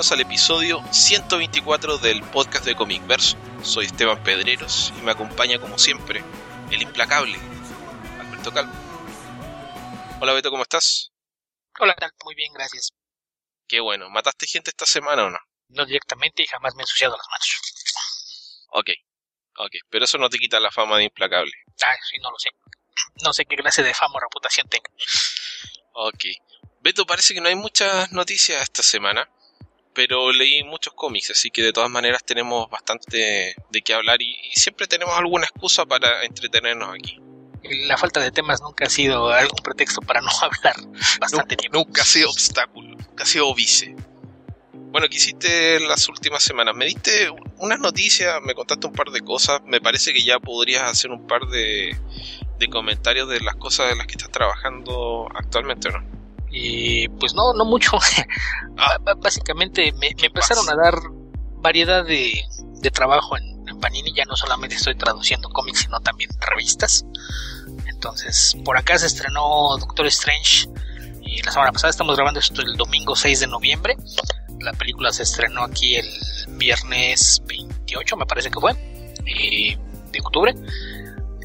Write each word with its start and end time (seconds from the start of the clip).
bienvenidos 0.00 0.12
al 0.12 0.20
episodio 0.20 0.82
124 0.92 1.98
del 1.98 2.22
podcast 2.22 2.64
de 2.64 2.74
Comic 2.74 3.06
Verso. 3.06 3.36
Soy 3.62 3.84
Esteban 3.84 4.22
Pedreros 4.22 4.94
y 4.98 5.02
me 5.02 5.10
acompaña 5.10 5.58
como 5.58 5.78
siempre 5.78 6.24
el 6.70 6.80
implacable 6.80 7.38
Alberto 8.18 8.50
Calvo. 8.50 8.72
Hola 10.18 10.32
Beto, 10.32 10.50
¿cómo 10.50 10.62
estás? 10.62 11.12
Hola, 11.78 11.94
tal? 11.96 12.12
Muy 12.24 12.34
bien, 12.34 12.50
gracias. 12.54 12.94
Qué 13.68 13.80
bueno, 13.80 14.08
¿mataste 14.08 14.46
gente 14.46 14.70
esta 14.70 14.86
semana 14.86 15.24
o 15.24 15.30
no? 15.30 15.38
No 15.68 15.84
directamente 15.84 16.44
y 16.44 16.46
jamás 16.46 16.74
me 16.76 16.80
he 16.80 16.84
ensuciado 16.84 17.14
las 17.14 17.26
manos. 17.28 18.66
Ok, 18.70 18.88
ok, 19.58 19.72
pero 19.90 20.06
eso 20.06 20.16
no 20.16 20.30
te 20.30 20.38
quita 20.38 20.60
la 20.60 20.70
fama 20.70 20.96
de 20.96 21.04
implacable. 21.04 21.52
Ah, 21.82 21.94
sí, 22.08 22.16
no 22.22 22.30
lo 22.30 22.38
sé. 22.38 22.48
No 23.22 23.34
sé 23.34 23.44
qué 23.44 23.56
clase 23.56 23.82
de 23.82 23.92
fama 23.92 24.14
o 24.14 24.20
reputación 24.20 24.66
tenga. 24.66 24.88
Ok. 25.92 26.24
Beto, 26.80 27.04
parece 27.04 27.34
que 27.34 27.42
no 27.42 27.48
hay 27.48 27.56
muchas 27.56 28.10
noticias 28.12 28.62
esta 28.62 28.82
semana, 28.82 29.28
pero 29.94 30.32
leí 30.32 30.62
muchos 30.64 30.94
cómics, 30.94 31.30
así 31.30 31.50
que 31.50 31.62
de 31.62 31.72
todas 31.72 31.90
maneras 31.90 32.24
tenemos 32.24 32.70
bastante 32.70 33.54
de 33.70 33.82
qué 33.82 33.94
hablar 33.94 34.22
y, 34.22 34.36
siempre 34.54 34.86
tenemos 34.86 35.16
alguna 35.16 35.44
excusa 35.44 35.86
para 35.86 36.24
entretenernos 36.24 36.94
aquí. 36.94 37.18
La 37.86 37.96
falta 37.98 38.20
de 38.20 38.30
temas 38.30 38.62
nunca 38.62 38.86
ha 38.86 38.90
sido 38.90 39.30
algún 39.30 39.58
pretexto 39.62 40.00
para 40.00 40.20
no 40.20 40.30
hablar 40.40 40.76
bastante 41.20 41.56
tiempo. 41.56 41.78
Nunca 41.78 42.02
ha 42.02 42.06
sido 42.06 42.30
obstáculo, 42.30 42.88
nunca 42.88 43.24
ha 43.24 43.26
sido 43.26 43.54
vice. 43.54 43.94
Bueno, 44.72 45.08
¿qué 45.08 45.18
hiciste 45.18 45.78
las 45.80 46.08
últimas 46.08 46.42
semanas? 46.42 46.74
Me 46.74 46.86
diste 46.86 47.30
unas 47.58 47.78
noticias, 47.78 48.40
me 48.42 48.54
contaste 48.54 48.88
un 48.88 48.92
par 48.92 49.10
de 49.10 49.20
cosas. 49.20 49.60
Me 49.64 49.80
parece 49.80 50.12
que 50.12 50.22
ya 50.22 50.40
podrías 50.40 50.82
hacer 50.82 51.12
un 51.12 51.28
par 51.28 51.42
de, 51.46 51.96
de 52.58 52.68
comentarios 52.68 53.28
de 53.28 53.40
las 53.40 53.54
cosas 53.54 53.92
en 53.92 53.98
las 53.98 54.06
que 54.08 54.12
estás 54.12 54.32
trabajando 54.32 55.28
actualmente, 55.32 55.90
¿no? 55.90 56.19
Y 56.50 57.08
pues 57.08 57.34
no, 57.34 57.52
no 57.54 57.64
mucho. 57.64 57.98
Ah. 58.82 58.96
Básicamente 59.18 59.92
me, 59.92 60.14
empezaron 60.22 60.66
a 60.70 60.74
dar 60.74 60.94
variedad 61.56 62.02
de, 62.02 62.42
trabajo 62.92 63.36
en, 63.36 63.78
Panini. 63.78 64.14
Ya 64.14 64.24
no 64.24 64.36
solamente 64.36 64.76
estoy 64.76 64.94
traduciendo 64.94 65.50
cómics, 65.50 65.80
sino 65.80 66.00
también 66.00 66.30
revistas. 66.40 67.04
Entonces, 67.86 68.56
por 68.64 68.78
acá 68.78 68.98
se 68.98 69.06
estrenó 69.06 69.76
Doctor 69.78 70.06
Strange. 70.06 70.66
Y 71.20 71.42
la 71.42 71.52
semana 71.52 71.72
pasada 71.72 71.90
estamos 71.90 72.16
grabando 72.16 72.40
esto 72.40 72.62
el 72.62 72.76
domingo 72.76 73.14
6 73.14 73.40
de 73.40 73.46
noviembre. 73.48 73.96
La 74.60 74.72
película 74.72 75.12
se 75.12 75.24
estrenó 75.24 75.64
aquí 75.64 75.96
el 75.96 76.08
viernes 76.56 77.42
28, 77.46 78.16
me 78.16 78.26
parece 78.26 78.50
que 78.50 78.60
fue, 78.60 78.72
eh, 79.26 79.78
de 80.10 80.20
octubre 80.20 80.54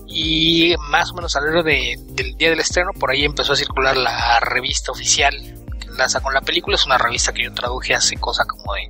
y 0.08 0.76
más 0.90 1.12
o 1.12 1.16
menos 1.16 1.36
alrededor 1.36 1.64
de, 1.64 1.96
del 2.00 2.36
día 2.38 2.50
del 2.50 2.60
estreno 2.60 2.92
por 2.94 3.12
ahí 3.12 3.26
empezó 3.26 3.54
a 3.54 3.56
circular 3.56 3.98
la 3.98 4.40
revista 4.40 4.92
oficial 4.92 5.34
que 5.80 5.88
enlaza 5.88 6.22
con 6.22 6.34
la 6.34 6.42
película. 6.42 6.76
Es 6.76 6.86
una 6.86 6.98
revista 6.98 7.34
que 7.34 7.44
yo 7.44 7.54
traduje 7.54 7.96
hace 7.96 8.18
cosa 8.18 8.46
como 8.46 8.74
de 8.74 8.90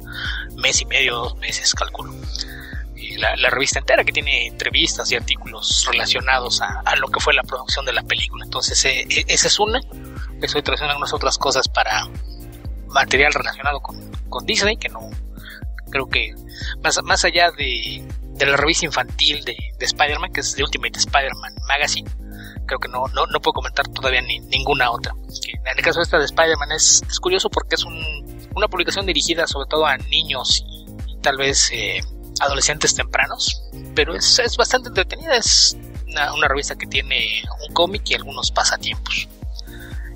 mes 0.58 0.82
y 0.82 0.86
medio 0.86 1.16
dos 1.16 1.38
meses 1.38 1.74
calculo. 1.74 2.14
Y 2.96 3.18
la, 3.18 3.50
revista 3.50 3.80
entera 3.80 4.04
que 4.04 4.12
tiene 4.12 4.48
entrevistas 4.48 5.12
y 5.12 5.16
artículos 5.16 5.88
relacionados 5.90 6.62
a, 6.62 6.96
lo 6.98 7.08
que 7.08 7.20
fue 7.20 7.34
la 7.34 7.44
producción 7.44 7.86
de 7.86 7.94
la 7.94 8.04
película. 8.04 8.44
Entonces 8.44 8.84
eh, 8.86 9.06
e, 9.10 9.26
esa 9.28 9.48
es 9.48 9.60
una. 9.60 9.80
Estoy 10.42 10.64
trayendo 10.64 10.92
algunas 10.92 11.14
otras 11.14 11.38
cosas 11.38 11.70
para 11.70 12.08
material 12.88 13.34
relacionado 13.34 13.80
con, 13.80 14.12
con 14.30 14.46
Disney 14.46 14.78
que 14.78 14.90
no 14.90 15.10
creo 15.92 16.08
que 16.08 16.34
más, 16.84 17.02
más 17.04 17.24
allá 17.26 17.52
de 17.52 18.06
de 18.38 18.46
la 18.46 18.58
revista 18.58 18.86
infantil 18.86 19.44
de, 19.46 19.56
Spider-Man, 19.80 20.32
que 20.34 20.42
es 20.42 20.56
The 20.56 20.64
Ultimate 20.64 20.98
Spider-Man 21.00 21.56
Magazine. 21.68 22.10
Creo 22.66 22.80
que 22.80 22.88
no, 22.88 23.06
no, 23.14 23.26
no 23.28 23.40
puedo 23.40 23.54
comentar 23.54 23.88
todavía 23.88 24.22
ni, 24.22 24.40
ninguna 24.40 24.92
otra. 24.92 25.14
En 25.14 25.78
el 25.78 25.84
caso 25.84 26.00
de 26.00 26.04
esta 26.04 26.18
de 26.18 26.26
Spider-Man 26.26 26.72
es, 26.72 27.04
es, 27.10 27.20
curioso 27.20 27.50
porque 27.50 27.76
es 27.76 27.84
un, 27.84 28.50
una 28.56 28.68
publicación 28.68 29.06
dirigida 29.06 29.48
sobre 29.48 29.68
todo 29.70 29.86
a 29.86 29.98
niños 29.98 30.64
y, 30.68 30.86
tal 31.22 31.38
vez 31.38 31.72
eh, 31.72 32.02
adolescentes 32.40 32.94
tempranos, 32.94 33.64
pero 33.96 34.16
es, 34.16 34.40
es 34.40 34.58
bastante 34.58 34.90
entretenida. 34.90 35.38
Es 35.38 35.78
una, 36.08 36.48
revista 36.48 36.76
que 36.76 36.88
tiene 36.88 37.44
un 37.68 37.74
cómic 37.74 38.04
y 38.10 38.16
algunos 38.16 38.52
pasatiempos. 38.52 39.28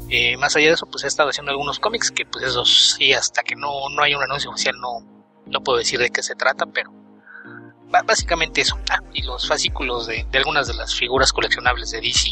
Eh, 0.10 0.38
más 0.38 0.56
allá 0.56 0.68
de 0.68 0.74
eso, 0.74 0.88
pues 0.88 1.04
he 1.04 1.08
estado 1.08 1.30
haciendo 1.30 1.52
algunos 1.52 1.80
cómics 1.80 2.12
que 2.12 2.26
pues 2.26 2.44
esos 2.44 2.96
sí, 2.98 3.14
hasta 3.14 3.44
que 3.44 3.56
no, 3.56 3.72
no 3.96 4.04
haya 4.04 4.18
un 4.18 4.24
anuncio 4.24 4.50
oficial 4.50 4.76
no, 4.80 5.06
no 5.46 5.62
puedo 5.62 5.78
decir 5.78 6.00
de 6.00 6.10
qué 6.10 6.24
se 6.24 6.36
trata, 6.36 6.66
pero 6.66 6.92
básicamente 8.06 8.62
eso. 8.62 8.78
Ah, 8.90 9.00
y 9.14 9.24
los 9.24 9.48
fascículos 9.48 10.08
de, 10.08 10.26
algunas 10.34 10.68
de 10.68 10.74
las 10.74 10.96
figuras 10.96 11.34
coleccionables 11.34 11.92
de 11.92 12.02
DC 12.02 12.32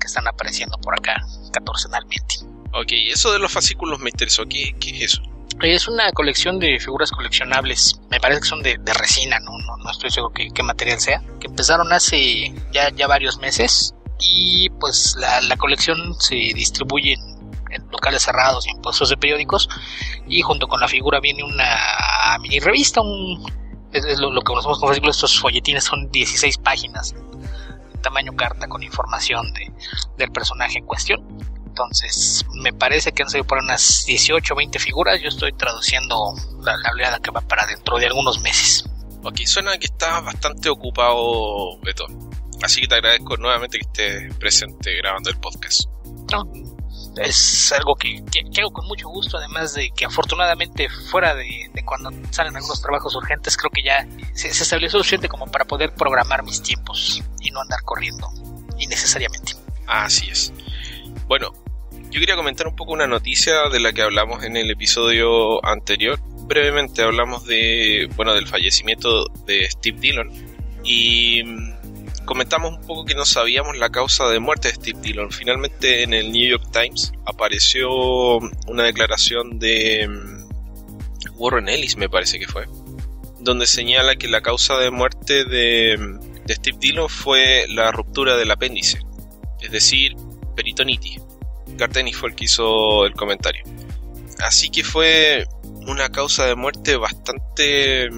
que 0.00 0.06
están 0.06 0.26
apareciendo 0.26 0.78
por 0.78 0.94
acá 0.94 1.16
catorcenalmente. 1.52 2.36
Ok, 2.72 2.92
eso 3.10 3.32
de 3.32 3.38
los 3.38 3.52
fascículos 3.52 4.00
me 4.00 4.10
interesó. 4.10 4.44
¿Qué, 4.46 4.74
qué 4.80 4.90
es 4.90 5.12
eso? 5.12 5.22
Es 5.60 5.86
una 5.86 6.10
colección 6.12 6.58
de 6.58 6.80
figuras 6.80 7.12
coleccionables, 7.12 8.00
me 8.10 8.18
parece 8.18 8.40
que 8.40 8.48
son 8.48 8.62
de, 8.62 8.78
resina, 8.98 9.38
¿no? 9.40 9.52
¿no? 9.58 9.90
estoy 9.90 10.10
seguro 10.10 10.32
qué, 10.34 10.62
material 10.62 10.98
sea, 10.98 11.22
que 11.40 11.46
empezaron 11.46 11.92
hace 11.92 12.52
ya, 12.72 12.88
ya 12.90 13.06
varios 13.06 13.38
meses 13.38 13.94
y 14.18 14.70
pues 14.80 15.14
la, 15.18 15.40
la 15.42 15.56
colección 15.56 16.14
se 16.18 16.34
distribuye 16.34 17.16
en, 17.70 17.90
locales 17.90 18.22
cerrados 18.22 18.66
y 18.66 18.70
en 18.70 18.80
puestos 18.80 19.10
de 19.10 19.16
periódicos 19.16 19.68
y 20.26 20.42
junto 20.42 20.66
con 20.66 20.80
la 20.80 20.88
figura 20.88 21.20
viene 21.20 21.44
una 21.44 22.38
mini 22.40 22.58
revista, 22.58 23.00
un, 23.00 23.44
es, 23.92 24.18
lo, 24.18 24.32
que 24.32 24.44
conocemos 24.44 24.78
como 24.78 24.92
estos 24.92 25.38
folletines 25.38 25.84
son 25.84 26.10
16 26.10 26.58
páginas, 26.58 27.14
tamaño 28.02 28.32
carta 28.34 28.66
con 28.68 28.82
información 28.82 29.52
de, 29.52 29.72
del 30.18 30.30
personaje 30.30 30.78
en 30.78 30.86
cuestión. 30.86 31.26
Entonces, 31.66 32.44
me 32.54 32.72
parece 32.72 33.12
que 33.12 33.22
han 33.22 33.30
salido 33.30 33.46
por 33.46 33.58
unas 33.58 34.04
18 34.04 34.52
o 34.52 34.56
20 34.56 34.78
figuras. 34.78 35.20
Yo 35.22 35.28
estoy 35.28 35.52
traduciendo 35.52 36.34
la, 36.60 36.76
la 36.76 36.90
oleada 36.92 37.18
que 37.18 37.30
va 37.30 37.40
para 37.40 37.66
dentro 37.66 37.98
de 37.98 38.06
algunos 38.06 38.40
meses. 38.40 38.84
Ok, 39.24 39.40
suena 39.46 39.78
que 39.78 39.86
estás 39.86 40.22
bastante 40.22 40.68
ocupado, 40.68 41.78
Beto. 41.78 42.06
Así 42.62 42.80
que 42.80 42.88
te 42.88 42.96
agradezco 42.96 43.36
nuevamente 43.36 43.78
que 43.78 43.86
estés 43.86 44.36
presente 44.36 44.94
grabando 44.96 45.30
el 45.30 45.38
podcast. 45.38 45.88
No, 46.30 46.44
es 47.16 47.72
algo 47.72 47.94
que, 47.94 48.22
hago 48.60 48.70
con 48.70 48.86
mucho 48.86 49.08
gusto, 49.08 49.38
además 49.38 49.74
de 49.74 49.90
que 49.90 50.04
afortunadamente 50.04 50.88
fuera 51.10 51.34
de, 51.34 51.70
cuando 51.84 52.10
salen 52.30 52.56
algunos 52.56 52.80
trabajos 52.80 53.14
urgentes, 53.14 53.56
creo 53.56 53.70
que 53.70 53.82
ya 53.82 54.06
se, 54.34 54.52
se 54.52 54.62
estableció 54.62 54.98
suficiente 54.98 55.28
como 55.28 55.46
para 55.46 55.64
poder 55.64 55.94
programar 55.94 56.42
mis 56.42 56.62
tiempos 56.62 57.22
y 57.40 57.50
no 57.50 57.60
andar 57.60 57.82
corriendo 57.84 58.28
innecesariamente. 58.78 59.52
Así 59.86 60.28
es. 60.30 60.52
Bueno, 61.26 61.52
yo 62.10 62.20
quería 62.20 62.36
comentar 62.36 62.66
un 62.66 62.76
poco 62.76 62.92
una 62.92 63.06
noticia 63.06 63.68
de 63.70 63.80
la 63.80 63.92
que 63.92 64.02
hablamos 64.02 64.44
en 64.44 64.56
el 64.56 64.70
episodio 64.70 65.64
anterior. 65.64 66.20
Brevemente 66.46 67.02
hablamos 67.02 67.46
de, 67.46 68.08
bueno, 68.16 68.34
del 68.34 68.46
fallecimiento 68.46 69.26
de 69.46 69.68
Steve 69.70 69.98
Dillon 69.98 70.30
y 70.84 71.42
comentamos 72.24 72.72
un 72.72 72.86
poco 72.86 73.04
que 73.04 73.14
no 73.14 73.24
sabíamos 73.24 73.76
la 73.76 73.90
causa 73.90 74.28
de 74.28 74.38
muerte 74.38 74.68
de 74.68 74.74
Steve 74.74 74.98
Dillon. 75.00 75.30
Finalmente 75.30 76.02
en 76.02 76.14
el 76.14 76.32
New 76.32 76.48
York 76.48 76.68
Times 76.72 77.12
apareció 77.24 78.38
una 78.66 78.84
declaración 78.84 79.58
de 79.58 80.08
mm, 80.08 81.38
Warren 81.38 81.68
Ellis, 81.68 81.96
me 81.96 82.08
parece 82.08 82.38
que 82.38 82.46
fue, 82.46 82.66
donde 83.40 83.66
señala 83.66 84.16
que 84.16 84.28
la 84.28 84.40
causa 84.40 84.78
de 84.78 84.90
muerte 84.90 85.44
de, 85.44 85.96
de 86.44 86.54
Steve 86.54 86.78
Dillon 86.80 87.08
fue 87.08 87.66
la 87.68 87.90
ruptura 87.92 88.36
del 88.36 88.50
apéndice, 88.50 89.00
es 89.60 89.70
decir, 89.70 90.16
peritonitis. 90.54 91.20
Carteni 91.78 92.12
fue 92.12 92.30
el 92.30 92.34
que 92.34 92.44
hizo 92.44 93.06
el 93.06 93.14
comentario. 93.14 93.64
Así 94.40 94.70
que 94.70 94.84
fue 94.84 95.46
una 95.86 96.10
causa 96.10 96.46
de 96.46 96.54
muerte 96.54 96.96
bastante 96.96 98.10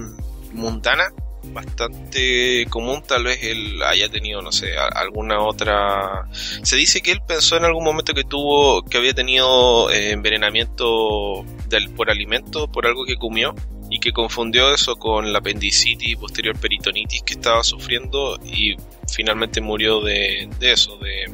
mundana 0.51 1.13
bastante 1.53 2.65
común, 2.69 3.03
tal 3.07 3.23
vez 3.23 3.43
él 3.43 3.81
haya 3.83 4.09
tenido, 4.09 4.41
no 4.41 4.51
sé, 4.51 4.77
alguna 4.77 5.41
otra... 5.41 6.27
Se 6.31 6.75
dice 6.75 7.01
que 7.01 7.11
él 7.11 7.21
pensó 7.27 7.57
en 7.57 7.65
algún 7.65 7.83
momento 7.83 8.13
que 8.13 8.23
tuvo, 8.23 8.83
que 8.83 8.97
había 8.97 9.13
tenido 9.13 9.89
eh, 9.91 10.11
envenenamiento 10.11 11.43
del, 11.67 11.89
por 11.91 12.09
alimento, 12.09 12.67
por 12.67 12.85
algo 12.85 13.05
que 13.05 13.15
comió, 13.15 13.55
y 13.89 13.99
que 13.99 14.11
confundió 14.11 14.73
eso 14.73 14.95
con 14.95 15.31
la 15.31 15.39
apendicitis 15.39 16.09
y 16.09 16.15
posterior 16.15 16.57
peritonitis 16.59 17.21
que 17.23 17.33
estaba 17.33 17.63
sufriendo 17.63 18.37
y 18.43 18.75
finalmente 19.11 19.61
murió 19.61 20.01
de, 20.01 20.49
eso, 20.61 20.97
de, 20.97 21.31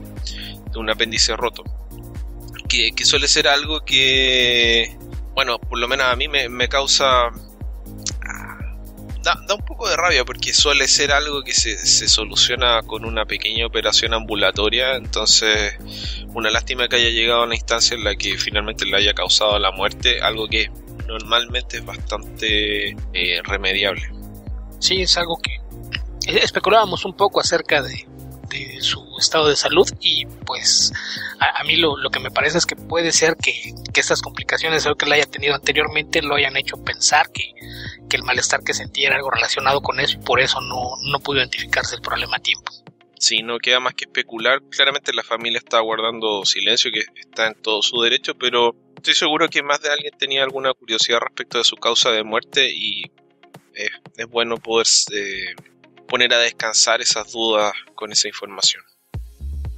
un 0.75 0.89
apéndice 0.89 1.35
roto. 1.35 1.63
Que, 2.67 2.93
suele 3.03 3.27
ser 3.27 3.47
algo 3.47 3.81
que, 3.81 4.95
bueno, 5.33 5.59
por 5.59 5.79
lo 5.79 5.87
menos 5.87 6.07
a 6.07 6.15
mí 6.15 6.27
me 6.27 6.67
causa 6.67 7.31
da, 9.23 9.55
un 9.55 9.65
poco 9.65 9.87
de 9.89 9.95
rabia 9.95 10.25
porque 10.25 10.53
suele 10.53 10.87
ser 10.87 11.11
algo 11.11 11.43
que 11.43 11.53
se, 11.53 11.77
se, 11.77 12.07
soluciona 12.07 12.81
con 12.83 13.05
una 13.05 13.25
pequeña 13.25 13.65
operación 13.65 14.13
ambulatoria, 14.13 14.95
entonces 14.95 15.75
una 16.33 16.49
lástima 16.49 16.87
que 16.87 16.97
haya 16.97 17.09
llegado 17.09 17.41
a 17.41 17.45
una 17.45 17.55
instancia 17.55 17.95
en 17.95 18.03
la 18.03 18.15
que 18.15 18.37
finalmente 18.37 18.85
le 18.85 18.97
haya 18.97 19.13
causado 19.13 19.57
la 19.59 19.71
muerte, 19.71 20.21
algo 20.21 20.47
que 20.47 20.69
normalmente 21.07 21.77
es 21.77 21.85
bastante 21.85 22.95
eh, 23.13 23.41
remediable. 23.43 24.03
Sí, 24.79 25.01
es 25.01 25.17
algo 25.17 25.37
que 25.37 25.57
especulábamos 26.27 27.05
un 27.05 27.13
poco 27.13 27.39
acerca 27.39 27.81
de, 27.81 28.07
de 28.51 28.81
su 28.81 29.17
estado 29.17 29.47
de 29.47 29.55
salud 29.55 29.87
y 29.99 30.25
pues 30.45 30.93
a, 31.39 31.63
mí 31.63 31.77
lo, 31.77 31.97
lo, 31.97 32.09
que 32.09 32.19
me 32.19 32.31
parece 32.31 32.57
es 32.57 32.65
que 32.65 32.75
puede 32.75 33.11
ser 33.11 33.35
que, 33.37 33.53
que 33.93 33.99
estas 33.99 34.21
complicaciones 34.21 34.87
que 34.97 35.05
él 35.05 35.11
haya 35.13 35.25
tenido 35.25 35.55
anteriormente 35.55 36.21
lo 36.21 36.35
hayan 36.35 36.57
hecho 36.57 36.77
pensar 36.83 37.31
que, 37.31 37.53
que, 38.09 38.17
el 38.17 38.23
malestar 38.23 38.63
que 38.63 38.73
sentía 38.73 39.07
era 39.07 39.17
algo 39.17 39.31
relacionado 39.31 39.81
con 39.81 39.99
eso 39.99 40.17
y 40.17 40.23
por 40.23 40.39
eso 40.39 40.59
no, 40.61 40.91
no 41.09 41.19
pudo 41.19 41.37
identificarse 41.37 41.95
el 41.95 42.01
problema 42.01 42.37
a 42.37 42.41
tiempo. 42.41 42.71
Sí, 43.17 43.43
no 43.43 43.59
queda 43.59 43.79
más 43.79 43.93
que 43.93 44.05
especular. 44.05 44.63
Claramente 44.71 45.13
la 45.13 45.21
familia 45.23 45.59
está 45.59 45.79
guardando 45.79 46.43
silencio, 46.43 46.91
que 46.91 47.03
está 47.19 47.47
en 47.47 47.53
todo 47.53 47.83
su 47.83 48.01
derecho, 48.01 48.33
pero 48.33 48.75
estoy 48.95 49.13
seguro 49.13 49.47
que 49.47 49.61
más 49.61 49.79
de 49.81 49.91
alguien 49.91 50.11
tenía 50.17 50.43
alguna 50.43 50.73
curiosidad 50.73 51.19
respecto 51.19 51.59
de 51.59 51.63
su 51.63 51.75
causa 51.75 52.11
de 52.11 52.23
muerte 52.23 52.71
y 52.71 53.11
es, 53.75 54.27
bueno 54.27 54.57
poder 54.57 54.87
eh, 55.13 55.55
poner 56.11 56.33
a 56.33 56.39
descansar 56.39 56.99
esas 56.99 57.31
dudas 57.31 57.71
con 57.95 58.11
esa 58.11 58.27
información. 58.27 58.83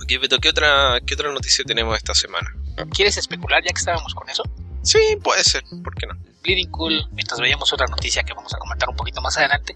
Ok, 0.01 0.19
Beto, 0.19 0.39
¿qué 0.39 0.49
otra, 0.49 0.99
¿qué 1.05 1.13
otra 1.13 1.31
noticia 1.31 1.63
tenemos 1.63 1.95
esta 1.95 2.15
semana? 2.15 2.49
¿Quieres 2.91 3.17
especular 3.17 3.63
ya 3.63 3.71
que 3.71 3.77
estábamos 3.77 4.15
con 4.15 4.27
eso? 4.27 4.41
Sí, 4.81 4.97
puede 5.23 5.43
ser, 5.43 5.63
¿por 5.83 5.93
qué 5.93 6.07
no? 6.07 6.15
Bleeding 6.41 6.71
Cool, 6.71 7.07
mientras 7.11 7.39
veíamos 7.39 7.71
otra 7.71 7.85
noticia 7.85 8.23
que 8.23 8.33
vamos 8.33 8.51
a 8.51 8.57
comentar 8.57 8.89
un 8.89 8.95
poquito 8.95 9.21
más 9.21 9.37
adelante, 9.37 9.75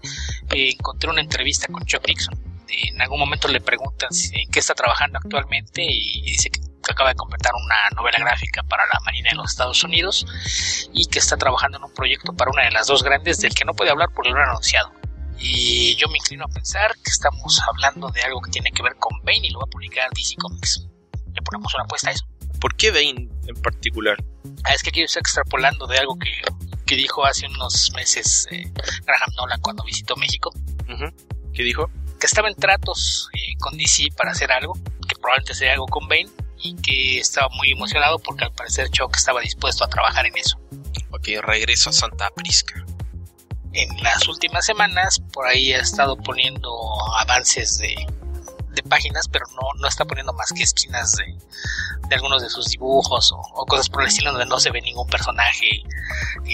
eh, 0.50 0.70
encontré 0.70 1.08
una 1.08 1.20
entrevista 1.20 1.68
con 1.68 1.86
Chuck 1.86 2.04
Dixon 2.04 2.34
en 2.68 3.00
algún 3.00 3.18
momento 3.18 3.48
le 3.48 3.60
preguntan 3.60 4.10
en 4.32 4.50
qué 4.50 4.58
está 4.58 4.74
trabajando 4.74 5.18
actualmente 5.18 5.82
y 5.82 6.22
dice 6.22 6.50
que 6.50 6.60
acaba 6.90 7.10
de 7.10 7.16
completar 7.16 7.52
una 7.54 7.90
novela 7.96 8.18
gráfica 8.18 8.62
para 8.62 8.86
la 8.86 9.00
Marina 9.04 9.30
de 9.30 9.36
los 9.36 9.50
Estados 9.50 9.82
Unidos 9.84 10.26
y 10.92 11.06
que 11.06 11.18
está 11.18 11.36
trabajando 11.36 11.78
en 11.78 11.84
un 11.84 11.92
proyecto 11.92 12.32
para 12.34 12.50
una 12.50 12.64
de 12.64 12.70
las 12.70 12.86
dos 12.86 13.02
grandes 13.02 13.38
del 13.40 13.54
que 13.54 13.64
no 13.64 13.74
puede 13.74 13.90
hablar 13.90 14.10
por 14.10 14.26
lo 14.26 14.36
anunciado. 14.36 14.92
Y 15.38 15.94
yo 15.96 16.08
me 16.08 16.18
inclino 16.18 16.44
a 16.44 16.48
pensar 16.48 16.94
que 16.94 17.10
estamos 17.10 17.60
hablando 17.68 18.08
de 18.10 18.22
algo 18.22 18.40
que 18.40 18.50
tiene 18.50 18.70
que 18.72 18.82
ver 18.82 18.96
con 18.96 19.18
Bane 19.24 19.46
y 19.46 19.50
lo 19.50 19.60
va 19.60 19.64
a 19.66 19.70
publicar 19.70 20.10
DC 20.14 20.36
Comics. 20.36 20.86
Le 21.34 21.42
ponemos 21.42 21.72
una 21.74 21.84
apuesta 21.84 22.10
a 22.10 22.12
eso. 22.12 22.24
¿Por 22.60 22.74
qué 22.76 22.90
Bane 22.90 23.28
en 23.46 23.62
particular? 23.62 24.16
Ah, 24.64 24.74
es 24.74 24.82
que 24.82 24.90
quiero 24.90 25.06
estar 25.06 25.20
extrapolando 25.20 25.86
de 25.86 25.98
algo 25.98 26.18
que, 26.18 26.30
que 26.86 26.96
dijo 26.96 27.24
hace 27.24 27.46
unos 27.46 27.92
meses 27.94 28.46
eh, 28.50 28.72
Graham 29.06 29.34
Nolan 29.36 29.60
cuando 29.60 29.84
visitó 29.84 30.16
México. 30.16 30.52
¿Qué 31.52 31.62
dijo? 31.62 31.90
que 32.18 32.26
estaba 32.26 32.48
en 32.48 32.56
tratos 32.56 33.30
eh, 33.32 33.54
con 33.58 33.76
DC 33.76 34.08
para 34.16 34.32
hacer 34.32 34.50
algo, 34.52 34.74
que 35.08 35.14
probablemente 35.16 35.54
sería 35.54 35.74
algo 35.74 35.86
con 35.86 36.08
Bane, 36.08 36.28
y 36.60 36.74
que 36.76 37.20
estaba 37.20 37.48
muy 37.50 37.70
emocionado 37.70 38.18
porque 38.18 38.44
al 38.44 38.52
parecer 38.52 38.90
Chuck 38.90 39.14
estaba 39.16 39.40
dispuesto 39.40 39.84
a 39.84 39.88
trabajar 39.88 40.26
en 40.26 40.36
eso. 40.36 40.58
Ok, 41.10 41.28
regreso 41.42 41.90
a 41.90 41.92
Santa 41.92 42.30
Prisca. 42.30 42.84
En 43.72 44.02
las 44.02 44.26
últimas 44.28 44.64
semanas, 44.64 45.20
por 45.32 45.46
ahí 45.46 45.72
ha 45.72 45.80
estado 45.80 46.16
poniendo 46.16 46.70
avances 47.18 47.78
de, 47.78 47.94
páginas, 48.88 49.28
pero 49.28 49.44
no, 49.60 49.80
no 49.80 49.88
está 49.88 50.04
poniendo 50.04 50.32
más 50.32 50.52
que 50.52 50.62
esquinas 50.62 51.12
de, 51.16 51.36
de 52.08 52.14
algunos 52.14 52.42
de 52.42 52.48
sus 52.48 52.66
dibujos 52.66 53.32
o, 53.32 53.66
cosas 53.66 53.88
por 53.88 54.02
el 54.02 54.08
estilo 54.08 54.30
donde 54.30 54.46
no 54.46 54.58
se 54.60 54.70
ve 54.70 54.80
ningún 54.80 55.06
personaje 55.08 55.82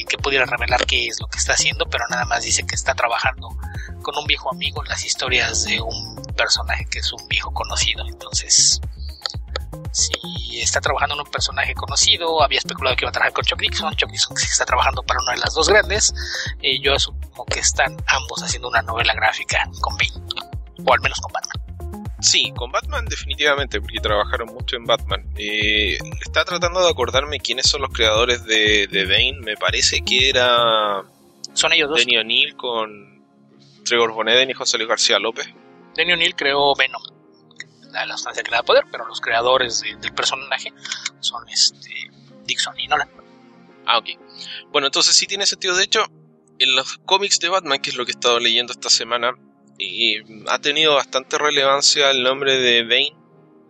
que 0.08 0.18
pudiera 0.18 0.46
revelar 0.46 0.84
qué 0.86 1.06
es 1.06 1.20
lo 1.20 1.26
que 1.28 1.38
está 1.38 1.52
haciendo, 1.52 1.86
pero 1.86 2.04
nada 2.08 2.24
más 2.24 2.42
dice 2.42 2.66
que 2.66 2.74
está 2.74 2.94
trabajando 2.94 3.56
con 4.02 4.16
un 4.16 4.26
viejo 4.26 4.50
amigo 4.50 4.82
en 4.82 4.88
las 4.88 5.04
historias 5.04 5.64
de 5.64 5.80
un 5.80 6.16
personaje 6.36 6.86
que 6.86 6.98
es 6.98 7.12
un 7.12 7.26
viejo 7.28 7.52
conocido. 7.52 8.04
Entonces, 8.06 8.80
si 9.92 10.60
está 10.60 10.80
trabajando 10.80 11.14
en 11.14 11.20
un 11.20 11.30
personaje 11.30 11.74
conocido, 11.74 12.42
había 12.42 12.58
especulado 12.58 12.96
que 12.96 13.04
iba 13.04 13.10
a 13.10 13.12
trabajar 13.12 13.32
con 13.32 13.44
Chuck 13.44 13.60
Dixon, 13.60 13.94
Chuck 13.96 14.10
Dixon 14.10 14.36
está 14.36 14.64
trabajando 14.64 15.02
para 15.02 15.20
una 15.20 15.32
de 15.32 15.38
las 15.38 15.54
dos 15.54 15.68
grandes, 15.68 16.14
y 16.60 16.82
yo 16.82 16.94
asumo 16.94 17.44
que 17.46 17.60
están 17.60 17.96
ambos 18.08 18.42
haciendo 18.42 18.68
una 18.68 18.82
novela 18.82 19.14
gráfica 19.14 19.68
con 19.80 19.96
Bane, 19.96 20.26
o 20.84 20.92
al 20.92 21.00
menos 21.00 21.20
con 21.20 21.32
Batman. 21.32 21.64
Sí, 22.24 22.52
con 22.56 22.72
Batman 22.72 23.04
definitivamente, 23.04 23.80
porque 23.80 24.00
trabajaron 24.00 24.48
mucho 24.48 24.76
en 24.76 24.84
Batman. 24.84 25.26
Eh, 25.36 25.98
está 26.22 26.44
tratando 26.44 26.82
de 26.82 26.88
acordarme 26.88 27.38
quiénes 27.38 27.68
son 27.68 27.82
los 27.82 27.90
creadores 27.90 28.44
de, 28.46 28.86
de 28.86 29.04
Bane. 29.04 29.40
Me 29.42 29.56
parece 29.58 30.00
que 30.00 30.30
era... 30.30 31.02
Son 31.52 31.72
ellos 31.74 31.90
dos. 31.90 31.98
Denny 31.98 32.16
O'Neill 32.16 32.56
con 32.56 33.22
Trevor 33.84 34.12
Boneden 34.12 34.48
y 34.48 34.54
José 34.54 34.78
Luis 34.78 34.88
García 34.88 35.18
López. 35.18 35.46
Denny 35.96 36.14
O'Neill 36.14 36.34
creó 36.34 36.74
Venom, 36.74 37.02
la, 37.94 38.16
sustancia 38.16 38.42
que 38.42 38.50
da 38.50 38.62
poder, 38.62 38.84
pero 38.90 39.06
los 39.06 39.20
creadores 39.20 39.80
del 39.80 40.12
personaje 40.12 40.72
son 41.20 41.48
este 41.48 41.90
Dixon 42.44 42.78
y 42.78 42.88
Nolan. 42.88 43.08
Ah, 43.86 43.98
ok. 43.98 44.08
Bueno, 44.70 44.88
entonces 44.88 45.14
sí 45.14 45.26
tiene 45.26 45.46
sentido. 45.46 45.76
De 45.76 45.84
hecho, 45.84 46.04
en 46.58 46.74
los 46.74 46.98
cómics 46.98 47.38
de 47.40 47.48
Batman, 47.48 47.80
que 47.80 47.90
es 47.90 47.96
lo 47.96 48.04
que 48.04 48.12
he 48.12 48.14
estado 48.14 48.38
leyendo 48.40 48.72
esta 48.72 48.90
semana, 48.90 49.34
y 49.78 50.18
ha 50.48 50.58
tenido 50.60 50.94
bastante 50.94 51.38
relevancia 51.38 52.10
el 52.10 52.22
nombre 52.22 52.58
de 52.58 52.82
Bane. 52.82 53.16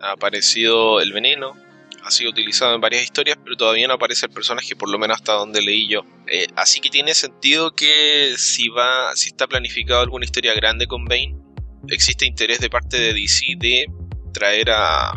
Ha 0.00 0.12
aparecido 0.12 1.00
el 1.00 1.12
veneno, 1.12 1.54
ha 2.02 2.10
sido 2.10 2.30
utilizado 2.30 2.74
en 2.74 2.80
varias 2.80 3.02
historias, 3.02 3.38
pero 3.42 3.56
todavía 3.56 3.88
no 3.88 3.94
aparece 3.94 4.26
el 4.26 4.32
personaje, 4.32 4.76
por 4.76 4.90
lo 4.90 4.98
menos 4.98 5.16
hasta 5.16 5.32
donde 5.32 5.62
leí 5.62 5.88
yo. 5.88 6.02
Eh, 6.26 6.46
así 6.56 6.80
que 6.80 6.90
tiene 6.90 7.14
sentido 7.14 7.74
que 7.74 8.34
si 8.36 8.68
va, 8.68 9.16
si 9.16 9.28
está 9.28 9.46
planificado 9.46 10.00
alguna 10.00 10.26
historia 10.26 10.54
grande 10.54 10.86
con 10.86 11.06
Bane, 11.06 11.36
existe 11.88 12.26
interés 12.26 12.60
de 12.60 12.70
parte 12.70 12.98
de 12.98 13.14
DC 13.14 13.56
de 13.56 13.86
traer 14.34 14.70
a, 14.70 15.14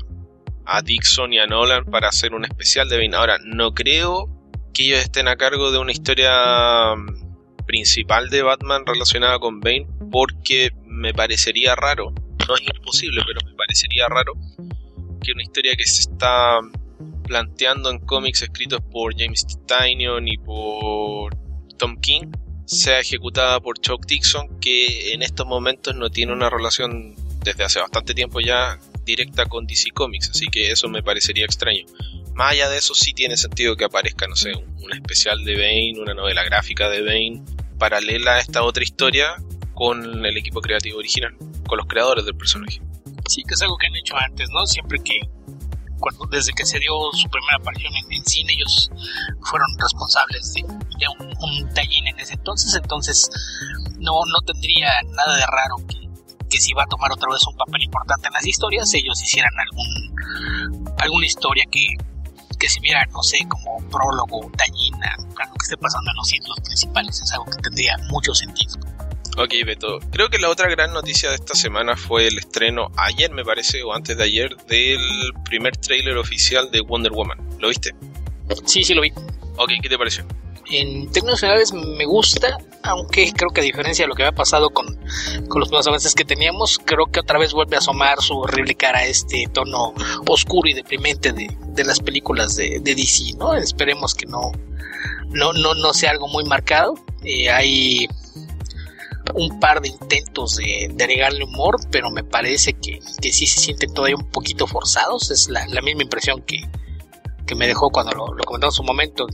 a 0.65 0.81
Dixon 0.81 1.33
y 1.33 1.39
a 1.39 1.47
Nolan 1.47 1.83
para 1.85 2.07
hacer 2.07 2.33
un 2.33 2.45
especial 2.45 2.87
de 2.87 2.97
Bane. 2.97 3.17
Ahora, 3.17 3.37
no 3.43 3.73
creo 3.73 4.29
que 4.73 4.85
ellos 4.85 4.99
estén 4.99 5.27
a 5.27 5.35
cargo 5.35 5.71
de 5.71 5.79
una 5.79 5.91
historia 5.91 6.95
mm, 6.95 7.65
principal 7.65 8.29
de 8.29 8.43
Batman 8.43 8.85
relacionada 8.85 9.39
con 9.39 9.59
Bane, 9.59 9.87
porque 10.11 10.71
me 10.85 11.13
parecería 11.13 11.75
raro, 11.75 12.13
no 12.47 12.55
es 12.55 12.61
imposible, 12.61 13.21
pero 13.27 13.41
me 13.45 13.55
parecería 13.55 14.07
raro 14.07 14.33
que 15.21 15.33
una 15.33 15.43
historia 15.43 15.75
que 15.75 15.85
se 15.85 16.01
está 16.01 16.59
planteando 17.27 17.89
en 17.89 17.99
cómics 17.99 18.41
escritos 18.41 18.79
por 18.91 19.13
James 19.17 19.45
Tynion 19.67 20.27
y 20.27 20.37
por 20.37 21.35
Tom 21.77 21.99
King 21.99 22.31
sea 22.65 22.99
ejecutada 22.99 23.59
por 23.59 23.79
Chuck 23.79 24.05
Dixon, 24.05 24.59
que 24.59 25.13
en 25.13 25.21
estos 25.21 25.45
momentos 25.45 25.95
no 25.95 26.09
tiene 26.09 26.33
una 26.33 26.49
relación 26.49 27.15
desde 27.43 27.63
hace 27.63 27.79
bastante 27.79 28.13
tiempo 28.13 28.39
ya 28.39 28.79
directa 29.07 29.45
con 29.45 29.65
DC 29.65 29.91
Comics, 29.91 30.29
así 30.29 30.47
que 30.47 30.69
eso 30.69 30.87
me 30.89 31.01
parecería 31.01 31.45
extraño. 31.45 31.85
Más 32.35 32.51
allá 32.51 32.69
de 32.69 32.77
eso, 32.77 32.93
sí 32.93 33.13
tiene 33.13 33.37
sentido 33.37 33.75
que 33.75 33.85
aparezca, 33.85 34.27
no 34.27 34.35
sé, 34.35 34.53
un 34.53 34.93
especial 34.93 35.43
de 35.43 35.55
Bane, 35.55 35.99
una 35.99 36.13
novela 36.13 36.43
gráfica 36.43 36.89
de 36.89 37.01
Bane, 37.01 37.41
paralela 37.79 38.35
a 38.35 38.39
esta 38.39 38.61
otra 38.61 38.83
historia 38.83 39.35
con 39.73 40.25
el 40.25 40.37
equipo 40.37 40.61
creativo 40.61 40.99
original, 40.99 41.35
con 41.67 41.77
los 41.77 41.87
creadores 41.87 42.25
del 42.25 42.35
personaje. 42.35 42.81
Sí, 43.27 43.43
que 43.47 43.55
es 43.55 43.61
algo 43.61 43.77
que 43.77 43.87
han 43.87 43.95
hecho 43.95 44.15
antes, 44.17 44.49
¿no? 44.51 44.65
Siempre 44.65 44.99
que, 45.03 45.19
cuando, 45.99 46.25
desde 46.27 46.53
que 46.53 46.65
se 46.65 46.79
dio 46.79 46.93
su 47.13 47.29
primera 47.29 47.57
aparición 47.57 47.93
en, 47.95 48.25
cine, 48.25 48.53
ellos 48.53 48.89
fueron 49.41 49.67
responsables 49.79 50.53
de, 50.53 50.63
un, 50.63 51.27
un, 51.27 51.69
en 51.75 52.19
ese 52.19 52.33
entonces, 52.33 52.75
entonces 52.75 53.29
no, 53.99 54.13
no 54.13 54.41
tendría 54.45 54.89
nada 55.15 55.37
de 55.37 55.45
raro 55.45 55.75
que, 55.87 56.06
que 56.49 56.59
si 56.59 56.73
va 56.73 56.83
a 56.83 56.87
tomar 56.87 57.11
otra 57.11 57.29
vez 57.31 57.45
un 57.47 57.55
papel 57.55 57.83
importante 57.83 58.27
en 58.27 58.33
las 58.33 58.45
historias, 58.45 58.93
ellos 58.93 59.21
hicieran 59.21 59.51
algún 59.59 60.15
alguna 60.99 61.25
historia 61.25 61.65
que, 61.71 61.87
que 62.59 62.69
se 62.69 62.79
viera, 62.79 63.05
no 63.11 63.21
sé, 63.23 63.39
como 63.47 63.77
prólogo, 63.89 64.51
tallina, 64.57 65.15
algo 65.17 65.53
que 65.53 65.63
esté 65.63 65.77
pasando 65.77 66.11
en 66.11 66.17
los 66.17 66.27
sitios 66.27 66.57
principales, 66.63 67.21
es 67.21 67.31
algo 67.33 67.45
que 67.45 67.57
tendría 67.61 67.97
mucho 68.09 68.33
sentido. 68.33 68.77
Ok, 69.37 69.53
Beto. 69.65 69.99
Creo 70.11 70.29
que 70.29 70.39
la 70.39 70.49
otra 70.49 70.67
gran 70.67 70.93
noticia 70.93 71.29
de 71.29 71.35
esta 71.35 71.53
semana 71.53 71.95
fue 71.95 72.27
el 72.27 72.39
estreno 72.39 72.87
ayer, 72.97 73.31
me 73.31 73.45
parece, 73.45 73.83
o 73.83 73.93
antes 73.93 74.17
de 74.17 74.23
ayer, 74.23 74.57
del 74.67 74.99
primer 75.45 75.77
tráiler 75.77 76.17
oficial 76.17 76.71
de 76.71 76.81
Wonder 76.81 77.11
Woman. 77.11 77.37
¿Lo 77.59 77.67
viste? 77.67 77.91
Sí, 78.65 78.83
sí 78.83 78.95
lo 78.95 79.01
vi. 79.01 79.11
Ok, 79.57 79.73
¿qué 79.81 79.89
te 79.89 79.97
pareció? 79.97 80.25
En 80.71 81.11
términos 81.11 81.39
generales 81.39 81.71
me 81.71 82.05
gusta, 82.05 82.57
aunque 82.83 83.31
creo 83.33 83.51
que 83.51 83.61
a 83.61 83.63
diferencia 83.63 84.05
de 84.05 84.09
lo 84.09 84.15
que 84.15 84.23
había 84.23 84.35
pasado 84.35 84.69
con, 84.69 84.87
con 85.47 85.59
los 85.59 85.69
primeros 85.69 85.87
avances 85.87 86.15
que 86.15 86.25
teníamos, 86.25 86.79
creo 86.83 87.05
que 87.05 87.19
otra 87.19 87.39
vez 87.39 87.53
vuelve 87.53 87.75
a 87.75 87.79
asomar 87.79 88.21
su 88.21 88.37
horrible 88.37 88.75
cara 88.75 88.99
a 88.99 89.05
este 89.05 89.45
tono 89.51 89.93
oscuro 90.27 90.69
y 90.69 90.73
deprimente 90.73 91.31
de, 91.31 91.55
de 91.67 91.83
las 91.83 91.99
películas 91.99 92.55
de, 92.55 92.79
de, 92.81 92.95
DC, 92.95 93.37
¿no? 93.37 93.55
Esperemos 93.55 94.13
que 94.15 94.25
no, 94.25 94.51
no, 95.29 95.53
no, 95.53 95.73
no 95.75 95.93
sea 95.93 96.11
algo 96.11 96.27
muy 96.27 96.45
marcado. 96.45 96.95
Eh, 97.23 97.49
hay 97.49 98.07
un 99.35 99.59
par 99.59 99.81
de 99.81 99.89
intentos 99.89 100.55
de, 100.55 100.93
agregarle 100.99 101.43
humor, 101.43 101.75
pero 101.91 102.09
me 102.11 102.23
parece 102.23 102.73
que, 102.73 102.99
que, 103.21 103.31
sí 103.31 103.47
se 103.47 103.59
sienten 103.59 103.93
todavía 103.93 104.15
un 104.15 104.29
poquito 104.29 104.67
forzados. 104.67 105.31
Es 105.31 105.49
la, 105.49 105.65
misma 105.81 106.03
impresión 106.03 106.41
que, 106.43 106.61
que, 107.45 107.55
me 107.55 107.67
dejó 107.67 107.89
cuando 107.89 108.13
lo, 108.13 108.25
comentamos 108.45 108.75
en 108.75 108.77
su 108.77 108.83
momento, 108.83 109.27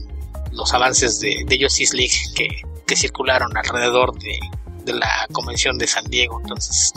los 0.52 0.72
avances 0.74 1.20
de, 1.20 1.44
de 1.46 1.58
Justice 1.62 1.96
League 1.96 2.14
que, 2.34 2.48
que 2.86 2.96
circularon 2.96 3.56
alrededor 3.56 4.18
de, 4.18 4.38
de, 4.84 4.92
la 4.94 5.26
convención 5.32 5.78
de 5.78 5.86
San 5.86 6.04
Diego. 6.04 6.40
Entonces, 6.40 6.92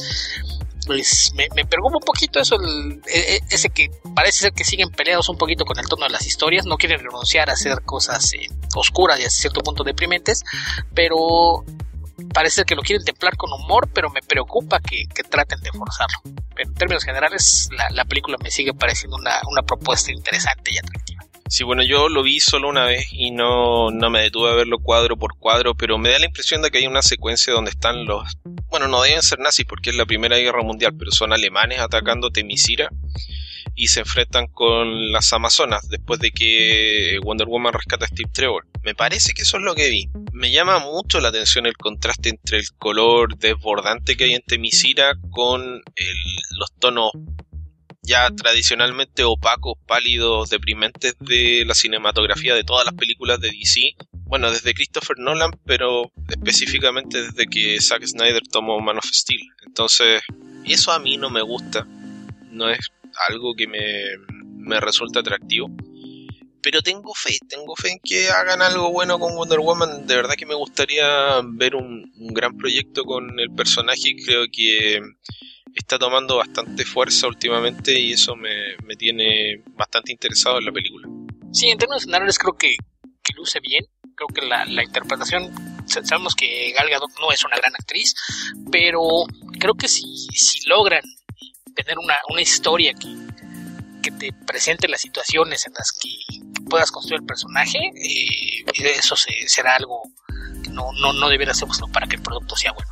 pues 0.85 1.33
me, 1.35 1.47
me 1.55 1.65
preocupa 1.65 1.97
un 1.97 2.03
poquito 2.03 2.39
eso, 2.39 2.55
e, 3.07 3.35
e, 3.35 3.41
ese 3.49 3.69
que 3.69 3.89
parece 4.15 4.39
ser 4.39 4.53
que 4.53 4.63
siguen 4.63 4.89
peleados 4.89 5.29
un 5.29 5.37
poquito 5.37 5.65
con 5.65 5.77
el 5.77 5.85
tono 5.87 6.05
de 6.05 6.11
las 6.11 6.25
historias, 6.25 6.65
no 6.65 6.77
quieren 6.77 6.99
renunciar 6.99 7.49
a 7.49 7.53
hacer 7.53 7.81
cosas 7.83 8.33
eh, 8.33 8.47
oscuras 8.75 9.19
y 9.19 9.25
a 9.25 9.29
cierto 9.29 9.61
punto 9.61 9.83
deprimentes, 9.83 10.43
pero 10.93 11.65
parece 12.33 12.63
que 12.63 12.75
lo 12.75 12.81
quieren 12.81 13.03
templar 13.05 13.35
con 13.37 13.51
humor, 13.51 13.89
pero 13.93 14.09
me 14.09 14.21
preocupa 14.21 14.79
que, 14.79 15.05
traten 15.29 15.59
de 15.61 15.71
forzarlo. 15.71 16.19
Pero 16.55 16.69
en 16.69 16.75
términos 16.75 17.03
generales, 17.03 17.69
la, 17.91 18.05
película 18.05 18.37
me 18.41 18.49
sigue 18.49 18.73
pareciendo 18.73 19.17
una, 19.17 19.61
propuesta 19.63 20.11
interesante 20.11 20.71
y 20.73 20.77
atractiva. 20.77 21.23
Sí, 21.49 21.63
bueno, 21.63 21.81
yo 21.83 22.09
lo 22.09 22.23
vi 22.23 22.39
solo 22.39 22.67
una 22.67 22.85
vez 22.85 23.07
y 23.11 23.31
no, 23.31 23.89
no 23.91 24.09
me 24.09 24.21
detuve 24.21 24.49
a 24.49 24.55
verlo 24.55 24.79
cuadro 24.79 25.17
por 25.17 25.37
cuadro, 25.37 25.75
pero 25.75 25.97
me 25.97 26.09
da 26.09 26.19
la 26.19 26.25
impresión 26.25 26.61
de 26.61 26.69
que 26.69 26.79
hay 26.79 26.87
una 26.87 27.01
secuencia 27.01 27.53
donde 27.53 27.71
están 27.71 28.05
los... 28.05 28.37
Bueno, 28.69 28.87
no 28.87 29.01
deben 29.01 29.21
ser 29.21 29.39
nazis 29.39 29.65
porque 29.65 29.91
es 29.91 29.95
la 29.95 30.05
Primera 30.05 30.37
Guerra 30.37 30.61
Mundial, 30.61 30.93
pero 30.97 31.11
son 31.11 31.31
alemanes 31.31 31.79
atacando 31.79 32.31
Temisira 32.31 32.89
y 33.75 33.87
se 33.87 34.01
enfrentan 34.01 34.47
con 34.47 35.11
las 35.11 35.31
Amazonas 35.31 35.87
después 35.87 36.19
de 36.19 36.31
que 36.31 37.19
Wonder 37.23 37.47
Woman 37.47 37.73
rescata 37.73 38.05
a 38.05 38.07
Steve 38.09 38.29
Trevor. 38.33 38.67
Me 38.83 38.95
parece 38.95 39.33
que 39.33 39.43
eso 39.43 39.57
es 39.57 39.63
lo 39.63 39.75
que 39.75 39.89
vi. 39.89 40.09
Me 40.33 40.51
llama 40.51 40.79
mucho 40.79 41.21
la 41.21 41.29
atención 41.29 41.65
el 41.65 41.77
contraste 41.77 42.29
entre 42.29 42.57
el 42.57 42.65
color 42.77 43.37
desbordante 43.37 44.17
que 44.17 44.25
hay 44.25 44.33
en 44.33 44.41
Temisira 44.41 45.13
con 45.29 45.81
los 46.57 46.73
tonos 46.79 47.11
ya 48.07 48.29
tradicionalmente 48.31 49.25
opacos, 49.25 49.73
pálidos, 49.85 50.49
deprimentes 50.49 51.15
de 51.19 51.65
la 51.67 51.75
cinematografía 51.75 52.55
de 52.55 52.63
todas 52.63 52.85
las 52.85 52.95
películas 52.95 53.39
de 53.41 53.49
DC. 53.49 53.97
Bueno, 54.23 54.49
desde 54.49 54.73
Christopher 54.73 55.19
Nolan, 55.19 55.51
pero 55.65 56.09
específicamente 56.29 57.21
desde 57.21 57.47
que 57.47 57.79
Zack 57.81 58.05
Snyder 58.05 58.43
tomó 58.49 58.79
Man 58.79 58.97
of 58.97 59.05
Steel. 59.05 59.41
Entonces, 59.65 60.21
eso 60.65 60.93
a 60.93 60.99
mí 60.99 61.17
no 61.17 61.29
me 61.29 61.41
gusta. 61.41 61.85
No 62.49 62.69
es 62.69 62.79
algo 63.29 63.53
que 63.55 63.67
me, 63.67 64.03
me 64.57 64.79
resulta 64.79 65.19
atractivo. 65.19 65.69
Pero 66.61 66.81
tengo 66.81 67.13
fe, 67.13 67.37
tengo 67.47 67.75
fe 67.75 67.91
en 67.91 67.99
que 68.01 68.29
hagan 68.29 68.61
algo 68.61 68.89
bueno 68.91 69.19
con 69.19 69.35
Wonder 69.35 69.59
Woman. 69.59 70.07
De 70.07 70.15
verdad 70.15 70.35
que 70.35 70.45
me 70.45 70.55
gustaría 70.55 71.41
ver 71.43 71.75
un, 71.75 72.11
un 72.15 72.33
gran 72.33 72.55
proyecto 72.57 73.03
con 73.03 73.37
el 73.39 73.53
personaje. 73.53 74.15
Creo 74.25 74.45
que 74.51 75.01
está 75.77 75.97
tomando 75.97 76.37
bastante 76.37 76.85
fuerza 76.85 77.27
últimamente 77.27 77.99
y 77.99 78.13
eso 78.13 78.35
me, 78.35 78.95
tiene 78.97 79.61
bastante 79.75 80.11
interesado 80.11 80.59
en 80.59 80.65
la 80.65 80.71
película. 80.71 81.07
Sí, 81.51 81.69
en 81.69 81.77
términos 81.77 82.03
generales 82.03 82.37
creo 82.39 82.53
que, 82.57 82.75
luce 83.35 83.59
bien. 83.59 83.85
Creo 84.15 84.27
que 84.29 84.45
la, 84.47 84.83
interpretación, 84.83 85.53
sabemos 85.85 86.33
que 86.33 86.71
Gal 86.71 86.89
Gadot 86.89 87.11
no 87.19 87.31
es 87.31 87.43
una 87.43 87.57
gran 87.57 87.73
actriz, 87.75 88.15
pero 88.71 89.01
creo 89.59 89.75
que 89.75 89.87
si, 89.87 90.01
si 90.33 90.67
logran 90.67 91.03
tener 91.75 91.99
una, 91.99 92.17
una 92.29 92.41
historia 92.41 92.93
que, 92.93 93.07
que 94.09 94.31
te 94.31 94.33
presente 94.45 94.87
las 94.87 95.01
situaciones 95.01 95.65
en 95.67 95.73
las 95.73 95.91
que 95.91 96.09
puedas 96.69 96.91
construir 96.91 97.21
el 97.21 97.25
personaje, 97.25 97.79
eh, 97.95 98.65
eso 98.97 99.15
será 99.15 99.75
algo 99.75 100.01
no, 100.71 100.91
no, 101.01 101.13
no 101.13 101.29
debería 101.29 101.53
para 101.91 102.07
que 102.07 102.17
el 102.17 102.21
producto 102.21 102.55
sea 102.55 102.71
bueno. 102.71 102.89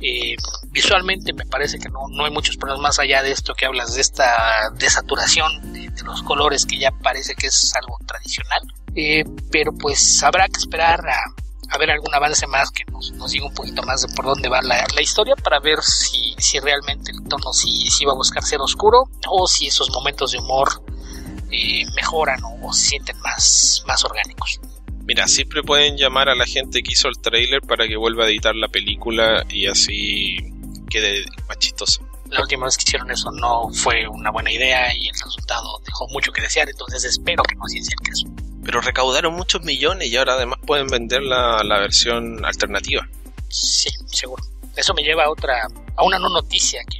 Eh, 0.00 0.36
visualmente 0.70 1.32
me 1.32 1.44
parece 1.44 1.78
que 1.78 1.88
no, 1.88 2.08
no 2.10 2.24
hay 2.24 2.30
muchos 2.30 2.56
problemas 2.56 2.82
más 2.82 2.98
allá 2.98 3.22
de 3.22 3.32
esto 3.32 3.54
que 3.54 3.66
hablas 3.66 3.94
de 3.94 4.00
esta 4.00 4.70
desaturación 4.74 5.72
de, 5.72 5.86
los 6.04 6.22
colores 6.22 6.66
que 6.66 6.78
ya 6.78 6.90
parece 7.02 7.34
que 7.34 7.48
es 7.48 7.74
algo 7.74 7.98
tradicional. 8.06 8.62
Eh, 8.94 9.24
pero 9.50 9.72
pues 9.72 10.22
habrá 10.22 10.46
que 10.46 10.58
esperar 10.58 11.00
a, 11.08 11.18
ver 11.78 11.90
algún 11.90 12.14
avance 12.14 12.46
más 12.46 12.70
que 12.70 12.84
nos, 12.90 13.12
nos 13.12 13.32
diga 13.32 13.46
un 13.46 13.54
poquito 13.54 13.82
más 13.82 14.02
de 14.02 14.08
por 14.14 14.24
dónde 14.24 14.48
va 14.48 14.62
la, 14.62 14.84
historia 15.00 15.34
para 15.36 15.60
ver 15.60 15.82
si, 15.82 16.34
si 16.38 16.58
realmente 16.58 17.12
el 17.12 17.28
tono 17.28 17.52
sí, 17.52 18.04
va 18.04 18.12
a 18.12 18.16
buscar 18.16 18.42
ser 18.42 18.60
oscuro 18.60 19.04
o 19.28 19.46
si 19.46 19.66
esos 19.66 19.90
momentos 19.90 20.32
de 20.32 20.38
humor 20.38 20.82
eh, 21.50 21.84
mejoran 21.94 22.40
o, 22.62 22.72
se 22.72 22.90
sienten 22.90 23.18
más, 23.20 23.84
más 23.86 24.04
orgánicos. 24.04 24.60
Mira, 25.04 25.28
siempre 25.28 25.62
pueden 25.62 25.96
llamar 25.96 26.28
a 26.28 26.34
la 26.34 26.46
gente 26.46 26.82
que 26.82 26.92
hizo 26.92 27.08
el 27.08 27.18
trailer 27.20 27.60
para 27.60 27.86
que 27.86 27.96
vuelva 27.96 28.24
a 28.24 28.28
editar 28.28 28.56
la 28.56 28.68
película 28.68 29.44
y 29.48 29.66
así 29.66 30.36
quede 30.90 31.24
más 31.48 31.58
chistoso. 31.58 32.00
La 32.30 32.40
última 32.40 32.66
vez 32.66 32.76
que 32.76 32.82
hicieron 32.82 33.10
eso 33.10 33.30
no 33.30 33.68
fue 33.72 34.08
una 34.08 34.32
buena 34.32 34.50
idea 34.50 34.92
y 34.96 35.06
el 35.06 35.14
resultado 35.14 35.80
dejó 35.84 36.08
mucho 36.08 36.32
que 36.32 36.42
desear, 36.42 36.68
entonces 36.68 37.04
espero 37.04 37.44
que 37.44 37.54
no 37.54 37.62
sea 37.68 37.80
el 37.80 38.08
caso. 38.08 38.45
Pero 38.66 38.80
recaudaron 38.82 39.34
muchos 39.34 39.62
millones 39.62 40.08
y 40.08 40.16
ahora 40.16 40.34
además 40.34 40.58
pueden 40.66 40.88
vender 40.88 41.22
la, 41.22 41.78
versión 41.78 42.44
alternativa. 42.44 43.08
Sí, 43.48 43.88
seguro. 44.12 44.42
Eso 44.74 44.92
me 44.92 45.02
lleva 45.02 45.24
a 45.24 45.30
otra, 45.30 45.66
a 45.96 46.04
una 46.04 46.18
no 46.18 46.28
noticia 46.28 46.82
que, 46.84 46.98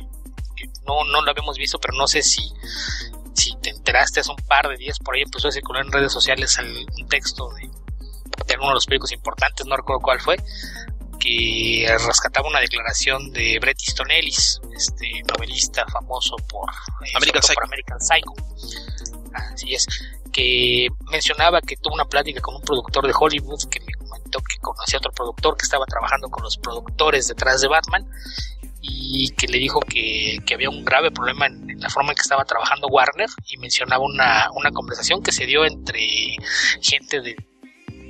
no, 0.86 1.04
no 1.04 1.20
lo 1.20 1.30
habíamos 1.30 1.58
visto, 1.58 1.78
pero 1.78 1.94
no 1.98 2.06
sé 2.06 2.22
si, 2.22 2.40
si 3.34 3.54
te 3.56 3.70
enteraste 3.70 4.20
hace 4.20 4.30
un 4.30 4.36
par 4.46 4.68
de 4.68 4.76
días 4.76 4.98
por 4.98 5.14
ahí 5.14 5.22
empezó 5.22 5.48
a 5.48 5.52
circular 5.52 5.84
en 5.84 5.92
redes 5.92 6.12
sociales 6.12 6.56
un 6.58 7.08
texto 7.08 7.52
de 7.54 7.68
de 8.46 8.54
alguno 8.54 8.70
de 8.70 8.74
los 8.74 8.86
periódicos 8.86 9.12
importantes, 9.12 9.66
no 9.66 9.76
recuerdo 9.76 10.00
cuál 10.00 10.20
fue, 10.20 10.36
que 11.18 11.86
rescataba 12.06 12.48
una 12.48 12.60
declaración 12.60 13.32
de 13.32 13.58
Bret 13.60 13.78
Easton 13.80 14.10
Ellis, 14.10 14.60
este 14.74 15.22
novelista 15.32 15.84
famoso 15.86 16.36
por 16.48 16.68
eh, 17.04 17.12
American, 17.16 17.42
Psycho. 17.42 17.60
American 17.64 18.00
Psycho. 18.00 18.32
Así 19.32 19.74
es, 19.74 19.86
que 20.36 20.88
mencionaba 21.10 21.62
que 21.62 21.76
tuvo 21.76 21.94
una 21.94 22.04
plática 22.04 22.42
con 22.42 22.56
un 22.56 22.60
productor 22.60 23.06
de 23.06 23.14
Hollywood 23.18 23.70
que 23.70 23.80
me 23.80 23.94
comentó 23.94 24.38
que 24.40 24.58
conocía 24.58 24.98
a 24.98 25.00
otro 25.00 25.12
productor 25.12 25.56
que 25.56 25.62
estaba 25.62 25.86
trabajando 25.86 26.28
con 26.28 26.42
los 26.42 26.58
productores 26.58 27.28
detrás 27.28 27.62
de 27.62 27.68
Batman 27.68 28.06
y 28.82 29.30
que 29.30 29.48
le 29.48 29.56
dijo 29.56 29.80
que, 29.80 30.38
había 30.52 30.68
un 30.68 30.84
grave 30.84 31.10
problema 31.10 31.46
en, 31.46 31.80
la 31.80 31.88
forma 31.88 32.10
en 32.10 32.16
que 32.16 32.22
estaba 32.22 32.44
trabajando 32.44 32.86
Warner 32.88 33.30
y 33.48 33.56
mencionaba 33.56 34.04
una, 34.04 34.50
una 34.54 34.70
conversación 34.72 35.22
que 35.22 35.32
se 35.32 35.46
dio 35.46 35.64
entre 35.64 36.36
gente 36.82 37.22
de 37.22 37.36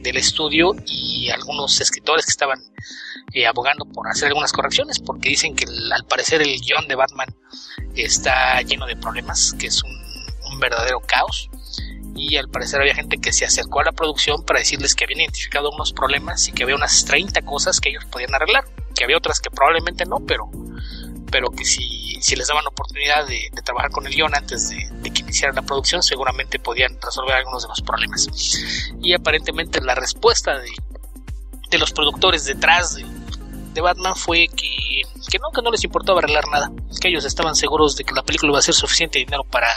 del 0.03 0.17
estudio 0.17 0.73
y 0.87 1.31
algunos 1.31 1.81
escritores 1.81 2.27
que 2.27 2.31
estaban 2.31 2.61
eh, 3.33 3.47
abogando 3.47 3.85
por 3.87 4.09
hacer 4.09 4.29
algunas 4.29 4.53
correcciones 4.53 5.01
porque 5.01 5.31
dicen 5.31 5.57
que 5.57 5.65
al 5.65 6.05
parecer 6.07 6.43
el 6.43 6.61
guion 6.61 6.87
de 6.87 6.95
Batman 6.95 7.29
está 7.97 8.63
lleno 8.63 8.87
de 8.87 8.97
problemas, 8.97 9.53
que 9.59 9.67
es 9.67 9.83
un, 9.83 10.07
verdadero 10.61 11.01
caos 11.01 11.51
y 12.17 12.37
al 12.37 12.49
parecer 12.49 12.81
había 12.81 12.95
gente 12.95 13.19
que 13.19 13.33
se 13.33 13.45
acercó 13.45 13.81
a 13.81 13.85
la 13.85 13.93
producción 13.93 14.43
para 14.45 14.59
decirles 14.59 14.95
que 14.95 15.05
habían 15.05 15.21
identificado 15.21 15.71
unos 15.71 15.93
problemas 15.93 16.49
y 16.49 16.53
que 16.53 16.63
había 16.63 16.75
unas 16.75 17.05
30 17.05 17.43
cosas 17.43 17.81
que 17.81 17.91
ellos 17.91 18.05
podían 18.07 18.35
arreglar, 18.35 18.65
que 18.95 19.05
había 19.05 19.17
otras 19.17 19.41
que 19.41 19.51
probablemente 19.51 20.05
no, 20.07 20.21
pero, 20.21 20.51
pero 21.31 21.51
que 21.51 21.65
si 21.65 22.07
si 22.21 22.37
les 22.37 22.49
daban 22.49 22.67
oportunidad 22.67 23.27
de, 23.27 23.51
trabajar 23.65 23.91
con 23.91 24.07
el 24.07 24.15
guion 24.15 24.35
antes 24.35 24.71
de, 24.71 25.11
que 25.11 25.23
iniciara 25.23 25.55
la 25.55 25.63
producción, 25.63 26.03
seguramente 26.03 26.59
podían 26.59 26.99
resolver 27.01 27.35
algunos 27.35 27.63
de 27.63 27.69
los 27.69 27.81
problemas. 27.83 28.29
Y 29.01 29.15
aparentemente 29.15 29.81
la 29.81 29.95
respuesta 29.95 30.59
de, 30.59 30.71
de 31.71 31.79
los 31.79 31.93
productores 31.93 32.45
detrás 32.45 32.95
de, 32.95 33.05
Batman 33.81 34.17
fue 34.17 34.49
que, 34.49 35.03
que, 35.31 35.39
no, 35.39 35.51
que 35.55 35.61
no 35.61 35.71
les 35.71 35.85
importaba 35.85 36.21
arreglar 36.21 36.49
nada, 36.49 36.73
que 36.99 37.09
ellos 37.09 37.27
estaban 37.27 37.55
seguros 37.55 37.95
de 37.95 38.05
que 38.05 38.15
la 38.15 38.23
película 38.23 38.53
iba 38.53 38.59
a 38.59 38.63
ser 38.63 38.75
suficiente 38.75 39.19
dinero 39.19 39.45
para 39.45 39.69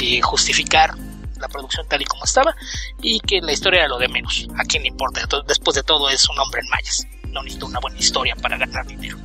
eh, 0.00 0.20
justificar 0.20 0.96
la 1.42 1.48
producción 1.48 1.86
tal 1.88 2.00
y 2.00 2.04
como 2.06 2.24
estaba 2.24 2.54
y 3.02 3.20
que 3.20 3.40
la 3.40 3.52
historia 3.52 3.80
era 3.80 3.88
lo 3.88 3.98
de 3.98 4.08
menos. 4.08 4.46
¿A 4.56 4.64
quién 4.64 4.84
le 4.84 4.88
importa? 4.88 5.26
Después 5.46 5.74
de 5.74 5.82
todo 5.82 6.08
es 6.08 6.26
un 6.28 6.38
hombre 6.38 6.60
en 6.62 6.68
mayas. 6.70 7.06
No 7.28 7.42
necesito 7.42 7.66
una 7.66 7.80
buena 7.80 7.98
historia 7.98 8.34
para 8.36 8.56
ganar 8.56 8.86
dinero. 8.86 9.18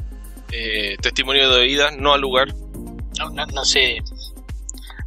Eh, 0.52 0.98
testimonio 1.02 1.50
de 1.50 1.64
vida, 1.64 1.92
no 1.92 2.14
al 2.14 2.22
lugar. 2.22 2.54
No, 3.20 3.30
no, 3.30 3.66
sé. 3.66 3.98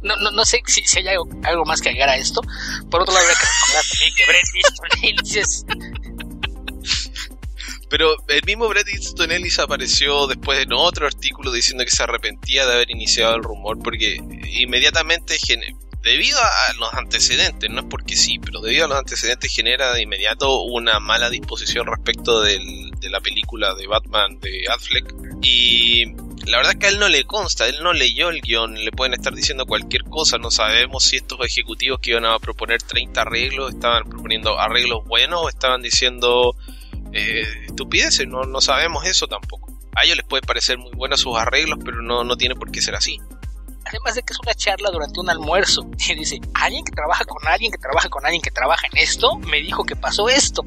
No, 0.01 0.15
no, 0.17 0.31
no 0.31 0.45
sé 0.45 0.61
si, 0.65 0.83
si, 0.83 0.99
hay 0.99 1.15
algo, 1.43 1.65
más 1.65 1.81
que 1.81 1.89
agregar 1.89 2.09
a 2.09 2.17
esto. 2.17 2.41
Por 2.89 3.01
otro 3.01 3.13
lado, 3.13 3.25
que 3.27 3.33
recordar 3.33 3.83
también 3.89 4.15
que 4.15 4.25
Brett 4.25 4.45
Easton 4.55 5.03
Ellis 5.03 5.65
Pero 7.91 8.15
el 8.29 8.41
mismo 8.45 8.69
Bret 8.69 8.87
Easton 8.87 9.31
Ellis 9.31 9.59
apareció 9.59 10.25
después 10.27 10.59
en 10.59 10.71
otro 10.71 11.07
artículo 11.07 11.51
diciendo 11.51 11.83
que 11.83 11.91
se 11.91 12.01
arrepentía 12.01 12.65
de 12.65 12.73
haber 12.73 12.89
iniciado 12.89 13.35
el 13.35 13.43
rumor 13.43 13.79
porque 13.79 14.15
inmediatamente 14.53 15.37
debido 16.01 16.39
a 16.39 16.73
los 16.79 16.93
antecedentes, 16.93 17.69
no 17.69 17.81
es 17.81 17.85
porque 17.89 18.15
sí, 18.15 18.39
pero 18.39 18.59
debido 18.61 18.85
a 18.85 18.87
los 18.87 18.97
antecedentes 18.97 19.53
genera 19.53 19.93
de 19.93 20.01
inmediato 20.01 20.63
una 20.63 20.99
mala 20.99 21.29
disposición 21.29 21.87
respecto 21.87 22.41
de 22.41 22.59
la 23.09 23.21
película 23.21 23.75
de 23.75 23.87
Batman 23.87 24.39
de 24.39 24.65
Affleck. 24.69 25.13
Y 25.41 26.05
la 26.45 26.57
verdad 26.57 26.73
es 26.73 26.79
que 26.79 26.85
a 26.87 26.89
él 26.89 26.99
no 26.99 27.07
le 27.07 27.23
consta, 27.25 27.67
él 27.67 27.77
no 27.83 27.93
leyó 27.93 28.29
el 28.29 28.41
guion, 28.41 28.73
le 28.83 28.91
pueden 28.91 29.13
estar 29.13 29.33
diciendo 29.33 29.65
cualquier 29.65 30.03
cosa, 30.03 30.37
no 30.37 30.49
sabemos 30.49 31.03
si 31.03 31.17
estos 31.17 31.39
ejecutivos 31.45 31.99
que 31.99 32.11
iban 32.11 32.25
a 32.25 32.39
proponer 32.39 32.81
30 32.81 33.21
arreglos 33.21 33.73
estaban 33.73 34.09
proponiendo 34.09 34.59
arreglos 34.59 35.05
buenos 35.05 35.41
o 35.43 35.49
estaban 35.49 35.81
diciendo 35.81 36.55
eh, 37.13 37.45
estupideces, 37.67 38.27
no, 38.27 38.43
no 38.43 38.59
sabemos 38.59 39.05
eso 39.05 39.27
tampoco. 39.27 39.71
A 39.95 40.03
ellos 40.05 40.17
les 40.17 40.25
puede 40.25 40.41
parecer 40.41 40.77
muy 40.77 40.91
buenos 40.95 41.19
sus 41.19 41.37
arreglos, 41.37 41.77
pero 41.83 42.01
no, 42.01 42.23
no 42.23 42.37
tiene 42.37 42.55
por 42.55 42.71
qué 42.71 42.81
ser 42.81 42.95
así 42.95 43.19
además 43.91 44.15
de 44.15 44.23
que 44.23 44.33
es 44.33 44.39
una 44.39 44.53
charla 44.53 44.89
durante 44.91 45.19
un 45.19 45.29
almuerzo. 45.29 45.85
Y 46.11 46.15
dice, 46.15 46.41
alguien 46.55 46.83
que 46.83 46.91
trabaja 46.91 47.23
con 47.23 47.47
alguien 47.47 47.71
que 47.71 47.77
trabaja 47.77 48.09
con 48.09 48.25
alguien 48.25 48.41
que 48.41 48.51
trabaja 48.51 48.87
en 48.91 48.97
esto, 48.97 49.37
me 49.39 49.61
dijo 49.61 49.83
que 49.83 49.95
pasó 49.95 50.27
esto. 50.27 50.63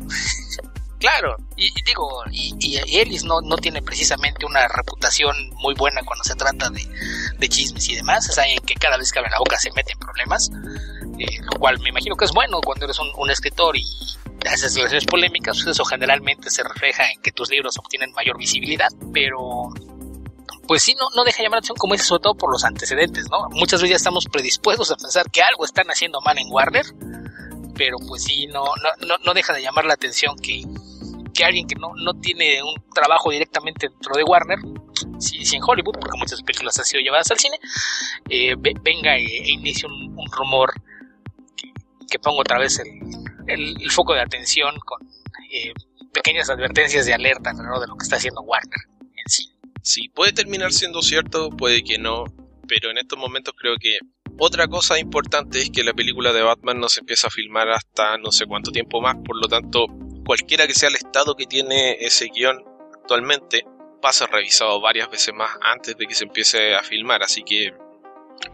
claro, 0.98 1.36
y, 1.56 1.70
digo, 1.84 2.22
y, 2.30 2.54
y, 2.60 2.98
Ellis 2.98 3.24
no, 3.24 3.40
no 3.42 3.56
tiene 3.58 3.82
precisamente 3.82 4.46
una 4.46 4.66
reputación 4.68 5.36
muy 5.56 5.74
buena 5.74 6.02
cuando 6.02 6.24
se 6.24 6.34
trata 6.34 6.70
de, 6.70 6.86
de 7.38 7.48
chismes 7.48 7.88
y 7.90 7.96
demás. 7.96 8.28
Es 8.28 8.38
alguien 8.38 8.60
que 8.60 8.74
cada 8.74 8.96
vez 8.96 9.12
que 9.12 9.18
abre 9.18 9.30
la 9.30 9.38
boca 9.38 9.58
se 9.58 9.70
mete 9.72 9.92
en 9.92 9.98
problemas, 9.98 10.50
eh, 11.18 11.40
lo 11.42 11.58
cual 11.58 11.78
me 11.80 11.90
imagino 11.90 12.16
que 12.16 12.24
es 12.24 12.32
bueno 12.32 12.60
cuando 12.62 12.86
eres 12.86 12.98
un, 12.98 13.10
un 13.16 13.30
escritor 13.30 13.76
y 13.76 13.84
haces 14.48 14.74
relaciones 14.74 15.04
polémicas, 15.06 15.58
pues 15.62 15.74
eso 15.74 15.84
generalmente 15.84 16.50
se 16.50 16.62
refleja 16.62 17.10
en 17.10 17.20
que 17.20 17.32
tus 17.32 17.50
libros 17.50 17.78
obtienen 17.78 18.12
mayor 18.12 18.38
visibilidad, 18.38 18.88
pero 19.12 19.72
pues 20.66 20.82
sí, 20.82 20.94
no, 20.94 21.06
no 21.14 21.24
deja 21.24 21.42
llamar 21.42 21.56
la 21.56 21.58
atención, 21.58 21.76
como 21.76 21.94
dice, 21.94 22.06
sobre 22.06 22.22
todo 22.22 22.34
por 22.34 22.50
los 22.50 22.64
antecedentes, 22.64 23.26
¿no? 23.30 23.48
Muchas 23.50 23.82
veces 23.82 23.96
estamos 23.96 24.26
predispuestos 24.26 24.90
a 24.90 24.96
pensar 24.96 25.30
que 25.30 25.42
algo 25.42 25.64
están 25.64 25.86
haciendo 25.88 26.20
mal 26.20 26.38
en 26.38 26.50
Warner, 26.50 26.86
pero 27.76 27.98
pues 28.06 28.24
sí, 28.24 28.46
no, 28.46 28.64
no, 29.06 29.16
no 29.24 29.34
deja 29.34 29.52
de 29.52 29.62
llamar 29.62 29.84
la 29.84 29.94
atención 29.94 30.36
que, 30.36 30.62
que 31.34 31.44
alguien 31.44 31.66
que 31.66 31.74
no, 31.74 31.92
no 31.96 32.14
tiene 32.14 32.62
un 32.62 32.74
trabajo 32.94 33.30
directamente 33.30 33.88
dentro 33.88 34.16
de 34.16 34.24
Warner, 34.24 34.58
si, 35.18 35.44
si 35.44 35.56
en 35.56 35.62
Hollywood, 35.62 35.98
porque 36.00 36.18
muchas 36.18 36.42
películas 36.42 36.78
han 36.78 36.84
sido 36.84 37.02
llevadas 37.02 37.30
al 37.30 37.38
cine, 37.38 37.58
eh, 38.28 38.54
venga 38.56 39.16
e, 39.16 39.24
e, 39.24 39.50
inicie 39.50 39.88
un, 39.88 40.14
rumor 40.30 40.72
que, 42.08 42.18
ponga 42.18 42.40
otra 42.40 42.58
vez 42.58 42.78
el, 42.78 43.80
el, 43.82 43.90
foco 43.90 44.14
de 44.14 44.20
atención 44.20 44.74
con 44.84 45.00
eh, 45.50 45.72
pequeñas 46.12 46.48
advertencias 46.48 47.06
de 47.06 47.14
alerta 47.14 47.52
¿no? 47.52 47.80
de 47.80 47.86
lo 47.88 47.96
que 47.96 48.04
está 48.04 48.16
haciendo 48.16 48.40
Warner 48.42 48.93
sí. 49.84 50.08
Puede 50.08 50.32
terminar 50.32 50.72
siendo 50.72 51.02
cierto, 51.02 51.50
puede 51.50 51.84
que 51.84 51.98
no, 51.98 52.24
pero 52.66 52.90
en 52.90 52.98
estos 52.98 53.18
momentos 53.18 53.54
creo 53.56 53.76
que 53.78 53.98
otra 54.38 54.66
cosa 54.66 54.98
importante 54.98 55.60
es 55.60 55.70
que 55.70 55.84
la 55.84 55.92
película 55.92 56.32
de 56.32 56.42
Batman 56.42 56.80
no 56.80 56.88
se 56.88 57.00
empieza 57.00 57.28
a 57.28 57.30
filmar 57.30 57.68
hasta 57.68 58.18
no 58.18 58.32
sé 58.32 58.46
cuánto 58.46 58.72
tiempo 58.72 59.00
más, 59.00 59.16
por 59.24 59.36
lo 59.36 59.46
tanto, 59.46 59.86
cualquiera 60.26 60.66
que 60.66 60.74
sea 60.74 60.88
el 60.88 60.96
estado 60.96 61.36
que 61.36 61.46
tiene 61.46 61.98
ese 62.00 62.26
guion 62.34 62.64
actualmente, 62.94 63.64
va 64.04 64.08
a 64.08 64.12
ser 64.12 64.30
revisado 64.30 64.80
varias 64.80 65.08
veces 65.08 65.32
más 65.34 65.50
antes 65.62 65.96
de 65.96 66.06
que 66.06 66.14
se 66.14 66.24
empiece 66.24 66.74
a 66.74 66.82
filmar, 66.82 67.22
así 67.22 67.44
que 67.44 67.72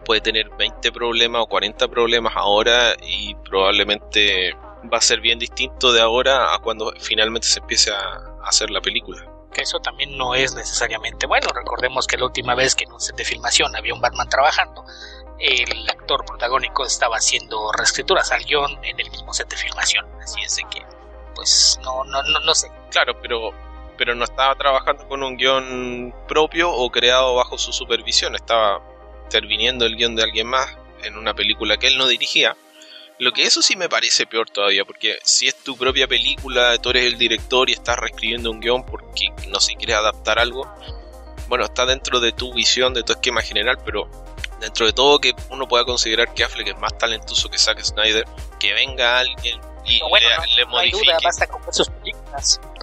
puede 0.05 0.21
tener 0.21 0.49
20 0.57 0.91
problemas 0.91 1.41
o 1.41 1.47
40 1.47 1.87
problemas 1.87 2.33
ahora 2.35 2.95
y 3.01 3.33
probablemente 3.49 4.53
va 4.93 4.97
a 4.97 5.01
ser 5.01 5.19
bien 5.19 5.39
distinto 5.39 5.91
de 5.91 6.01
ahora 6.01 6.53
a 6.53 6.59
cuando 6.59 6.93
finalmente 6.99 7.47
se 7.47 7.59
empiece 7.59 7.91
a 7.91 8.37
hacer 8.43 8.69
la 8.69 8.81
película 8.81 9.31
que 9.51 9.61
eso 9.61 9.79
también 9.79 10.17
no 10.17 10.35
es 10.35 10.53
necesariamente 10.55 11.27
bueno. 11.27 11.47
Recordemos 11.53 12.07
que 12.07 12.17
la 12.17 12.25
última 12.25 12.55
vez 12.55 12.75
que 12.75 12.85
en 12.85 12.93
un 12.93 12.99
set 12.99 13.15
de 13.15 13.25
filmación 13.25 13.75
había 13.75 13.93
un 13.93 14.01
Batman 14.01 14.29
trabajando, 14.29 14.83
el 15.39 15.89
actor 15.89 16.23
protagónico 16.25 16.85
estaba 16.85 17.17
haciendo 17.17 17.71
reescrituras 17.71 18.31
al 18.31 18.43
guion 18.43 18.79
en 18.83 18.99
el 18.99 19.09
mismo 19.09 19.33
set 19.33 19.49
de 19.49 19.57
filmación. 19.57 20.05
Así 20.21 20.41
es 20.41 20.55
de 20.55 20.63
que, 20.69 20.85
pues, 21.35 21.79
no, 21.83 22.03
no, 22.03 22.21
no, 22.23 22.39
no 22.39 22.55
sé. 22.55 22.71
Claro, 22.91 23.19
pero, 23.21 23.51
pero 23.97 24.15
no 24.15 24.23
estaba 24.23 24.55
trabajando 24.55 25.07
con 25.07 25.23
un 25.23 25.37
guion 25.37 26.13
propio 26.27 26.71
o 26.71 26.89
creado 26.91 27.35
bajo 27.35 27.57
su 27.57 27.73
supervisión. 27.73 28.35
Estaba 28.35 28.81
interviniendo 29.23 29.85
el 29.85 29.95
guion 29.95 30.15
de 30.15 30.23
alguien 30.23 30.47
más 30.47 30.77
en 31.03 31.17
una 31.17 31.33
película 31.33 31.77
que 31.77 31.87
él 31.87 31.97
no 31.97 32.07
dirigía. 32.07 32.55
Lo 33.21 33.31
que 33.33 33.43
eso 33.43 33.61
sí 33.61 33.75
me 33.75 33.87
parece 33.87 34.25
peor 34.25 34.49
todavía, 34.49 34.83
porque 34.83 35.19
si 35.23 35.47
es 35.47 35.55
tu 35.55 35.77
propia 35.77 36.07
película, 36.07 36.75
tú 36.79 36.89
eres 36.89 37.05
el 37.05 37.19
director 37.19 37.69
y 37.69 37.73
estás 37.73 37.95
reescribiendo 37.95 38.49
un 38.49 38.59
guion 38.59 38.83
porque 38.83 39.29
no 39.47 39.59
se 39.59 39.75
quiere 39.75 39.93
adaptar 39.93 40.39
algo, 40.39 40.67
bueno, 41.47 41.65
está 41.65 41.85
dentro 41.85 42.19
de 42.19 42.31
tu 42.31 42.51
visión, 42.51 42.95
de 42.95 43.03
tu 43.03 43.13
esquema 43.13 43.43
general, 43.43 43.77
pero 43.85 44.09
dentro 44.59 44.87
de 44.87 44.93
todo 44.93 45.19
que 45.19 45.35
uno 45.51 45.67
pueda 45.67 45.85
considerar 45.85 46.33
que 46.33 46.43
Affleck 46.43 46.69
es 46.69 46.79
más 46.79 46.97
talentoso 46.97 47.47
que 47.47 47.59
Zack 47.59 47.83
Snyder, 47.83 48.25
que 48.59 48.73
venga 48.73 49.19
alguien 49.19 49.61
y 49.85 49.99
le, 49.99 50.65
modifique. 50.65 51.13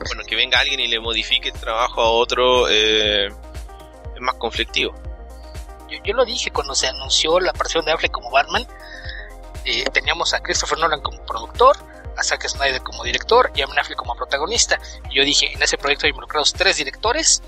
Bueno, 0.06 0.22
que 0.24 0.36
venga 0.36 0.60
alguien 0.60 0.78
y 0.78 0.86
le 0.86 1.00
modifique 1.00 1.48
el 1.48 1.58
trabajo 1.58 2.00
a 2.00 2.10
otro 2.12 2.68
eh, 2.70 3.26
es 3.26 4.20
más 4.20 4.36
conflictivo. 4.36 4.94
Yo, 6.04 6.14
lo 6.14 6.24
dije 6.24 6.52
cuando 6.52 6.76
se 6.76 6.86
anunció 6.86 7.40
la 7.40 7.50
aparición 7.50 7.84
de 7.84 7.90
Affleck 7.90 8.12
como 8.12 8.30
Batman. 8.30 8.64
Eh, 9.64 9.84
teníamos 9.92 10.34
a 10.34 10.40
Christopher 10.40 10.78
Nolan 10.78 11.00
como 11.00 11.24
productor, 11.26 11.76
a 12.16 12.22
Zack 12.22 12.48
Snyder 12.48 12.82
como 12.82 13.04
director 13.04 13.50
y 13.54 13.62
a 13.62 13.66
Ben 13.66 13.78
Affleck 13.78 13.98
como 13.98 14.14
protagonista. 14.14 14.78
yo 15.10 15.24
dije, 15.24 15.52
en 15.52 15.62
ese 15.62 15.78
proyecto 15.78 16.06
hay 16.06 16.10
involucrados 16.10 16.52
tres 16.52 16.76
directores 16.76 17.42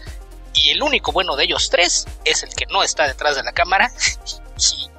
y 0.55 0.71
el 0.71 0.83
único 0.83 1.13
bueno 1.13 1.37
de 1.37 1.45
ellos 1.45 1.71
tres 1.71 2.07
es 2.25 2.43
el 2.43 2.55
que 2.55 2.67
no 2.67 2.83
está 2.83 3.07
detrás 3.07 3.37
de 3.37 3.43
la 3.43 3.53
cámara 3.53 3.91
y, 4.59 4.91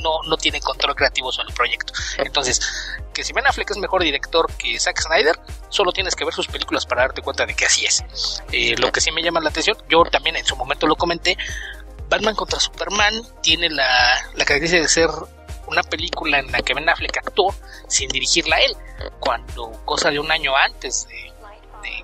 no, 0.00 0.22
no 0.28 0.36
tiene 0.36 0.60
control 0.60 0.94
creativo 0.94 1.32
sobre 1.32 1.48
el 1.48 1.54
proyecto. 1.54 1.92
Entonces, 2.18 2.60
que 3.12 3.24
si 3.24 3.32
Ben 3.32 3.46
Affleck 3.46 3.70
es 3.70 3.78
mejor 3.78 4.04
director 4.04 4.46
que 4.54 4.78
Zack 4.78 5.00
Snyder, 5.00 5.36
solo 5.70 5.92
tienes 5.92 6.14
que 6.14 6.24
ver 6.24 6.32
sus 6.32 6.46
películas 6.46 6.86
para 6.86 7.02
darte 7.02 7.20
cuenta 7.20 7.46
de 7.46 7.54
que 7.54 7.66
así 7.66 7.84
es. 7.84 8.04
Eh, 8.52 8.76
lo 8.78 8.92
que 8.92 9.00
sí 9.00 9.10
me 9.10 9.22
llama 9.22 9.40
la 9.40 9.48
atención, 9.48 9.76
yo 9.88 10.04
también 10.04 10.36
en 10.36 10.46
su 10.46 10.54
momento 10.54 10.86
lo 10.86 10.94
comenté, 10.94 11.36
Batman 12.08 12.36
contra 12.36 12.60
Superman 12.60 13.22
tiene 13.40 13.70
la, 13.70 14.30
la 14.34 14.44
característica 14.44 14.82
de 14.82 14.88
ser 14.88 15.10
una 15.72 15.82
película 15.82 16.38
en 16.38 16.52
la 16.52 16.62
que 16.62 16.74
Ben 16.74 16.88
Affleck 16.88 17.18
actuó 17.18 17.54
sin 17.88 18.08
dirigirla 18.08 18.56
a 18.56 18.60
él, 18.60 18.76
cuando 19.20 19.72
cosa 19.84 20.10
de 20.10 20.18
un 20.18 20.30
año 20.30 20.56
antes 20.56 21.08
de 21.08 21.32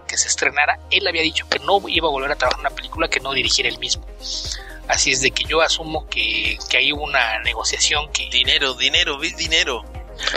que 0.08 0.16
se 0.16 0.28
estrenara, 0.28 0.80
él 0.90 1.06
había 1.06 1.22
dicho 1.22 1.48
que 1.48 1.58
no 1.60 1.80
iba 1.86 2.08
a 2.08 2.10
volver 2.10 2.32
a 2.32 2.36
trabajar 2.36 2.58
en 2.58 2.66
una 2.66 2.74
película 2.74 3.08
que 3.08 3.20
no 3.20 3.32
dirigiera 3.32 3.68
él 3.68 3.78
mismo. 3.78 4.04
Así 4.88 5.12
es 5.12 5.20
de 5.20 5.30
que 5.30 5.44
yo 5.44 5.60
asumo 5.60 6.08
que, 6.08 6.58
que 6.68 6.78
hay 6.78 6.92
una 6.92 7.38
negociación 7.40 8.10
que... 8.10 8.28
Dinero, 8.30 8.74
dinero, 8.74 9.18
ves 9.18 9.36
dinero. 9.36 9.84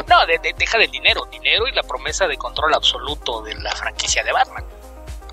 No, 0.08 0.18
deja 0.28 0.78
del 0.78 0.92
dinero, 0.92 1.26
dinero 1.32 1.68
y 1.68 1.72
la 1.72 1.84
promesa 1.84 2.28
de 2.28 2.38
control 2.38 2.74
absoluto 2.74 3.42
de 3.42 3.56
la 3.56 3.72
franquicia 3.72 4.24
de 4.24 4.32
Batman. 4.32 4.66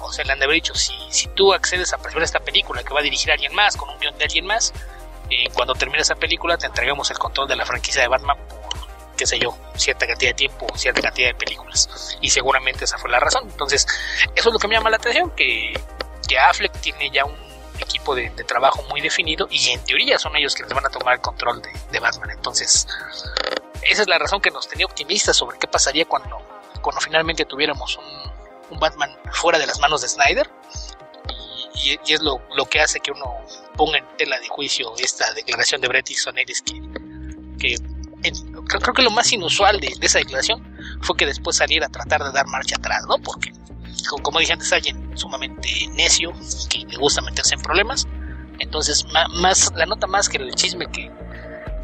O 0.00 0.12
sea, 0.12 0.24
le 0.24 0.32
han 0.32 0.38
de 0.38 0.44
haber 0.44 0.54
dicho, 0.54 0.74
si, 0.74 0.94
si 1.10 1.26
tú 1.28 1.52
accedes 1.52 1.92
a 1.92 1.98
presentar 1.98 2.22
esta 2.22 2.40
película 2.40 2.82
que 2.82 2.94
va 2.94 3.00
a 3.00 3.02
dirigir 3.02 3.30
a 3.30 3.34
alguien 3.34 3.54
más, 3.54 3.76
con 3.76 3.90
un 3.90 3.98
guion 3.98 4.16
de 4.16 4.24
alguien 4.24 4.46
más, 4.46 4.72
cuando 5.52 5.74
termine 5.74 6.02
esa 6.02 6.14
película 6.14 6.56
te 6.56 6.66
entregamos 6.66 7.10
el 7.10 7.18
control 7.18 7.48
de 7.48 7.56
la 7.56 7.66
franquicia 7.66 8.02
de 8.02 8.08
Batman 8.08 8.36
qué 9.18 9.26
sé 9.26 9.38
yo, 9.38 9.54
cierta 9.74 10.06
cantidad 10.06 10.30
de 10.30 10.34
tiempo, 10.34 10.66
cierta 10.76 11.02
cantidad 11.02 11.28
de 11.28 11.34
películas. 11.34 12.16
Y 12.20 12.30
seguramente 12.30 12.84
esa 12.84 12.96
fue 12.98 13.10
la 13.10 13.18
razón. 13.18 13.48
Entonces, 13.50 13.84
eso 14.34 14.48
es 14.48 14.52
lo 14.52 14.58
que 14.60 14.68
me 14.68 14.76
llama 14.76 14.90
la 14.90 14.96
atención, 14.96 15.32
que, 15.32 15.74
que 16.26 16.38
Affleck 16.38 16.72
tiene 16.80 17.10
ya 17.10 17.24
un 17.24 17.36
equipo 17.80 18.14
de, 18.14 18.30
trabajo 18.44 18.82
muy 18.84 19.00
definido 19.00 19.46
y 19.50 19.70
en 19.70 19.84
teoría 19.84 20.18
son 20.18 20.36
ellos 20.36 20.54
quienes 20.54 20.72
van 20.72 20.86
a 20.86 20.88
tomar 20.88 21.14
el 21.14 21.20
control 21.20 21.60
de, 21.62 22.00
Batman. 22.00 22.30
Entonces, 22.30 22.86
esa 23.82 24.02
es 24.02 24.08
la 24.08 24.18
razón 24.18 24.40
que 24.40 24.50
nos 24.50 24.68
tenía 24.68 24.86
optimistas 24.86 25.36
sobre 25.36 25.58
qué 25.58 25.66
pasaría 25.66 26.04
cuando, 26.04 26.38
cuando 26.80 27.00
finalmente 27.00 27.44
tuviéramos 27.44 27.96
un, 27.98 28.28
Batman 28.78 29.10
fuera 29.32 29.58
de 29.58 29.66
las 29.66 29.80
manos 29.80 30.02
de 30.02 30.08
Snyder. 30.08 30.48
Y, 31.74 31.98
es 32.12 32.20
lo, 32.20 32.40
que 32.68 32.80
hace 32.80 33.00
que 33.00 33.10
uno 33.10 33.38
ponga 33.78 33.98
en 33.98 34.04
tela 34.18 34.38
de 34.40 34.48
juicio 34.48 34.92
esta 34.98 35.32
declaración 35.32 35.80
de 35.80 35.88
Bret 35.88 36.10
Easton 36.10 36.36
Ellis 36.36 36.62
que, 36.62 36.82
que 37.58 37.76
creo, 38.66 38.92
que 38.92 39.02
lo 39.02 39.10
más 39.10 39.32
inusual 39.32 39.80
de, 39.80 39.94
esa 40.02 40.18
declaración 40.18 40.62
fue 41.00 41.16
que 41.16 41.24
después 41.24 41.56
saliera 41.56 41.86
a 41.86 41.88
tratar 41.88 42.22
de 42.24 42.32
dar 42.32 42.46
marcha 42.48 42.74
atrás, 42.76 43.04
¿no? 43.08 43.16
Porque, 43.18 43.52
como 44.22 44.40
dije 44.40 44.52
antes, 44.52 44.72
alguien 44.72 45.16
sumamente 45.16 45.68
necio, 45.92 46.32
que 46.68 46.80
le 46.86 46.96
gusta 46.96 47.22
meterse 47.22 47.54
en 47.54 47.62
problemas. 47.62 48.06
Entonces, 48.58 49.06
más, 49.36 49.72
la 49.76 49.86
nota 49.86 50.08
más 50.08 50.28
que 50.28 50.38
el 50.38 50.52
chisme 50.56 50.90
que, 50.90 51.10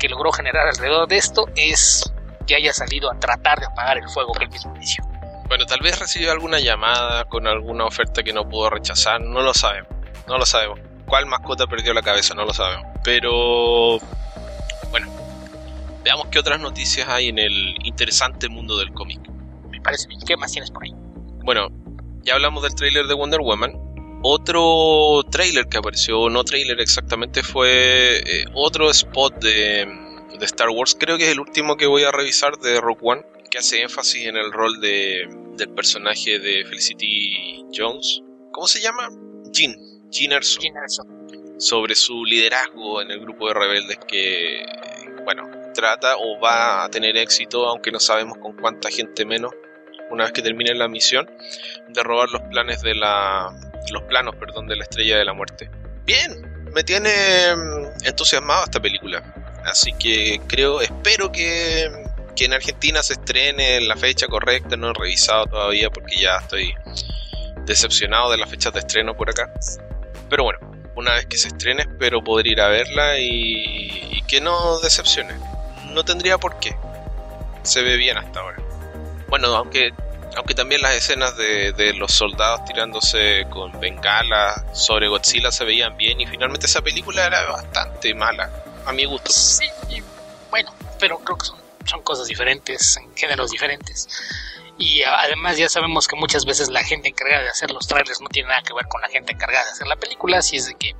que 0.01 0.09
logró 0.09 0.33
generar 0.33 0.67
alrededor 0.67 1.07
de 1.07 1.17
esto 1.17 1.47
es 1.55 2.13
que 2.49 2.57
haya 2.57 2.73
salido 2.73 3.11
a 3.11 3.19
tratar 3.21 3.61
de 3.61 3.67
apagar 3.67 3.99
el 3.99 4.09
fuego 4.09 4.33
que 4.33 4.45
él 4.45 4.51
mismo 4.51 4.75
inició. 4.75 5.05
Bueno, 5.47 5.65
tal 5.67 5.81
vez 5.81 6.01
recibió 6.01 6.33
alguna 6.33 6.59
llamada 6.59 7.27
con 7.27 7.47
alguna 7.47 7.85
oferta 7.85 8.25
que 8.25 8.33
no 8.33 8.49
pudo 8.49 8.71
rechazar, 8.71 9.21
no 9.21 9.43
lo 9.43 9.55
sabemos, 9.55 9.89
no 10.27 10.39
lo 10.39 10.45
sabemos. 10.45 10.81
¿Cuál 11.07 11.27
mascota 11.27 11.67
perdió 11.67 11.93
la 11.95 12.03
cabeza? 12.03 12.35
No 12.35 12.45
lo 12.45 12.53
sabemos. 12.53 12.87
Pero, 13.05 13.99
bueno, 14.91 15.09
Veamos 16.05 16.27
qué 16.31 16.39
otras 16.39 16.61
noticias 16.61 17.09
hay 17.09 17.29
en 17.29 17.39
el 17.39 17.77
interesante 17.83 18.51
mundo 18.51 18.77
del 18.77 18.93
cómic. 18.93 19.21
Me 19.71 19.81
parece 19.81 20.07
bien. 20.07 20.21
¿Qué 20.27 20.37
más 20.37 20.53
tienes 20.53 20.71
por 20.71 20.85
ahí? 20.85 20.93
Bueno, 21.43 21.69
ya 22.23 22.35
hablamos 22.35 22.63
del 22.63 22.75
tráiler 22.75 23.07
de 23.07 23.15
Wonder 23.15 23.41
Woman. 23.41 23.73
Otro 24.23 25.23
tráiler 25.31 25.67
que 25.67 25.79
apareció, 25.79 26.29
no 26.29 26.45
tráiler 26.45 26.81
exactamente, 26.81 27.43
fue 27.43 28.19
eh, 28.19 28.45
otro 28.55 28.91
spot 28.91 29.43
de, 29.43 29.87
de, 30.39 30.45
Star 30.45 30.69
Wars. 30.69 30.95
Creo 30.99 31.17
que 31.17 31.25
es 31.25 31.33
el 31.33 31.41
último 31.41 31.77
que 31.77 31.87
voy 31.87 32.05
a 32.05 32.13
revisar 32.13 32.59
de 32.59 32.81
Rock 32.83 32.99
One, 33.03 33.23
que 33.51 33.59
hace 33.59 33.81
énfasis 33.81 34.27
en 34.27 34.37
el 34.37 34.53
rol 34.53 34.81
de, 34.81 35.27
del 35.57 35.71
personaje 35.71 36.39
de 36.39 36.67
Felicity 36.67 37.65
Jones. 37.75 38.23
¿Cómo 38.53 38.67
se 38.67 38.81
llama? 38.81 39.09
Jean. 39.53 39.75
Jean 40.11 40.33
Erso. 40.33 40.61
Jean 40.61 40.77
Erso. 40.77 41.05
Sobre 41.59 41.95
su 41.95 42.25
liderazgo 42.25 43.01
en 43.01 43.11
el 43.11 43.21
grupo 43.21 43.49
de 43.49 43.55
rebeldes 43.55 43.99
que, 44.09 44.65
bueno, 45.25 45.49
trata 45.75 46.17
o 46.17 46.41
va 46.41 46.85
a 46.85 46.91
tener 46.91 47.17
éxito, 47.17 47.69
aunque 47.69 47.91
no 47.91 48.01
sabemos 48.01 48.39
con 48.39 48.57
cuánta 48.57 48.91
gente 48.91 49.25
menos, 49.25 49.53
una 50.11 50.25
vez 50.25 50.33
que 50.33 50.43
termine 50.43 50.75
la 50.75 50.89
misión, 50.89 51.31
de 51.89 52.03
robar 52.03 52.31
los 52.31 52.43
planes 52.43 52.83
de 52.83 52.95
la. 52.95 53.51
los 53.91 54.03
planos, 54.05 54.35
perdón, 54.37 54.67
de 54.67 54.77
la 54.77 54.85
estrella 54.85 55.19
de 55.19 55.25
la 55.25 55.33
muerte. 55.33 55.71
Bien, 56.05 56.65
me 56.73 56.83
tiene 56.83 57.11
mm, 57.55 58.07
entusiasmado 58.07 58.65
esta 58.65 58.81
película. 58.81 59.23
Así 59.65 59.93
que 59.95 60.41
creo, 60.47 60.81
espero 60.81 61.33
que, 61.33 61.91
que 62.37 62.45
en 62.45 62.53
Argentina 62.53 63.03
se 63.03 63.15
estrene 63.15 63.77
en 63.77 63.89
la 63.89 63.97
fecha 63.97 64.27
correcta. 64.27 64.77
No 64.77 64.91
he 64.91 64.95
revisado 64.95 65.47
todavía 65.47 65.91
porque 65.91 66.17
ya 66.19 66.37
estoy 66.37 66.75
decepcionado 67.65 68.31
de 68.31 68.39
las 68.39 68.51
fechas 68.51 68.73
de 68.73 68.81
estreno 68.81 69.17
por 69.17 69.31
acá. 69.31 69.53
Pero 70.35 70.43
bueno, 70.43 70.59
una 70.97 71.13
vez 71.13 71.27
que 71.27 71.37
se 71.37 71.47
estrene 71.47 71.83
espero 71.83 72.21
poder 72.25 72.49
ir 72.49 72.61
a 72.61 72.67
verla 72.67 73.21
y, 73.21 74.21
que 74.27 74.41
no 74.41 74.81
decepcione 74.81 75.33
no 75.93 76.05
tendría 76.05 76.39
por 76.39 76.59
qué. 76.59 76.77
Se 77.63 77.83
ve 77.83 77.97
bien 77.97 78.19
hasta 78.19 78.41
ahora. 78.41 78.61
Bueno, 79.29 79.55
aunque 79.55 79.93
aunque 80.37 80.57
también 80.57 80.83
las 80.83 80.97
escenas 80.97 81.37
de, 81.37 81.93
los 81.97 82.11
soldados 82.11 82.65
tirándose 82.65 83.47
con 83.49 83.79
bengalas 83.79 84.61
sobre 84.73 85.07
Godzilla 85.07 85.53
se 85.53 85.65
veían 85.65 85.97
bien 85.97 86.21
y 86.21 86.27
finalmente 86.27 86.67
esa 86.67 86.83
película 86.83 87.25
era 87.25 87.49
bastante 87.49 88.13
mala, 88.13 88.51
a 88.85 88.93
mi 88.93 89.05
gusto. 89.05 89.31
Sí, 89.31 89.71
bueno, 90.51 90.75
pero 90.99 91.21
creo 91.21 91.39
que 91.39 91.47
son 91.47 91.65
son 91.87 92.03
cosas 92.03 92.27
diferentes, 92.27 92.97
en 92.97 93.15
géneros 93.15 93.51
diferentes. 93.51 94.09
Y 94.77 95.03
además 95.03 95.57
ya 95.57 95.69
sabemos 95.69 96.09
que 96.09 96.17
muchas 96.17 96.45
veces 96.45 96.69
la 96.69 96.83
gente 96.83 97.09
encargada 97.09 97.43
de 97.45 97.51
hacer 97.51 97.71
los 97.71 97.87
trailers 97.87 98.21
no 98.21 98.29
tiene 98.29 98.49
nada 98.49 98.63
que 98.63 98.75
ver 98.75 98.87
con 98.89 99.01
la 99.01 99.09
gente 99.09 99.33
encargada 99.33 99.65
de 99.65 99.71
hacer 99.71 99.87
la 99.87 99.97
película, 99.97 100.39
así 100.39 100.57
es 100.57 100.67
de 100.67 100.75
que 100.75 100.97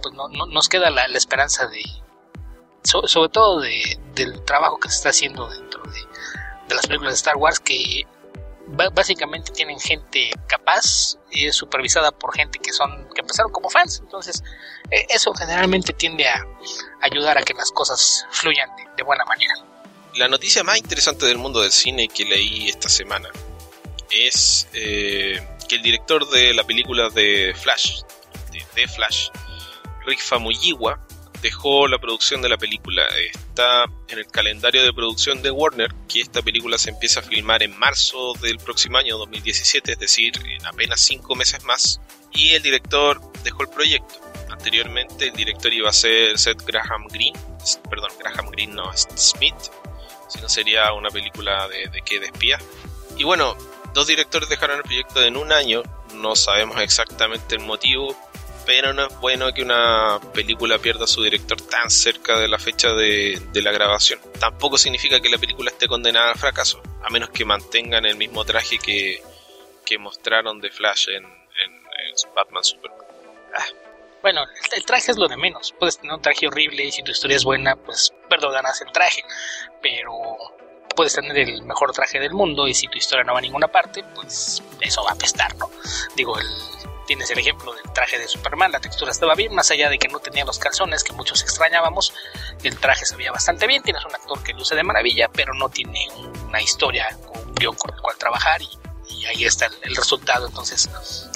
pues 0.00 0.14
no, 0.14 0.28
nos 0.28 0.68
queda 0.68 0.90
la, 0.90 1.06
esperanza 1.06 1.66
de, 1.66 1.82
sobre 2.84 3.28
todo 3.30 3.60
del 3.60 4.44
trabajo 4.44 4.78
que 4.78 4.88
se 4.88 4.96
está 4.96 5.08
haciendo 5.08 5.48
dentro 5.48 5.82
de, 5.82 6.00
de 6.68 6.74
las 6.74 6.86
películas 6.86 7.14
de 7.14 7.16
Star 7.16 7.36
Wars, 7.36 7.58
que 7.58 8.06
básicamente 8.92 9.52
tienen 9.52 9.80
gente 9.80 10.30
capaz 10.46 11.16
y 11.30 11.46
es 11.46 11.56
supervisada 11.56 12.12
por 12.12 12.34
gente 12.34 12.58
que 12.58 12.72
son 12.72 13.08
que 13.14 13.20
empezaron 13.20 13.50
como 13.50 13.70
fans. 13.70 14.00
Entonces 14.00 14.42
e, 14.90 15.06
eso 15.08 15.32
generalmente 15.34 15.92
tiende 15.92 16.28
a 16.28 16.44
ayudar 17.00 17.38
a 17.38 17.42
que 17.42 17.54
las 17.54 17.72
cosas 17.72 18.26
fluyan 18.30 18.68
de, 18.96 19.02
buena 19.02 19.24
manera 19.24 19.54
la 20.18 20.28
noticia 20.28 20.64
más 20.64 20.78
interesante 20.78 21.26
del 21.26 21.38
mundo 21.38 21.62
del 21.62 21.70
cine 21.70 22.08
que 22.08 22.24
leí 22.24 22.68
esta 22.68 22.88
semana 22.88 23.30
es 24.10 24.68
eh, 24.74 25.40
que 25.68 25.76
el 25.76 25.82
director 25.82 26.28
de 26.28 26.52
la 26.54 26.64
película 26.64 27.08
de 27.10 27.54
Flash 27.56 28.02
de, 28.74 28.88
Flash 28.88 29.28
Rick 30.06 30.20
Famuyiwa 30.20 31.00
dejó 31.42 31.86
la 31.86 31.98
producción 31.98 32.42
de 32.42 32.48
la 32.48 32.56
película. 32.56 33.02
Está 33.32 33.84
en 34.08 34.18
el 34.18 34.26
calendario 34.26 34.82
de 34.82 34.92
producción 34.92 35.42
de 35.42 35.50
Warner 35.50 35.94
que 36.08 36.20
esta 36.20 36.42
película 36.42 36.78
se 36.78 36.90
empieza 36.90 37.20
a 37.20 37.22
filmar 37.22 37.62
en 37.62 37.78
marzo 37.78 38.34
del 38.40 38.58
próximo 38.58 38.98
año 38.98 39.18
2017, 39.18 39.92
es 39.92 39.98
decir, 39.98 40.32
en 40.46 40.66
apenas 40.66 41.00
cinco 41.00 41.34
meses 41.34 41.62
más. 41.64 42.00
Y 42.32 42.50
el 42.50 42.62
director 42.62 43.20
dejó 43.44 43.62
el 43.62 43.68
proyecto. 43.68 44.20
Anteriormente 44.50 45.28
el 45.28 45.34
director 45.34 45.72
iba 45.72 45.90
a 45.90 45.92
ser 45.92 46.38
Seth 46.38 46.62
Graham 46.64 47.06
Green, 47.08 47.34
perdón, 47.88 48.10
Graham 48.18 48.50
Green 48.50 48.74
no, 48.74 48.90
Smith, 48.96 49.54
si 50.28 50.40
no 50.40 50.48
sería 50.48 50.92
una 50.92 51.10
película 51.10 51.68
de, 51.68 51.88
de 51.88 52.02
que 52.02 52.20
de 52.20 52.26
espía. 52.26 52.58
Y 53.16 53.24
bueno, 53.24 53.56
dos 53.94 54.06
directores 54.06 54.48
dejaron 54.48 54.78
el 54.78 54.82
proyecto 54.82 55.22
en 55.22 55.36
un 55.36 55.52
año, 55.52 55.82
no 56.14 56.36
sabemos 56.36 56.80
exactamente 56.80 57.56
el 57.56 57.62
motivo, 57.62 58.16
pero 58.68 58.92
no 58.92 59.06
es 59.06 59.18
bueno 59.20 59.50
que 59.54 59.62
una 59.62 60.20
película 60.34 60.78
pierda 60.78 61.06
su 61.06 61.22
director 61.22 61.58
tan 61.58 61.88
cerca 61.88 62.38
de 62.38 62.48
la 62.48 62.58
fecha 62.58 62.92
de, 62.92 63.40
la 63.54 63.72
grabación. 63.72 64.20
Tampoco 64.38 64.76
significa 64.76 65.20
que 65.20 65.30
la 65.30 65.38
película 65.38 65.70
esté 65.70 65.88
condenada 65.88 66.32
al 66.32 66.38
fracaso, 66.38 66.82
a 67.02 67.08
menos 67.08 67.30
que 67.30 67.46
mantengan 67.46 68.04
el 68.04 68.16
mismo 68.16 68.44
traje 68.44 68.78
que, 68.78 69.22
mostraron 69.98 70.60
de 70.60 70.70
Flash 70.70 71.08
en, 71.08 71.24
Batman 72.36 72.62
Superman. 72.62 73.00
Ah. 73.56 73.64
Bueno, 74.22 74.42
el, 74.74 74.84
traje 74.84 75.12
es 75.12 75.16
lo 75.16 75.28
de 75.28 75.36
menos. 75.36 75.74
Puedes 75.78 75.98
tener 75.98 76.14
un 76.14 76.22
traje 76.22 76.46
horrible 76.46 76.84
y 76.84 76.92
si 76.92 77.02
tu 77.02 77.12
historia 77.12 77.36
es 77.36 77.44
buena, 77.44 77.76
pues 77.76 78.12
perdonarás 78.28 78.80
el 78.82 78.92
traje. 78.92 79.22
Pero 79.82 80.12
puedes 80.96 81.14
tener 81.14 81.36
el 81.38 81.62
mejor 81.62 81.92
traje 81.92 82.18
del 82.18 82.32
mundo 82.32 82.66
y 82.66 82.74
si 82.74 82.88
tu 82.88 82.98
historia 82.98 83.24
no 83.24 83.32
va 83.32 83.38
a 83.38 83.42
ninguna 83.42 83.68
parte, 83.68 84.02
pues 84.14 84.62
eso 84.80 85.04
va 85.04 85.10
a 85.10 85.14
apestar, 85.14 85.54
¿no? 85.56 85.70
Digo, 86.16 86.38
el, 86.38 86.46
Tienes 87.08 87.30
el 87.30 87.38
ejemplo 87.38 87.72
del 87.72 87.90
traje 87.94 88.18
de 88.18 88.28
Superman, 88.28 88.70
la 88.70 88.80
textura 88.80 89.10
estaba 89.10 89.34
bien, 89.34 89.54
más 89.54 89.70
allá 89.70 89.88
de 89.88 89.98
que 89.98 90.08
no 90.08 90.18
tenía 90.18 90.44
los 90.44 90.58
calzones 90.58 91.02
que 91.02 91.14
muchos 91.14 91.40
extrañábamos, 91.40 92.12
el 92.62 92.78
traje 92.78 93.06
se 93.06 93.16
veía 93.16 93.32
bastante 93.32 93.66
bien, 93.66 93.82
tienes 93.82 94.04
un 94.04 94.14
actor 94.14 94.42
que 94.42 94.52
luce 94.52 94.74
de 94.74 94.82
maravilla, 94.82 95.26
pero 95.32 95.54
no 95.54 95.70
tiene 95.70 96.06
una 96.46 96.60
historia 96.60 97.08
o 97.28 97.38
un 97.38 97.54
guion 97.54 97.74
con 97.76 97.94
el 97.94 98.00
cual 98.02 98.14
trabajar 98.18 98.60
y, 98.60 99.24
ahí 99.24 99.46
está 99.46 99.70
el, 99.84 99.96
resultado, 99.96 100.48
entonces 100.48 100.86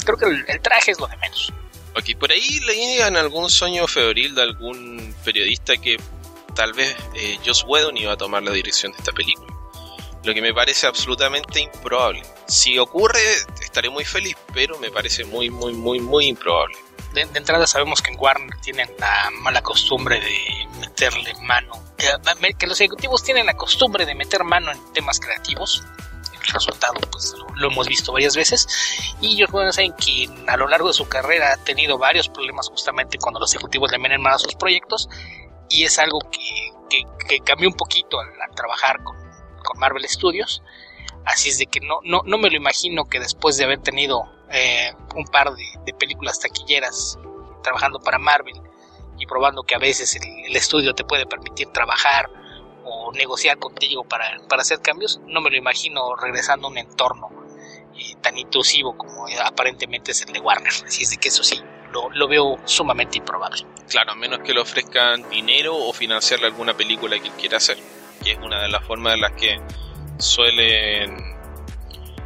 creo 0.05 0.19
que 0.19 0.27
el, 0.27 0.61
traje 0.61 0.91
es 0.91 1.01
lo 1.01 1.07
de 1.07 1.17
menos. 1.17 1.51
Ok, 1.95 2.19
por 2.19 2.33
ahí 2.33 2.61
leí 2.61 3.01
en 3.01 3.17
algún 3.17 3.51
sueño 3.51 3.87
febril 3.87 4.35
de 4.35 4.43
algún 4.43 5.15
periodista 5.25 5.77
que 5.77 5.99
tal 6.55 6.73
vez 6.73 6.97
eh, 7.15 7.39
Joss 7.45 7.65
Whedon 7.67 7.97
iba 7.97 8.13
a 8.13 8.17
tomar 8.17 8.43
la 8.43 8.53
dirección 8.53 8.93
de 8.93 8.99
esta 8.99 9.13
película 9.13 9.53
lo 10.25 10.35
que 10.35 10.43
me 10.43 10.55
parece 10.55 10.87
absolutamente 10.87 11.61
improbable. 11.61 12.23
Si 12.47 12.79
ocurre, 12.79 13.21
estaré 13.61 13.91
muy 13.91 14.05
feliz, 14.05 14.37
pero 14.53 14.79
me 14.79 14.91
parece 14.91 15.25
muy, 15.25 15.51
muy, 15.51 15.73
muy, 15.73 16.01
muy 16.01 16.27
improbable. 16.27 16.77
De, 17.13 17.23
entrada 17.23 17.67
sabemos 17.67 18.01
que 18.01 18.13
en 18.13 18.19
Warner 18.19 18.57
tienen 18.61 18.89
la 18.99 19.31
mala 19.41 19.63
costumbre 19.63 20.21
de 20.21 20.67
meterle 20.81 21.35
mano, 21.43 21.73
que, 21.97 22.67
los 22.67 22.81
ejecutivos 22.81 23.23
tienen 23.23 23.47
la 23.47 23.55
costumbre 23.55 24.07
de 24.07 24.15
meter 24.15 24.45
mano 24.45 24.71
en 24.71 24.93
temas 24.93 25.21
creativos. 25.21 25.83
El 26.47 26.53
resultado, 26.53 26.95
pues 27.11 27.35
lo, 27.57 27.71
hemos 27.71 27.89
visto 27.89 28.13
varias 28.13 28.37
veces. 28.37 28.67
Y 29.21 29.35
ellos 29.35 29.51
bueno, 29.51 29.73
saben 29.73 29.95
que 29.95 30.29
a 30.49 30.57
lo 30.57 30.69
largo 30.69 30.89
de 30.89 30.95
su 30.95 31.09
carrera 31.09 31.53
ha 31.53 31.57
tenido 31.59 31.99
varios 31.99 32.29
problemas 32.29 32.69
justamente 32.69 33.19
cuando 33.19 33.41
los 33.41 33.55
ejecutivos 33.55 33.91
le 33.93 33.99
meten 33.99 34.21
mano 34.21 34.37
a 34.37 34.39
sus 34.39 34.55
proyectos. 34.55 35.09
Y 35.69 35.85
es 35.85 35.99
algo 35.99 36.19
que, 36.31 37.05
que 37.29 37.41
cambió 37.41 37.69
un 37.69 37.77
poquito 37.77 38.21
al 38.21 38.55
trabajar 38.55 39.03
con 39.03 39.23
con 39.63 39.79
Marvel 39.79 40.07
Studios. 40.09 40.63
Así 41.25 41.51
es 41.51 41.59
de 41.59 41.67
que 41.67 41.81
no, 41.81 42.01
no, 42.05 42.23
no 42.25 42.39
me 42.39 42.51
lo 42.51 42.57
imagino 42.57 43.05
que 43.05 43.21
después 43.21 43.57
de 43.57 43.65
haber 43.65 43.81
tenido 43.81 44.25
eh, 44.51 44.93
un 45.15 45.25
par 45.27 45.53
de, 45.55 45.95
películas 45.95 46.41
taquilleras 46.41 47.19
trabajando 47.63 48.01
para 48.01 48.19
Marvel 48.19 48.61
y 49.19 49.27
probando 49.27 49.63
que 49.63 49.77
a 49.77 49.79
veces 49.79 50.17
el, 50.17 50.57
estudio 50.57 50.95
te 50.95 51.05
puede 51.05 51.27
permitir 51.27 51.69
trabajar 51.69 52.29
o 52.85 53.13
negociar 53.13 53.59
contigo 53.59 54.05
para, 54.05 54.39
hacer 54.59 54.81
cambios, 54.81 55.21
no 55.27 55.41
me 55.41 55.51
lo 55.51 55.57
imagino 55.57 56.15
regresando 56.17 56.69
a 56.69 56.71
un 56.71 56.79
entorno 56.79 57.31
eh, 57.97 58.17
tan 58.21 58.39
intrusivo 58.39 58.97
como 58.97 59.27
aparentemente 59.45 60.13
es 60.13 60.23
el 60.23 60.33
de 60.33 60.41
Warner. 60.41 60.73
Así 60.87 61.03
es 61.03 61.11
de 61.11 61.17
que 61.17 61.29
eso 61.29 61.43
sí, 61.43 61.61
lo, 61.93 62.11
lo, 62.11 62.29
veo 62.29 62.59
sumamente 62.65 63.19
improbable. 63.19 63.67
Claro, 63.89 64.13
a 64.13 64.15
menos 64.15 64.41
que 64.41 64.55
le 64.55 64.61
ofrezcan 64.61 65.29
dinero 65.29 65.77
o 65.77 65.93
financiarle 65.93 66.47
alguna 66.47 66.75
película 66.77 67.19
que 67.19 67.31
quiera 67.31 67.59
hacer 67.59 67.79
que 68.23 68.33
es 68.33 68.39
una 68.39 68.63
de 68.63 68.69
las 68.69 68.85
formas 68.85 69.15
en 69.15 69.21
las 69.21 69.33
que 69.33 69.61
suelen 70.19 71.17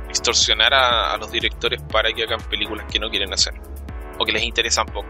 extorsionar 0.09 0.75
a, 0.75 1.17
los 1.17 1.31
directores 1.31 1.83
para 1.83 2.13
que 2.13 2.25
hagan 2.25 2.41
películas 2.49 2.87
que 2.91 2.99
no 2.99 3.11
quieren 3.11 3.33
hacer 3.33 3.55
o 4.19 4.25
que 4.25 4.33
les 4.33 4.43
interesan 4.43 4.87
poco. 4.87 5.09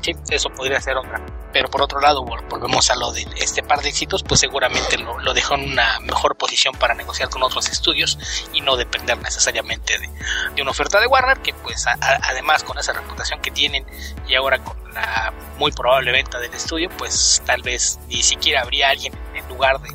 Sí, 0.00 0.14
eso 0.30 0.50
podría 0.50 0.80
ser 0.80 0.96
otra. 0.96 1.20
Pero 1.52 1.70
por 1.70 1.82
otro 1.82 2.00
lado, 2.00 2.24
volvemos 2.24 2.90
a 2.90 2.94
lo 2.94 3.10
de 3.12 3.26
este 3.36 3.62
par 3.62 3.80
de 3.80 3.88
éxitos, 3.88 4.22
pues 4.22 4.40
seguramente 4.40 4.98
lo, 4.98 5.18
lo 5.18 5.34
dejó 5.34 5.54
en 5.54 5.72
una 5.72 5.98
mejor 6.00 6.36
posición 6.36 6.74
para 6.74 6.94
negociar 6.94 7.30
con 7.30 7.42
otros 7.42 7.68
estudios 7.68 8.18
y 8.52 8.60
no 8.60 8.76
depender 8.76 9.18
necesariamente 9.18 9.98
de, 9.98 10.62
una 10.62 10.70
oferta 10.70 11.00
de 11.00 11.06
Warner, 11.06 11.38
que 11.38 11.54
pues 11.54 11.86
además 11.86 12.64
con 12.64 12.78
esa 12.78 12.92
reputación 12.92 13.40
que 13.40 13.50
tienen 13.50 13.86
y 14.26 14.34
ahora 14.34 14.58
con 14.58 14.76
la 14.92 15.32
muy 15.58 15.72
probable 15.72 16.12
venta 16.12 16.38
del 16.38 16.52
estudio, 16.52 16.90
pues 16.96 17.42
tal 17.46 17.62
vez 17.62 17.98
ni 18.08 18.22
siquiera 18.22 18.62
habría 18.62 18.90
alguien 18.90 19.12
en 19.34 19.48
lugar 19.48 19.80
de, 19.80 19.88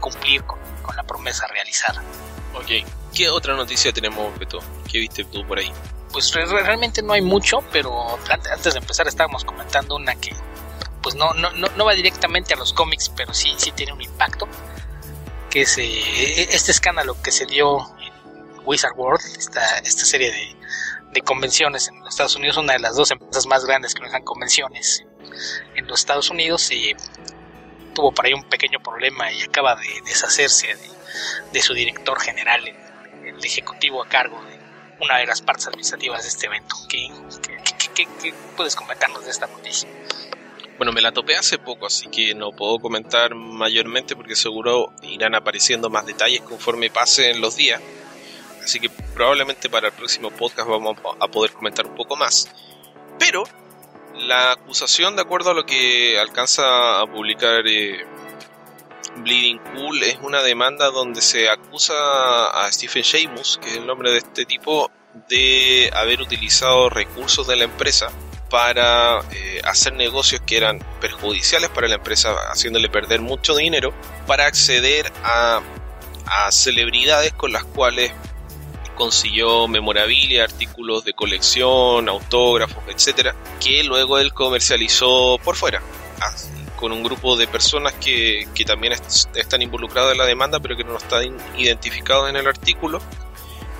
cumplir 0.00 0.42
con, 0.44 0.58
la 0.94 1.02
promesa 1.02 1.46
realizada. 1.48 2.02
Ok, 2.54 2.86
¿qué 3.14 3.28
otra 3.28 3.54
noticia 3.54 3.92
tenemos, 3.92 4.38
Beto? 4.38 4.60
¿Qué 4.90 4.98
viste 4.98 5.24
tú 5.24 5.46
por 5.46 5.58
ahí? 5.58 5.70
Pues 6.16 6.32
realmente 6.32 7.02
no 7.02 7.12
hay 7.12 7.20
mucho, 7.20 7.62
pero 7.70 8.18
antes 8.30 8.72
de 8.72 8.78
empezar 8.78 9.06
estábamos 9.06 9.44
comentando 9.44 9.96
una 9.96 10.14
que 10.14 10.34
pues 11.02 11.14
no, 11.14 11.34
no, 11.34 11.50
no, 11.50 11.84
va 11.84 11.92
directamente 11.92 12.54
a 12.54 12.56
los 12.56 12.72
cómics, 12.72 13.12
pero 13.14 13.34
sí, 13.34 13.52
sí 13.58 13.70
tiene 13.72 13.92
un 13.92 14.00
impacto, 14.00 14.48
que 15.50 15.60
es 15.60 15.76
eh, 15.76 16.54
este 16.54 16.72
escándalo 16.72 17.20
que 17.22 17.30
se 17.30 17.44
dio 17.44 17.80
en 18.00 18.12
Wizard 18.64 18.94
World, 18.96 19.20
esta, 19.36 19.78
esta 19.80 20.06
serie 20.06 20.32
de, 20.32 20.56
de 21.12 21.20
convenciones 21.20 21.86
en 21.88 22.00
los 22.00 22.08
Estados 22.08 22.34
Unidos, 22.34 22.56
una 22.56 22.72
de 22.72 22.78
las 22.78 22.96
dos 22.96 23.10
empresas 23.10 23.44
más 23.44 23.66
grandes 23.66 23.94
que 23.94 24.00
manejan 24.00 24.24
convenciones 24.24 25.04
en 25.74 25.86
los 25.86 26.00
Estados 26.00 26.30
Unidos, 26.30 26.70
y 26.70 26.96
tuvo 27.94 28.10
por 28.10 28.24
ahí 28.24 28.32
un 28.32 28.44
pequeño 28.44 28.80
problema 28.82 29.30
y 29.30 29.42
acaba 29.42 29.76
de 29.76 30.00
deshacerse 30.06 30.76
de, 31.52 31.60
su 31.60 31.74
director 31.74 32.18
general, 32.18 32.66
el, 32.66 33.44
ejecutivo 33.44 34.02
a 34.02 34.08
cargo 34.08 34.42
de 34.44 34.55
una 35.00 35.18
de 35.18 35.26
las 35.26 35.42
partes 35.42 35.66
administrativas 35.66 36.22
de 36.22 36.28
este 36.28 36.46
evento. 36.46 36.76
¿Qué, 36.88 38.34
puedes 38.56 38.74
comentarnos 38.74 39.24
de 39.24 39.30
esta 39.30 39.46
noticia? 39.46 39.88
Bueno, 40.78 40.92
me 40.92 41.00
la 41.00 41.12
topé 41.12 41.36
hace 41.36 41.58
poco, 41.58 41.86
así 41.86 42.08
que 42.08 42.34
no 42.34 42.52
puedo 42.52 42.78
comentar 42.78 43.34
mayormente 43.34 44.14
porque 44.14 44.36
seguro 44.36 44.92
irán 45.02 45.34
apareciendo 45.34 45.88
más 45.88 46.04
detalles 46.04 46.42
conforme 46.42 46.90
pasen 46.90 47.40
los 47.40 47.56
días. 47.56 47.80
Así 48.62 48.80
que 48.80 48.90
probablemente 48.90 49.70
para 49.70 49.88
el 49.88 49.94
próximo 49.94 50.30
podcast 50.30 50.68
vamos 50.68 50.98
a 51.20 51.28
poder 51.28 51.52
comentar 51.52 51.86
un 51.86 51.94
poco 51.94 52.16
más. 52.16 52.50
Pero 53.18 53.44
la 54.14 54.52
acusación, 54.52 55.16
de 55.16 55.22
acuerdo 55.22 55.50
a 55.50 55.54
lo 55.54 55.64
que 55.64 56.18
alcanza 56.18 57.00
a 57.00 57.06
publicar 57.06 57.66
eh, 57.66 58.04
Bleeding 59.26 59.58
Cool, 59.74 60.04
es 60.04 60.18
una 60.22 60.40
demanda 60.40 60.92
donde 60.92 61.20
se 61.20 61.50
acusa 61.50 61.94
a 62.46 62.70
Stephen 62.70 63.02
Sheamus, 63.02 63.58
que 63.60 63.70
es 63.70 63.76
el 63.78 63.84
nombre 63.84 64.12
de 64.12 64.18
este 64.18 64.44
tipo, 64.44 64.88
de 65.28 65.90
haber 65.94 66.20
utilizado 66.20 66.88
recursos 66.90 67.44
de 67.48 67.56
la 67.56 67.64
empresa 67.64 68.12
para 68.48 69.18
eh, 69.32 69.60
hacer 69.64 69.94
negocios 69.94 70.42
que 70.46 70.56
eran 70.56 70.78
perjudiciales 71.00 71.70
para 71.70 71.88
la 71.88 71.96
empresa, 71.96 72.36
haciéndole 72.52 72.88
perder 72.88 73.20
mucho 73.20 73.56
dinero, 73.56 73.92
para 74.28 74.46
acceder 74.46 75.12
a, 75.24 75.60
a 76.26 76.52
celebridades 76.52 77.32
con 77.32 77.50
las 77.50 77.64
cuales 77.64 78.12
consiguió 78.94 79.66
memorabilia, 79.66 80.44
artículos 80.44 81.04
de 81.04 81.14
colección, 81.14 82.08
autógrafos, 82.08 82.84
etcétera, 82.86 83.34
que 83.58 83.82
luego 83.82 84.18
él 84.18 84.32
comercializó 84.32 85.40
por 85.42 85.56
fuera, 85.56 85.82
con 86.76 86.92
un 86.92 87.02
grupo 87.02 87.36
de 87.36 87.48
personas 87.48 87.94
que, 87.94 88.46
que 88.54 88.64
también 88.64 88.92
están 89.34 89.62
involucrados 89.62 90.12
en 90.12 90.18
la 90.18 90.26
demanda, 90.26 90.60
pero 90.60 90.76
que 90.76 90.84
no 90.84 90.96
están 90.96 91.36
identificados 91.56 92.28
en 92.28 92.36
el 92.36 92.46
artículo. 92.46 93.00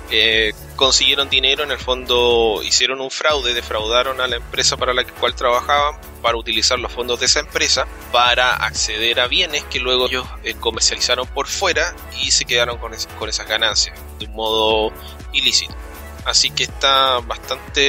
Eh, 0.09 0.53
consiguieron 0.77 1.29
dinero, 1.29 1.63
en 1.63 1.71
el 1.71 1.79
fondo 1.79 2.61
hicieron 2.63 3.01
un 3.01 3.11
fraude, 3.11 3.53
defraudaron 3.53 4.21
a 4.21 4.27
la 4.27 4.37
empresa 4.37 4.77
para 4.77 4.93
la 4.93 5.03
cual 5.03 5.35
trabajaban 5.35 5.99
para 6.21 6.37
utilizar 6.37 6.79
los 6.79 6.93
fondos 6.93 7.19
de 7.19 7.25
esa 7.25 7.41
empresa 7.41 7.85
para 8.13 8.53
acceder 8.53 9.19
a 9.19 9.27
bienes 9.27 9.65
que 9.65 9.79
luego 9.79 10.07
ellos 10.07 10.25
eh, 10.43 10.53
comercializaron 10.53 11.27
por 11.27 11.47
fuera 11.47 11.93
y 12.21 12.31
se 12.31 12.45
quedaron 12.45 12.77
con, 12.77 12.93
con 13.19 13.27
esas 13.27 13.47
ganancias 13.47 13.99
de 14.19 14.27
un 14.27 14.33
modo 14.33 14.93
ilícito. 15.33 15.75
Así 16.23 16.51
que 16.51 16.63
está 16.63 17.19
bastante 17.19 17.81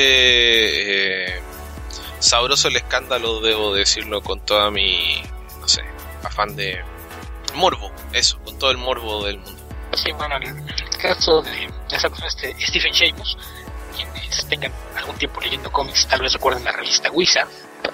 eh, 1.37 1.41
sabroso 2.21 2.69
el 2.69 2.77
escándalo, 2.77 3.41
debo 3.41 3.75
decirlo 3.75 4.21
con 4.23 4.41
toda 4.45 4.71
mi, 4.71 5.23
no 5.61 5.69
sé, 5.69 5.83
afán 6.25 6.57
de 6.57 6.83
morbo, 7.55 7.91
eso, 8.13 8.39
con 8.45 8.59
todo 8.59 8.71
el 8.71 8.79
morbo 8.79 9.25
del 9.25 9.39
mundo. 9.39 9.63
Sí, 9.95 10.13
bueno, 10.13 10.37
el, 10.37 10.99
caso 11.01 11.43
de 11.43 11.69
esa 11.91 12.09
persona, 12.09 12.29
este 12.29 12.55
Stephen 12.67 12.93
Sheamus, 12.93 13.39
quienes 13.97 14.49
tengan 14.49 14.73
algún 14.97 15.17
tiempo 15.17 15.41
leyendo 15.41 15.71
cómics, 15.71 16.07
tal 16.09 16.21
vez 16.21 16.33
recuerden 16.33 16.65
la 16.65 16.73
revista 16.73 17.11
Wizard, 17.11 17.49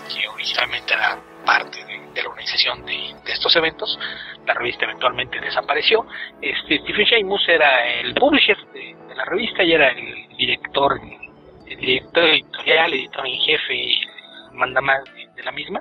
que 0.08 0.26
originalmente 0.28 0.94
era 0.94 1.18
parte 1.44 1.84
de, 1.84 2.22
la 2.22 2.28
organización 2.28 2.84
de, 2.86 3.14
estos 3.26 3.54
eventos. 3.56 3.98
La 4.46 4.54
revista 4.54 4.84
eventualmente 4.84 5.40
desapareció. 5.40 6.06
Este 6.40 6.78
Stephen 6.78 7.04
Sheamus 7.04 7.48
era 7.48 8.00
el 8.00 8.14
publisher 8.14 8.56
de, 8.72 8.96
la 9.14 9.24
revista 9.24 9.62
y 9.62 9.72
era 9.72 9.90
el 9.90 10.28
director, 10.36 11.00
el 11.66 11.78
director 11.78 12.24
editorial, 12.24 12.94
editor 12.94 13.26
en 13.26 13.40
jefe, 13.40 13.74
manda 14.54 14.80
más 14.80 15.02
de, 15.34 15.42
la 15.42 15.52
misma. 15.52 15.78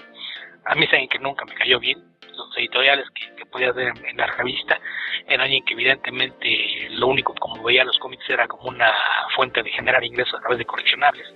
A 0.65 0.75
mí 0.75 0.85
saben 0.87 1.07
que 1.09 1.19
nunca 1.19 1.45
me 1.45 1.53
cayó 1.55 1.79
bien 1.79 1.97
los 2.35 2.57
editoriales 2.57 3.05
que, 3.11 3.35
que 3.35 3.45
podía 3.45 3.71
ver 3.71 3.93
en, 4.05 4.17
la 4.17 4.25
revista 4.27 4.79
era 5.27 5.43
alguien 5.43 5.63
que 5.65 5.73
evidentemente 5.73 6.89
lo 6.91 7.07
único 7.07 7.33
como 7.35 7.63
veía 7.63 7.83
los 7.83 7.97
cómics 7.99 8.29
era 8.29 8.47
como 8.47 8.69
una 8.69 8.91
fuente 9.35 9.63
de 9.63 9.69
generar 9.71 10.03
ingresos 10.03 10.33
a 10.35 10.39
través 10.39 10.57
de 10.57 10.65
coleccionables. 10.65 11.27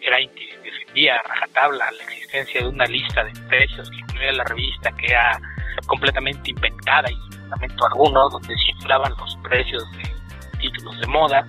Era 0.00 0.16
alguien 0.16 0.34
que 0.34 0.58
defendía 0.58 1.16
a 1.16 1.22
rajatabla 1.22 1.90
la 1.90 2.02
existencia 2.04 2.60
de 2.62 2.68
una 2.68 2.86
lista 2.86 3.24
de 3.24 3.32
precios 3.48 3.90
que 3.90 3.96
incluía 3.96 4.32
la 4.32 4.44
revista 4.44 4.90
que 4.96 5.06
era 5.06 5.38
completamente 5.86 6.50
inventada 6.50 7.10
y 7.10 7.14
sin 7.14 7.40
fundamento 7.40 7.86
alguno 7.86 8.28
donde 8.30 8.54
se 8.54 8.70
inflaban 8.70 9.12
los 9.18 9.36
precios 9.42 9.84
de 9.92 10.58
títulos 10.58 10.98
de 11.00 11.06
moda. 11.06 11.46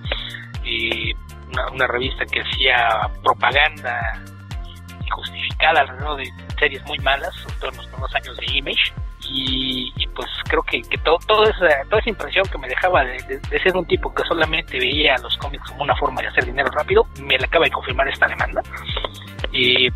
Y 0.64 1.12
una, 1.72 1.86
revista 1.86 2.24
que 2.24 2.40
hacía 2.40 3.10
propaganda 3.22 4.00
injustificada 5.12 5.80
alrededor 5.80 6.16
de 6.18 6.32
series 6.58 6.82
muy 6.86 6.98
malas, 6.98 7.34
sobre 7.36 7.54
todo 7.56 7.70
en 7.70 7.76
los 7.76 7.86
primeros 7.86 8.14
años 8.14 8.36
de 8.36 8.46
Image. 8.56 8.92
Y, 9.24 9.92
pues 10.14 10.28
creo 10.48 10.62
que, 10.64 10.82
que 10.82 10.98
todo, 10.98 11.18
todo 11.26 11.44
esa, 11.44 11.84
toda 11.84 12.00
esa 12.00 12.10
impresión 12.10 12.44
que 12.50 12.58
me 12.58 12.68
dejaba 12.68 13.04
de, 13.04 13.40
ser 13.62 13.76
un 13.76 13.86
tipo 13.86 14.12
que 14.12 14.24
solamente 14.24 14.78
veía 14.78 15.16
los 15.22 15.36
cómics 15.38 15.68
como 15.70 15.84
una 15.84 15.96
forma 15.96 16.20
de 16.20 16.28
hacer 16.28 16.44
dinero 16.44 16.68
rápido, 16.70 17.06
me 17.20 17.38
la 17.38 17.46
acaba 17.46 17.64
de 17.64 17.70
confirmar 17.70 18.08
esta 18.08 18.26
demanda. 18.26 18.62
Y 19.52 19.86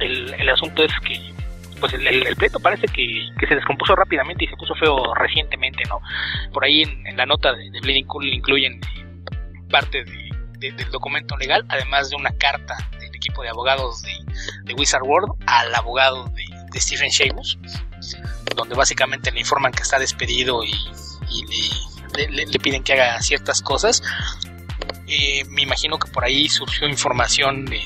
el, 0.00 0.34
el 0.34 0.48
asunto 0.50 0.82
es 0.82 0.92
que 1.00 1.32
pues 1.80 1.92
el, 1.94 2.06
el, 2.06 2.36
pleito 2.36 2.60
parece 2.60 2.86
que, 2.86 3.28
que, 3.38 3.46
se 3.46 3.54
descompuso 3.54 3.94
rápidamente 3.94 4.44
y 4.44 4.48
se 4.48 4.56
puso 4.56 4.74
feo 4.74 5.14
recientemente, 5.14 5.82
¿no? 5.88 6.00
Por 6.52 6.64
ahí 6.64 6.82
en, 6.82 7.16
la 7.16 7.26
nota 7.26 7.52
de, 7.52 7.70
de 7.70 7.80
Bleeding 7.80 8.06
Cool 8.06 8.26
incluyen 8.26 8.80
parte 9.70 10.04
de, 10.04 10.72
del 10.72 10.90
documento 10.90 11.36
legal, 11.36 11.64
además 11.68 12.10
de 12.10 12.16
una 12.16 12.30
carta 12.38 12.76
equipo 13.24 13.42
de 13.42 13.48
abogados 13.48 14.02
de, 14.02 14.12
de 14.64 14.74
Wizard 14.74 15.02
World 15.02 15.32
al 15.46 15.74
abogado 15.74 16.26
de, 16.26 16.44
Stephen 16.80 17.08
Sheamus, 17.08 17.56
donde 18.56 18.74
básicamente 18.74 19.30
le 19.30 19.38
informan 19.38 19.70
que 19.70 19.84
está 19.84 19.96
despedido 20.00 20.64
y, 20.64 20.74
le, 22.16 22.46
le, 22.46 22.58
piden 22.58 22.82
que 22.82 22.94
haga 22.94 23.22
ciertas 23.22 23.62
cosas. 23.62 24.02
Eh, 25.06 25.44
me 25.50 25.62
imagino 25.62 26.00
que 26.00 26.10
por 26.10 26.24
ahí 26.24 26.48
surgió 26.48 26.88
información 26.88 27.64
de, 27.66 27.80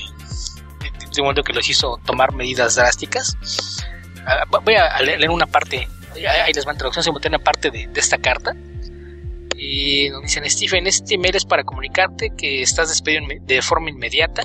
de, 1.15 1.21
momento 1.21 1.43
que 1.43 1.53
los 1.53 1.69
hizo 1.69 1.97
tomar 2.03 2.33
medidas 2.33 2.75
drásticas. 2.75 3.37
Ah, 4.25 4.45
voy 4.63 4.73
a 4.73 4.99
leer 5.01 5.29
una 5.29 5.45
parte, 5.45 5.87
ahí 6.15 6.51
les 6.51 6.65
va 6.65 6.71
a 6.71 6.73
introducción 6.73 7.03
simultánea 7.03 7.37
parte 7.37 7.69
de, 7.69 7.85
de 7.85 7.99
esta 7.99 8.17
carta 8.17 8.55
y 9.59 10.09
nos 10.09 10.21
dicen, 10.21 10.49
Stephen, 10.49 10.87
este 10.87 11.15
email 11.15 11.35
es 11.35 11.45
para 11.45 11.63
comunicarte 11.63 12.31
que 12.37 12.61
estás 12.61 12.89
despedido 12.89 13.25
de 13.41 13.61
forma 13.61 13.89
inmediata 13.89 14.43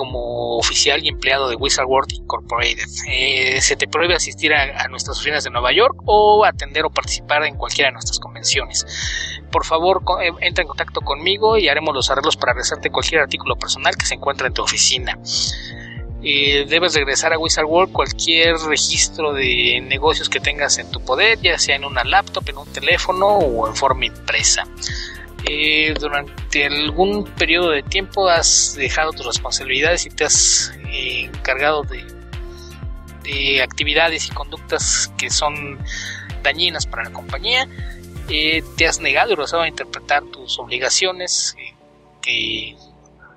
como 0.00 0.56
oficial 0.56 1.04
y 1.04 1.08
empleado 1.08 1.50
de 1.50 1.56
Wizard 1.56 1.84
World 1.84 2.10
Incorporated. 2.14 2.88
Eh, 3.06 3.60
se 3.60 3.76
te 3.76 3.86
prohíbe 3.86 4.14
asistir 4.14 4.54
a, 4.54 4.88
nuestras 4.88 5.18
oficinas 5.18 5.44
de 5.44 5.50
Nueva 5.50 5.72
York 5.72 5.94
o 6.06 6.46
atender 6.46 6.86
o 6.86 6.90
participar 6.90 7.44
en 7.44 7.54
cualquiera 7.58 7.88
de 7.88 7.92
nuestras 7.92 8.18
convenciones. 8.18 8.86
Por 9.52 9.66
favor, 9.66 10.02
eh, 10.22 10.32
entra 10.40 10.62
en 10.62 10.68
contacto 10.68 11.02
conmigo 11.02 11.58
y 11.58 11.68
haremos 11.68 11.94
los 11.94 12.10
arreglos 12.10 12.38
para 12.38 12.54
regresarte 12.54 12.88
cualquier 12.88 13.20
artículo 13.20 13.56
personal 13.56 13.94
que 13.94 14.06
se 14.06 14.14
encuentre 14.14 14.46
en 14.46 14.54
tu 14.54 14.62
oficina 14.62 15.18
debes 16.22 16.94
regresar 16.94 17.32
a 17.32 17.38
Wizard 17.38 17.64
World 17.64 17.92
cualquier 17.92 18.54
registro 18.68 19.32
de 19.32 19.82
negocios 19.88 20.28
que 20.28 20.38
tengas 20.38 20.76
en 20.76 20.90
tu 20.90 21.00
poder, 21.00 21.38
ya 21.40 21.58
sea 21.58 21.76
en 21.76 21.84
una 21.86 22.04
laptop, 22.04 22.46
en 22.46 22.58
un 22.58 22.70
teléfono 22.70 23.26
o 23.26 23.66
en 23.66 23.74
forma 23.74 24.04
impresa. 24.04 24.64
Eh, 25.46 25.94
durante 25.98 26.66
algún 26.66 27.24
periodo 27.24 27.70
de 27.70 27.82
tiempo 27.82 28.28
has 28.28 28.74
dejado 28.76 29.12
tus 29.12 29.26
responsabilidades 29.26 30.06
y 30.06 30.10
te 30.10 30.24
has 30.24 30.72
eh, 30.90 31.24
encargado 31.24 31.82
de, 31.82 32.04
de, 33.22 33.62
actividades 33.62 34.26
y 34.26 34.30
conductas 34.30 35.12
que 35.16 35.30
son 35.30 35.78
dañinas 36.42 36.86
para 36.86 37.04
la 37.04 37.12
compañía. 37.12 37.66
Eh, 38.28 38.62
te 38.76 38.86
has 38.86 39.00
negado 39.00 39.32
y 39.32 39.34
rehusado 39.34 39.62
a 39.62 39.68
interpretar 39.68 40.24
tus 40.24 40.58
obligaciones 40.58 41.56
que 42.22 42.76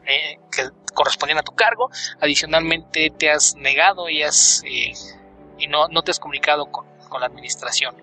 eh, 0.06 0.38
que 0.52 0.70
correspondían 0.94 1.40
a 1.40 1.44
tu 1.44 1.54
cargo. 1.54 1.90
Adicionalmente 2.20 3.12
te 3.18 3.30
has 3.30 3.56
negado 3.56 4.10
y 4.10 4.22
has 4.22 4.64
eh, 4.66 4.94
y 5.58 5.68
no, 5.68 5.88
no 5.88 6.02
te 6.04 6.12
has 6.12 6.20
comunicado 6.20 6.66
con, 6.66 6.86
con, 7.10 7.22
la 7.22 7.28
administración. 7.28 7.96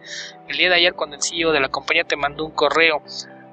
El 0.48 0.56
día 0.56 0.68
de 0.70 0.76
ayer 0.76 0.94
cuando 0.94 1.16
el 1.16 1.22
CEO 1.22 1.52
de 1.52 1.60
la 1.60 1.68
compañía 1.68 2.04
te 2.04 2.16
mandó 2.16 2.44
un 2.44 2.52
correo 2.52 3.02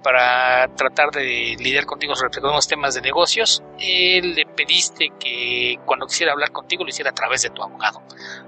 para 0.08 0.70
tratar 0.70 1.12
de 1.12 1.58
lidiar 1.60 1.86
contigo 1.86 2.16
sobre 2.16 2.32
algunos 2.38 2.66
temas 2.66 2.94
de 2.94 3.02
negocios, 3.02 3.62
él 3.78 4.36
le 4.36 4.46
pediste 4.46 5.10
que 5.20 5.78
cuando 5.86 6.08
quisiera 6.08 6.32
hablar 6.32 6.54
contigo 6.54 6.86
lo 6.86 6.90
hiciera 6.90 7.10
a 7.10 7.14
través 7.14 7.42
de 7.42 7.50
tu 7.50 7.62
abogado, 7.62 8.02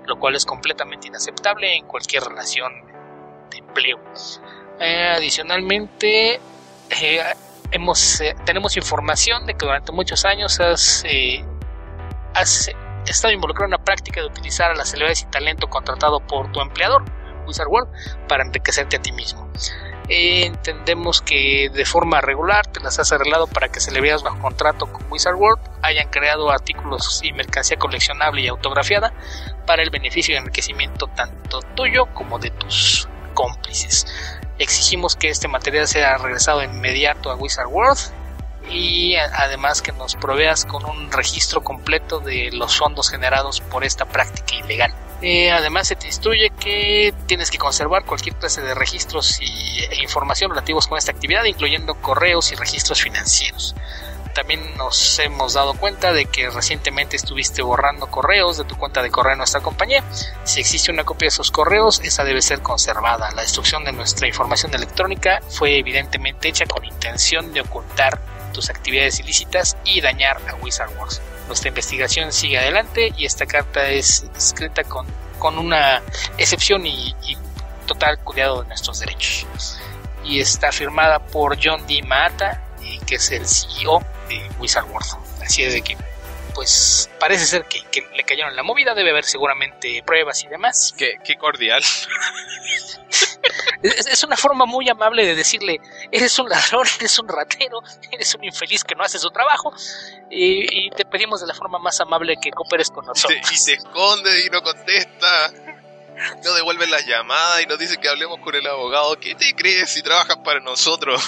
lo 0.06 0.18
cual 0.18 0.38
es 0.38 0.46
completamente 0.46 1.08
inaceptable 1.08 1.76
en 1.76 1.86
cualquier 1.86 2.24
relación 2.24 2.72
de 3.52 3.58
empleo. 3.58 4.00
Eh, 4.80 5.12
adicionalmente, 5.18 6.40
hemos, 7.72 8.22
eh, 8.22 8.38
tenemos 8.46 8.78
información 8.78 9.46
de 9.46 9.56
que 9.56 9.66
durante 9.66 9.92
muchos 9.92 10.24
años 10.24 10.62
has, 10.62 11.04
eh, 11.06 11.44
has 12.36 12.72
estado 13.06 13.34
involucrado 13.34 13.66
en 13.66 13.72
la 13.72 13.84
práctica 13.84 14.22
de 14.22 14.28
utilizar 14.28 14.72
a 14.72 14.76
las 14.76 14.92
celebridades 14.92 15.24
y 15.24 15.26
talento 15.26 15.68
contratado 15.68 16.22
por 16.22 16.54
tu 16.54 16.62
empleador, 16.62 17.04
Wizard 17.46 17.68
World, 17.68 17.90
para 18.30 18.46
enriquecerte 18.46 18.96
a 18.96 19.02
ti 19.02 19.12
mismo. 19.12 19.52
Eh, 20.10 20.46
entendemos 20.46 21.22
que 21.22 21.70
de 21.72 21.86
forma 21.86 22.20
regular 22.20 22.66
te 22.66 22.80
las 22.80 22.98
has 22.98 23.12
arreglado 23.12 23.46
para 23.46 23.70
que 23.70 23.80
celebridades 23.80 24.24
bajo 24.24 24.40
contrato 24.40 24.92
con 24.92 25.06
Wizard 25.12 25.36
World 25.36 25.62
hayan 25.84 26.10
creado 26.10 26.50
artículos 26.50 27.22
y 27.24 27.32
mercancía 27.32 27.78
coleccionable 27.78 28.42
y 28.42 28.48
autografiada 28.48 29.14
para 29.68 29.84
el 29.84 29.92
beneficio 29.92 30.34
y 30.34 30.38
enriquecimiento 30.38 31.08
tanto 31.16 31.62
tuyo 31.76 32.08
como 32.16 32.40
de 32.40 32.50
tus 32.50 33.08
cómplices. 33.36 34.08
Exigimos 34.58 35.16
que 35.16 35.30
este 35.30 35.48
material 35.48 35.88
sea 35.88 36.18
regresado 36.18 36.64
inmediato 36.64 37.30
a 37.30 37.36
Wizard 37.36 37.68
World 37.68 38.00
y 38.68 39.16
además 39.16 39.84
que 39.84 39.92
nos 39.92 40.16
proveas 40.16 40.66
con 40.66 40.86
un 40.86 41.12
registro 41.12 41.64
completo 41.64 42.20
de 42.20 42.50
los 42.52 42.78
fondos 42.78 43.12
generados 43.12 43.62
por 43.62 43.84
esta 43.84 44.06
práctica 44.06 44.56
ilegal. 44.56 44.92
Eh, 45.22 45.52
además 45.52 45.88
se 45.88 45.96
te 45.96 46.08
instruye 46.08 46.50
que 46.52 47.14
tienes 47.26 47.52
que 47.52 47.58
conservar 47.58 48.06
cualquier 48.06 48.36
clase 48.36 48.62
de 48.62 48.74
registros 48.74 49.40
y, 49.42 49.80
e 49.80 50.02
información 50.02 50.52
relativos 50.52 50.88
con 50.88 50.98
esta 50.98 51.12
actividad, 51.12 51.44
incluyendo 51.44 51.96
correos 51.96 52.52
y 52.52 52.56
registros 52.56 53.02
financieros. 53.02 53.76
También 54.34 54.78
nos 54.78 55.20
hemos 55.20 55.54
dado 55.54 55.74
cuenta 55.74 56.14
de 56.14 56.26
que 56.26 56.50
recientemente 56.50 57.18
estuviste 57.18 57.62
borrando 57.62 58.08
correos 58.08 58.58
de 58.58 58.64
tu 58.64 58.78
cuenta 58.78 59.02
de 59.02 59.10
correo 59.10 59.34
en 59.34 59.40
nuestra 59.40 59.60
compañía. 59.60 60.04
Si 60.44 60.62
existe 60.62 60.92
una 60.92 61.04
copia 61.04 61.26
de 61.26 61.30
esos 61.30 61.52
correos, 61.52 62.00
esa 62.04 62.24
debe 62.24 62.42
ser 62.42 62.62
conservada. 62.62 63.32
La 63.32 63.42
destrucción 63.42 63.84
de 63.84 63.92
nuestra 63.92 64.28
información 64.28 64.74
electrónica 64.74 65.42
fue 65.50 65.78
evidentemente 65.78 66.48
hecha 66.48 66.66
con 66.66 66.86
intención 66.86 67.52
de 67.52 67.62
ocultar 67.62 68.20
tus 68.54 68.70
actividades 68.70 69.20
ilícitas 69.20 69.76
y 69.84 70.00
dañar 70.00 70.38
a 70.48 70.56
Wizard 70.56 70.96
Wars. 70.98 71.22
Nuestra 71.50 71.70
investigación 71.70 72.32
sigue 72.32 72.60
adelante 72.60 73.12
y 73.18 73.26
esta 73.26 73.48
carta 73.48 73.90
es 73.90 74.24
escrita 74.38 74.84
con, 74.84 75.08
con 75.40 75.58
una 75.58 76.04
excepción 76.38 76.86
y, 76.86 77.16
total 77.88 78.20
cuidado 78.20 78.62
de 78.62 78.68
nuestros 78.68 79.00
derechos. 79.00 79.80
Y 80.24 80.40
está 80.40 80.72
firmada 80.72 81.18
por 81.18 81.58
John 81.62 81.88
D. 81.88 82.04
Mata, 82.04 82.62
que 83.08 83.16
es 83.16 83.32
el 83.32 83.48
CEO 83.48 84.00
de 84.28 84.48
Wizard 84.60 84.86
World. 84.92 85.10
Así 85.44 85.64
es 85.64 85.74
de 85.74 85.82
que 85.82 85.98
pues 86.54 87.10
parece 87.20 87.46
ser 87.46 87.66
que, 87.66 87.84
le 88.16 88.24
cayeron 88.24 88.56
la 88.56 88.64
movida, 88.64 88.94
debe 88.94 89.12
haber 89.12 89.26
seguramente 89.26 90.04
pruebas 90.06 90.44
y 90.44 90.48
demás. 90.48 90.94
Qué, 90.98 91.36
cordial. 91.38 91.84
es, 93.82 94.24
una 94.24 94.38
forma 94.38 94.66
muy 94.66 94.90
amable 94.90 95.26
de 95.26 95.36
decirle, 95.36 95.80
eres 96.12 96.38
un 96.40 96.50
ladrón, 96.50 96.88
eres 97.00 97.20
un 97.20 97.28
ratero, 97.28 97.82
eres 98.12 98.36
un 98.36 98.44
infeliz 98.44 98.84
que 98.84 98.96
no 98.96 99.04
hace 99.04 99.20
su 99.20 99.30
trabajo 99.30 99.74
y, 100.30 100.90
te 100.92 101.06
pedimos 101.06 101.42
de 101.42 101.48
la 101.48 101.54
forma 101.54 101.80
más 101.80 102.00
amable 102.02 102.36
que 102.42 102.52
cooperes 102.52 102.90
con 102.90 103.06
nosotros. 103.06 103.52
Y 103.52 103.58
se 103.58 103.74
esconde 103.74 104.46
y 104.46 104.50
no 104.50 104.62
contesta. 104.62 105.54
No 106.44 106.54
devuelve 106.54 106.86
las 106.88 107.06
llamadas 107.06 107.62
y 107.62 107.66
nos 107.66 107.80
dice 107.80 107.98
que 107.98 108.10
hablemos 108.10 108.40
con 108.42 108.54
el 108.54 108.68
abogado. 108.68 109.18
¿Qué 109.18 109.36
te 109.36 109.56
crees 109.56 109.92
si 109.92 110.02
trabajas 110.02 110.38
para 110.44 110.60
nosotros? 110.60 111.24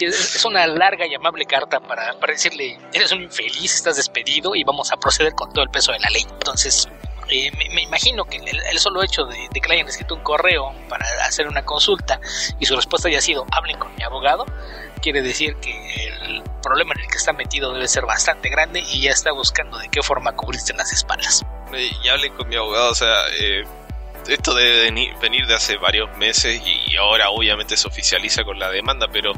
Es 0.00 0.44
una 0.44 0.66
larga 0.66 1.06
y 1.06 1.14
amable 1.14 1.44
carta 1.44 1.80
para, 1.80 2.14
decirle, 2.26 2.78
eres 2.92 3.12
un 3.12 3.22
infeliz, 3.22 3.74
estás 3.74 3.96
despedido 3.96 4.54
y 4.54 4.64
vamos 4.64 4.92
a 4.92 4.96
proceder 4.96 5.34
con 5.34 5.52
todo 5.52 5.64
el 5.64 5.70
peso 5.70 5.92
de 5.92 5.98
la 6.00 6.08
ley. 6.10 6.26
Entonces, 6.30 6.88
eh, 7.28 7.50
me, 7.72 7.82
imagino 7.82 8.24
que 8.24 8.36
el, 8.38 8.78
solo 8.78 9.02
hecho 9.02 9.24
de, 9.24 9.48
que 9.52 9.68
le 9.68 9.74
hayan 9.74 9.88
escrito 9.88 10.14
un 10.14 10.22
correo 10.22 10.72
para 10.88 11.06
hacer 11.26 11.46
una 11.46 11.64
consulta 11.64 12.20
y 12.58 12.66
su 12.66 12.76
respuesta 12.76 13.08
haya 13.08 13.20
sido, 13.20 13.46
hablen 13.52 13.78
con 13.78 13.94
mi 13.94 14.02
abogado, 14.02 14.46
quiere 15.00 15.22
decir 15.22 15.56
que 15.56 15.72
el 16.22 16.42
problema 16.62 16.92
en 16.94 17.02
el 17.02 17.08
que 17.08 17.18
está 17.18 17.32
metido 17.32 17.72
debe 17.72 17.88
ser 17.88 18.06
bastante 18.06 18.48
grande 18.48 18.80
y 18.80 19.02
ya 19.02 19.10
está 19.10 19.32
buscando 19.32 19.78
de 19.78 19.88
qué 19.88 20.02
forma 20.02 20.32
cubrirse 20.32 20.72
las 20.74 20.92
espaldas. 20.92 21.44
Y 22.02 22.08
hablen 22.08 22.34
con 22.34 22.48
mi 22.48 22.56
abogado, 22.56 22.90
o 22.90 22.94
sea... 22.94 23.28
Eh, 23.38 23.64
esto 24.28 24.54
debe 24.54 24.82
venir 25.20 25.46
de 25.48 25.54
hace 25.56 25.78
varios 25.78 26.16
meses 26.16 26.62
y 26.64 26.96
ahora 26.96 27.30
obviamente 27.30 27.76
se 27.76 27.88
oficializa 27.88 28.44
con 28.44 28.56
la 28.56 28.70
demanda, 28.70 29.08
pero 29.12 29.32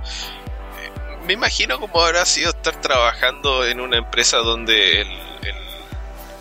me 1.26 1.32
imagino 1.32 1.80
cómo 1.80 2.02
habrá 2.02 2.24
sido 2.26 2.50
estar 2.50 2.80
trabajando 2.80 3.66
en 3.66 3.80
una 3.80 3.98
empresa 3.98 4.38
donde 4.38 5.00
el, 5.02 5.08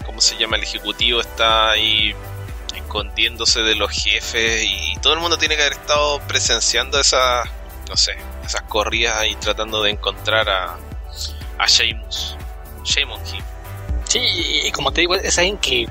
¿cómo 0.06 0.22
se 0.22 0.38
llama? 0.38 0.58
El 0.58 0.64
ejecutivo 0.64 1.22
está 1.22 1.72
ahí 1.72 2.14
escondiéndose 2.76 3.62
de 3.62 3.76
los 3.76 3.92
jefes 3.92 4.64
y 4.64 4.96
todo 5.02 5.14
el 5.14 5.20
mundo 5.20 5.38
tiene 5.38 5.56
que 5.56 5.62
haber 5.62 5.74
estado 5.74 6.20
presenciando 6.28 7.00
esas, 7.00 7.48
no 7.90 7.96
sé, 7.96 8.16
esas 8.46 8.64
corridas 8.64 9.26
y 9.28 9.36
tratando 9.36 9.82
de 9.84 9.92
encontrar 9.92 10.50
a, 10.50 10.78
a 11.58 11.68
Sheamus, 11.68 12.38
Shame 12.84 13.14
Sí, 14.06 14.20
y 14.66 14.72
como 14.72 14.92
te 14.92 15.02
digo, 15.02 15.16
es 15.16 15.38
alguien 15.38 15.58
que 15.58 15.88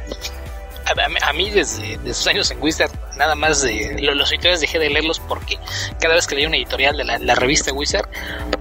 a, 1.23 1.33
mí 1.33 1.51
desde, 1.51 1.99
sus 2.15 2.27
años 2.27 2.51
en 2.51 2.63
Wizard, 2.63 2.91
nada 3.17 3.35
más 3.35 3.63
de 3.63 3.97
los, 4.01 4.31
editoriales 4.31 4.61
dejé 4.61 4.79
de 4.79 4.91
leerlos 4.91 5.21
porque 5.21 5.59
cada 6.01 6.15
vez 6.15 6.27
que 6.27 6.35
leía 6.35 6.49
una 6.49 6.57
editorial 6.57 6.97
de 6.97 7.05
la, 7.05 7.35
revista 7.35 7.73
Wizard, 7.73 8.09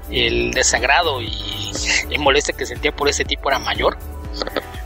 el 0.09 0.51
desagrado 0.51 1.21
y, 1.21 1.71
y 2.09 2.17
molestia 2.17 2.55
que 2.55 2.65
sentía 2.65 2.91
por 2.91 3.09
ese 3.09 3.25
tipo 3.25 3.49
era 3.49 3.59
mayor. 3.59 3.97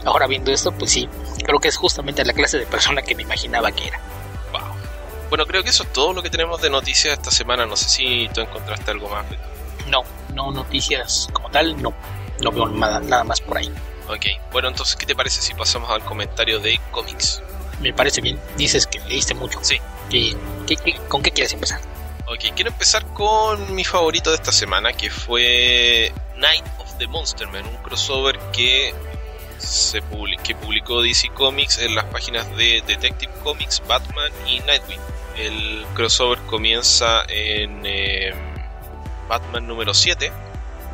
Ahora 0.05 0.27
viendo 0.27 0.51
esto, 0.51 0.71
pues 0.71 0.91
sí, 0.91 1.09
creo 1.43 1.59
que 1.59 1.67
es 1.67 1.77
justamente 1.77 2.23
la 2.23 2.33
clase 2.33 2.59
de 2.59 2.65
persona 2.65 3.01
que 3.01 3.15
me 3.15 3.23
imaginaba 3.23 3.71
que 3.71 3.87
era. 3.87 3.99
Bueno, 5.29 5.45
creo 5.47 5.63
que 5.63 5.69
eso 5.69 5.83
es 5.83 5.91
todo 5.91 6.13
lo 6.13 6.21
que 6.21 6.29
tenemos 6.29 6.61
de 6.61 6.69
noticias 6.69 7.17
esta 7.17 7.31
semana. 7.31 7.65
No 7.65 7.75
sé 7.75 7.89
si 7.89 8.29
tú 8.33 8.41
encontraste 8.41 8.91
algo 8.91 9.09
más. 9.09 9.25
No, 9.87 10.03
no 10.33 10.51
noticias 10.51 11.27
como 11.33 11.49
tal, 11.49 11.81
no. 11.81 11.93
No 12.41 12.51
veo 12.51 12.67
nada, 12.67 12.99
nada 12.99 13.23
más 13.23 13.41
por 13.41 13.57
ahí. 13.57 13.71
Ok, 14.07 14.25
bueno, 14.51 14.67
entonces, 14.67 14.95
¿qué 14.95 15.05
te 15.05 15.15
parece 15.15 15.41
si 15.41 15.53
pasamos 15.53 15.89
al 15.89 16.03
comentario 16.03 16.59
de 16.59 16.79
cómics? 16.91 17.41
Me 17.81 17.93
parece 17.93 18.21
bien. 18.21 18.39
Dices 18.57 18.87
que 18.87 18.99
leíste 18.99 19.33
mucho. 19.33 19.59
Sí. 19.61 19.79
con 21.07 21.21
qué 21.21 21.31
quieres 21.31 21.53
empezar? 21.53 21.79
Ok, 22.27 22.53
quiero 22.55 22.71
empezar 22.71 23.05
con 23.13 23.75
mi 23.75 23.83
favorito 23.83 24.29
de 24.31 24.37
esta 24.37 24.51
semana, 24.51 24.93
que 24.93 25.09
fue 25.09 26.11
Night 26.37 26.65
of 26.79 26.97
the 26.97 27.07
Monster 27.07 27.47
Man, 27.47 27.65
un 27.65 27.77
crossover 27.77 28.39
que 28.51 28.93
se 29.57 30.01
que 30.43 30.55
publicó 30.55 31.01
DC 31.01 31.29
Comics 31.29 31.79
en 31.79 31.95
las 31.95 32.05
páginas 32.05 32.49
de 32.57 32.83
Detective 32.85 33.31
Comics, 33.43 33.81
Batman 33.87 34.31
y 34.47 34.59
Nightwing. 34.59 34.99
El 35.37 35.85
crossover 35.93 36.39
comienza 36.41 37.23
en 37.27 37.85
em, 37.85 38.35
Batman 39.27 39.67
número 39.67 39.93
7 39.93 40.31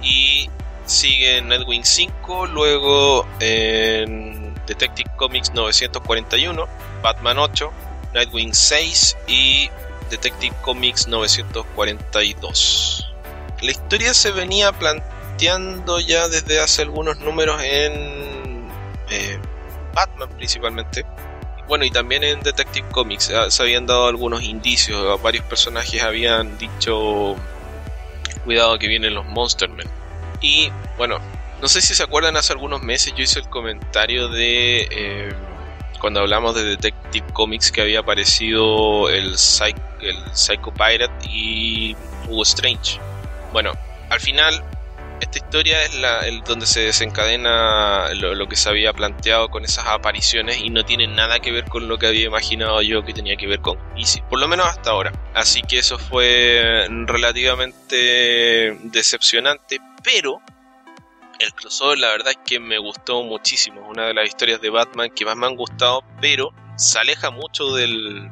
y 0.01 0.49
sigue 0.91 1.41
Nightwing 1.41 1.85
5, 1.85 2.47
luego 2.47 3.25
en 3.39 4.53
Detective 4.67 5.09
Comics 5.15 5.53
941, 5.53 6.67
Batman 7.01 7.39
8, 7.39 7.71
Nightwing 8.13 8.53
6 8.53 9.17
y 9.27 9.69
Detective 10.09 10.55
Comics 10.61 11.07
942. 11.07 13.07
La 13.61 13.71
historia 13.71 14.13
se 14.13 14.31
venía 14.31 14.71
planteando 14.73 15.99
ya 15.99 16.27
desde 16.27 16.59
hace 16.59 16.81
algunos 16.81 17.19
números 17.19 17.61
en 17.63 18.67
eh, 19.09 19.39
Batman 19.93 20.29
principalmente. 20.35 21.05
Bueno, 21.67 21.85
y 21.85 21.91
también 21.91 22.23
en 22.23 22.41
Detective 22.41 22.87
Comics 22.89 23.31
se 23.47 23.63
habían 23.63 23.85
dado 23.85 24.07
algunos 24.07 24.43
indicios, 24.43 25.21
varios 25.21 25.45
personajes 25.45 26.03
habían 26.03 26.57
dicho 26.57 27.35
cuidado 28.43 28.77
que 28.77 28.87
vienen 28.87 29.13
los 29.13 29.25
Monster 29.27 29.69
Men 29.69 30.00
y 30.41 30.71
bueno, 30.97 31.19
no 31.61 31.67
sé 31.67 31.81
si 31.81 31.93
se 31.93 32.03
acuerdan, 32.03 32.35
hace 32.35 32.53
algunos 32.53 32.81
meses 32.81 33.13
yo 33.15 33.23
hice 33.23 33.39
el 33.39 33.47
comentario 33.47 34.27
de 34.27 34.87
eh, 34.91 35.33
cuando 35.99 36.19
hablamos 36.19 36.55
de 36.55 36.63
Detective 36.63 37.27
Comics 37.33 37.71
que 37.71 37.81
había 37.81 37.99
aparecido 37.99 39.09
el, 39.09 39.35
el 40.01 40.17
Psycho 40.33 40.73
Pirate 40.73 41.27
y 41.29 41.95
Hugo 42.27 42.43
Strange. 42.43 42.99
Bueno, 43.53 43.73
al 44.09 44.19
final 44.19 44.63
esta 45.21 45.37
historia 45.37 45.83
es 45.83 45.93
la 45.95 46.27
el, 46.27 46.41
donde 46.41 46.65
se 46.65 46.81
desencadena 46.81 48.11
lo, 48.15 48.49
que 48.49 48.55
se 48.55 48.67
había 48.69 48.91
planteado 48.91 49.49
con 49.49 49.63
esas 49.63 49.85
apariciones 49.85 50.59
y 50.59 50.71
no 50.71 50.83
tiene 50.83 51.05
nada 51.05 51.39
que 51.39 51.51
ver 51.51 51.65
con 51.65 51.87
lo 51.87 51.99
que 51.99 52.07
había 52.07 52.25
imaginado 52.25 52.81
yo 52.81 53.05
que 53.05 53.13
tenía 53.13 53.35
que 53.35 53.45
ver 53.45 53.59
con 53.59 53.77
Easy, 53.95 54.21
por 54.29 54.39
lo 54.39 54.47
menos 54.47 54.65
hasta 54.65 54.89
ahora. 54.89 55.11
Así 55.35 55.61
que 55.61 55.77
eso 55.77 55.99
fue 55.99 56.87
relativamente 57.05 58.75
decepcionante, 58.83 59.79
pero 60.03 60.41
el 61.39 61.53
crossover 61.53 61.97
la 61.97 62.09
verdad 62.09 62.31
es 62.31 62.39
que 62.45 62.59
me 62.59 62.77
gustó 62.77 63.23
muchísimo. 63.23 63.81
Es 63.81 63.89
una 63.89 64.05
de 64.05 64.13
las 64.13 64.27
historias 64.27 64.61
de 64.61 64.69
Batman 64.69 65.09
que 65.09 65.25
más 65.25 65.35
me 65.35 65.47
han 65.47 65.55
gustado, 65.55 66.03
pero 66.19 66.53
se 66.75 66.99
aleja 66.99 67.31
mucho 67.31 67.73
del 67.73 68.29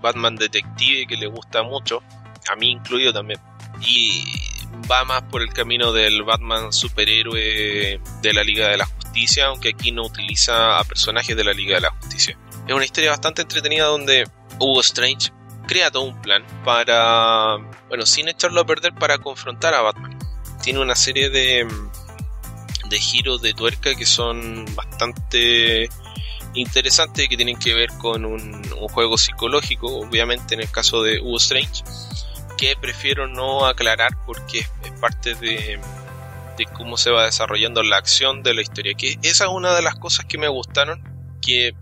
Batman 0.00 0.36
detective 0.36 1.06
que 1.06 1.16
le 1.16 1.26
gusta 1.26 1.62
mucho, 1.62 2.02
a 2.50 2.56
mí 2.56 2.70
incluido 2.70 3.12
también. 3.12 3.40
Y 3.80 4.24
va 4.90 5.04
más 5.04 5.22
por 5.22 5.42
el 5.42 5.52
camino 5.52 5.92
del 5.92 6.22
Batman 6.22 6.72
superhéroe 6.72 8.00
de 8.22 8.32
la 8.32 8.44
Liga 8.44 8.68
de 8.68 8.76
la 8.76 8.86
Justicia, 8.86 9.46
aunque 9.46 9.70
aquí 9.70 9.92
no 9.92 10.04
utiliza 10.04 10.78
a 10.78 10.84
personajes 10.84 11.36
de 11.36 11.44
la 11.44 11.52
Liga 11.52 11.76
de 11.76 11.82
la 11.82 11.90
Justicia. 11.90 12.38
Es 12.66 12.74
una 12.74 12.84
historia 12.84 13.10
bastante 13.10 13.42
entretenida 13.42 13.86
donde 13.86 14.24
Hugo 14.60 14.80
Strange 14.80 15.32
crea 15.66 15.90
todo 15.90 16.04
un 16.04 16.20
plan 16.22 16.44
para, 16.64 17.56
bueno, 17.88 18.06
sin 18.06 18.28
echarlo 18.28 18.60
a 18.60 18.66
perder, 18.66 18.94
para 18.94 19.18
confrontar 19.18 19.74
a 19.74 19.82
Batman 19.82 20.18
tiene 20.68 20.80
una 20.80 20.96
serie 20.96 21.30
de, 21.30 21.66
de 22.90 23.00
giros 23.00 23.40
de 23.40 23.54
tuerca 23.54 23.94
que 23.94 24.04
son 24.04 24.66
bastante 24.74 25.88
interesantes 26.52 27.26
que 27.26 27.38
tienen 27.38 27.58
que 27.58 27.72
ver 27.72 27.88
con 27.96 28.26
un, 28.26 28.62
juego 28.90 29.16
psicológico, 29.16 30.00
obviamente 30.00 30.56
en 30.56 30.60
el 30.60 30.70
caso 30.70 31.02
de 31.02 31.20
Hugo 31.22 31.38
Strange, 31.38 31.84
que 32.58 32.76
prefiero 32.78 33.26
no 33.26 33.64
aclarar 33.64 34.10
porque 34.26 34.58
es 34.58 34.90
parte 35.00 35.34
de, 35.36 35.80
de 36.58 36.64
cómo 36.76 36.98
se 36.98 37.12
va 37.12 37.24
desarrollando 37.24 37.82
la 37.82 37.96
acción 37.96 38.42
de 38.42 38.52
la 38.52 38.60
historia. 38.60 38.92
Que 38.92 39.18
esa 39.22 39.44
es 39.44 39.50
una 39.50 39.74
de 39.74 39.80
las 39.80 39.94
cosas 39.94 40.26
que 40.26 40.36
me 40.36 40.48
gustaron, 40.48 41.02
que 41.40 41.72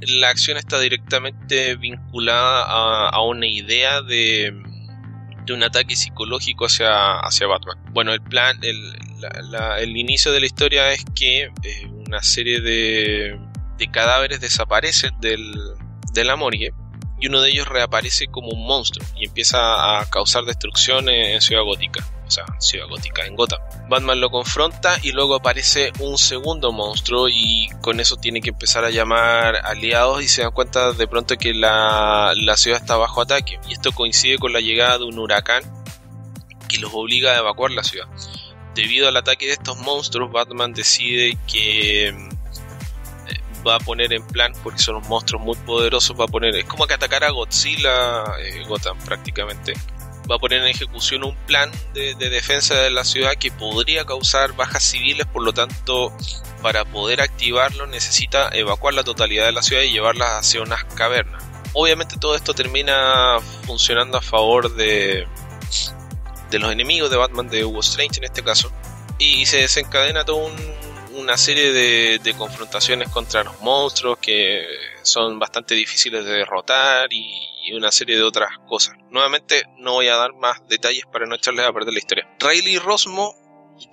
la 0.00 0.30
acción 0.30 0.56
está 0.56 0.80
directamente 0.80 1.76
vinculada 1.76 2.62
a, 2.62 3.10
a 3.10 3.20
una 3.20 3.46
idea 3.46 4.00
de, 4.00 4.61
de 5.44 5.52
un 5.52 5.62
ataque 5.62 5.96
psicológico 5.96 6.66
hacia, 6.66 7.18
hacia 7.20 7.46
Batman. 7.46 7.78
Bueno, 7.92 8.12
el 8.12 8.20
plan, 8.20 8.58
el, 8.62 8.94
el 9.78 9.96
inicio 9.96 10.32
de 10.32 10.40
la 10.40 10.46
historia 10.46 10.92
es 10.92 11.04
que 11.14 11.50
eh, 11.62 11.86
una 12.06 12.22
serie 12.22 12.60
de, 12.60 13.38
de 13.78 13.90
cadáveres 13.90 14.40
desaparecen 14.40 15.12
del, 15.20 15.52
de 16.12 16.24
la 16.24 16.36
morgue 16.36 16.72
y 17.20 17.28
uno 17.28 17.40
de 17.40 17.50
ellos 17.50 17.68
reaparece 17.68 18.26
como 18.26 18.48
un 18.48 18.66
monstruo 18.66 19.06
y 19.16 19.26
empieza 19.26 20.00
a 20.00 20.10
causar 20.10 20.44
destrucción 20.44 21.08
en 21.08 21.40
Ciudad 21.40 21.62
Gótica 21.62 22.04
sea, 22.32 22.44
Ciudad 22.58 22.88
Gótica 22.88 23.24
en 23.26 23.36
Gotham. 23.36 23.60
Batman 23.88 24.20
lo 24.20 24.30
confronta 24.30 24.98
y 25.02 25.12
luego 25.12 25.34
aparece 25.34 25.92
un 26.00 26.18
segundo 26.18 26.72
monstruo 26.72 27.28
y 27.28 27.68
con 27.80 28.00
eso 28.00 28.16
tiene 28.16 28.40
que 28.40 28.50
empezar 28.50 28.84
a 28.84 28.90
llamar 28.90 29.56
aliados 29.64 30.22
y 30.22 30.28
se 30.28 30.42
dan 30.42 30.52
cuenta 30.52 30.92
de 30.92 31.06
pronto 31.06 31.36
que 31.36 31.54
la, 31.54 32.32
la 32.36 32.56
ciudad 32.56 32.80
está 32.80 32.96
bajo 32.96 33.20
ataque. 33.20 33.58
Y 33.68 33.74
esto 33.74 33.92
coincide 33.92 34.38
con 34.38 34.52
la 34.52 34.60
llegada 34.60 34.98
de 34.98 35.04
un 35.04 35.18
huracán 35.18 35.62
que 36.68 36.78
los 36.78 36.90
obliga 36.94 37.32
a 37.32 37.38
evacuar 37.38 37.70
la 37.72 37.84
ciudad. 37.84 38.06
Debido 38.74 39.08
al 39.08 39.16
ataque 39.16 39.46
de 39.46 39.52
estos 39.52 39.78
monstruos, 39.78 40.32
Batman 40.32 40.72
decide 40.72 41.36
que 41.46 42.08
eh, 42.08 42.14
va 43.66 43.76
a 43.76 43.78
poner 43.78 44.12
en 44.12 44.26
plan, 44.26 44.52
porque 44.62 44.78
son 44.78 44.96
los 44.96 45.08
monstruos 45.08 45.42
muy 45.42 45.56
poderosos, 45.56 46.18
va 46.18 46.24
a 46.24 46.28
poner, 46.28 46.56
es 46.56 46.64
como 46.64 46.86
que 46.86 46.94
atacar 46.94 47.24
a 47.24 47.30
Godzilla, 47.30 48.24
eh, 48.40 48.64
Gotham 48.66 48.98
prácticamente, 49.04 49.74
va 50.32 50.36
a 50.36 50.38
poner 50.38 50.62
en 50.62 50.68
ejecución 50.68 51.24
un 51.24 51.36
plan 51.46 51.70
de, 51.92 52.14
defensa 52.14 52.74
de 52.74 52.90
la 52.90 53.04
ciudad 53.04 53.34
que 53.38 53.50
podría 53.50 54.06
causar 54.06 54.54
bajas 54.54 54.82
civiles, 54.82 55.26
por 55.26 55.42
lo 55.42 55.52
tanto, 55.52 56.10
para 56.62 56.86
poder 56.86 57.20
activarlo 57.20 57.86
necesita 57.86 58.48
evacuar 58.52 58.94
la 58.94 59.04
totalidad 59.04 59.44
de 59.44 59.52
la 59.52 59.62
ciudad 59.62 59.82
y 59.82 59.92
llevarla 59.92 60.38
hacia 60.38 60.62
unas 60.62 60.84
cavernas. 60.84 61.44
Obviamente 61.74 62.16
todo 62.18 62.34
esto 62.34 62.54
termina 62.54 63.36
funcionando 63.66 64.16
a 64.16 64.22
favor 64.22 64.74
de, 64.74 65.26
de 66.50 66.58
los 66.58 66.72
enemigos 66.72 67.10
de 67.10 67.18
Batman, 67.18 67.48
de 67.48 67.66
Hugo 67.66 67.80
Strange 67.80 68.18
en 68.18 68.24
este 68.24 68.42
caso, 68.42 68.72
y 69.18 69.44
se 69.44 69.58
desencadena 69.58 70.24
toda 70.24 70.50
una 71.14 71.36
serie 71.36 71.72
de, 71.72 72.20
de 72.22 72.34
confrontaciones 72.34 73.08
contra 73.08 73.44
los 73.44 73.60
monstruos 73.60 74.18
que 74.18 74.64
son 75.02 75.38
bastante 75.38 75.74
difíciles 75.74 76.24
de 76.24 76.32
derrotar 76.32 77.12
y 77.12 77.52
y 77.62 77.74
una 77.74 77.92
serie 77.92 78.16
de 78.16 78.22
otras 78.22 78.58
cosas. 78.66 78.96
Nuevamente 79.10 79.64
no 79.78 79.92
voy 79.94 80.08
a 80.08 80.16
dar 80.16 80.34
más 80.34 80.66
detalles 80.68 81.04
para 81.10 81.26
no 81.26 81.34
echarles 81.34 81.66
a 81.66 81.72
perder 81.72 81.92
la 81.92 81.98
historia. 81.98 82.28
Riley 82.40 82.78
Rosmo 82.78 83.34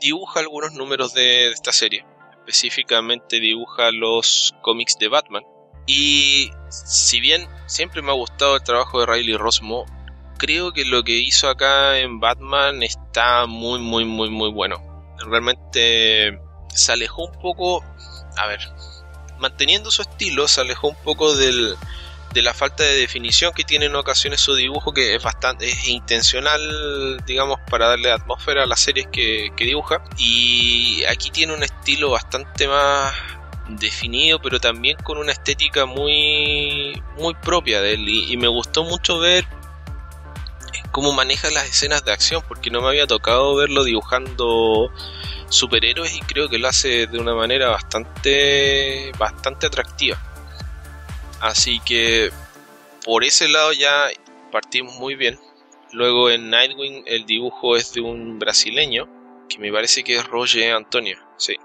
dibuja 0.02 0.40
algunos 0.40 0.74
números 0.74 1.14
de 1.14 1.50
esta 1.50 1.72
serie. 1.72 2.06
Específicamente 2.40 3.40
dibuja 3.40 3.92
los 3.92 4.56
cómics 4.62 4.98
de 5.00 5.08
Batman. 5.08 5.44
Y 5.86 6.52
si 6.70 7.20
bien 7.20 7.48
siempre 7.68 8.02
me 8.02 8.12
ha 8.12 8.16
gustado 8.16 8.56
el 8.56 8.64
trabajo 8.64 9.00
de 9.00 9.06
Riley 9.06 9.38
Rosmo, 9.38 9.86
creo 10.38 10.72
que 10.72 10.86
lo 10.86 11.04
que 11.04 11.18
hizo 11.18 11.48
acá 11.50 12.00
en 12.00 12.20
Batman 12.20 12.82
está 12.84 13.46
muy, 13.46 13.80
muy, 13.80 14.06
muy, 14.06 14.30
muy 14.30 14.52
bueno. 14.52 14.84
Realmente 15.18 16.40
se 16.74 16.92
alejó 16.92 17.26
un 17.26 17.40
poco, 17.40 17.84
a 18.38 18.48
ver, 18.48 18.60
manteniendo 19.40 19.92
su 19.92 20.02
estilo, 20.02 20.48
se 20.48 20.62
alejó 20.62 20.90
un 20.90 20.96
poco 21.04 21.36
del, 21.36 21.76
de 22.34 22.42
la 22.42 22.54
falta 22.54 22.84
de 22.84 22.96
definición 22.96 23.54
que 23.54 23.64
tiene 23.64 23.86
en 23.86 23.96
ocasiones 23.96 24.40
su 24.40 24.56
dibujo, 24.56 24.94
que 24.94 25.16
es 25.16 25.24
bastante 25.24 25.70
es 25.70 25.88
intencional, 25.88 27.22
digamos, 27.26 27.60
para 27.70 27.88
darle 27.88 28.12
atmósfera 28.12 28.64
a 28.64 28.68
las 28.68 28.80
series 28.80 29.08
que, 29.08 29.52
dibuja. 29.58 30.04
Y 30.18 31.04
aquí 31.06 31.32
tiene 31.32 31.54
un 31.54 31.64
estilo 31.64 32.12
bastante 32.12 32.68
más 32.68 33.14
definido, 33.70 34.42
pero 34.42 34.60
también 34.60 34.98
con 34.98 35.18
una 35.18 35.32
estética 35.32 35.86
muy, 35.86 37.02
muy 37.18 37.34
propia 37.36 37.82
de 37.82 37.94
él. 37.94 38.08
Y, 38.08 38.38
me 38.38 38.48
gustó 38.48 38.84
mucho 38.84 39.20
ver 39.20 39.48
cómo 40.92 41.14
maneja 41.14 41.50
las 41.52 41.68
escenas 41.68 42.04
de 42.06 42.12
acción, 42.12 42.44
porque 42.48 42.70
no 42.70 42.82
me 42.82 42.90
había 42.90 43.08
tocado 43.08 43.56
verlo 43.56 43.84
dibujando 43.84 44.92
superhéroes 45.50 46.16
y 46.16 46.22
creo 46.22 46.50
que 46.50 46.60
lo 46.60 46.68
hace 46.68 47.08
de 47.08 47.20
una 47.20 47.34
manera 47.34 47.70
bastante, 47.70 49.12
bastante 49.18 49.68
atractiva. 49.68 50.18
Así 51.40 51.80
que 51.80 52.32
por 53.06 53.24
ese 53.24 53.48
lado 53.48 53.74
ya 53.74 54.10
partimos 54.52 54.96
muy 54.96 55.16
bien. 55.16 55.40
Luego 55.92 56.30
en 56.30 56.50
Nightwing 56.50 57.04
el 57.08 57.26
dibujo 57.26 57.76
es 57.76 57.94
de 57.94 58.02
un 58.02 58.38
brasileño, 58.38 59.08
que 59.48 59.58
me 59.58 59.72
parece 59.72 60.04
que 60.04 60.18
es 60.18 60.28
Roger 60.28 60.74
Antonio, 60.74 61.18
sí. 61.38 61.56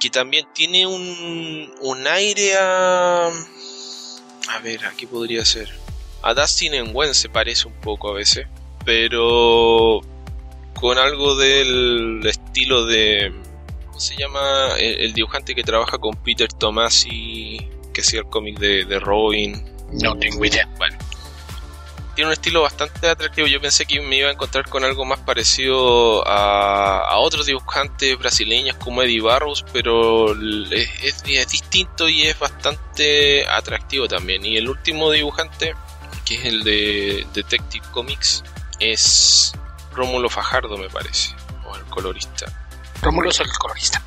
Que 0.00 0.10
también 0.10 0.46
tiene 0.54 0.86
un, 0.86 1.74
un 1.80 2.06
aire 2.06 2.56
a... 2.56 3.26
A 4.48 4.58
ver, 4.62 4.84
aquí 4.86 5.06
podría 5.06 5.44
ser. 5.44 5.81
A 6.22 6.34
Dustin 6.34 6.74
en 6.74 6.92
Gwen 6.92 7.14
se 7.14 7.28
parece 7.28 7.68
un 7.68 7.74
poco 7.74 8.10
a 8.10 8.14
veces, 8.14 8.46
pero 8.84 10.00
con 10.74 10.98
algo 10.98 11.36
del 11.36 12.20
estilo 12.24 12.86
de... 12.86 13.32
¿Cómo 13.86 14.00
se 14.00 14.16
llama? 14.16 14.74
El, 14.78 15.00
el 15.00 15.12
dibujante 15.12 15.54
que 15.54 15.62
trabaja 15.62 15.98
con 15.98 16.14
Peter 16.16 16.52
Tomasi 16.52 17.68
que 17.92 18.02
sea 18.02 18.20
el 18.20 18.26
cómic 18.26 18.58
de, 18.58 18.84
de 18.84 18.98
Robin. 18.98 19.62
No 19.92 20.18
tengo 20.18 20.44
idea. 20.44 20.68
Bueno, 20.78 20.96
tiene 22.14 22.28
un 22.28 22.32
estilo 22.32 22.62
bastante 22.62 23.08
atractivo. 23.08 23.46
Yo 23.46 23.60
pensé 23.60 23.84
que 23.84 24.00
me 24.00 24.16
iba 24.16 24.28
a 24.28 24.32
encontrar 24.32 24.68
con 24.68 24.84
algo 24.84 25.04
más 25.04 25.20
parecido 25.20 26.26
a, 26.26 27.00
a 27.00 27.18
otros 27.18 27.46
dibujantes 27.46 28.18
brasileños 28.18 28.76
como 28.76 29.02
Eddie 29.02 29.20
Barros, 29.20 29.64
pero 29.72 30.32
es, 30.32 31.22
distinto 31.24 32.08
y 32.08 32.22
es 32.22 32.38
bastante 32.38 33.46
atractivo 33.46 34.08
también. 34.08 34.44
Y 34.44 34.56
el 34.56 34.68
último 34.68 35.10
dibujante, 35.10 35.74
que 36.32 36.38
es 36.38 36.44
el 36.46 36.64
de 36.64 37.26
Detective 37.34 37.84
Comics, 37.90 38.42
es 38.80 39.52
Rómulo 39.92 40.30
Fajardo, 40.30 40.76
me 40.78 40.88
parece, 40.88 41.34
o 41.64 41.76
el 41.76 41.84
colorista. 41.84 42.46
Rómulo 43.02 43.30
es 43.30 43.40
el 43.40 43.50
colorista. 43.58 44.02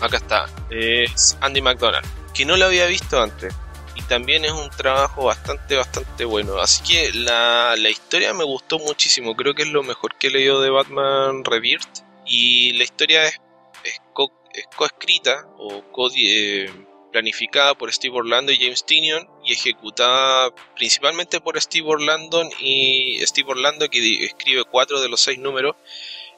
Acá 0.00 0.16
está, 0.18 0.46
es 0.70 1.36
Andy 1.40 1.60
McDonald 1.60 2.06
que 2.32 2.44
no 2.44 2.56
lo 2.56 2.66
había 2.66 2.86
visto 2.86 3.20
antes. 3.20 3.54
Y 3.96 4.02
también 4.02 4.44
es 4.44 4.52
un 4.52 4.70
trabajo 4.70 5.24
bastante, 5.24 5.76
bastante 5.76 6.24
bueno. 6.24 6.58
Así 6.60 6.82
que 6.84 7.12
la, 7.12 7.74
historia 7.88 8.32
me 8.32 8.44
gustó 8.44 8.78
muchísimo. 8.78 9.34
Creo 9.34 9.54
que 9.54 9.62
es 9.62 9.68
lo 9.68 9.82
mejor 9.82 10.16
que 10.16 10.28
he 10.28 10.30
leído 10.30 10.60
de 10.60 10.70
Batman 10.70 11.44
Rebirth. 11.44 12.04
Y 12.24 12.72
la 12.74 12.84
historia 12.84 13.24
es, 13.24 13.40
es, 13.84 14.00
co, 14.12 14.30
coescrita 14.76 15.46
o 15.58 15.82
eh, 16.16 16.70
planificada 17.12 17.74
por 17.74 17.92
Steve 17.92 18.16
Orlando 18.16 18.52
y 18.52 18.56
James 18.56 18.86
Tinion 18.86 19.28
ejecutada 19.52 20.54
principalmente 20.76 21.40
por 21.40 21.60
Steve 21.60 21.86
Orlando 21.88 22.48
y 22.60 23.18
Steve 23.26 23.50
Orlando 23.50 23.88
que 23.88 24.24
escribe 24.24 24.64
cuatro 24.64 25.00
de 25.00 25.08
los 25.08 25.20
seis 25.20 25.38
números 25.38 25.76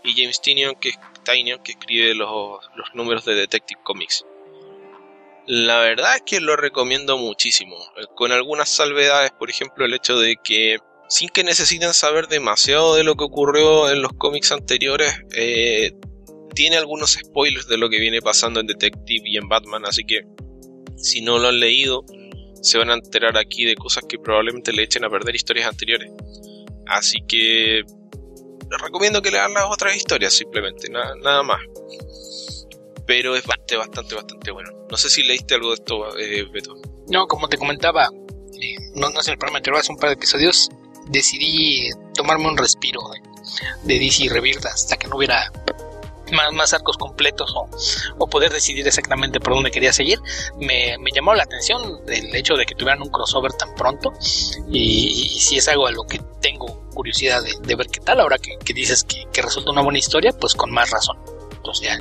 y 0.04 0.12
James 0.20 0.40
Tinion 0.40 0.74
que, 0.76 0.92
Tinion, 1.24 1.62
que 1.62 1.72
escribe 1.72 2.14
los, 2.14 2.60
los 2.74 2.94
números 2.94 3.24
de 3.24 3.34
Detective 3.34 3.80
Comics. 3.84 4.24
La 5.46 5.80
verdad 5.80 6.16
es 6.16 6.22
que 6.22 6.40
lo 6.40 6.56
recomiendo 6.56 7.18
muchísimo, 7.18 7.76
eh, 7.96 8.04
con 8.14 8.32
algunas 8.32 8.68
salvedades, 8.68 9.32
por 9.32 9.50
ejemplo 9.50 9.84
el 9.84 9.94
hecho 9.94 10.18
de 10.18 10.36
que 10.42 10.78
sin 11.08 11.28
que 11.28 11.44
necesiten 11.44 11.92
saber 11.92 12.28
demasiado 12.28 12.94
de 12.94 13.04
lo 13.04 13.16
que 13.16 13.24
ocurrió 13.24 13.90
en 13.90 14.02
los 14.02 14.12
cómics 14.14 14.52
anteriores, 14.52 15.12
eh, 15.34 15.92
tiene 16.54 16.76
algunos 16.76 17.12
spoilers 17.12 17.66
de 17.66 17.76
lo 17.76 17.90
que 17.90 17.98
viene 17.98 18.22
pasando 18.22 18.60
en 18.60 18.66
Detective 18.66 19.22
y 19.24 19.36
en 19.36 19.48
Batman, 19.48 19.84
así 19.84 20.04
que 20.04 20.22
si 20.96 21.20
no 21.20 21.38
lo 21.38 21.48
han 21.48 21.60
leído, 21.60 22.04
se 22.62 22.78
van 22.78 22.90
a 22.90 22.94
enterar 22.94 23.36
aquí 23.36 23.64
de 23.64 23.74
cosas 23.74 24.04
que 24.08 24.18
probablemente 24.18 24.72
le 24.72 24.84
echen 24.84 25.04
a 25.04 25.10
perder 25.10 25.34
historias 25.34 25.68
anteriores. 25.68 26.10
Así 26.86 27.18
que 27.28 27.82
les 28.70 28.80
recomiendo 28.80 29.20
que 29.20 29.30
lean 29.30 29.52
las 29.52 29.64
otras 29.70 29.94
historias 29.94 30.32
simplemente, 30.32 30.88
nada 30.88 31.42
más 31.42 31.60
pero 33.06 33.36
es 33.36 33.44
bastante, 33.46 33.76
bastante, 33.76 34.14
bastante 34.14 34.50
bueno. 34.50 34.70
No 34.90 34.96
sé 34.96 35.10
si 35.10 35.22
leíste 35.22 35.54
algo 35.54 35.68
de 35.68 35.74
esto, 35.74 36.18
eh, 36.18 36.44
Beto. 36.52 36.74
No, 37.08 37.26
como 37.26 37.48
te 37.48 37.58
comentaba, 37.58 38.08
no, 38.94 39.10
no 39.10 39.22
sé 39.22 39.32
el 39.32 39.38
programa 39.38 39.58
anterior, 39.58 39.80
hace 39.80 39.92
un 39.92 39.98
par 39.98 40.10
de 40.10 40.14
episodios, 40.14 40.70
decidí 41.08 41.90
tomarme 42.14 42.48
un 42.48 42.56
respiro 42.56 43.00
de, 43.84 43.98
DC 43.98 44.28
Rebirth 44.28 44.64
hasta 44.66 44.96
que 44.96 45.08
no 45.08 45.16
hubiera 45.16 45.50
más, 46.32 46.52
más 46.52 46.72
arcos 46.74 46.96
completos 46.96 47.54
o, 48.18 48.26
poder 48.26 48.52
decidir 48.52 48.86
exactamente 48.86 49.40
por 49.40 49.54
dónde 49.54 49.70
quería 49.70 49.92
seguir. 49.92 50.18
Me, 50.56 50.96
llamó 51.14 51.34
la 51.34 51.42
atención 51.42 52.00
el 52.08 52.34
hecho 52.34 52.54
de 52.54 52.64
que 52.64 52.74
tuvieran 52.74 53.02
un 53.02 53.10
crossover 53.10 53.52
tan 53.52 53.74
pronto 53.74 54.12
y, 54.70 55.38
si 55.40 55.58
es 55.58 55.68
algo 55.68 55.86
a 55.86 55.92
lo 55.92 56.04
que 56.04 56.20
tengo 56.40 56.88
curiosidad 56.94 57.42
de, 57.42 57.74
ver 57.74 57.86
qué 57.88 58.00
tal, 58.00 58.20
ahora 58.20 58.38
que, 58.38 58.56
dices 58.72 59.04
que, 59.04 59.24
que 59.32 59.42
resulta 59.42 59.70
una 59.70 59.82
buena 59.82 59.98
historia, 59.98 60.32
pues 60.32 60.54
con 60.54 60.70
más 60.70 60.90
razón 60.90 61.18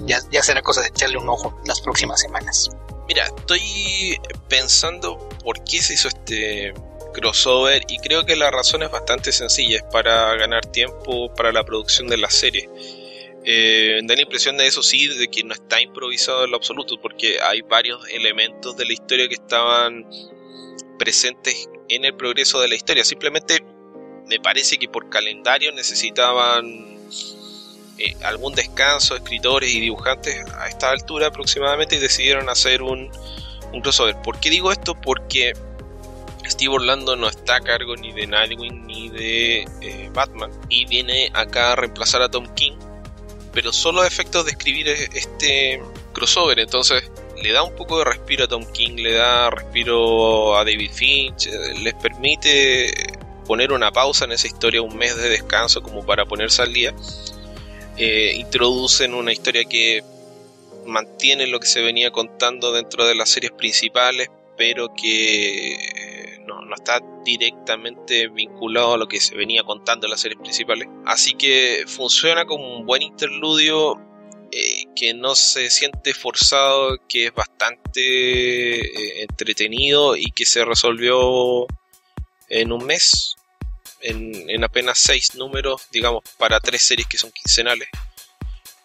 ya, 0.08 0.44
será 0.44 0.62
cosa 0.62 0.82
de 0.82 0.88
echarle 0.88 1.18
un 1.18 1.30
ojo 1.30 1.60
las 1.66 1.82
próximas 1.82 2.22
semanas. 2.22 2.70
Mira, 3.08 3.26
estoy 3.26 4.20
pensando 4.48 5.18
por 5.44 5.64
qué 5.64 5.82
se 5.82 5.94
hizo 5.94 6.08
este 6.08 6.74
crossover 7.14 7.84
y 7.90 7.98
creo 8.00 8.26
que 8.26 8.36
la 8.36 8.52
razón 8.52 8.84
es 8.84 8.92
bastante 8.92 9.32
sencilla, 9.32 9.78
es 9.78 9.84
para 9.92 10.34
ganar 10.36 10.66
tiempo 10.68 11.34
para 11.34 11.52
la 11.52 11.64
producción 11.64 12.08
de 12.08 12.18
la 12.18 12.30
serie. 12.30 12.70
Eh, 13.44 14.00
da 14.04 14.16
la 14.16 14.22
impresión 14.22 14.58
de 14.58 14.68
eso 14.68 14.84
sí, 14.84 15.08
de 15.08 15.28
que 15.28 15.44
no 15.44 15.54
está 15.54 15.82
improvisado 15.82 16.46
en 16.46 16.52
lo 16.52 16.58
absoluto, 16.58 17.00
porque 17.02 17.40
hay 17.42 17.62
varios 17.62 18.08
elementos 18.10 18.78
de 18.78 18.86
la 18.86 18.94
historia 18.94 19.28
que 19.28 19.36
estaban 19.36 20.08
presentes 21.00 21.70
en 21.90 22.06
el 22.06 22.16
progreso 22.16 22.60
de 22.62 22.68
la 22.68 22.76
historia. 22.76 23.04
Simplemente 23.04 23.64
me 24.28 24.40
parece 24.40 24.78
que 24.78 24.88
por 24.88 25.10
calendario 25.10 25.72
necesitaban 25.72 26.98
eh, 27.98 28.16
algún 28.24 28.54
descanso, 28.54 29.16
escritores 29.16 29.70
y 29.72 29.80
dibujantes 29.80 30.36
a 30.56 30.68
esta 30.68 30.92
altura 30.92 31.28
aproximadamente 31.28 31.96
y 31.96 32.00
decidieron 32.00 32.50
hacer 32.50 32.82
un, 32.82 33.12
un 33.74 33.82
crossover. 33.82 34.16
¿Por 34.22 34.40
qué 34.40 34.50
digo 34.50 34.72
esto? 34.72 34.96
Porque 35.00 35.54
Steve 36.48 36.74
Orlando 36.74 37.16
no 37.16 37.28
está 37.28 37.58
a 37.58 37.62
cargo 37.62 37.96
ni 37.96 38.12
de 38.12 38.28
Nightwing 38.28 38.88
ni 38.88 39.10
de 39.10 39.62
eh, 39.82 40.10
Batman 40.14 40.52
y 40.70 40.86
viene 40.86 41.32
acá 41.34 41.74
a 41.74 41.76
reemplazar 41.76 42.22
a 42.22 42.30
Tom 42.30 42.48
King, 42.56 42.74
pero 43.54 43.72
solo 43.74 44.02
a 44.02 44.08
efectos 44.08 44.46
de 44.46 44.52
escribir 44.52 44.88
e-, 44.88 45.10
este 45.14 45.82
crossover. 46.14 46.60
Entonces 46.60 47.10
le 47.42 47.52
da 47.52 47.64
un 47.64 47.76
poco 47.76 47.98
de 48.00 48.06
respiro 48.06 48.46
a 48.46 48.48
Tom 48.48 48.66
King, 48.72 48.98
le 48.98 49.14
da 49.14 49.50
respiro 49.50 50.58
a 50.58 50.64
David 50.64 50.92
Finch, 50.92 51.48
eh, 51.48 51.74
les 51.80 51.94
permite 51.96 52.94
poner 53.46 53.72
una 53.72 53.92
pausa 53.92 54.26
en 54.26 54.34
esa 54.34 54.48
historia, 54.48 54.82
un 54.82 54.96
mes 54.96 55.16
de 55.18 55.30
descanso 55.30 55.82
como 55.82 56.06
para 56.06 56.26
ponerse 56.26 56.62
al 56.62 56.72
día 56.72 56.94
eh, 57.98 58.34
introducen 58.36 59.14
una 59.14 59.32
historia 59.32 59.66
que 59.66 60.04
mantiene 60.86 61.46
lo 61.48 61.60
que 61.60 61.68
se 61.68 61.82
venía 61.82 62.10
contando 62.10 62.72
dentro 62.72 63.06
de 63.06 63.16
las 63.16 63.30
series 63.30 63.52
principales, 63.52 64.30
pero 64.58 64.94
que 64.94 65.91
no, 66.60 66.76
está 66.76 67.02
directamente 67.24 68.28
vinculado 68.28 68.94
a 68.94 68.98
lo 68.98 69.08
que 69.08 69.20
se 69.20 69.36
venía 69.36 69.64
contando 69.64 70.08
en 70.08 70.12
las 70.12 70.22
series 70.22 70.40
principales. 70.40 70.88
Así 71.06 71.34
que 71.34 71.84
funciona 71.88 72.46
como 72.46 72.78
un 72.78 72.86
buen 72.86 73.02
interludio 73.02 74.00
eh, 74.52 74.86
que 74.96 75.14
no 75.14 75.36
se 75.36 75.70
siente 75.70 76.14
forzado, 76.14 76.98
que 77.08 77.28
es 77.28 77.34
bastante 77.34 78.80
eh, 78.80 79.22
entretenido 79.24 80.16
y 80.16 80.32
que 80.32 80.46
se 80.46 80.66
resolvió 80.66 81.68
en 82.50 82.72
un 82.72 82.86
mes, 82.86 83.36
en 84.02 84.64
apenas 84.64 84.98
seis 84.98 85.36
números, 85.36 85.88
digamos, 85.92 86.24
para 86.38 86.60
tres 86.60 86.82
series 86.84 87.08
que 87.08 87.18
son 87.18 87.32
quincenales. 87.32 87.88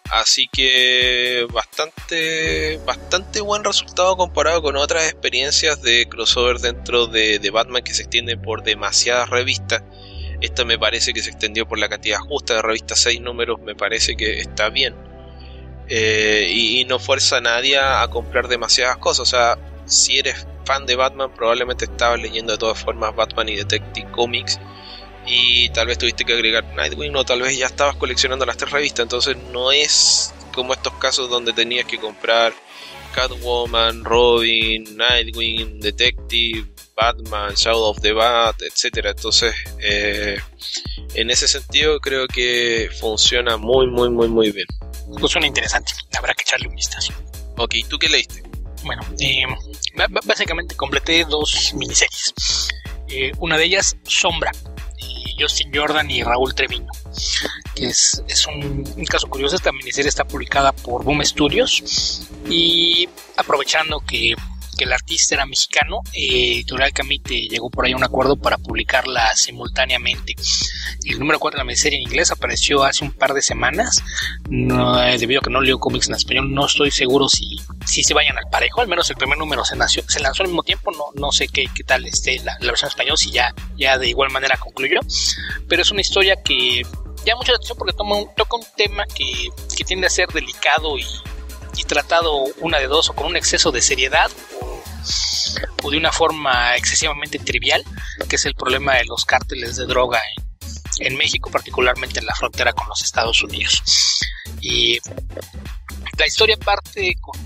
Así 0.09 0.47
que 0.47 1.45
bastante, 1.51 2.79
bastante 2.85 3.41
buen 3.41 3.63
resultado 3.63 4.15
comparado 4.15 4.61
con 4.61 4.77
otras 4.77 5.03
experiencias 5.03 5.81
de 5.81 6.07
crossover 6.07 6.59
dentro 6.59 7.07
de, 7.07 7.49
Batman 7.51 7.83
que 7.83 7.93
se 7.93 8.03
extienden 8.03 8.41
por 8.41 8.63
demasiadas 8.63 9.29
revistas. 9.29 9.83
Esta 10.39 10.63
me 10.63 10.77
parece 10.79 11.13
que 11.13 11.21
se 11.21 11.31
extendió 11.31 11.67
por 11.67 11.79
la 11.79 11.89
cantidad 11.89 12.19
justa 12.19 12.55
de 12.55 12.61
revistas, 12.61 12.99
6 12.99 13.21
números, 13.21 13.59
me 13.61 13.75
parece 13.75 14.15
que 14.15 14.39
está 14.39 14.69
bien. 14.69 14.95
Eh, 15.89 16.51
y, 16.53 16.85
no 16.85 16.99
fuerza 16.99 17.37
a 17.37 17.41
nadie 17.41 17.77
a 17.79 18.07
comprar 18.09 18.47
demasiadas 18.47 18.97
cosas. 18.97 19.21
O 19.21 19.25
sea, 19.25 19.57
si 19.85 20.19
eres 20.19 20.47
fan 20.65 20.85
de 20.85 20.95
Batman, 20.95 21.33
probablemente 21.33 21.85
estabas 21.85 22.21
leyendo 22.21 22.53
de 22.53 22.57
todas 22.59 22.79
formas 22.81 23.15
Batman 23.15 23.49
y 23.49 23.55
Detective 23.55 24.11
Comics 24.11 24.59
y 25.27 25.69
tal 25.69 25.87
vez 25.87 25.97
tuviste 25.97 26.23
que 26.23 26.33
agregar 26.33 26.63
Nightwing 26.75 27.15
o 27.15 27.25
tal 27.25 27.41
vez 27.41 27.57
ya 27.57 27.65
estabas 27.65 27.95
coleccionando 27.95 28.45
las 28.45 28.57
tres 28.57 28.71
revistas, 28.71 29.03
entonces 29.03 29.37
no 29.51 29.71
es 29.71 30.33
como 30.53 30.73
estos 30.73 30.93
casos 30.93 31.29
donde 31.29 31.53
tenías 31.53 31.85
que 31.85 31.99
comprar 31.99 32.53
Catwoman, 33.13 34.03
Robin, 34.03 34.95
Nightwing, 34.95 35.79
Detective, 35.79 36.67
Batman, 36.95 37.53
Shadow 37.55 37.89
of 37.89 37.99
the 38.01 38.13
Bat, 38.13 38.61
etcétera. 38.61 39.11
Entonces, 39.11 39.55
eh, 39.79 40.39
en 41.13 41.29
ese 41.29 41.47
sentido 41.47 41.99
creo 41.99 42.27
que 42.27 42.89
funciona 42.99 43.57
muy, 43.57 43.87
muy, 43.87 44.09
muy, 44.09 44.27
muy 44.27 44.51
bien. 44.51 44.67
Pues 45.19 45.31
suena 45.31 45.47
interesante, 45.47 45.93
habrá 46.17 46.33
que 46.33 46.43
echarle 46.43 46.67
un 46.67 46.75
vistazo. 46.75 47.13
Ok, 47.57 47.75
¿tú 47.87 47.97
qué 47.97 48.09
leíste? 48.09 48.43
Bueno, 48.83 49.01
eh, 49.19 49.45
básicamente 50.25 50.75
completé 50.75 51.25
dos 51.25 51.73
miniseries. 51.73 52.33
Eh, 53.09 53.31
una 53.39 53.57
de 53.57 53.65
ellas, 53.65 53.95
Sombra, 54.03 54.51
Justin 55.37 55.71
Jordan 55.73 56.09
y 56.09 56.23
Raúl 56.23 56.53
Treviño, 56.53 56.91
que 57.75 57.87
es, 57.87 58.47
un, 58.47 58.83
caso 59.05 59.27
curioso. 59.27 59.55
Esta 59.55 59.71
miniserie 59.71 60.09
está 60.09 60.25
publicada 60.25 60.71
por 60.71 61.03
Boom 61.03 61.23
Studios 61.25 62.27
y 62.49 63.07
aprovechando 63.35 63.99
que 63.99 64.35
que 64.77 64.85
el 64.85 64.93
artista 64.93 65.35
era 65.35 65.45
mexicano, 65.45 66.01
eh, 66.13 66.53
Editorial 66.53 66.93
Camite 66.93 67.47
llegó 67.47 67.69
por 67.69 67.85
ahí 67.85 67.93
a 67.93 67.97
un 67.97 68.03
acuerdo 68.03 68.35
para 68.35 68.57
publicarla 68.57 69.35
simultáneamente. 69.35 70.35
El 71.05 71.19
número 71.19 71.39
4 71.39 71.57
de 71.57 71.61
la 71.61 71.65
miniserie 71.65 71.97
en 71.97 72.03
inglés 72.03 72.31
apareció 72.31 72.83
hace 72.83 73.03
un 73.03 73.11
par 73.11 73.33
de 73.33 73.41
semanas, 73.41 74.03
eh, 74.49 75.17
debido 75.19 75.39
a 75.39 75.43
que 75.43 75.49
no 75.49 75.61
leo 75.61 75.79
cómics 75.79 76.09
en 76.09 76.15
español, 76.15 76.53
no 76.53 76.65
estoy 76.65 76.91
seguro 76.91 77.27
si, 77.27 77.57
si 77.85 78.03
se 78.03 78.13
vayan 78.13 78.37
al 78.37 78.49
parejo, 78.51 78.81
al 78.81 78.87
menos 78.87 79.09
el 79.09 79.15
primer 79.17 79.37
número 79.37 79.65
se, 79.65 79.75
nació, 79.75 80.03
se 80.07 80.19
lanzó 80.19 80.43
al 80.43 80.49
mismo 80.49 80.63
tiempo, 80.63 80.91
no, 80.91 81.05
no 81.15 81.31
sé 81.31 81.47
qué, 81.47 81.65
qué 81.73 81.83
tal 81.83 82.05
esté 82.05 82.39
la, 82.43 82.57
versión 82.59 82.89
español, 82.89 83.17
si 83.17 83.31
ya, 83.31 83.53
ya 83.77 83.97
de 83.97 84.09
igual 84.09 84.29
manera 84.29 84.57
concluyó, 84.57 84.99
pero 85.67 85.81
es 85.81 85.91
una 85.91 86.01
historia 86.01 86.35
que 86.43 86.83
llama 87.25 87.39
mucha 87.39 87.53
atención 87.53 87.77
porque 87.77 87.93
toma 87.93 88.17
toca 88.35 88.57
un 88.57 88.65
tema 88.75 89.05
que, 89.05 89.49
que 89.75 89.83
tiende 89.83 90.07
a 90.07 90.09
ser 90.09 90.27
delicado 90.29 90.97
y, 90.97 91.05
y 91.77 91.83
tratado 91.83 92.43
una 92.59 92.79
de 92.79 92.87
dos 92.87 93.09
o 93.09 93.13
con 93.13 93.27
un 93.27 93.35
exceso 93.37 93.71
de 93.71 93.81
seriedad 93.81 94.31
o, 95.83 95.91
de 95.91 95.97
una 95.97 96.11
forma 96.11 96.75
excesivamente 96.75 97.39
trivial, 97.39 97.83
que 98.27 98.35
es 98.35 98.45
el 98.45 98.55
problema 98.55 98.95
de 98.95 99.05
los 99.05 99.25
cárteles 99.25 99.77
de 99.77 99.85
droga 99.85 100.19
en, 100.99 101.15
México, 101.15 101.49
particularmente 101.49 102.19
en 102.19 102.25
la 102.25 102.35
frontera 102.35 102.73
con 102.73 102.87
los 102.89 103.01
Estados 103.01 103.41
Unidos. 103.43 103.83
Y 104.59 104.99
la 106.17 106.27
historia 106.27 106.57
parte 106.57 107.15
con 107.21 107.39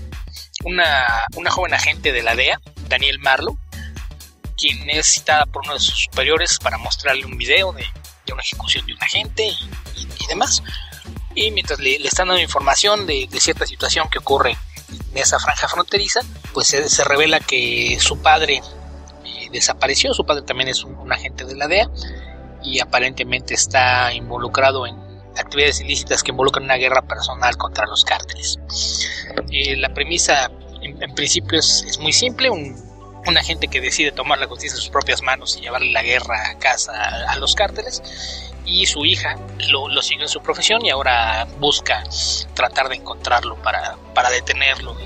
una, 0.64 1.06
una 1.36 1.50
joven 1.50 1.74
agente 1.74 2.12
de 2.12 2.22
la 2.22 2.34
DEA, 2.34 2.60
Daniel 2.88 3.18
Marlowe, 3.20 3.58
quien 4.56 4.88
es 4.90 5.06
citada 5.06 5.44
por 5.46 5.62
uno 5.64 5.74
de 5.74 5.80
sus 5.80 6.04
superiores 6.04 6.58
para 6.58 6.78
mostrarle 6.78 7.24
un 7.24 7.36
video 7.36 7.72
de, 7.72 7.84
una 8.32 8.42
ejecución 8.42 8.86
de 8.86 8.94
un 8.94 9.02
agente 9.02 9.48
y, 9.96 10.26
demás. 10.28 10.62
Y 11.34 11.50
mientras 11.50 11.78
le, 11.80 11.96
están 11.96 12.28
dando 12.28 12.42
información 12.42 13.06
de, 13.06 13.28
de, 13.30 13.40
cierta 13.40 13.66
situación 13.66 14.08
que 14.10 14.18
ocurre 14.18 14.56
en 15.12 15.18
esa 15.18 15.38
franja 15.38 15.68
fronteriza, 15.68 16.20
pues 16.52 16.68
se, 16.68 17.04
revela 17.04 17.40
que 17.40 17.98
su 18.00 18.18
padre 18.18 18.62
eh, 19.24 19.48
desapareció, 19.50 20.12
su 20.14 20.24
padre 20.24 20.42
también 20.42 20.68
es 20.68 20.84
un, 20.84 21.12
agente 21.12 21.44
de 21.44 21.56
la 21.56 21.68
DEA 21.68 21.90
y 22.62 22.80
aparentemente 22.80 23.54
está 23.54 24.12
involucrado 24.12 24.86
en 24.86 24.96
actividades 25.36 25.80
ilícitas 25.80 26.22
que 26.22 26.30
involucran 26.30 26.64
una 26.64 26.76
guerra 26.76 27.02
personal 27.02 27.56
contra 27.56 27.86
los 27.86 28.04
cárteles. 28.04 28.58
Eh, 29.50 29.76
la 29.76 29.92
premisa 29.94 30.50
en, 30.82 31.14
principio 31.14 31.58
es, 31.58 31.98
muy 32.00 32.12
simple, 32.12 32.50
un, 32.50 32.76
agente 33.36 33.68
que 33.68 33.80
decide 33.80 34.12
tomar 34.12 34.38
la 34.38 34.46
justicia 34.46 34.76
en 34.76 34.80
sus 34.80 34.90
propias 34.90 35.22
manos 35.22 35.56
y 35.56 35.60
llevarle 35.60 35.92
la 35.92 36.02
guerra 36.02 36.50
a 36.50 36.58
casa 36.58 36.92
a, 37.28 37.36
los 37.36 37.54
cárteles 37.54 38.02
y 38.64 38.86
su 38.86 39.04
hija 39.04 39.36
lo, 39.68 39.88
lo, 39.88 40.02
siguió 40.02 40.24
en 40.24 40.28
su 40.28 40.42
profesión 40.42 40.84
y 40.84 40.90
ahora 40.90 41.46
busca 41.58 42.02
tratar 42.54 42.88
de 42.88 42.96
encontrarlo 42.96 43.56
para, 43.56 43.96
para 44.14 44.30
detenerlo 44.30 44.96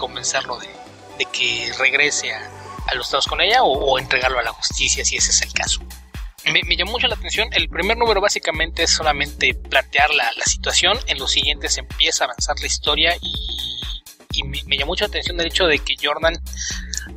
convencerlo 0.00 0.58
de, 0.58 1.26
que 1.26 1.70
regrese 1.78 2.32
a, 2.32 2.94
los 2.94 3.06
Estados 3.06 3.26
con 3.26 3.40
ella 3.40 3.62
o, 3.62 3.98
entregarlo 3.98 4.38
a 4.38 4.42
la 4.42 4.52
justicia 4.52 5.04
si 5.04 5.16
ese 5.16 5.30
es 5.30 5.42
el 5.42 5.52
caso. 5.52 5.80
Me, 6.46 6.62
llamó 6.74 6.92
mucho 6.92 7.06
la 7.06 7.14
atención, 7.14 7.48
el 7.52 7.68
primer 7.68 7.98
número 7.98 8.20
básicamente 8.22 8.84
es 8.84 8.90
solamente 8.90 9.54
plantear 9.54 10.08
la, 10.14 10.30
situación, 10.46 10.98
en 11.06 11.18
los 11.18 11.30
siguientes 11.30 11.76
empieza 11.76 12.24
a 12.24 12.28
avanzar 12.28 12.58
la 12.58 12.66
historia 12.66 13.14
y, 13.20 14.42
me, 14.44 14.78
llamó 14.78 14.92
mucho 14.92 15.04
la 15.04 15.08
atención 15.08 15.38
el 15.38 15.48
hecho 15.48 15.66
de 15.66 15.78
que 15.80 15.94
Jordan 16.02 16.34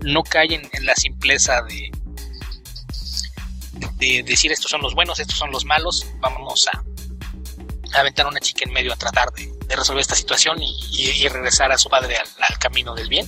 no 0.02 0.24
cae 0.24 0.56
en, 0.56 0.86
la 0.86 0.96
simpleza 0.96 1.62
de, 1.64 1.92
de 3.98 4.24
decir 4.24 4.52
estos 4.52 4.72
son 4.72 4.82
los 4.82 4.94
buenos, 4.94 5.20
estos 5.20 5.38
son 5.38 5.52
los 5.52 5.66
malos, 5.66 6.06
vamos 6.20 6.68
a, 6.68 6.84
aventar 8.00 8.26
a 8.26 8.30
una 8.30 8.40
chica 8.40 8.66
en 8.66 8.74
medio 8.74 8.94
a 8.94 8.96
tratar 8.96 9.32
de, 9.34 9.52
resolver 9.76 10.02
esta 10.02 10.16
situación 10.16 10.62
y, 10.62 11.28
regresar 11.30 11.72
a 11.72 11.78
su 11.78 11.90
padre 11.90 12.18
al, 12.18 12.60
camino 12.60 12.94
del 12.94 13.10
bien, 13.10 13.28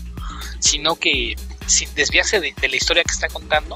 sino 0.59 0.95
que 0.95 1.35
sin 1.65 1.93
desviarse 1.95 2.39
de, 2.39 2.53
la 2.67 2.75
historia 2.75 3.03
que 3.03 3.11
está 3.11 3.27
contando 3.27 3.75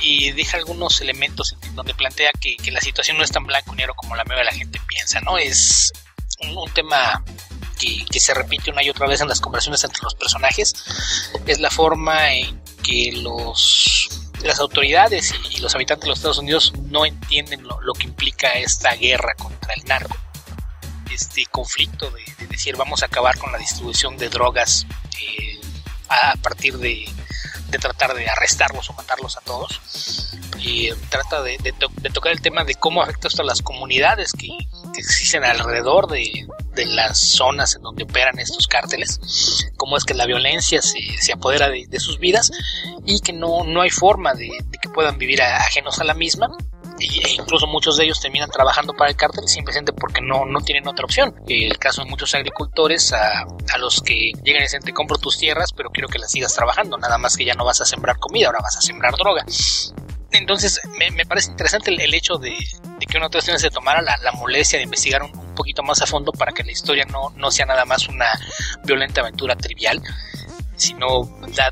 y 0.00 0.30
deja 0.32 0.56
algunos 0.56 1.00
elementos 1.00 1.56
donde 1.74 1.94
plantea 1.94 2.30
que, 2.40 2.56
la 2.70 2.80
situación 2.80 3.18
no 3.18 3.24
es 3.24 3.32
tan 3.32 3.44
blanco 3.44 3.72
y 3.74 3.76
negro 3.76 3.94
como 3.94 4.14
la 4.14 4.24
mayoría 4.24 4.44
de 4.44 4.52
la 4.52 4.56
gente 4.56 4.80
piensa, 4.86 5.20
¿no? 5.20 5.36
Es 5.36 5.92
un, 6.40 6.72
tema 6.72 7.24
que, 7.80 8.04
que, 8.04 8.20
se 8.20 8.34
repite 8.34 8.70
una 8.70 8.82
y 8.82 8.90
otra 8.90 9.06
vez 9.06 9.20
en 9.20 9.28
las 9.28 9.40
conversaciones 9.40 9.82
entre 9.84 10.02
los 10.02 10.14
personajes, 10.14 10.74
es 11.46 11.60
la 11.60 11.70
forma 11.70 12.32
en 12.34 12.60
que 12.82 13.12
los 13.12 14.08
las 14.44 14.58
autoridades 14.58 15.34
y, 15.50 15.58
los 15.60 15.74
habitantes 15.74 16.04
de 16.04 16.08
los 16.08 16.18
Estados 16.18 16.38
Unidos 16.38 16.72
no 16.84 17.04
entienden 17.04 17.62
lo, 17.62 17.92
que 17.92 18.04
implica 18.04 18.48
esta 18.52 18.94
guerra 18.94 19.34
contra 19.34 19.74
el 19.74 19.84
narco, 19.84 20.16
este 21.12 21.44
conflicto 21.46 22.10
de, 22.10 22.46
decir 22.46 22.76
vamos 22.76 23.02
a 23.02 23.06
acabar 23.06 23.38
con 23.38 23.52
la 23.52 23.58
distribución 23.58 24.16
de 24.16 24.28
drogas 24.28 24.86
eh, 25.20 25.60
a 26.08 26.34
partir 26.36 26.78
de, 26.78 27.06
tratar 27.78 28.14
de 28.14 28.28
arrestarlos 28.28 28.90
o 28.90 28.92
matarlos 28.94 29.36
a 29.36 29.40
todos. 29.40 29.80
Y 30.58 30.90
trata 31.08 31.42
de, 31.42 31.58
tocar 32.12 32.32
el 32.32 32.42
tema 32.42 32.64
de 32.64 32.74
cómo 32.74 33.02
afecta 33.02 33.28
esto 33.28 33.42
a 33.42 33.46
las 33.46 33.62
comunidades 33.62 34.32
que, 34.32 34.48
existen 34.96 35.44
alrededor 35.44 36.08
de, 36.08 36.46
las 36.76 37.18
zonas 37.18 37.76
en 37.76 37.82
donde 37.82 38.04
operan 38.04 38.38
estos 38.38 38.66
cárteles, 38.66 39.20
cómo 39.76 39.96
es 39.96 40.04
que 40.04 40.14
la 40.14 40.26
violencia 40.26 40.80
se, 40.82 40.98
se 41.18 41.32
apodera 41.32 41.68
de, 41.68 42.00
sus 42.00 42.18
vidas 42.18 42.50
y 43.04 43.20
que 43.20 43.32
no, 43.32 43.64
no 43.64 43.82
hay 43.82 43.90
forma 43.90 44.34
de, 44.34 44.50
que 44.80 44.88
puedan 44.88 45.18
vivir 45.18 45.42
ajenos 45.42 46.00
a 46.00 46.04
la 46.04 46.14
misma 46.14 46.48
e 47.00 47.32
incluso 47.32 47.66
muchos 47.66 47.96
de 47.96 48.04
ellos 48.04 48.20
terminan 48.20 48.50
trabajando 48.50 48.92
para 48.92 49.10
el 49.10 49.16
cártel 49.16 49.48
simplemente 49.48 49.92
porque 49.92 50.20
no, 50.20 50.44
no 50.44 50.60
tienen 50.60 50.86
otra 50.86 51.04
opción. 51.04 51.34
El 51.48 51.78
caso 51.78 52.02
de 52.04 52.10
muchos 52.10 52.34
agricultores 52.34 53.12
a, 53.12 53.42
a, 53.42 53.78
los 53.78 54.00
que 54.00 54.32
llegan 54.44 54.62
y 54.62 54.64
dicen 54.64 54.82
te 54.82 54.92
compro 54.92 55.18
tus 55.18 55.38
tierras 55.38 55.72
pero 55.72 55.90
quiero 55.90 56.08
que 56.08 56.18
las 56.18 56.30
sigas 56.30 56.54
trabajando, 56.54 56.98
nada 56.98 57.18
más 57.18 57.36
que 57.36 57.44
ya 57.44 57.54
no 57.54 57.64
vas 57.64 57.80
a 57.80 57.86
sembrar 57.86 58.18
comida, 58.18 58.46
ahora 58.46 58.60
vas 58.62 58.76
a 58.76 58.80
sembrar 58.80 59.14
droga. 59.16 59.44
Entonces 60.32 60.80
me, 60.98 61.10
me 61.10 61.26
parece 61.26 61.50
interesante 61.50 61.90
el, 61.90 62.14
hecho 62.14 62.36
de, 62.36 62.50
de, 62.50 63.06
que 63.06 63.16
una 63.16 63.26
otra 63.26 63.40
se 63.40 63.70
tomara 63.70 64.00
la, 64.00 64.16
la 64.18 64.32
molestia 64.32 64.78
de 64.78 64.84
investigar 64.84 65.22
un, 65.22 65.36
un, 65.36 65.54
poquito 65.54 65.82
más 65.82 66.00
a 66.02 66.06
fondo 66.06 66.30
para 66.32 66.52
que 66.52 66.62
la 66.62 66.70
historia 66.70 67.04
no, 67.06 67.30
no 67.36 67.50
sea 67.50 67.66
nada 67.66 67.84
más 67.84 68.08
una 68.08 68.26
violenta 68.84 69.22
aventura 69.22 69.56
trivial 69.56 70.00
sino 70.80 71.28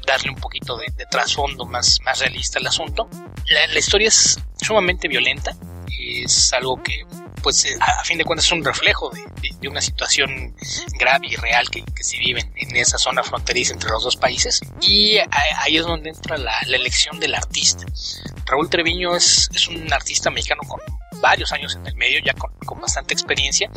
darle 0.07 0.31
un 0.31 0.37
poquito 0.37 0.77
de, 0.77 0.87
trasfondo 1.11 1.65
más, 1.65 1.99
más 2.05 2.21
realista 2.21 2.59
al 2.59 2.67
asunto. 2.67 3.09
La, 3.47 3.79
historia 3.79 4.09
es 4.09 4.39
sumamente 4.61 5.09
violenta, 5.09 5.57
es 5.99 6.53
algo 6.53 6.83
que 6.83 7.07
pues 7.43 7.65
eh, 7.65 7.77
a, 7.81 8.05
fin 8.05 8.19
de 8.19 8.25
cuentas 8.25 8.47
es 8.47 8.53
un 8.53 8.65
reflejo 8.65 9.11
de, 9.11 9.69
una 9.69 9.81
situación 9.81 10.55
grave 10.99 11.29
y 11.29 11.37
real 11.37 11.69
que, 11.71 11.85
se 12.01 12.19
vive 12.19 12.51
en, 12.57 12.77
esa 12.77 12.99
zona 12.99 13.23
fronteriza 13.23 13.75
entre 13.75 13.91
los 13.91 14.05
dos 14.05 14.17
países. 14.17 14.61
Y 14.81 15.19
ahí 15.59 15.77
es 15.77 15.85
donde 15.85 16.11
entra 16.11 16.37
la, 16.39 16.59
elección 16.61 17.19
del 17.19 17.35
artista. 17.35 17.85
Raúl 18.47 18.71
Treviño 18.71 19.17
es, 19.17 19.49
es 19.55 19.69
un 19.69 19.93
artista 19.93 20.31
mexicano 20.31 20.63
con 20.67 20.81
varios 21.21 21.53
años 21.53 21.75
en 21.77 21.87
el 21.87 21.95
medio, 21.95 22.21
ya 22.25 22.35
con, 22.35 22.81
bastante 22.81 23.15
experiencia, 23.15 23.71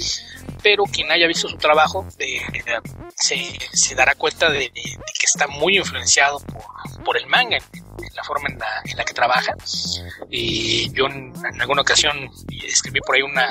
pero 0.62 0.84
quien 0.84 1.12
haya 1.12 1.28
visto 1.28 1.47
su 1.47 1.57
trabajo 1.57 2.07
eh, 2.20 2.41
se, 3.16 3.95
dará 3.95 4.16
cuenta 4.16 4.49
de, 4.49 4.70
que 4.72 5.26
está 5.26 5.47
muy 5.47 5.78
influenciado 5.78 6.39
por, 7.03 7.18
el 7.18 7.26
manga, 7.28 7.57
en, 7.57 8.16
la 8.16 8.24
forma 8.24 8.49
en 8.49 8.59
la, 8.97 9.03
que 9.03 9.14
trabaja. 9.14 9.55
Y 10.30 10.91
yo 10.93 11.07
en, 11.07 11.34
alguna 11.59 11.82
ocasión 11.82 12.30
escribí 12.64 12.99
por 13.01 13.16
ahí 13.16 13.22
una, 13.22 13.47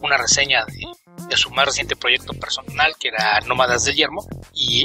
una 0.00 0.16
reseña 0.16 0.64
de, 0.66 1.36
su 1.36 1.50
más 1.50 1.66
reciente 1.66 1.96
proyecto 1.96 2.32
personal, 2.34 2.94
que 2.98 3.08
era 3.08 3.40
Nómadas 3.40 3.84
del 3.84 3.96
Yermo, 3.96 4.26
y, 4.52 4.84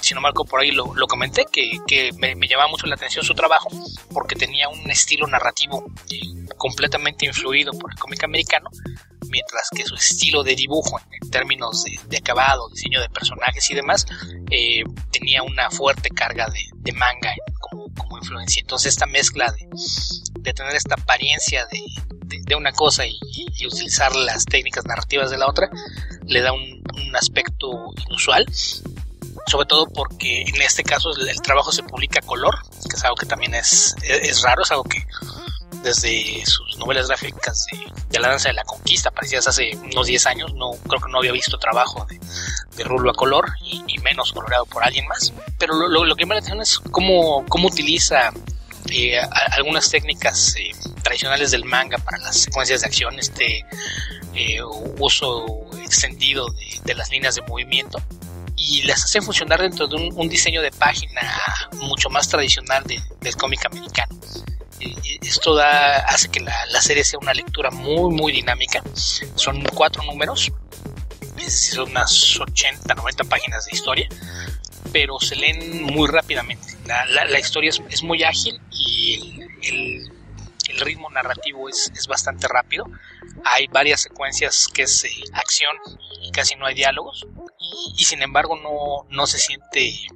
si 0.00 0.14
no 0.14 0.20
marco 0.20 0.44
por 0.44 0.60
ahí 0.60 0.70
lo, 0.70 0.94
comenté, 1.06 1.46
que, 1.50 2.10
me, 2.16 2.34
me, 2.34 2.48
llamaba 2.48 2.68
mucho 2.68 2.86
la 2.86 2.94
atención 2.94 3.24
su 3.24 3.34
trabajo, 3.34 3.68
porque 4.12 4.34
tenía 4.34 4.68
un 4.68 4.90
estilo 4.90 5.26
narrativo 5.26 5.86
completamente 6.56 7.26
influido 7.26 7.72
por 7.72 7.92
el 7.92 7.98
cómic 7.98 8.24
americano, 8.24 8.68
mientras 9.30 9.68
que 9.74 9.84
su 9.84 9.94
estilo 9.94 10.42
de 10.42 10.54
dibujo 10.54 11.00
en 11.22 11.30
términos 11.30 11.84
de, 12.08 12.16
acabado, 12.16 12.68
diseño 12.70 13.00
de 13.00 13.08
personajes 13.08 13.70
y 13.70 13.74
demás, 13.74 14.06
eh, 14.50 14.84
tenía 15.10 15.42
una 15.42 15.70
fuerte 15.70 16.10
carga 16.10 16.48
de, 16.48 16.92
manga 16.92 17.34
como, 17.60 17.88
influencia. 18.18 18.60
Entonces 18.60 18.94
esta 18.94 19.06
mezcla 19.06 19.52
de, 19.52 20.52
tener 20.52 20.74
esta 20.74 20.94
apariencia 20.94 21.66
de, 21.66 21.80
una 22.56 22.72
cosa 22.72 23.04
y, 23.06 23.18
utilizar 23.66 24.14
las 24.14 24.44
técnicas 24.44 24.84
narrativas 24.86 25.30
de 25.30 25.38
la 25.38 25.48
otra, 25.48 25.68
le 26.24 26.40
da 26.40 26.52
un, 26.52 26.78
aspecto 27.14 27.92
inusual 28.06 28.44
sobre 29.46 29.66
todo 29.66 29.86
porque 29.86 30.42
en 30.42 30.60
este 30.60 30.82
caso 30.82 31.10
el, 31.16 31.40
trabajo 31.40 31.72
se 31.72 31.82
publica 31.82 32.18
a 32.18 32.22
color, 32.22 32.54
que 32.88 32.96
es 32.96 33.04
algo 33.04 33.16
que 33.16 33.24
también 33.24 33.54
es, 33.54 33.96
es, 34.02 34.42
raro, 34.42 34.62
es 34.62 34.70
algo 34.70 34.84
que 34.84 35.06
desde 35.82 36.44
sus 36.44 36.76
novelas 36.78 37.08
gráficas 37.08 37.66
de, 38.10 38.18
la 38.18 38.28
danza 38.28 38.48
de 38.48 38.54
la 38.54 38.64
conquista, 38.64 39.08
aparecidas 39.08 39.48
hace 39.48 39.74
unos 39.76 40.06
10 40.06 40.26
años, 40.26 40.54
no 40.54 40.72
creo 40.86 41.00
que 41.00 41.10
no 41.10 41.18
había 41.18 41.32
visto 41.32 41.58
trabajo 41.58 42.04
de, 42.06 42.20
de 42.76 42.84
rulo 42.84 43.10
a 43.10 43.14
color 43.14 43.52
y, 43.64 43.98
menos 43.98 44.32
coloreado 44.32 44.64
por 44.66 44.82
alguien 44.84 45.06
más. 45.06 45.32
Pero 45.58 45.88
lo, 45.88 46.16
que 46.16 46.24
me 46.24 46.34
da 46.34 46.38
atención 46.38 46.62
es 46.62 46.78
cómo, 46.78 47.44
cómo 47.48 47.68
utiliza 47.68 48.32
eh, 48.90 49.18
algunas 49.50 49.90
técnicas 49.90 50.54
eh, 50.56 50.67
tradicionales 51.02 51.50
del 51.50 51.64
manga 51.64 51.98
para 51.98 52.18
las 52.18 52.36
secuencias 52.36 52.80
de 52.82 52.86
acción, 52.86 53.18
este 53.18 53.64
eh, 54.34 54.62
uso 54.98 55.66
extendido 55.82 56.46
de, 56.84 56.94
las 56.94 57.10
líneas 57.10 57.34
de 57.34 57.42
movimiento 57.42 58.00
y 58.56 58.82
las 58.82 59.04
hace 59.04 59.20
funcionar 59.20 59.60
dentro 59.60 59.86
de 59.86 59.96
un, 59.96 60.28
diseño 60.28 60.60
de 60.62 60.70
página 60.72 61.20
mucho 61.74 62.10
más 62.10 62.28
tradicional 62.28 62.84
del 62.84 63.36
cómic 63.36 63.64
americano 63.64 64.18
esto 65.22 65.54
da, 65.54 65.96
hace 66.06 66.28
que 66.28 66.40
la, 66.40 66.80
serie 66.80 67.04
sea 67.04 67.18
una 67.20 67.32
lectura 67.32 67.70
muy, 67.70 68.14
muy 68.14 68.32
dinámica. 68.32 68.82
Son 69.34 69.62
cuatro 69.74 70.02
números, 70.04 70.50
son 71.48 71.90
unas 71.90 72.38
80, 72.38 72.94
90 72.94 73.24
páginas 73.24 73.66
de 73.66 73.76
historia, 73.76 74.08
pero 74.92 75.18
se 75.20 75.36
leen 75.36 75.82
muy 75.82 76.08
rápidamente. 76.08 76.76
La, 76.86 77.38
historia 77.38 77.70
es, 77.88 78.02
muy 78.02 78.22
ágil 78.22 78.60
y 78.70 79.40
el, 79.62 80.12
ritmo 80.76 81.10
narrativo 81.10 81.68
es, 81.68 81.90
bastante 82.08 82.48
rápido. 82.48 82.86
Hay 83.44 83.66
varias 83.68 84.02
secuencias 84.02 84.68
que 84.68 84.82
es 84.82 85.04
eh, 85.04 85.10
acción 85.32 85.76
y 86.22 86.30
casi 86.30 86.56
no 86.56 86.66
hay 86.66 86.74
diálogos, 86.74 87.26
y, 87.96 88.04
sin 88.04 88.22
embargo 88.22 88.56
no, 88.56 89.06
no 89.10 89.26
se 89.26 89.38
siente 89.38 90.08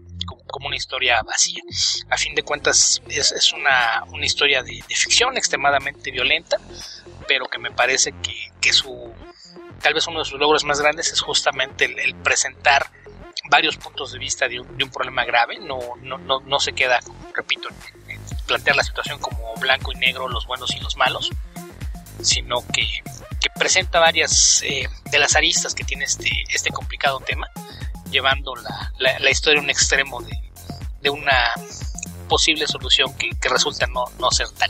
como 0.53 0.69
una 0.69 0.77
historia 0.77 1.23
vacía. 1.23 1.63
A 2.11 2.17
fin 2.17 2.35
de 2.35 2.43
cuentas 2.43 3.03
es, 3.09 3.53
una, 3.53 4.05
historia 4.23 4.63
de, 4.63 4.83
ficción 4.89 5.37
extremadamente 5.37 6.11
violenta, 6.11 6.59
pero 7.27 7.47
que 7.47 7.59
me 7.59 7.73
parece 7.73 8.15
que, 8.61 8.73
su 8.73 9.13
tal 9.81 9.95
vez 9.95 10.07
uno 10.07 10.21
de 10.21 10.25
sus 10.25 10.39
logros 10.39 10.65
más 10.65 10.81
grandes 10.81 11.13
es 11.13 11.21
justamente 11.21 11.87
el, 11.87 12.15
presentar 12.17 12.91
varios 13.51 13.77
puntos 13.77 14.13
de 14.13 14.19
vista 14.19 14.47
de 14.49 14.61
un, 14.61 14.91
problema 14.91 15.25
grave, 15.25 15.59
no, 15.59 15.81
no, 16.01 16.19
no, 16.19 16.61
se 16.61 16.73
queda, 16.73 17.01
repito, 17.35 17.69
plantear 18.47 18.77
la 18.77 18.85
situación 18.85 19.19
como 19.19 19.55
blanco 19.57 19.93
y 19.93 19.97
negro, 19.97 20.29
los 20.29 20.47
buenos 20.47 20.75
y 20.75 20.81
los 20.81 20.97
malos, 20.97 21.31
sino 22.23 22.67
que, 22.73 22.87
presenta 23.59 24.01
varias 24.01 24.63
eh, 24.65 24.89
de 25.11 25.19
las 25.19 25.37
aristas 25.37 25.75
que 25.75 25.85
tiene 25.85 26.05
este, 26.05 26.31
este 26.49 26.71
complicado 26.71 27.21
tema 27.21 27.49
llevando 28.11 28.55
la, 28.57 29.19
la, 29.19 29.31
historia 29.31 29.61
a 29.61 29.63
un 29.63 29.71
extremo 29.71 30.21
de, 30.23 30.33
de 31.01 31.11
una 31.11 31.51
posible 32.29 32.67
solución 32.67 33.13
que, 33.17 33.31
que 33.41 33.49
resulta 33.49 33.87
no, 33.87 34.05
no, 34.21 34.31
ser 34.31 34.49
tal. 34.51 34.69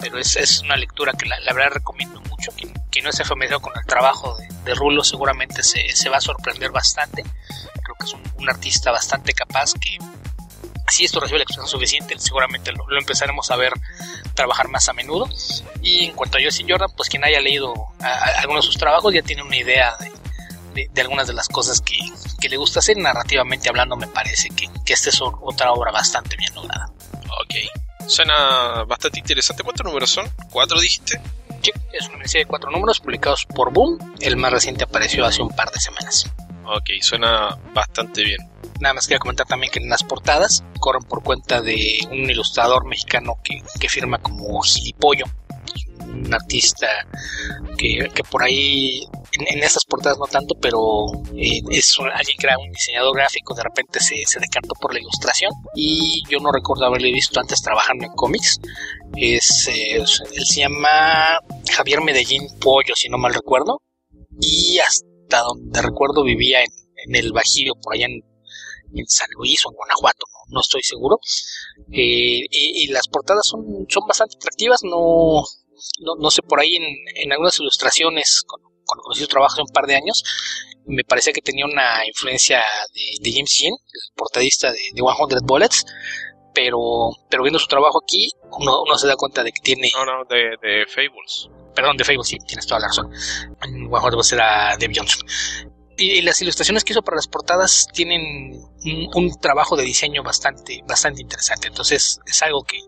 Pero 0.00 0.18
es, 0.18 0.36
es 0.36 0.60
una 0.60 0.76
lectura 0.76 1.12
que 1.12 1.26
la, 1.26 1.38
la, 1.40 1.52
verdad 1.52 1.74
recomiendo 1.74 2.20
mucho. 2.22 2.50
Quien, 2.52 2.72
quien 2.90 3.04
no 3.04 3.10
esté 3.10 3.24
familiarizado 3.24 3.60
con 3.60 3.78
el 3.78 3.86
trabajo 3.86 4.36
de, 4.36 4.48
de 4.64 4.74
Rulo 4.74 5.04
seguramente 5.04 5.62
se, 5.62 5.88
se, 5.94 6.08
va 6.08 6.16
a 6.16 6.20
sorprender 6.20 6.70
bastante. 6.70 7.22
Creo 7.22 7.96
que 7.98 8.04
es 8.04 8.12
un, 8.12 8.22
un 8.38 8.48
artista 8.48 8.90
bastante 8.90 9.32
capaz 9.32 9.72
que 9.74 9.98
si 10.88 11.04
esto 11.04 11.20
recibe 11.20 11.38
la 11.38 11.44
expresión 11.44 11.68
suficiente, 11.68 12.18
seguramente 12.18 12.72
lo, 12.72 12.86
lo, 12.88 12.98
empezaremos 12.98 13.50
a 13.50 13.56
ver 13.56 13.72
trabajar 14.34 14.68
más 14.68 14.88
a 14.88 14.92
menudo. 14.92 15.28
Y 15.82 16.06
en 16.06 16.12
cuanto 16.14 16.38
a 16.38 16.40
Josie 16.42 16.66
Jordan, 16.68 16.90
pues 16.96 17.08
quien 17.08 17.24
haya 17.24 17.40
leído 17.40 17.74
algunos 18.38 18.64
de 18.64 18.72
sus 18.72 18.78
trabajos 18.78 19.12
ya 19.12 19.22
tiene 19.22 19.42
una 19.42 19.56
idea 19.56 19.96
de, 19.98 20.88
de, 20.92 21.00
algunas 21.00 21.26
de 21.26 21.32
las 21.32 21.48
cosas 21.48 21.80
que, 21.80 21.96
le 22.48 22.56
gusta 22.56 22.78
hacer 22.78 22.96
narrativamente 22.96 23.68
hablando 23.68 23.96
me 23.96 24.06
parece 24.06 24.50
que, 24.50 24.68
esta 24.92 25.10
es 25.10 25.20
otra 25.20 25.72
obra 25.72 25.90
bastante 25.90 26.36
bien 26.36 26.54
lograda. 26.54 26.92
Ok, 27.42 28.06
suena 28.06 28.84
bastante 28.84 29.18
interesante. 29.18 29.64
¿Cuántos 29.64 29.84
números 29.84 30.10
son? 30.10 30.30
¿Cuatro 30.52 30.78
dijiste? 30.78 31.20
Sí, 31.60 31.72
es 31.92 32.08
una 32.08 32.24
serie 32.28 32.44
de 32.44 32.48
cuatro 32.48 32.70
números 32.70 33.00
publicados 33.00 33.46
por 33.46 33.72
Boom. 33.72 34.14
El 34.20 34.36
más 34.36 34.52
reciente 34.52 34.84
apareció 34.84 35.26
hace 35.26 35.42
un 35.42 35.48
par 35.48 35.72
de 35.72 35.80
semanas. 35.80 36.30
Ok, 36.66 36.90
suena 37.00 37.56
bastante 37.72 38.24
bien. 38.24 38.38
Nada 38.80 38.94
más 38.94 39.06
quería 39.06 39.20
comentar 39.20 39.46
también 39.46 39.72
que 39.72 39.78
en 39.78 39.88
las 39.88 40.02
portadas 40.02 40.64
corren 40.80 41.02
por 41.04 41.22
cuenta 41.22 41.62
de 41.62 42.00
un 42.10 42.28
ilustrador 42.28 42.86
mexicano 42.86 43.34
que, 43.42 43.62
que 43.80 43.88
firma 43.88 44.18
como 44.18 44.60
Gilipollo 44.62 45.24
un 46.06 46.32
artista 46.32 46.86
que, 47.76 48.08
por 48.30 48.42
ahí 48.42 49.02
en, 49.32 49.62
estas 49.62 49.84
portadas 49.84 50.18
no 50.18 50.26
tanto, 50.26 50.54
pero 50.60 51.06
eh, 51.36 51.60
es 51.70 51.96
alguien 51.98 52.36
que 52.38 52.46
era 52.46 52.58
un 52.58 52.70
diseñador 52.72 53.16
gráfico, 53.16 53.54
de 53.54 53.62
repente 53.62 54.00
se, 54.00 54.14
se, 54.26 54.40
decantó 54.40 54.74
por 54.80 54.94
la 54.94 55.00
ilustración 55.00 55.50
y 55.74 56.22
yo 56.30 56.38
no 56.38 56.50
recuerdo 56.52 56.86
haberle 56.86 57.12
visto 57.12 57.40
antes 57.40 57.60
trabajando 57.60 58.04
en 58.04 58.12
cómics. 58.12 58.58
Es, 59.16 59.68
eh, 59.68 59.96
él 59.96 60.46
se 60.46 60.60
llama 60.60 61.38
Javier 61.70 62.00
Medellín 62.02 62.46
Pollo, 62.60 62.94
si 62.94 63.08
no 63.08 63.18
mal 63.18 63.34
recuerdo, 63.34 63.82
y 64.40 64.78
hasta 64.78 65.06
donde 65.28 65.82
recuerdo 65.82 66.22
vivía 66.24 66.60
en, 66.62 67.14
el 67.14 67.32
Bajío, 67.32 67.74
por 67.82 67.94
allá 67.94 68.06
en, 68.06 68.22
San 69.06 69.28
Luis 69.36 69.64
o 69.66 69.70
en 69.70 69.76
Guanajuato, 69.76 70.26
no, 70.48 70.60
estoy 70.60 70.82
seguro. 70.82 71.18
Eh, 71.92 72.40
y, 72.50 72.88
las 72.88 73.08
portadas 73.08 73.46
son, 73.46 73.86
son 73.88 74.06
bastante 74.06 74.36
atractivas, 74.36 74.80
no, 74.84 75.42
no, 76.00 76.14
no 76.18 76.30
sé, 76.30 76.40
por 76.42 76.60
ahí 76.60 76.76
en, 76.76 76.84
en 77.16 77.32
algunas 77.32 77.58
ilustraciones, 77.58 78.42
cuando, 78.46 78.70
conocí 78.86 79.20
su 79.20 79.28
trabajo 79.28 79.60
un 79.60 79.72
par 79.72 79.86
de 79.86 79.96
años, 79.96 80.22
me 80.86 81.04
parecía 81.04 81.32
que 81.32 81.42
tenía 81.42 81.66
una 81.66 82.06
influencia 82.06 82.62
de, 82.94 83.30
James 83.30 83.56
Jean, 83.56 83.72
el 83.72 84.14
portadista 84.14 84.70
de, 84.70 84.78
de 84.78 85.02
100 85.02 85.40
Bullets, 85.44 85.84
pero, 86.54 87.10
pero 87.28 87.42
viendo 87.42 87.58
su 87.58 87.66
trabajo 87.66 88.00
aquí, 88.02 88.30
uno, 88.58 88.82
uno 88.82 88.96
se 88.96 89.06
da 89.06 89.16
cuenta 89.16 89.42
de 89.42 89.52
que 89.52 89.60
tiene... 89.60 89.90
No, 89.94 90.04
no, 90.04 90.24
de, 90.28 90.56
de 90.62 90.86
Fables. 90.86 91.50
Perdón, 91.76 91.96
de 91.98 92.04
Fables, 92.04 92.26
sí, 92.26 92.38
tienes 92.38 92.66
toda 92.66 92.80
la 92.80 92.88
razón. 92.88 93.12
En 93.62 93.72
100 93.72 93.90
Bullets 93.90 94.32
era 94.32 94.76
Dave 94.80 94.92
Johnson. 94.96 95.20
Y, 95.98 96.22
las 96.22 96.40
ilustraciones 96.42 96.84
que 96.84 96.92
hizo 96.94 97.02
para 97.02 97.16
las 97.16 97.28
portadas 97.28 97.86
tienen 97.92 98.52
un, 98.84 99.10
un, 99.14 99.40
trabajo 99.40 99.76
de 99.76 99.84
diseño 99.84 100.22
bastante, 100.22 100.82
bastante 100.88 101.20
interesante. 101.20 101.68
Entonces 101.68 102.20
es 102.26 102.42
algo 102.42 102.64
que, 102.64 102.78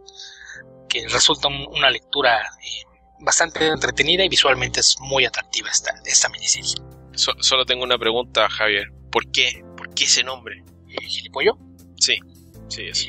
que 0.88 1.06
resulta 1.08 1.48
una 1.48 1.90
lectura 1.90 2.40
eh, 2.40 2.84
bastante 3.20 3.66
entretenida 3.66 4.24
y 4.24 4.28
visualmente 4.28 4.80
es 4.80 4.96
muy 5.00 5.24
atractiva 5.24 5.70
esta, 5.70 5.94
esta 6.04 6.28
miniserie. 6.28 6.74
solo 7.12 7.64
tengo 7.66 7.84
una 7.84 7.98
pregunta, 7.98 8.48
Javier. 8.48 8.88
¿Por 9.10 9.30
qué? 9.30 9.64
¿Por 9.76 9.92
qué 9.94 10.04
ese 10.04 10.24
nombre? 10.24 10.64
¿El 10.88 11.06
¿Gilipollo? 11.06 11.58
Sí, 11.96 12.18
sí, 12.68 12.82
es. 12.88 13.06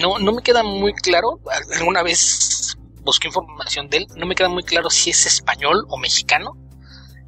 No, 0.00 0.18
no 0.18 0.32
me 0.32 0.42
queda 0.42 0.62
muy 0.62 0.92
claro. 0.94 1.40
Alguna 1.76 2.02
vez 2.02 2.76
busqué 3.08 3.28
información 3.28 3.88
de 3.88 3.98
él. 3.98 4.06
No 4.16 4.26
me 4.26 4.34
queda 4.34 4.48
muy 4.48 4.62
claro 4.62 4.90
si 4.90 5.10
es 5.10 5.26
español 5.26 5.86
o 5.88 5.96
mexicano 5.96 6.56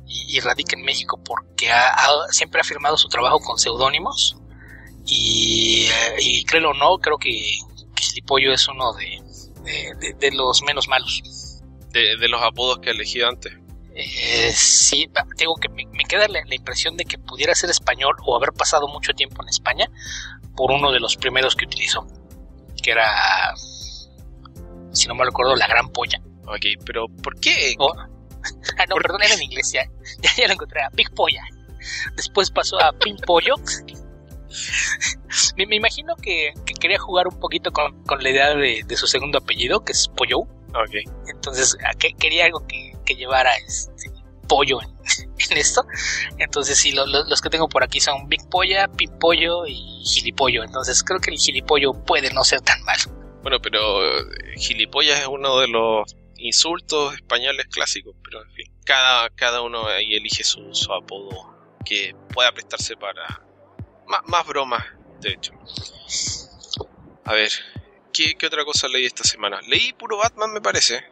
y, 0.06 0.40
radica 0.40 0.76
en 0.76 0.84
México 0.84 1.20
porque 1.24 1.70
siempre 2.30 2.60
ha 2.60 2.64
firmado 2.64 2.96
su 2.96 3.08
trabajo 3.08 3.40
con 3.40 3.58
seudónimos. 3.58 4.36
Y, 5.06 5.86
eh, 5.86 6.16
y 6.20 6.44
créelo 6.44 6.70
o 6.70 6.74
no, 6.74 6.98
creo 6.98 7.18
que, 7.18 7.30
Gilipollo 7.98 8.52
es 8.52 8.68
uno 8.68 8.92
de, 8.92 10.14
de, 10.18 10.30
los 10.32 10.62
menos 10.62 10.88
malos. 10.88 11.22
De, 11.90 12.28
los 12.28 12.42
apodos 12.42 12.78
que 12.80 12.90
elegido 12.90 13.28
antes. 13.28 13.52
Eh, 13.94 14.52
sí, 14.54 15.10
digo 15.36 15.56
que 15.56 15.68
me, 15.68 15.86
queda 16.08 16.28
la, 16.28 16.54
impresión 16.54 16.96
de 16.96 17.04
que 17.04 17.18
pudiera 17.18 17.54
ser 17.54 17.70
español 17.70 18.14
o 18.24 18.36
haber 18.36 18.52
pasado 18.52 18.88
mucho 18.88 19.12
tiempo 19.12 19.42
en 19.42 19.48
España 19.48 19.90
por 20.56 20.70
uno 20.70 20.92
de 20.92 21.00
los 21.00 21.16
primeros 21.16 21.56
que 21.56 21.64
utilizó, 21.64 22.06
que 22.82 22.92
era, 22.92 23.54
si 24.92 25.08
no 25.08 25.14
me 25.14 25.24
recuerdo, 25.24 25.56
la 25.56 25.66
gran 25.66 25.88
polla. 25.90 26.20
Ok, 26.46 26.82
pero 26.84 27.06
¿por 27.22 27.38
qué? 27.38 27.74
Oh, 27.78 27.92
ah, 28.78 28.86
no, 28.88 28.96
perdón, 28.96 29.22
era 29.22 29.34
en 29.34 29.42
inglés, 29.42 29.72
ya, 29.72 29.84
ya, 30.36 30.46
lo 30.46 30.54
encontré, 30.54 30.82
a 30.82 30.90
Big 30.92 31.10
Polla. 31.14 31.42
Después 32.16 32.50
pasó 32.50 32.80
a 32.82 32.92
Pink 32.92 33.24
Pollo. 33.24 33.54
me, 35.56 35.76
imagino 35.76 36.16
que, 36.16 36.52
quería 36.80 36.98
jugar 36.98 37.28
un 37.28 37.38
poquito 37.38 37.72
con, 37.72 38.04
la 38.20 38.30
idea 38.30 38.54
de, 38.54 38.84
su 38.96 39.06
segundo 39.06 39.38
apellido, 39.38 39.84
que 39.84 39.92
es 39.92 40.08
Pollo. 40.08 40.40
Okay. 40.86 41.04
Entonces, 41.28 41.76
quería 42.18 42.44
algo 42.44 42.66
que, 42.66 42.90
llevara 43.16 43.50
este 43.56 44.08
pollo 44.46 44.78
en, 44.82 45.58
esto. 45.58 45.84
Entonces, 46.38 46.78
sí, 46.78 46.92
los 46.92 47.40
que 47.40 47.50
tengo 47.50 47.68
por 47.68 47.82
aquí 47.82 48.00
son 48.00 48.28
Big 48.28 48.48
Polla, 48.48 48.86
Pink 48.88 49.12
Pollo 49.18 49.66
y 49.66 50.02
Gilipollo. 50.04 50.62
Entonces, 50.62 51.02
creo 51.02 51.18
que 51.18 51.30
el 51.30 51.38
Gilipollo 51.38 51.92
puede 51.92 52.32
no 52.32 52.44
ser 52.44 52.60
tan 52.60 52.80
malo. 52.82 53.19
Bueno, 53.42 53.60
pero 53.60 54.04
eh, 54.04 54.56
gilipollas 54.56 55.20
es 55.20 55.26
uno 55.26 55.58
de 55.58 55.68
los 55.68 56.14
insultos 56.36 57.14
españoles 57.14 57.66
clásicos, 57.66 58.14
pero 58.22 58.42
en 58.42 58.50
fin, 58.52 58.72
cada, 58.84 59.30
cada 59.30 59.62
uno 59.62 59.86
ahí 59.86 60.14
elige 60.14 60.44
su, 60.44 60.92
apodo 60.92 61.54
que 61.84 62.14
pueda 62.34 62.52
prestarse 62.52 62.96
para 62.96 63.42
más, 64.06 64.46
bromas, 64.46 64.84
de 65.20 65.30
hecho. 65.30 65.52
A 67.24 67.34
ver, 67.34 67.52
¿qué, 68.12 68.34
otra 68.46 68.64
cosa 68.64 68.88
leí 68.88 69.04
esta 69.04 69.24
semana? 69.24 69.60
Leí 69.68 69.92
puro 69.92 70.18
Batman, 70.18 70.52
me 70.52 70.60
parece. 70.60 71.04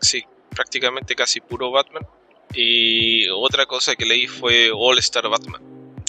Sí, 0.00 0.24
prácticamente 0.54 1.14
casi 1.14 1.40
puro 1.40 1.70
Batman. 1.70 2.06
Y 2.52 3.28
otra 3.28 3.66
cosa 3.66 3.94
que 3.94 4.06
leí 4.06 4.26
fue 4.26 4.70
All 4.74 4.98
Star 4.98 5.28
Batman. 5.28 5.62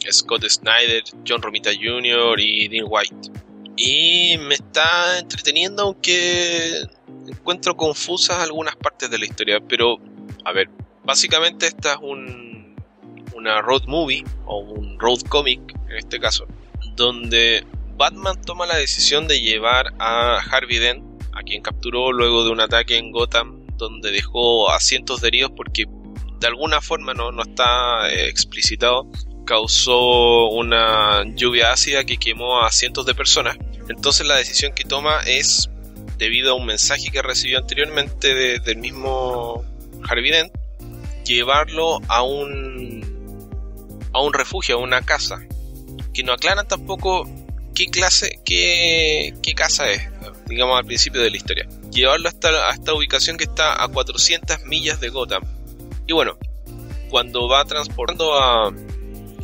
Scott 0.09 0.43
Snyder, 0.47 1.03
John 1.28 1.41
Romita 1.41 1.70
Jr. 1.72 2.39
y 2.39 2.68
Dean 2.68 2.86
White. 2.88 3.50
Y 3.76 4.38
me 4.39 4.55
está 4.55 5.19
entreteniendo, 5.19 5.84
aunque 5.84 6.82
encuentro 7.28 7.76
confusas 7.76 8.39
algunas 8.39 8.76
partes 8.76 9.09
de 9.09 9.17
la 9.17 9.26
historia. 9.26 9.59
Pero, 9.67 9.97
a 10.45 10.51
ver, 10.51 10.69
básicamente 11.03 11.67
esta 11.67 11.93
es 11.93 11.99
un, 12.01 12.76
una 13.34 13.61
road 13.61 13.84
movie, 13.88 14.24
o 14.45 14.59
un 14.59 14.99
road 14.99 15.22
comic 15.30 15.61
en 15.89 15.97
este 15.97 16.19
caso, 16.19 16.45
donde 16.95 17.65
Batman 17.97 18.39
toma 18.41 18.65
la 18.65 18.78
decisión 18.78 19.28
de 19.28 19.41
llevar 19.41 19.93
a 19.99 20.38
Harvey 20.38 20.80
Dent, 20.80 21.03
a 21.34 21.43
quien 21.43 21.61
capturó 21.61 22.11
luego 22.11 22.43
de 22.43 22.51
un 22.51 22.59
ataque 22.59 22.97
en 22.97 23.11
Gotham, 23.11 23.67
donde 23.78 24.11
dejó 24.11 24.69
a 24.69 24.80
cientos 24.80 25.22
de 25.22 25.30
heridos 25.30 25.51
porque 25.55 25.86
de 26.39 26.47
alguna 26.47 26.82
forma 26.82 27.13
no, 27.13 27.32
no 27.32 27.43
está 27.43 28.11
eh, 28.11 28.28
explicitado 28.28 29.07
causó 29.45 30.49
una 30.49 31.23
lluvia 31.35 31.71
ácida 31.71 32.03
que 32.03 32.17
quemó 32.17 32.61
a 32.61 32.71
cientos 32.71 33.05
de 33.05 33.15
personas. 33.15 33.57
Entonces 33.89 34.25
la 34.25 34.37
decisión 34.37 34.73
que 34.73 34.83
toma 34.83 35.21
es, 35.25 35.69
debido 36.17 36.51
a 36.51 36.55
un 36.55 36.65
mensaje 36.65 37.09
que 37.11 37.21
recibió 37.21 37.57
anteriormente 37.57 38.59
del 38.59 38.77
mismo 38.77 39.65
Harvey 40.07 40.31
Dent, 40.31 40.53
llevarlo 41.25 41.99
a 42.07 42.23
un, 42.23 43.39
a 44.13 44.21
un 44.21 44.33
refugio, 44.33 44.75
a 44.75 44.79
una 44.79 45.01
casa, 45.01 45.41
que 46.13 46.23
no 46.23 46.33
aclaran 46.33 46.67
tampoco 46.67 47.27
qué 47.73 47.85
clase, 47.85 48.39
qué, 48.45 49.33
qué 49.41 49.53
casa 49.53 49.89
es, 49.89 50.01
digamos 50.47 50.77
al 50.77 50.85
principio 50.85 51.21
de 51.21 51.31
la 51.31 51.37
historia. 51.37 51.67
Llevarlo 51.91 52.29
hasta 52.29 52.69
a 52.69 52.71
esta 52.71 52.93
ubicación 52.93 53.37
que 53.37 53.45
está 53.45 53.83
a 53.83 53.87
400 53.87 54.65
millas 54.65 54.99
de 54.99 55.09
Gotham. 55.09 55.43
Y 56.07 56.13
bueno, 56.13 56.37
cuando 57.09 57.47
va 57.47 57.65
transportando 57.65 58.33
a, 58.39 58.73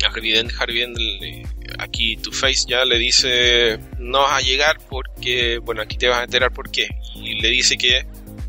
a 0.06 1.82
aquí 1.82 2.16
tu 2.16 2.32
face 2.32 2.64
ya 2.68 2.84
le 2.84 2.98
dice 2.98 3.78
no 3.98 4.20
vas 4.20 4.42
a 4.42 4.46
llegar 4.46 4.78
porque, 4.88 5.58
bueno, 5.58 5.82
aquí 5.82 5.96
te 5.96 6.08
vas 6.08 6.20
a 6.20 6.24
enterar 6.24 6.52
por 6.52 6.70
qué. 6.70 6.88
Y 7.14 7.40
le 7.40 7.48
dice 7.48 7.76
que 7.76 8.06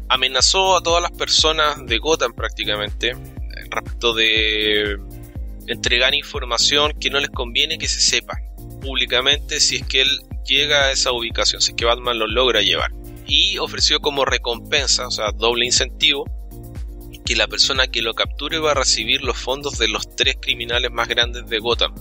amenazó 0.07 0.77
a 0.77 0.81
todas 0.81 1.01
las 1.01 1.11
personas 1.11 1.85
de 1.85 1.97
Gotham 1.97 2.33
prácticamente 2.33 3.15
respecto 3.69 4.13
de 4.13 4.97
entregar 5.67 6.13
información 6.15 6.93
que 6.99 7.09
no 7.09 7.19
les 7.19 7.29
conviene 7.29 7.77
que 7.77 7.87
se 7.87 7.99
sepa 7.99 8.39
públicamente 8.81 9.59
si 9.59 9.77
es 9.77 9.85
que 9.85 10.01
él 10.01 10.09
llega 10.45 10.85
a 10.85 10.91
esa 10.91 11.11
ubicación, 11.11 11.61
si 11.61 11.71
es 11.71 11.75
que 11.75 11.85
Batman 11.85 12.17
lo 12.17 12.27
logra 12.27 12.61
llevar. 12.61 12.91
Y 13.27 13.59
ofreció 13.59 13.99
como 13.99 14.25
recompensa, 14.25 15.07
o 15.07 15.11
sea, 15.11 15.31
doble 15.31 15.65
incentivo, 15.65 16.25
que 17.29 17.35
la 17.35 17.47
persona 17.47 17.85
que 17.85 18.01
lo 18.01 18.15
capture 18.15 18.57
va 18.57 18.71
a 18.71 18.73
recibir 18.73 19.21
los 19.21 19.37
fondos 19.37 19.77
de 19.77 19.87
los 19.87 20.15
tres 20.15 20.37
criminales 20.41 20.89
más 20.89 21.07
grandes 21.07 21.45
de 21.45 21.59
Gotham, 21.59 21.93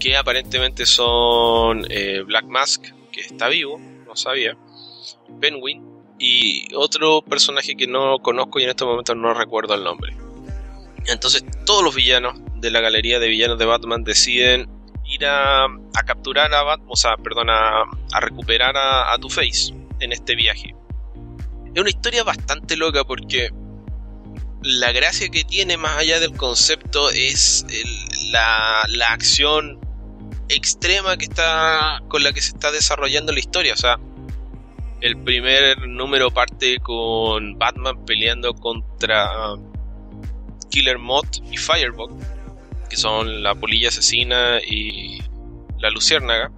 que 0.00 0.16
aparentemente 0.16 0.86
son 0.86 1.84
eh, 1.90 2.22
Black 2.24 2.46
Mask, 2.46 2.82
que 3.12 3.20
está 3.20 3.48
vivo, 3.48 3.78
no 3.78 4.16
sabía, 4.16 4.56
Penguin 5.38 5.84
y 6.18 6.74
otro 6.74 7.20
personaje 7.20 7.76
que 7.76 7.86
no 7.86 8.18
conozco 8.20 8.58
y 8.58 8.62
en 8.62 8.70
estos 8.70 8.88
momentos 8.88 9.14
no 9.18 9.34
recuerdo 9.34 9.74
el 9.74 9.84
nombre. 9.84 10.16
Entonces 11.04 11.44
todos 11.66 11.84
los 11.84 11.94
villanos 11.94 12.40
de 12.54 12.70
la 12.70 12.80
galería 12.80 13.18
de 13.18 13.28
villanos 13.28 13.58
de 13.58 13.66
Batman 13.66 14.02
deciden 14.02 14.66
ir 15.04 15.26
a, 15.26 15.66
capturar 16.06 16.54
a 16.54 16.62
Batman, 16.62 16.88
o 16.90 16.96
sea, 16.96 17.18
perdón, 17.18 17.50
a, 17.50 17.84
recuperar 18.18 18.78
a, 18.78 19.12
a 19.12 19.18
Two-Face 19.18 19.74
en 20.00 20.12
este 20.12 20.34
viaje. 20.36 20.74
Es 21.74 21.78
una 21.78 21.90
historia 21.90 22.24
bastante 22.24 22.78
loca 22.78 23.04
porque 23.04 23.50
la 24.62 24.92
gracia 24.92 25.28
que 25.28 25.44
tiene 25.44 25.76
más 25.76 25.98
allá 25.98 26.20
del 26.20 26.36
concepto 26.36 27.10
es 27.10 27.64
la, 28.30 28.86
acción 29.10 29.80
extrema 30.48 31.16
que 31.16 31.24
está 31.24 32.02
con 32.08 32.22
la 32.22 32.32
que 32.32 32.40
se 32.40 32.50
está 32.50 32.70
desarrollando 32.70 33.32
la 33.32 33.38
historia. 33.38 33.74
O 33.74 33.76
sea, 33.76 33.98
el 35.00 35.16
primer 35.22 35.86
número 35.86 36.30
parte 36.30 36.78
con 36.78 37.58
Batman 37.58 38.04
peleando 38.04 38.54
contra 38.54 39.28
Killer 40.70 40.98
Moth 40.98 41.38
y 41.50 41.56
Firebug, 41.56 42.10
que 42.88 42.96
son 42.96 43.42
la 43.42 43.54
polilla 43.54 43.88
asesina 43.88 44.58
y 44.66 45.20
la 45.78 45.90
luciérnaga. 45.90 46.50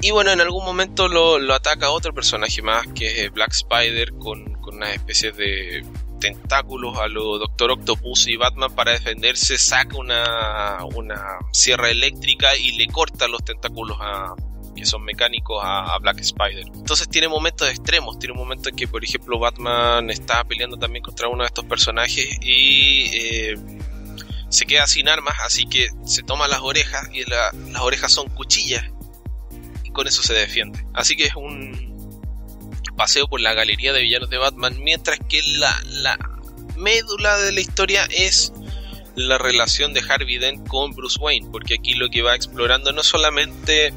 Y 0.00 0.12
bueno, 0.12 0.30
en 0.30 0.40
algún 0.40 0.64
momento 0.64 1.08
lo, 1.08 1.52
ataca 1.52 1.90
otro 1.90 2.12
personaje 2.12 2.62
más, 2.62 2.86
que 2.94 3.24
es 3.24 3.32
Black 3.32 3.52
Spider, 3.52 4.12
con, 4.14 4.52
con 4.60 4.76
una 4.76 4.92
especie 4.92 5.32
de 5.32 5.84
tentáculos 6.18 6.98
a 6.98 7.08
lo 7.08 7.38
Doctor 7.38 7.72
Octopus 7.72 8.28
y 8.28 8.36
Batman 8.36 8.74
para 8.74 8.92
defenderse 8.92 9.58
saca 9.58 9.96
una, 9.96 10.84
una 10.94 11.38
sierra 11.52 11.90
eléctrica 11.90 12.56
y 12.56 12.76
le 12.76 12.86
corta 12.88 13.28
los 13.28 13.44
tentáculos 13.44 13.98
a, 14.00 14.34
que 14.78 14.86
son 14.86 15.04
mecánicos 15.04 15.60
a, 15.62 15.98
Black 15.98 16.20
Spider. 16.20 16.66
Entonces 16.74 17.08
tiene 17.08 17.28
momentos 17.28 17.68
extremos, 17.68 18.18
tiene 18.18 18.32
un 18.32 18.38
momento 18.38 18.68
en 18.68 18.76
que 18.76 18.86
por 18.86 19.04
ejemplo 19.04 19.38
Batman 19.38 20.10
está 20.10 20.44
peleando 20.44 20.76
también 20.76 21.02
contra 21.02 21.28
uno 21.28 21.42
de 21.42 21.48
estos 21.48 21.64
personajes 21.64 22.26
y 22.40 23.10
eh, 23.14 23.54
se 24.48 24.66
queda 24.66 24.86
sin 24.86 25.08
armas, 25.08 25.34
así 25.44 25.66
que 25.66 25.88
se 26.04 26.22
toma 26.22 26.48
las 26.48 26.60
orejas 26.60 27.08
y 27.12 27.28
las 27.28 27.52
orejas 27.80 28.12
son 28.12 28.28
cuchillas 28.30 28.84
y 29.82 29.90
con 29.90 30.06
eso 30.06 30.22
se 30.22 30.34
defiende. 30.34 30.84
Así 30.94 31.16
que 31.16 31.24
es 31.24 31.34
un, 31.34 31.87
paseo 32.98 33.28
por 33.28 33.40
la 33.40 33.54
galería 33.54 33.94
de 33.94 34.02
villanos 34.02 34.28
de 34.28 34.36
Batman, 34.36 34.76
mientras 34.82 35.18
que 35.28 35.40
la, 35.42 36.18
médula 36.76 37.38
de 37.38 37.52
la 37.52 37.60
historia 37.60 38.06
es 38.10 38.52
la 39.14 39.38
relación 39.38 39.94
de 39.94 40.02
Harvey 40.06 40.38
Dent 40.38 40.68
con 40.68 40.92
Bruce 40.92 41.18
Wayne, 41.18 41.48
porque 41.50 41.74
aquí 41.74 41.94
lo 41.94 42.10
que 42.10 42.22
va 42.22 42.34
explorando 42.34 42.92
no 42.92 43.02
solamente 43.02 43.94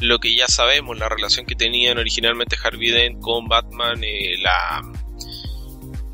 lo 0.00 0.18
que 0.18 0.34
ya 0.36 0.48
sabemos, 0.48 0.98
la 0.98 1.08
relación 1.08 1.46
que 1.46 1.54
tenían 1.54 1.96
originalmente 1.96 2.56
Harvey 2.62 2.90
Dent 2.90 3.20
con 3.20 3.48
Batman, 3.48 4.02
eh, 4.02 4.36
la, 4.42 4.82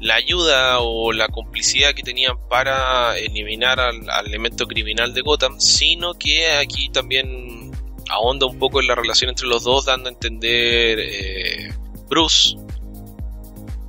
la 0.00 0.14
ayuda 0.14 0.80
o 0.80 1.12
la 1.12 1.28
complicidad 1.28 1.94
que 1.94 2.02
tenían 2.02 2.36
para 2.48 3.18
eliminar 3.18 3.80
al, 3.80 4.26
elemento 4.26 4.66
criminal 4.66 5.14
de 5.14 5.22
Gotham, 5.22 5.58
sino 5.58 6.14
que 6.14 6.52
aquí 6.52 6.90
también 6.90 7.70
ahonda 8.10 8.46
un 8.46 8.58
poco 8.58 8.80
en 8.80 8.88
la 8.88 8.94
relación 8.94 9.30
entre 9.30 9.46
los 9.46 9.64
dos, 9.64 9.86
dando 9.86 10.08
a 10.08 10.12
entender 10.12 10.98
eh, 11.00 11.70
Bruce, 12.10 12.56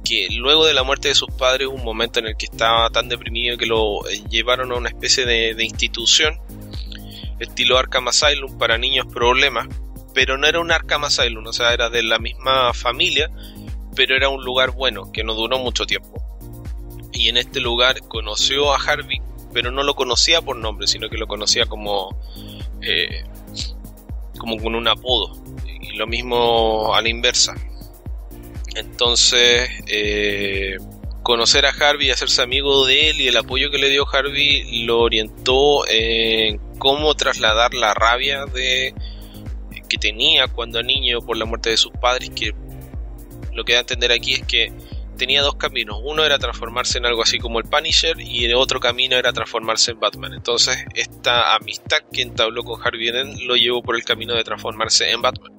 que 0.06 0.28
luego 0.30 0.66
de 0.66 0.76
la 0.76 0.84
muerte 0.84 1.08
de 1.08 1.16
sus 1.16 1.30
padres, 1.32 1.68
un 1.68 1.84
momento 1.84 2.20
en 2.20 2.28
el 2.28 2.38
que 2.38 2.46
estaba 2.46 2.90
tan 2.92 3.10
deprimido 3.10 3.58
que 3.58 3.66
lo 3.66 4.08
eh, 4.08 4.22
llevaron 4.30 4.72
a 4.72 4.76
una 4.76 4.90
especie 4.90 5.26
de, 5.26 5.64
institución, 5.64 6.40
estilo 7.40 7.80
Arkham 7.80 8.08
Asylum 8.08 8.60
para 8.60 8.78
niños 8.78 9.08
problemas, 9.08 9.68
pero 10.14 10.38
no 10.38 10.46
era 10.46 10.60
un 10.60 10.72
Arkham 10.72 11.06
Asylum, 11.06 11.48
o 11.48 11.54
sea, 11.54 11.74
era 11.74 11.90
de 11.90 12.04
la 12.04 12.20
misma 12.20 12.74
familia, 12.76 13.32
pero 13.96 14.16
era 14.16 14.30
un 14.30 14.44
lugar 14.46 14.70
bueno, 14.70 15.12
que 15.12 15.24
no 15.24 15.34
duró 15.34 15.58
mucho 15.58 15.88
tiempo. 15.88 16.22
Y 17.12 17.28
en 17.28 17.38
este 17.38 17.60
lugar 17.60 18.02
conoció 18.08 18.72
a 18.72 18.78
Harvey, 18.78 19.20
pero 19.52 19.72
no 19.72 19.82
lo 19.82 19.96
conocía 19.96 20.42
por 20.42 20.58
nombre, 20.58 20.86
sino 20.86 21.10
que 21.10 21.18
lo 21.18 21.26
conocía 21.26 21.66
como, 21.66 22.16
eh, 22.82 23.24
como 24.38 24.58
con 24.58 24.76
un 24.76 24.88
apodo. 24.88 25.42
Y 25.82 25.96
lo 25.96 26.06
mismo 26.06 26.94
a 26.94 27.02
la 27.02 27.10
inversa. 27.10 27.56
Entonces, 28.76 29.70
eh, 29.88 30.78
conocer 31.24 31.66
a 31.66 31.70
Harvey 31.70 32.08
y 32.08 32.12
hacerse 32.12 32.42
amigo 32.42 32.86
de 32.86 33.10
él 33.10 33.22
y 33.22 33.28
el 33.28 33.38
apoyo 33.38 33.70
que 33.70 33.78
le 33.78 33.90
dio 33.90 34.08
Harvey 34.08 34.86
lo 34.86 35.00
orientó 35.02 35.88
en 35.88 36.58
cómo 36.78 37.14
trasladar 37.16 37.74
la 37.74 37.94
rabia 37.94 38.46
de 38.46 38.94
que 39.88 39.98
tenía 39.98 40.48
cuando 40.48 40.82
niño 40.82 41.20
por 41.20 41.38
la 41.38 41.46
muerte 41.46 41.70
de 41.70 41.78
sus 41.78 41.92
padres, 41.92 42.30
que 42.30 42.54
lo 43.54 43.66
que 43.66 43.74
da 43.74 43.80
a 43.80 43.82
entender 43.82 44.12
aquí 44.12 44.34
es 44.34 44.44
que 44.46 44.72
tenía 45.18 45.42
dos 45.42 45.56
caminos. 45.56 46.00
Uno 46.04 46.24
era 46.24 46.40
transformarse 46.40 46.98
en 46.98 47.06
algo 47.06 47.22
así 47.22 47.38
como 47.38 47.60
el 47.60 47.66
Punisher 47.66 48.20
y 48.20 48.46
el 48.46 48.56
otro 48.56 48.80
camino 48.80 49.18
era 49.18 49.34
transformarse 49.34 49.92
en 49.92 50.00
Batman. 50.00 50.34
Entonces 50.34 50.78
esta 50.96 51.56
amistad 51.56 52.00
que 52.12 52.22
entabló 52.22 52.64
con 52.64 52.82
Harvey 52.82 53.12
Dent 53.12 53.40
lo 53.42 53.56
llevó 53.56 53.84
por 53.84 53.96
el 53.96 54.04
camino 54.04 54.34
de 54.34 54.44
transformarse 54.44 55.12
en 55.12 55.22
Batman. 55.22 55.52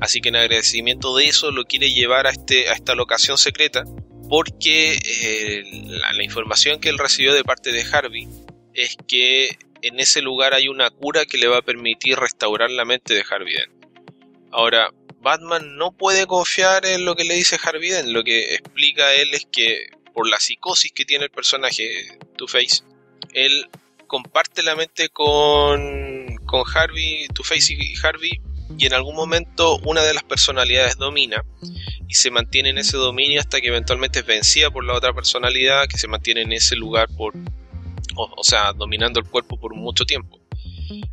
Así 0.00 0.20
que 0.20 0.30
en 0.30 0.36
agradecimiento 0.36 1.14
de 1.16 1.26
eso 1.26 1.50
lo 1.50 1.64
quiere 1.64 1.92
llevar 1.92 2.26
a, 2.26 2.30
este, 2.30 2.68
a 2.68 2.72
esta 2.72 2.94
locación 2.94 3.36
secreta 3.38 3.84
porque 4.30 4.94
eh, 4.94 5.64
la, 5.88 6.22
información 6.22 6.80
que 6.80 6.88
él 6.88 6.98
recibió 6.98 7.34
de 7.34 7.42
parte 7.42 7.72
de 7.72 7.82
Harvey 7.82 8.28
es 8.74 8.96
que 9.08 9.58
en 9.82 9.98
ese 9.98 10.22
lugar 10.22 10.54
hay 10.54 10.68
una 10.68 10.88
cura 10.90 11.26
que 11.26 11.36
le 11.36 11.48
va 11.48 11.58
a 11.58 11.62
permitir 11.62 12.16
restaurar 12.16 12.70
la 12.70 12.84
mente 12.84 13.12
de 13.12 13.24
Harvey 13.28 13.54
Dent. 13.54 13.84
Ahora, 14.52 14.92
Batman 15.20 15.76
no 15.76 15.90
puede 15.90 16.26
confiar 16.26 16.86
en 16.86 17.04
lo 17.04 17.16
que 17.16 17.24
le 17.24 17.34
dice 17.34 17.58
Harvey 17.60 17.90
Dent. 17.90 18.08
Lo 18.08 18.22
que 18.22 18.54
explica 18.54 19.12
él 19.14 19.34
es 19.34 19.48
que 19.50 19.88
por 20.14 20.28
la 20.28 20.38
psicosis 20.38 20.92
que 20.92 21.04
tiene 21.04 21.24
el 21.24 21.30
personaje 21.30 22.16
Two-Face, 22.36 22.84
él 23.34 23.68
comparte 24.06 24.62
la 24.62 24.76
mente 24.76 25.08
con, 25.08 26.36
con 26.46 26.62
Harvey, 26.72 27.26
Two-Face 27.34 27.74
y 27.74 27.94
Harvey, 28.00 28.40
y 28.78 28.86
en 28.86 28.94
algún 28.94 29.14
momento 29.14 29.78
una 29.84 30.02
de 30.02 30.14
las 30.14 30.22
personalidades 30.22 30.96
domina 30.96 31.44
y 32.08 32.14
se 32.14 32.30
mantiene 32.30 32.70
en 32.70 32.78
ese 32.78 32.96
dominio 32.96 33.40
hasta 33.40 33.60
que 33.60 33.68
eventualmente 33.68 34.20
es 34.20 34.26
vencida 34.26 34.70
por 34.70 34.84
la 34.84 34.94
otra 34.94 35.12
personalidad 35.12 35.86
que 35.86 35.98
se 35.98 36.08
mantiene 36.08 36.42
en 36.42 36.52
ese 36.52 36.76
lugar 36.76 37.08
por, 37.16 37.34
o 38.16 38.44
sea, 38.44 38.72
dominando 38.72 39.20
el 39.20 39.26
cuerpo 39.26 39.58
por 39.58 39.74
mucho 39.74 40.04
tiempo. 40.04 40.40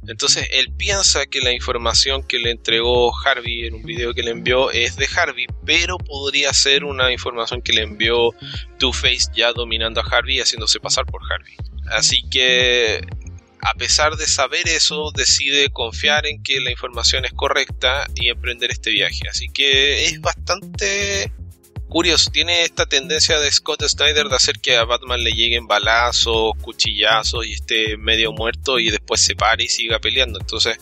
Entonces 0.08 0.48
él 0.52 0.74
piensa 0.76 1.26
que 1.26 1.40
la 1.42 1.52
información 1.52 2.24
que 2.24 2.40
le 2.40 2.52
entregó 2.52 3.14
Harvey 3.16 3.68
en 3.68 3.76
un 3.76 3.84
video 3.84 4.14
que 4.14 4.24
le 4.24 4.32
envió 4.32 4.72
es 4.72 4.96
de 4.96 5.08
Harvey, 5.16 5.46
pero 5.66 5.98
podría 5.98 6.54
ser 6.54 6.84
una 6.84 7.12
información 7.12 7.62
que 7.62 7.74
le 7.74 7.84
envió 7.84 8.32
Two-Face 8.80 9.30
ya 9.36 9.54
dominando 9.54 10.02
a 10.02 10.04
Harvey 10.04 10.38
y 10.38 10.40
haciéndose 10.40 10.80
pasar 10.80 11.06
por 11.06 11.22
Harvey. 11.32 11.56
Así 11.92 12.24
que 12.30 13.02
a 13.62 13.74
pesar 13.74 14.16
de 14.18 14.28
saber 14.28 14.68
eso, 14.68 15.12
decide 15.16 15.70
confiar 15.70 16.26
en 16.26 16.42
que 16.44 16.60
la 16.60 16.72
información 16.72 17.26
es 17.26 17.34
correcta 17.34 18.08
y 18.16 18.30
emprender 18.30 18.72
este 18.72 18.92
viaje. 18.92 19.28
Así 19.30 19.50
que 19.50 20.06
es 20.06 20.22
bastante 20.22 21.32
curioso, 21.90 22.30
tiene 22.32 22.64
esta 22.64 22.86
tendencia 22.86 23.40
de 23.40 23.52
Scott 23.52 23.84
Snyder 23.84 24.28
de 24.28 24.36
hacer 24.36 24.60
que 24.60 24.76
a 24.76 24.84
Batman 24.84 25.24
le 25.24 25.32
lleguen 25.32 25.68
balazos, 25.68 26.52
cuchillazos 26.62 27.46
y 27.46 27.54
esté 27.54 27.98
medio 27.98 28.34
muerto 28.34 28.78
y 28.78 28.90
después 28.90 29.22
se 29.22 29.36
pare 29.36 29.64
y 29.64 29.70
siga 29.70 30.00
peleando. 30.00 30.40
Entonces, 30.40 30.78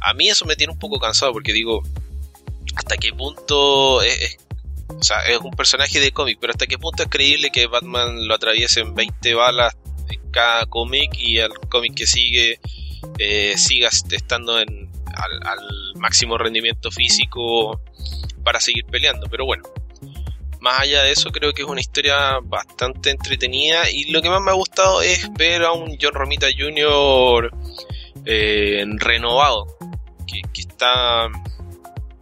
a 0.00 0.14
mí 0.14 0.28
eso 0.28 0.46
me 0.46 0.56
tiene 0.56 0.72
un 0.72 0.78
poco 0.78 0.98
cansado 0.98 1.32
porque 1.32 1.52
digo, 1.52 1.82
¿hasta 2.76 2.96
qué 2.96 3.12
punto 3.12 4.00
es, 4.02 4.38
o 4.88 5.02
sea, 5.02 5.20
es 5.26 5.38
un 5.38 5.50
personaje 5.50 6.00
de 6.00 6.12
cómic, 6.12 6.38
pero 6.40 6.52
hasta 6.52 6.66
qué 6.66 6.78
punto 6.78 7.02
es 7.02 7.08
creíble 7.08 7.50
que 7.50 7.66
Batman 7.66 8.26
lo 8.26 8.34
atraviesen 8.34 8.94
20 8.94 9.34
balas 9.34 9.76
cada 10.30 10.66
cómic 10.66 11.16
y 11.18 11.38
el 11.38 11.52
cómic 11.68 11.94
que 11.94 12.06
sigue 12.06 12.60
eh, 13.18 13.54
siga 13.56 13.88
estando 13.88 14.60
en, 14.60 14.90
al 15.14 15.60
máximo 15.96 16.38
rendimiento 16.38 16.90
físico 16.90 17.80
para 18.44 18.60
seguir 18.60 18.84
peleando. 18.86 19.26
Pero 19.30 19.44
bueno, 19.44 19.64
más 20.60 20.80
allá 20.80 21.02
de 21.02 21.12
eso, 21.12 21.30
creo 21.30 21.52
que 21.52 21.62
es 21.62 21.68
una 21.68 21.80
historia 21.80 22.38
bastante 22.42 23.10
entretenida 23.10 23.90
y 23.90 24.10
lo 24.10 24.22
que 24.22 24.30
más 24.30 24.40
me 24.40 24.50
ha 24.50 24.54
gustado 24.54 25.02
es 25.02 25.32
ver 25.34 25.62
a 25.62 25.72
un 25.72 25.96
John 26.00 26.14
Romita 26.14 26.46
Jr. 26.56 27.50
Eh, 28.24 28.84
renovado, 28.96 29.66
que, 30.26 30.42
está... 30.60 31.28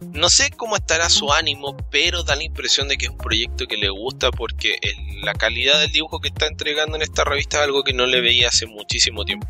No 0.01 0.29
sé 0.29 0.51
cómo 0.51 0.75
estará 0.75 1.09
su 1.09 1.31
ánimo, 1.31 1.75
pero 1.89 2.23
da 2.23 2.35
la 2.35 2.43
impresión 2.43 2.87
de 2.87 2.97
que 2.97 3.05
es 3.05 3.11
un 3.11 3.17
proyecto 3.17 3.65
que 3.65 3.77
le 3.77 3.89
gusta 3.89 4.31
porque 4.31 4.79
la 5.23 5.33
calidad 5.33 5.79
del 5.79 5.91
dibujo 5.91 6.19
que 6.19 6.27
está 6.27 6.45
entregando 6.47 6.95
en 6.95 7.01
esta 7.01 7.23
revista 7.23 7.57
es 7.57 7.63
algo 7.63 7.83
que 7.83 7.93
no 7.93 8.05
le 8.05 8.21
veía 8.21 8.49
hace 8.49 8.67
muchísimo 8.67 9.25
tiempo. 9.25 9.47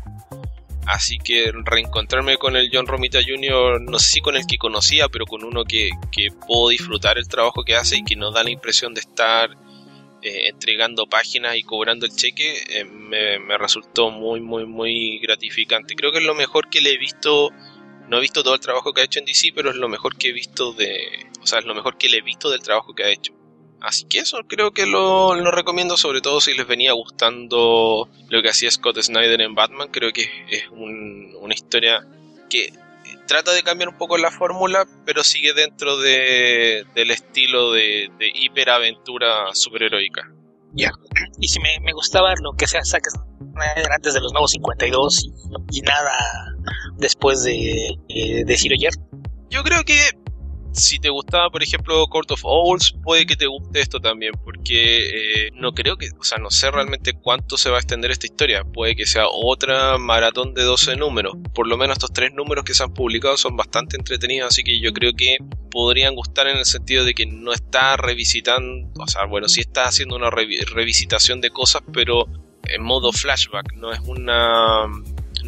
Así 0.86 1.18
que 1.18 1.52
reencontrarme 1.52 2.38
con 2.38 2.56
el 2.56 2.70
John 2.72 2.86
Romita 2.86 3.18
Jr., 3.22 3.78
no 3.82 3.98
sé 3.98 4.08
si 4.08 4.20
con 4.22 4.36
el 4.36 4.46
que 4.46 4.56
conocía, 4.56 5.10
pero 5.10 5.26
con 5.26 5.44
uno 5.44 5.64
que, 5.64 5.90
puedo 6.46 6.70
disfrutar 6.70 7.18
el 7.18 7.28
trabajo 7.28 7.62
que 7.62 7.76
hace 7.76 7.98
y 7.98 8.04
que 8.04 8.16
nos 8.16 8.32
da 8.32 8.42
la 8.42 8.48
impresión 8.48 8.94
de 8.94 9.00
estar 9.00 9.50
eh, 10.22 10.48
entregando 10.48 11.06
páginas 11.06 11.56
y 11.56 11.62
cobrando 11.62 12.06
el 12.06 12.16
cheque, 12.16 12.62
eh, 12.70 12.84
me, 12.86 13.38
me, 13.38 13.58
resultó 13.58 14.10
muy, 14.10 14.40
muy, 14.40 14.64
muy 14.64 15.18
gratificante. 15.18 15.94
Creo 15.94 16.10
que 16.10 16.18
es 16.18 16.24
lo 16.24 16.34
mejor 16.34 16.70
que 16.70 16.80
le 16.80 16.94
he 16.94 16.98
visto. 16.98 17.50
No 18.08 18.18
he 18.18 18.20
visto 18.20 18.42
todo 18.42 18.54
el 18.54 18.60
trabajo 18.60 18.92
que 18.92 19.02
ha 19.02 19.04
hecho 19.04 19.18
en 19.18 19.26
DC, 19.26 19.52
pero 19.54 19.70
es 19.70 19.76
lo 19.76 19.88
mejor 19.88 20.16
que 20.16 20.28
he 20.28 20.32
visto 20.32 20.72
de. 20.72 21.26
O 21.42 21.46
sea, 21.46 21.58
es 21.58 21.64
lo 21.64 21.74
mejor 21.74 21.98
que 21.98 22.08
le 22.08 22.18
he 22.18 22.22
visto 22.22 22.50
del 22.50 22.62
trabajo 22.62 22.94
que 22.94 23.04
ha 23.04 23.10
hecho. 23.10 23.32
Así 23.80 24.06
que 24.06 24.18
eso 24.18 24.38
creo 24.48 24.72
que 24.72 24.86
lo, 24.86 25.34
recomiendo, 25.52 25.96
sobre 25.96 26.20
todo 26.20 26.40
si 26.40 26.54
les 26.54 26.66
venía 26.66 26.92
gustando 26.92 28.08
lo 28.28 28.42
que 28.42 28.48
hacía 28.48 28.70
Scott 28.70 29.00
Snyder 29.00 29.40
en 29.40 29.54
Batman. 29.54 29.88
Creo 29.92 30.12
que 30.12 30.28
es 30.50 30.64
una 30.70 31.54
historia 31.54 32.04
que 32.50 32.72
trata 33.26 33.52
de 33.52 33.62
cambiar 33.62 33.90
un 33.90 33.96
poco 33.96 34.18
la 34.18 34.32
fórmula, 34.32 34.86
pero 35.04 35.22
sigue 35.22 35.52
dentro 35.52 35.98
de, 35.98 36.86
del 36.94 37.10
estilo 37.12 37.72
de, 37.72 38.10
hiperaventura 38.34 39.54
superheroica. 39.54 40.32
Ya, 40.72 40.90
y 41.40 41.48
si 41.48 41.60
me, 41.60 41.92
gustaba 41.92 42.34
lo 42.42 42.52
que 42.52 42.66
sea 42.66 42.84
Zack 42.84 43.04
Snyder 43.08 43.92
antes 43.92 44.14
de 44.14 44.20
los 44.20 44.32
nuevos 44.32 44.50
52 44.50 45.30
y, 45.70 45.80
nada 45.82 46.47
después 46.98 47.42
de, 47.44 47.96
eh, 48.08 48.44
de 48.44 48.56
Zero 48.56 48.74
Yo 49.50 49.62
creo 49.62 49.84
que 49.84 49.98
si 50.72 50.98
te 50.98 51.08
gustaba, 51.08 51.50
por 51.50 51.62
ejemplo, 51.62 52.06
Court 52.06 52.30
of 52.30 52.44
Owls, 52.44 52.94
puede 53.02 53.26
que 53.26 53.36
te 53.36 53.46
guste 53.46 53.80
esto 53.80 54.00
también, 54.00 54.32
porque 54.44 55.46
eh, 55.46 55.50
no 55.54 55.72
creo 55.72 55.96
que, 55.96 56.08
o 56.18 56.24
sea, 56.24 56.38
no 56.38 56.50
sé 56.50 56.70
realmente 56.70 57.12
cuánto 57.14 57.56
se 57.56 57.70
va 57.70 57.76
a 57.76 57.80
extender 57.80 58.10
esta 58.10 58.26
historia. 58.26 58.64
Puede 58.64 58.94
que 58.94 59.06
sea 59.06 59.24
otra 59.28 59.98
maratón 59.98 60.54
de 60.54 60.62
12 60.62 60.96
números. 60.96 61.34
Por 61.54 61.66
lo 61.66 61.76
menos 61.76 61.96
estos 61.96 62.12
tres 62.12 62.32
números 62.32 62.64
que 62.64 62.74
se 62.74 62.82
han 62.82 62.94
publicado 62.94 63.36
son 63.36 63.56
bastante 63.56 63.96
entretenidos, 63.96 64.48
así 64.52 64.62
que 64.62 64.80
yo 64.80 64.92
creo 64.92 65.12
que 65.14 65.38
podrían 65.70 66.14
gustar 66.14 66.46
en 66.48 66.58
el 66.58 66.64
sentido 66.64 67.04
de 67.04 67.14
que 67.14 67.26
no 67.26 67.52
está 67.52 67.96
revisitando, 67.96 68.90
o 69.00 69.06
sea, 69.06 69.24
bueno, 69.24 69.48
sí 69.48 69.60
está 69.60 69.84
haciendo 69.84 70.16
una 70.16 70.30
revisitación 70.30 71.40
de 71.40 71.50
cosas, 71.50 71.82
pero 71.92 72.26
en 72.64 72.82
modo 72.82 73.12
flashback, 73.12 73.72
no 73.74 73.92
es 73.92 74.00
una 74.00 74.86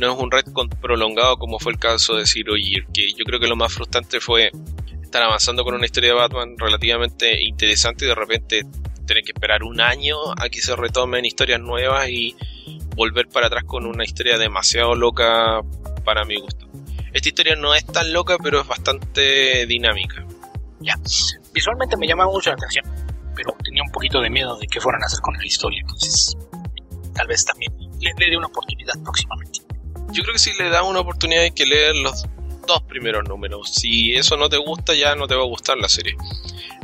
no 0.00 0.14
es 0.14 0.18
un 0.18 0.30
retcon 0.30 0.68
prolongado 0.68 1.36
como 1.36 1.58
fue 1.58 1.72
el 1.72 1.78
caso 1.78 2.14
de 2.14 2.26
Zero 2.26 2.56
Year, 2.56 2.86
que 2.92 3.12
yo 3.12 3.24
creo 3.24 3.38
que 3.38 3.46
lo 3.46 3.54
más 3.54 3.72
frustrante 3.72 4.18
fue 4.18 4.50
estar 5.02 5.22
avanzando 5.22 5.62
con 5.62 5.74
una 5.74 5.84
historia 5.84 6.10
de 6.10 6.16
Batman 6.16 6.56
relativamente 6.56 7.42
interesante 7.42 8.06
y 8.06 8.08
de 8.08 8.14
repente 8.14 8.62
tener 9.06 9.22
que 9.22 9.32
esperar 9.32 9.62
un 9.62 9.80
año 9.80 10.16
a 10.36 10.48
que 10.48 10.60
se 10.60 10.74
retomen 10.74 11.24
historias 11.24 11.60
nuevas 11.60 12.08
y 12.08 12.34
volver 12.96 13.28
para 13.28 13.48
atrás 13.48 13.64
con 13.64 13.86
una 13.86 14.04
historia 14.04 14.38
demasiado 14.38 14.94
loca 14.94 15.60
para 16.04 16.24
mi 16.24 16.40
gusto. 16.40 16.66
Esta 17.12 17.28
historia 17.28 17.56
no 17.56 17.74
es 17.74 17.84
tan 17.84 18.12
loca, 18.12 18.36
pero 18.42 18.60
es 18.60 18.66
bastante 18.66 19.66
dinámica. 19.66 20.24
Ya, 20.80 20.94
visualmente 21.52 21.96
me 21.96 22.06
llama 22.06 22.24
mucho 22.26 22.50
la 22.50 22.54
atención, 22.54 22.86
pero 23.34 23.54
tenía 23.62 23.82
un 23.82 23.90
poquito 23.90 24.20
de 24.20 24.30
miedo 24.30 24.56
de 24.56 24.66
que 24.66 24.80
fueran 24.80 25.02
a 25.02 25.06
hacer 25.06 25.20
con 25.20 25.36
la 25.36 25.44
historia, 25.44 25.80
entonces 25.82 26.36
tal 27.14 27.26
vez 27.26 27.44
también 27.44 27.72
le 28.00 28.30
dé 28.30 28.36
una 28.36 28.46
oportunidad 28.46 28.94
próximamente. 29.02 29.69
Yo 30.12 30.22
creo 30.22 30.32
que 30.32 30.38
si 30.38 30.52
le 30.58 30.68
da 30.68 30.82
una 30.82 31.00
oportunidad 31.00 31.44
hay 31.44 31.52
que 31.52 31.66
leer 31.66 31.96
los 31.96 32.24
dos 32.66 32.82
primeros 32.82 33.28
números. 33.28 33.72
Si 33.72 34.12
eso 34.14 34.36
no 34.36 34.48
te 34.48 34.56
gusta, 34.56 34.94
ya 34.94 35.14
no 35.14 35.26
te 35.26 35.34
va 35.34 35.42
a 35.42 35.46
gustar 35.46 35.78
la 35.78 35.88
serie. 35.88 36.16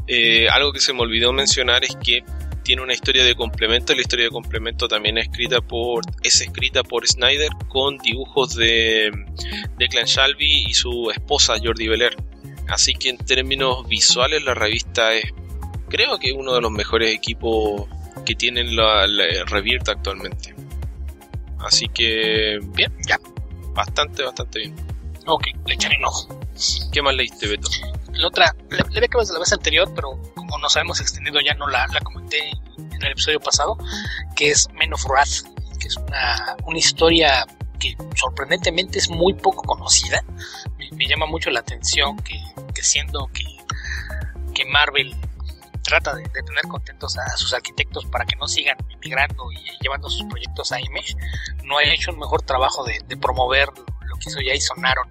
Eh, 0.06 0.48
algo 0.48 0.72
que 0.72 0.80
se 0.80 0.92
me 0.92 1.02
olvidó 1.02 1.32
mencionar 1.32 1.84
es 1.84 1.96
que 1.96 2.24
tiene 2.66 2.82
una 2.82 2.94
historia 2.94 3.24
de 3.24 3.36
complemento. 3.36 3.94
La 3.94 4.00
historia 4.00 4.24
de 4.24 4.30
complemento 4.30 4.88
también 4.88 5.18
es 5.18 5.28
escrita 5.28 5.60
por, 5.60 6.02
es 6.24 6.40
escrita 6.40 6.82
por 6.82 7.06
Snyder 7.06 7.50
con 7.68 7.98
dibujos 7.98 8.56
de 8.56 9.12
Declan 9.78 10.06
Shalvey 10.06 10.64
y 10.68 10.74
su 10.74 11.10
esposa 11.12 11.54
Jordi 11.62 11.86
Belair. 11.86 12.16
Así 12.68 12.94
que 12.94 13.10
en 13.10 13.18
términos 13.18 13.86
visuales 13.88 14.42
la 14.42 14.54
revista 14.54 15.14
es, 15.14 15.26
creo 15.88 16.18
que 16.18 16.32
uno 16.32 16.54
de 16.54 16.60
los 16.60 16.72
mejores 16.72 17.14
equipos 17.14 17.88
que 18.24 18.34
tienen 18.34 18.74
la, 18.74 19.06
la 19.06 19.44
Revirt 19.44 19.88
actualmente. 19.88 20.55
Así 21.66 21.88
que 21.88 22.58
bien, 22.74 22.92
ya, 23.06 23.18
bastante, 23.74 24.22
bastante 24.22 24.60
bien. 24.60 24.76
Ok, 25.26 25.46
le 25.66 25.74
echaré 25.74 25.96
un 25.98 26.04
ojo. 26.04 26.40
¿Qué 26.92 27.02
más 27.02 27.14
leíste, 27.14 27.48
Beto? 27.48 27.68
La 28.12 28.28
otra, 28.28 28.54
le 28.70 29.00
vi 29.00 29.08
que 29.08 29.18
de 29.18 29.32
la 29.32 29.38
vez 29.40 29.52
anterior, 29.52 29.92
pero 29.94 30.22
como 30.34 30.58
nos 30.58 30.76
habíamos 30.76 31.00
extendido 31.00 31.40
ya 31.40 31.54
no 31.54 31.66
la, 31.66 31.86
la 31.88 32.00
comenté 32.00 32.38
en 32.78 33.02
el 33.02 33.12
episodio 33.12 33.40
pasado, 33.40 33.76
que 34.36 34.50
es 34.50 34.68
Men 34.74 34.94
of 34.94 35.04
Wrath, 35.06 35.44
que 35.80 35.88
es 35.88 35.96
una, 35.96 36.56
una 36.64 36.78
historia 36.78 37.44
que 37.80 37.96
sorprendentemente 38.14 38.98
es 38.98 39.10
muy 39.10 39.34
poco 39.34 39.62
conocida. 39.62 40.24
Me, 40.78 41.06
llama 41.06 41.26
mucho 41.26 41.50
la 41.50 41.60
atención 41.60 42.16
que, 42.18 42.40
que 42.74 42.82
siendo 42.82 43.28
que, 43.34 43.44
que 44.54 44.64
Marvel 44.66 45.14
trata 45.86 46.14
de, 46.16 46.24
tener 46.24 46.66
contentos 46.68 47.16
a 47.16 47.36
sus 47.36 47.54
arquitectos 47.54 48.04
para 48.06 48.26
que 48.26 48.34
no 48.36 48.48
sigan 48.48 48.76
emigrando 48.90 49.52
y 49.52 49.64
llevando 49.80 50.10
sus 50.10 50.24
proyectos 50.24 50.72
a 50.72 50.80
Image, 50.80 51.14
no 51.62 51.78
ha 51.78 51.84
hecho 51.84 52.10
un 52.10 52.18
mejor 52.18 52.42
trabajo 52.42 52.84
de, 52.84 53.16
promover 53.16 53.68
lo 53.68 54.16
que 54.16 54.28
hizo 54.28 54.38
Jason 54.44 54.84
Aaron 54.84 55.10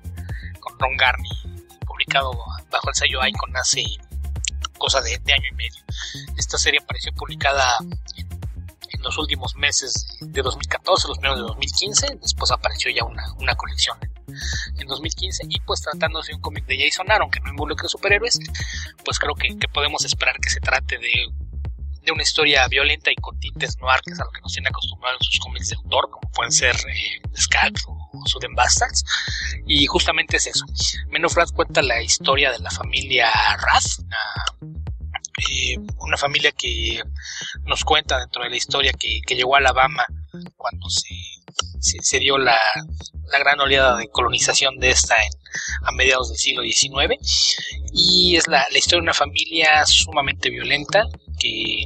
con 0.59 0.77
Ron 0.77 0.97
Garney, 0.97 1.31
publicado 1.85 2.31
bajo 2.69 2.89
el 2.89 2.95
sello 2.95 3.25
Icon 3.25 3.55
hace 3.55 3.83
cosa 4.77 5.01
de, 5.01 5.13
año 5.13 5.47
y 5.49 5.55
medio. 5.55 5.81
Esta 6.37 6.57
serie 6.57 6.81
apareció 6.83 7.13
publicada 7.13 7.77
en, 8.17 8.35
los 9.01 9.19
últimos 9.19 9.55
meses 9.55 10.17
de 10.19 10.41
2014, 10.41 11.07
los 11.07 11.19
primeros 11.19 11.39
de 11.39 11.47
2015, 11.47 12.17
después 12.21 12.49
apareció 12.51 12.91
ya 12.91 13.03
una, 13.03 13.23
una 13.33 13.53
colección 13.53 13.99
en 14.77 14.87
2015 14.87 15.45
y 15.49 15.59
pues 15.61 15.81
tratándose 15.81 16.31
de 16.31 16.35
un 16.35 16.41
cómic 16.41 16.65
de 16.65 16.77
Jason 16.77 17.11
Aaron 17.11 17.29
que 17.29 17.39
no 17.39 17.49
involucra 17.49 17.87
superhéroes, 17.87 18.39
pues 19.03 19.19
creo 19.19 19.35
que, 19.35 19.55
podemos 19.73 20.05
esperar 20.05 20.37
que 20.39 20.49
se 20.49 20.59
trate 20.59 20.97
de, 20.97 21.27
de, 22.03 22.11
una 22.11 22.23
historia 22.23 22.67
violenta 22.67 23.11
y 23.11 23.15
con 23.15 23.37
tintes 23.39 23.77
noir, 23.79 23.99
a 24.05 24.23
lo 24.23 24.31
que 24.31 24.41
nos 24.41 24.53
tiene 24.53 24.69
acostumbrados 24.69 25.25
sus 25.25 25.39
cómics 25.39 25.69
de 25.69 25.75
autor, 25.75 26.09
como 26.09 26.31
pueden 26.31 26.51
ser 26.51 26.75
eh, 26.75 27.21
o 27.87 28.27
Sudden 28.27 28.55
Bastards, 28.55 29.03
y 29.67 29.85
justamente 29.85 30.37
es 30.37 30.47
eso. 30.47 30.65
Men 31.09 31.25
of 31.25 31.35
cuenta 31.53 31.81
la 31.81 32.01
historia 32.01 32.51
de 32.51 32.59
la 32.59 32.71
familia 32.71 33.29
Rath, 33.57 34.05
eh, 35.37 35.77
una 35.99 36.17
familia 36.17 36.51
que 36.51 37.01
nos 37.65 37.83
cuenta 37.83 38.19
dentro 38.19 38.43
de 38.43 38.49
la 38.49 38.55
historia 38.55 38.93
que, 38.93 39.21
llegó 39.27 39.55
a 39.55 39.59
Alabama 39.59 40.05
cuando 40.55 40.87
se, 40.89 42.19
dio 42.19 42.37
la, 42.37 42.57
gran 43.39 43.59
oleada 43.59 43.97
de 43.97 44.07
colonización 44.07 44.77
de 44.77 44.91
esta 44.91 45.15
en, 45.15 45.31
a 45.83 45.91
mediados 45.91 46.29
del 46.29 46.37
siglo 46.37 46.63
XIX 46.63 47.15
y 47.93 48.35
es 48.35 48.47
la, 48.47 48.65
historia 48.71 48.97
de 48.97 49.03
una 49.03 49.13
familia 49.13 49.85
sumamente 49.85 50.49
violenta 50.49 51.05
que 51.39 51.85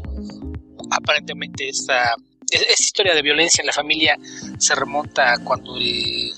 aparentemente 0.91 1.69
esta, 1.69 2.15
esta 2.49 2.83
historia 2.83 3.13
de 3.13 3.21
violencia 3.21 3.61
en 3.61 3.67
la 3.67 3.73
familia 3.73 4.17
se 4.57 4.75
remonta 4.75 5.37
cuando 5.43 5.75
el 5.75 6.33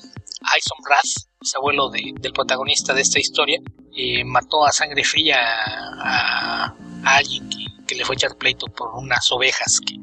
Ison 0.57 0.77
Rath, 0.87 1.27
ese 1.41 1.57
abuelo 1.57 1.89
del 1.89 2.33
protagonista 2.33 2.93
de 2.93 3.01
esta 3.01 3.19
historia, 3.19 3.59
eh, 3.95 4.23
mató 4.23 4.65
a 4.65 4.71
sangre 4.71 5.03
fría 5.03 5.37
a, 5.39 6.75
alguien 7.03 7.49
que, 7.49 7.65
que, 7.87 7.95
le 7.95 8.05
fue 8.05 8.15
a 8.15 8.17
echar 8.17 8.37
pleito 8.37 8.67
por 8.67 8.93
unas 8.95 9.31
ovejas 9.31 9.79
que, 9.85 9.95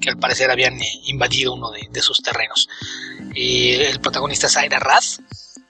que 0.00 0.10
al 0.10 0.18
parecer 0.18 0.50
habían 0.50 0.80
eh, 0.80 0.86
invadido 1.06 1.54
uno 1.54 1.70
de, 1.70 2.02
sus 2.02 2.18
terrenos. 2.18 2.68
el 3.34 4.00
protagonista 4.00 4.46
es 4.46 4.56
Aira 4.56 4.78
Raz, 4.78 5.20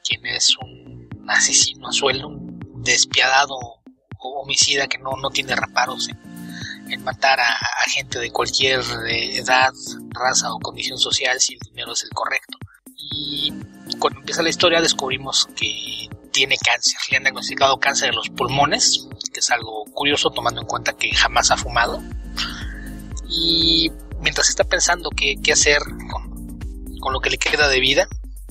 quien 0.04 0.24
es 0.26 0.56
un 0.60 1.08
asesino 1.28 1.88
a 1.88 1.92
sueldo, 1.92 2.28
un 2.28 2.82
despiadado 2.82 3.76
homicida 4.18 4.86
que 4.86 4.98
no, 4.98 5.12
tiene 5.30 5.54
reparos 5.54 6.08
en, 6.08 7.02
matar 7.02 7.40
a, 7.40 7.56
gente 7.88 8.18
de 8.18 8.30
cualquier 8.30 8.80
eh, 9.08 9.38
edad, 9.38 9.72
raza 10.10 10.52
o 10.52 10.58
condición 10.58 10.98
social 10.98 11.40
si 11.40 11.54
el 11.54 11.60
dinero 11.60 11.92
es 11.92 12.02
el 12.04 12.10
correcto. 12.10 12.58
Y 12.96 13.52
cuando 13.98 14.20
empieza 14.20 14.42
la 14.42 14.48
historia 14.48 14.80
descubrimos 14.80 15.46
que 15.56 16.08
tiene 16.32 16.56
cáncer, 16.58 16.98
le 17.10 17.16
han 17.18 17.22
diagnosticado 17.22 17.78
cáncer 17.78 18.10
de 18.10 18.16
los 18.16 18.28
pulmones, 18.30 19.06
que 19.32 19.40
es 19.40 19.50
algo 19.50 19.84
curioso 19.92 20.30
tomando 20.30 20.60
en 20.60 20.66
cuenta 20.66 20.94
que 20.94 21.14
jamás 21.14 21.50
ha 21.50 21.56
fumado 21.56 22.02
y 23.28 23.90
mientras 24.20 24.48
está 24.48 24.64
pensando 24.64 25.10
qué, 25.10 25.36
hacer 25.52 25.80
con, 26.10 26.58
con, 27.00 27.12
lo 27.12 27.20
que 27.20 27.30
le 27.30 27.38
queda 27.38 27.68
de 27.68 27.80
vida, 27.80 28.08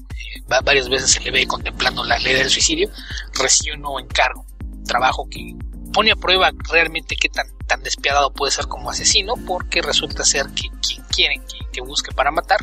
eh, 0.09 0.41
varias 0.63 0.89
veces 0.89 1.11
se 1.11 1.19
le 1.21 1.31
ve 1.31 1.47
contemplando 1.47 2.03
la 2.03 2.17
ley 2.19 2.33
del 2.33 2.49
suicidio, 2.49 2.89
recibe 3.33 3.75
un 3.75 3.81
nuevo 3.81 3.99
encargo, 3.99 4.45
trabajo 4.85 5.27
que 5.29 5.55
pone 5.93 6.11
a 6.11 6.15
prueba 6.15 6.51
realmente 6.71 7.15
qué 7.15 7.29
tan, 7.29 7.47
tan 7.67 7.81
despiadado 7.83 8.33
puede 8.33 8.51
ser 8.51 8.67
como 8.67 8.89
asesino, 8.89 9.35
porque 9.47 9.81
resulta 9.81 10.23
ser 10.23 10.47
que 10.47 10.69
quien 10.85 11.03
quieren 11.09 11.41
que, 11.71 11.81
busque 11.81 12.11
para 12.13 12.31
matar 12.31 12.59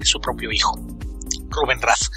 es 0.00 0.08
su 0.08 0.20
propio 0.20 0.52
hijo, 0.52 0.76
Rubén 1.50 1.80
Rath. 1.80 2.10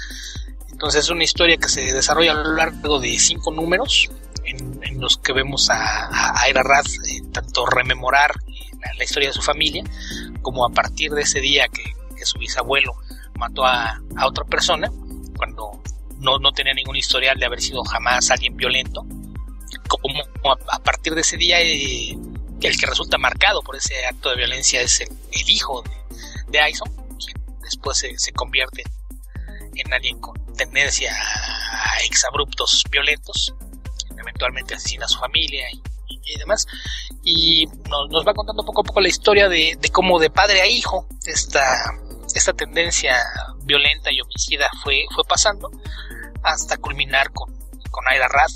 Entonces 0.70 1.04
es 1.04 1.10
una 1.10 1.24
historia 1.24 1.56
que 1.56 1.68
se 1.68 1.92
desarrolla 1.92 2.32
a 2.32 2.34
lo 2.34 2.54
largo 2.54 2.98
de 2.98 3.18
cinco 3.18 3.50
números, 3.50 4.10
en, 4.44 4.80
los 5.00 5.16
que 5.16 5.32
vemos 5.32 5.70
a, 5.70 6.40
a 6.42 6.48
Ira 6.50 6.62
Rath 6.62 6.86
eh, 6.86 7.22
tanto 7.32 7.64
rememorar 7.64 8.34
la, 8.96 9.04
historia 9.04 9.28
de 9.28 9.34
su 9.34 9.42
familia, 9.42 9.84
como 10.42 10.64
a 10.64 10.70
partir 10.70 11.12
de 11.12 11.22
ese 11.22 11.40
día 11.40 11.66
que, 11.68 11.82
su 12.22 12.38
bisabuelo 12.38 12.92
mató 13.38 13.64
a, 13.64 13.98
otra 14.26 14.44
persona, 14.44 14.90
cuando 15.38 15.82
no, 16.18 16.38
no, 16.38 16.52
tenía 16.52 16.74
ningún 16.74 16.96
historial 16.96 17.38
de 17.38 17.46
haber 17.46 17.62
sido 17.62 17.82
jamás 17.82 18.30
alguien 18.30 18.58
violento, 18.58 19.06
como 19.88 20.22
a, 20.68 20.78
partir 20.80 21.14
de 21.14 21.22
ese 21.22 21.38
día 21.38 21.62
eh, 21.62 22.18
el 22.60 22.78
que 22.78 22.86
resulta 22.86 23.16
marcado 23.16 23.62
por 23.62 23.76
ese 23.76 24.04
acto 24.04 24.28
de 24.28 24.36
violencia 24.36 24.82
es 24.82 25.00
el, 25.00 25.08
hijo 25.48 25.82
de, 25.82 26.58
de 26.58 26.70
Ison, 26.70 26.92
quien 27.24 27.42
después 27.62 27.96
se, 27.96 28.18
se 28.18 28.32
convierte 28.32 28.84
en 29.74 29.92
alguien 29.92 30.20
con 30.20 30.34
tendencia 30.56 31.10
a 31.14 32.02
exabruptos 32.04 32.84
violentos, 32.90 33.54
eventualmente 34.18 34.74
asesina 34.74 35.06
a 35.06 35.08
su 35.08 35.18
familia 35.18 35.70
y 35.72 35.82
y 36.24 36.38
demás. 36.38 36.66
Y 37.22 37.66
nos, 37.88 38.26
va 38.26 38.34
contando 38.34 38.64
poco 38.64 38.82
a 38.82 38.84
poco 38.84 39.00
la 39.00 39.08
historia 39.08 39.48
de, 39.48 39.78
cómo 39.92 40.18
de 40.18 40.30
padre 40.30 40.60
a 40.60 40.66
hijo 40.66 41.06
esta, 41.26 41.62
esta 42.34 42.52
tendencia 42.52 43.16
violenta 43.64 44.10
y 44.12 44.20
homicida 44.20 44.68
fue, 44.82 45.04
fue 45.14 45.24
pasando 45.24 45.70
hasta 46.42 46.76
culminar 46.78 47.30
con, 47.32 47.52
con 47.90 48.08
Aida 48.08 48.28
Rath, 48.28 48.52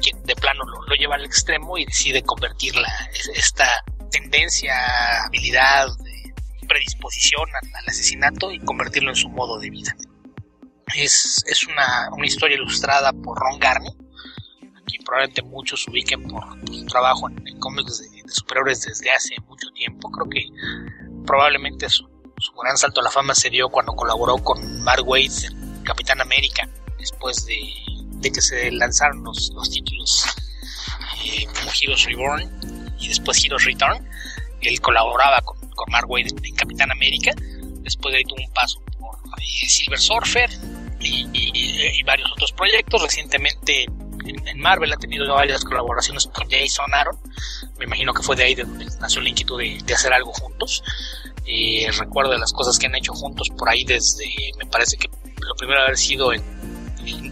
quien, 0.00 0.22
de 0.24 0.34
plano 0.34 0.64
lo, 0.64 0.94
lleva 0.94 1.14
al 1.14 1.24
extremo 1.24 1.78
y 1.78 1.84
decide 1.84 2.22
convertirla, 2.22 2.88
esta 3.34 3.66
tendencia, 4.10 4.74
habilidad, 5.24 5.88
predisposición 6.68 7.48
al, 7.54 7.88
asesinato 7.88 8.50
y 8.50 8.58
convertirlo 8.60 9.10
en 9.10 9.16
su 9.16 9.28
modo 9.28 9.58
de 9.58 9.70
vida. 9.70 9.96
Es, 10.94 11.42
es 11.46 11.64
una, 11.64 12.10
una 12.12 12.26
historia 12.26 12.56
ilustrada 12.56 13.12
por 13.12 13.38
Ron 13.38 13.58
Garney, 13.58 13.92
probablemente 15.04 15.42
muchos 15.42 15.86
ubiquen 15.88 16.22
por, 16.28 16.44
su 16.66 16.86
trabajo 16.86 17.28
en, 17.28 17.58
cómics 17.58 17.98
de, 17.98 18.32
superhéroes 18.32 18.82
desde 18.82 19.10
hace 19.10 19.36
mucho 19.48 19.68
tiempo. 19.70 20.10
Creo 20.10 20.28
que 20.28 20.48
probablemente 21.26 21.88
su, 21.88 22.08
gran 22.62 22.76
salto 22.76 23.00
a 23.00 23.04
la 23.04 23.10
fama 23.10 23.34
se 23.34 23.50
dio 23.50 23.68
cuando 23.68 23.92
colaboró 23.92 24.38
con 24.38 24.82
Mark 24.82 25.06
Waid 25.06 25.32
en 25.44 25.82
Capitán 25.82 26.20
América, 26.20 26.68
después 26.98 27.44
de, 27.46 28.30
que 28.30 28.40
se 28.40 28.70
lanzaron 28.72 29.22
los, 29.24 29.52
títulos 29.70 30.24
eh, 31.24 31.46
como 31.46 31.70
Heroes 31.80 32.04
Reborn 32.04 32.94
y 32.98 33.08
después 33.08 33.44
Heroes 33.44 33.64
Return. 33.64 34.08
Él 34.60 34.80
colaboraba 34.80 35.40
con, 35.42 35.58
Mark 35.88 36.08
Waid 36.08 36.28
en, 36.42 36.54
Capitán 36.54 36.90
América, 36.90 37.32
después 37.82 38.12
de 38.12 38.18
ahí 38.18 38.24
tuvo 38.24 38.44
un 38.46 38.52
paso 38.52 38.80
por 38.98 39.16
eh, 39.38 39.68
Silver 39.68 39.98
Surfer 39.98 40.50
y, 41.00 41.26
y, 41.32 42.02
varios 42.04 42.30
otros 42.32 42.52
proyectos. 42.52 43.02
Recientemente 43.02 43.86
en, 44.24 44.60
Marvel 44.60 44.92
ha 44.92 44.96
tenido 44.96 45.32
varias 45.34 45.64
colaboraciones 45.64 46.26
con 46.26 46.48
Jason 46.48 46.92
Aaron. 46.94 47.18
Me 47.78 47.84
imagino 47.84 48.12
que 48.12 48.22
fue 48.22 48.36
de 48.36 48.44
ahí 48.44 48.54
de 48.54 48.64
donde 48.64 48.86
nació 49.00 49.20
la 49.20 49.28
inquietud 49.28 49.58
de, 49.58 49.94
hacer 49.94 50.12
algo 50.12 50.32
juntos. 50.32 50.82
Eh, 51.46 51.88
recuerdo 51.98 52.32
de 52.32 52.38
las 52.38 52.52
cosas 52.52 52.78
que 52.78 52.86
han 52.86 52.94
hecho 52.94 53.12
juntos 53.12 53.48
por 53.56 53.68
ahí 53.68 53.84
desde, 53.84 54.26
me 54.58 54.66
parece 54.66 54.96
que 54.96 55.08
lo 55.08 55.54
primero 55.56 55.80
haber 55.82 55.96
sido 55.96 56.32
en, 56.32 56.42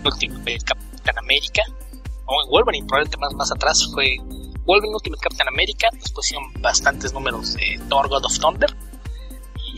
Ultimate 0.04 0.58
Captain 0.64 1.18
America, 1.18 1.62
o 2.26 2.42
en 2.42 2.50
Wolverine, 2.50 2.86
probablemente 2.88 3.16
más, 3.18 3.32
más 3.34 3.52
atrás, 3.52 3.88
fue 3.94 4.16
Wolverine 4.64 4.94
Ultimate 4.94 5.22
Captain 5.22 5.48
America, 5.48 5.88
después 5.92 6.26
hicieron 6.26 6.52
bastantes 6.60 7.12
números 7.12 7.54
de 7.54 7.80
Thor 7.88 8.08
God 8.08 8.24
of 8.24 8.36
Thunder, 8.38 8.76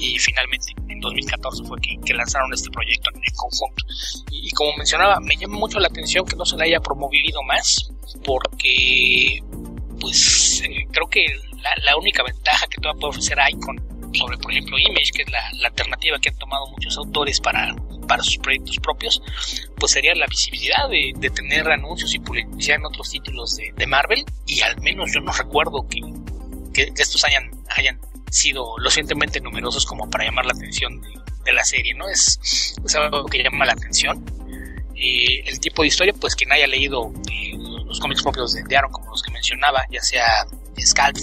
y 0.03 0.19
finalmente 0.19 0.75
en 0.89 0.99
2014 0.99 1.63
fue 1.65 1.79
que, 1.81 2.13
lanzaron 2.13 2.53
este 2.53 2.71
proyecto 2.71 3.11
en, 3.15 3.35
conjunto. 3.37 3.85
Y, 4.31 4.51
como 4.51 4.77
mencionaba, 4.77 5.19
me 5.21 5.37
llama 5.37 5.57
mucho 5.57 5.79
la 5.79 5.87
atención 5.87 6.27
que 6.27 6.35
no 6.35 6.45
se 6.45 6.57
le 6.57 6.65
haya 6.65 6.81
promovido 6.81 7.41
más, 7.45 7.91
porque 8.25 9.41
pues 10.01 10.63
eh, 10.67 10.87
creo 10.91 11.07
que 11.09 11.25
la, 11.85 11.97
única 11.97 12.25
ventaja 12.25 12.67
que 12.67 12.81
todavía 12.81 13.01
puede 13.01 13.11
ofrecer 13.11 13.39
Icon 13.51 13.77
sobre, 14.15 14.37
por 14.39 14.51
ejemplo, 14.51 14.77
Image, 14.77 15.13
que 15.15 15.23
es 15.23 15.31
la, 15.31 15.69
alternativa 15.69 16.19
que 16.19 16.31
han 16.31 16.37
tomado 16.37 16.67
muchos 16.67 16.99
autores 16.99 17.41
para, 17.41 17.75
para 18.09 18.23
sus 18.25 18.39
proyectos 18.39 18.79
propios, 18.79 19.23
pues 19.77 19.93
sería 19.93 20.15
la 20.17 20.27
visibilidad 20.27 20.89
de, 20.91 21.31
tener 21.31 21.71
anuncios 21.71 22.13
y 22.15 22.19
publicidad 22.19 22.79
en 22.79 22.87
otros 22.87 23.09
títulos 23.11 23.57
de, 23.57 23.87
Marvel, 23.87 24.25
y 24.47 24.61
al 24.63 24.81
menos 24.81 25.13
yo 25.15 25.21
no 25.21 25.33
recuerdo 25.33 25.87
que, 25.89 26.01
que, 26.75 26.93
estos 27.01 27.25
hayan, 27.25 27.51
hayan 27.77 28.01
sido 28.33 28.79
lo 28.79 28.85
suficientemente 28.85 29.41
numerosos 29.41 29.85
como 29.85 30.09
para 30.09 30.25
llamar 30.25 30.47
la 30.47 30.53
atención 30.53 31.01
de, 31.45 31.53
la 31.53 31.65
serie, 31.65 31.95
¿no? 31.95 32.09
Es, 32.09 32.75
algo 32.95 33.27
que 33.27 33.43
llama 33.43 33.67
la 33.67 33.73
atención. 33.73 34.25
Eh, 34.97 35.43
el 35.47 35.61
tipo 35.61 35.83
de 35.83 35.89
historia, 35.89 36.15
pues 36.19 36.35
quien 36.35 36.53
haya 36.53 36.67
leído 36.67 37.13
eh, 37.31 37.53
los 37.85 38.01
cómics 38.01 38.23
propios 38.23 38.53
de, 38.53 38.77
Aaron, 38.77 38.91
como 38.91 39.11
los 39.11 39.23
que 39.23 39.31
mencionaba, 39.33 39.85
ya 39.91 40.01
sea 40.01 40.47
Scalp 40.81 41.17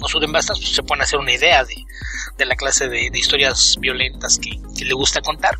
o 0.00 0.08
Suden 0.08 0.32
Bastas, 0.32 0.58
pues 0.58 0.74
se 0.74 0.82
pueden 0.82 1.02
hacer 1.02 1.18
una 1.18 1.32
idea 1.32 1.64
de, 1.64 2.44
la 2.44 2.54
clase 2.54 2.88
de, 2.88 3.10
historias 3.12 3.76
violentas 3.78 4.38
que, 4.38 4.84
le 4.84 4.94
gusta 4.94 5.20
contar. 5.20 5.58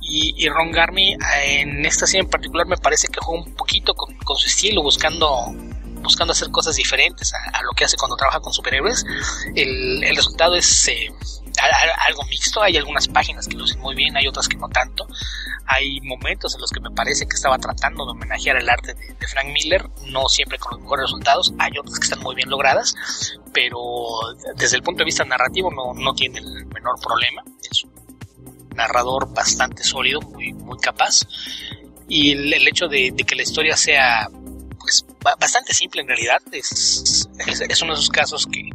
Y, 0.00 0.48
Ron 0.48 0.70
Garney 0.72 1.16
en 1.44 1.84
esta 1.84 2.06
serie 2.06 2.22
en 2.22 2.30
particular 2.30 2.66
me 2.66 2.76
parece 2.76 3.08
que 3.08 3.20
juega 3.20 3.44
un 3.44 3.54
poquito 3.54 3.94
con, 3.94 4.16
con 4.18 4.36
su 4.36 4.46
estilo, 4.46 4.82
buscando 4.82 5.52
buscando 6.02 6.32
hacer 6.32 6.50
cosas 6.50 6.76
diferentes 6.76 7.32
a, 7.34 7.62
lo 7.62 7.72
que 7.72 7.84
hace 7.84 7.96
cuando 7.96 8.16
trabaja 8.16 8.40
con 8.40 8.52
superhéroes, 8.52 9.04
el, 9.54 10.02
el 10.04 10.16
resultado 10.16 10.56
es 10.56 10.88
eh, 10.88 11.12
algo 12.06 12.22
mixto. 12.24 12.62
Hay 12.62 12.76
algunas 12.76 13.08
páginas 13.08 13.46
que 13.46 13.56
lucen 13.56 13.80
muy 13.80 13.94
bien, 13.94 14.16
hay 14.16 14.26
otras 14.26 14.48
que 14.48 14.56
no 14.56 14.68
tanto. 14.68 15.06
Hay 15.66 16.00
momentos 16.02 16.54
en 16.54 16.60
los 16.60 16.70
que 16.70 16.80
me 16.80 16.90
parece 16.90 17.26
que 17.26 17.34
estaba 17.34 17.58
tratando 17.58 18.04
de 18.04 18.12
homenajear 18.12 18.56
el 18.56 18.68
arte 18.68 18.94
de, 18.94 19.26
Frank 19.26 19.48
Miller, 19.48 19.88
no 20.06 20.28
siempre 20.28 20.58
con 20.58 20.72
los 20.72 20.80
mejores 20.82 21.04
resultados. 21.04 21.52
Hay 21.58 21.72
otras 21.78 21.98
que 21.98 22.04
están 22.04 22.20
muy 22.20 22.34
bien 22.34 22.50
logradas, 22.50 22.94
pero 23.52 23.80
desde 24.56 24.76
el 24.76 24.82
punto 24.82 25.00
de 25.00 25.06
vista 25.06 25.24
narrativo 25.24 25.70
no, 25.72 25.94
no 25.94 26.14
tiene 26.14 26.38
el 26.38 26.66
menor 26.66 27.00
problema. 27.00 27.42
Es 27.68 27.84
un 27.84 27.92
narrador 28.76 29.32
bastante 29.32 29.82
sólido, 29.82 30.20
muy, 30.20 30.52
muy 30.52 30.78
capaz. 30.78 31.22
Y 32.08 32.32
el, 32.32 32.68
hecho 32.68 32.86
de, 32.86 33.12
que 33.26 33.34
la 33.34 33.42
historia 33.42 33.76
sea 33.76 34.28
pues, 34.86 35.04
bastante 35.40 35.74
simple 35.74 36.02
en 36.02 36.06
realidad 36.06 36.40
es, 36.52 37.28
es 37.68 37.82
uno 37.82 37.92
de 37.92 37.98
esos 37.98 38.10
casos 38.10 38.46
que 38.46 38.70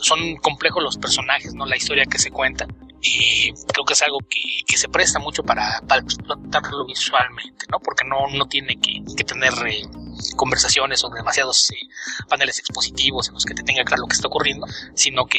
son 0.00 0.36
complejos 0.36 0.82
los 0.82 0.98
personajes, 0.98 1.54
¿no? 1.54 1.66
La 1.66 1.76
historia 1.76 2.04
que 2.06 2.18
se 2.18 2.30
cuenta. 2.30 2.66
Y 3.00 3.52
creo 3.72 3.84
que 3.84 3.92
es 3.92 4.02
algo 4.02 4.18
que, 4.20 4.76
se 4.76 4.88
presta 4.88 5.18
mucho 5.18 5.42
para, 5.42 5.80
explotarlo 5.96 6.86
visualmente, 6.86 7.66
¿no? 7.70 7.78
Porque 7.78 8.04
no, 8.04 8.26
no 8.36 8.46
tiene 8.46 8.78
que, 8.80 9.24
tener 9.24 9.52
eh, 9.66 9.82
conversaciones 10.36 11.04
o 11.04 11.10
demasiados 11.10 11.70
eh, 11.70 11.76
paneles 12.28 12.58
expositivos 12.58 13.28
en 13.28 13.34
los 13.34 13.44
que 13.44 13.54
te 13.54 13.62
tenga 13.62 13.84
claro 13.84 14.02
lo 14.02 14.08
que 14.08 14.16
está 14.16 14.28
ocurriendo, 14.28 14.66
sino 14.94 15.26
que, 15.26 15.38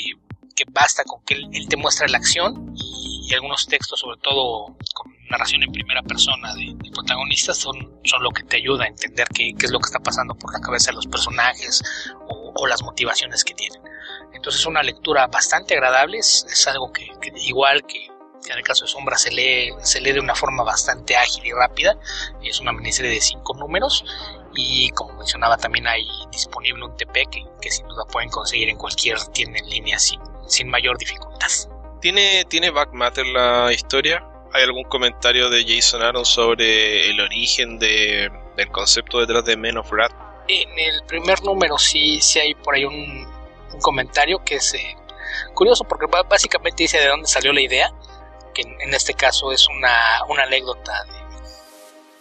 basta 0.72 1.04
con 1.04 1.22
que 1.24 1.34
él, 1.34 1.68
te 1.68 1.76
muestre 1.76 2.08
la 2.08 2.18
acción 2.18 2.74
y, 2.76 3.34
algunos 3.34 3.66
textos, 3.66 4.00
sobre 4.00 4.20
todo 4.22 4.78
con 4.94 5.15
narración 5.30 5.64
en 5.64 5.72
primera 5.72 6.02
persona 6.04 6.54
de, 6.56 6.76
protagonistas, 6.94 7.58
son, 7.58 8.00
son 8.04 8.24
lo 8.24 8.32
que 8.32 8.44
te 8.44 8.58
ayuda 8.58 8.86
a 8.86 8.88
entender 8.88 9.28
qué, 9.34 9.54
qué, 9.58 9.66
es 9.66 9.72
lo 9.72 9.80
que 9.80 9.88
está 9.88 10.00
pasando 10.00 10.36
por 10.36 10.54
la 10.54 10.60
cabeza 10.60 10.92
de 10.92 10.96
los 10.96 11.08
personajes 11.08 11.82
o, 12.28 12.54
o 12.56 12.68
las 12.68 12.84
motivaciones 12.84 13.44
que 13.44 13.54
tienen. 13.54 13.82
Entonces 14.34 14.62
es 14.62 14.68
una 14.68 14.84
lectura 14.84 15.28
bastante 15.28 15.74
agradable, 15.76 16.20
es, 16.20 16.68
algo 16.68 16.92
que, 16.92 17.08
igual 17.38 17.86
que, 17.86 18.06
en 18.06 18.58
el 18.58 18.64
caso 18.64 18.86
de 18.86 18.92
Sombra 18.92 19.18
se 19.18 19.32
lee, 19.32 19.74
se 19.82 20.02
lee 20.02 20.12
de 20.12 20.20
una 20.20 20.36
forma 20.36 20.64
bastante 20.64 21.16
ágil 21.16 21.46
y 21.46 21.52
rápida, 21.52 21.98
es 22.44 22.60
una 22.60 22.72
miniserie 22.72 23.12
de 23.12 23.22
cinco 23.22 23.56
números 23.56 24.04
y 24.54 24.90
como 24.92 25.14
mencionaba 25.18 25.58
también 25.58 25.88
hay 25.88 26.06
disponible 26.32 26.86
un 26.86 26.96
TP 26.96 27.26
que, 27.62 27.72
sin 27.72 27.88
duda 27.88 28.06
pueden 28.06 28.30
conseguir 28.30 28.70
en 28.70 28.78
cualquier 28.78 29.18
tienda 29.34 29.58
en 29.60 29.70
línea 29.70 29.98
sin, 29.98 30.22
sin 30.48 30.70
mayor 30.70 30.98
dificultad. 30.98 31.50
¿Tiene, 32.02 32.46
¿Tiene 32.46 32.70
backmatter 32.70 33.26
la 33.26 33.74
historia? 33.74 34.24
¿Hay 34.54 34.64
algún 34.64 34.84
comentario 34.86 35.50
de 35.50 35.66
Jason 35.68 36.02
Aaron 36.02 36.26
sobre 36.26 37.10
el 37.10 37.20
origen 37.20 37.78
de, 37.78 38.32
del 38.56 38.72
concepto 38.72 39.20
detrás 39.20 39.44
de 39.46 39.58
Men 39.58 39.78
of 39.78 39.92
Wrath? 39.92 40.14
En 40.48 40.80
el 40.80 41.04
primer 41.08 41.44
número 41.44 41.78
sí, 41.78 42.22
sí 42.22 42.40
hay 42.40 42.54
por 42.56 42.76
ahí 42.76 42.86
un, 42.86 43.28
un 43.76 43.82
comentario 43.82 44.44
que 44.44 44.56
es 44.56 44.74
eh, 44.74 44.96
curioso 45.54 45.84
porque 45.84 46.06
básicamente 46.28 46.84
dice 46.84 47.00
de 47.00 47.08
dónde 47.08 47.28
salió 47.28 47.54
la 47.54 47.62
idea, 47.62 47.92
que 48.54 48.62
en, 48.62 48.94
este 48.94 49.14
caso 49.14 49.52
es 49.52 49.68
una, 49.68 50.22
una 50.30 50.44
anécdota 50.44 51.06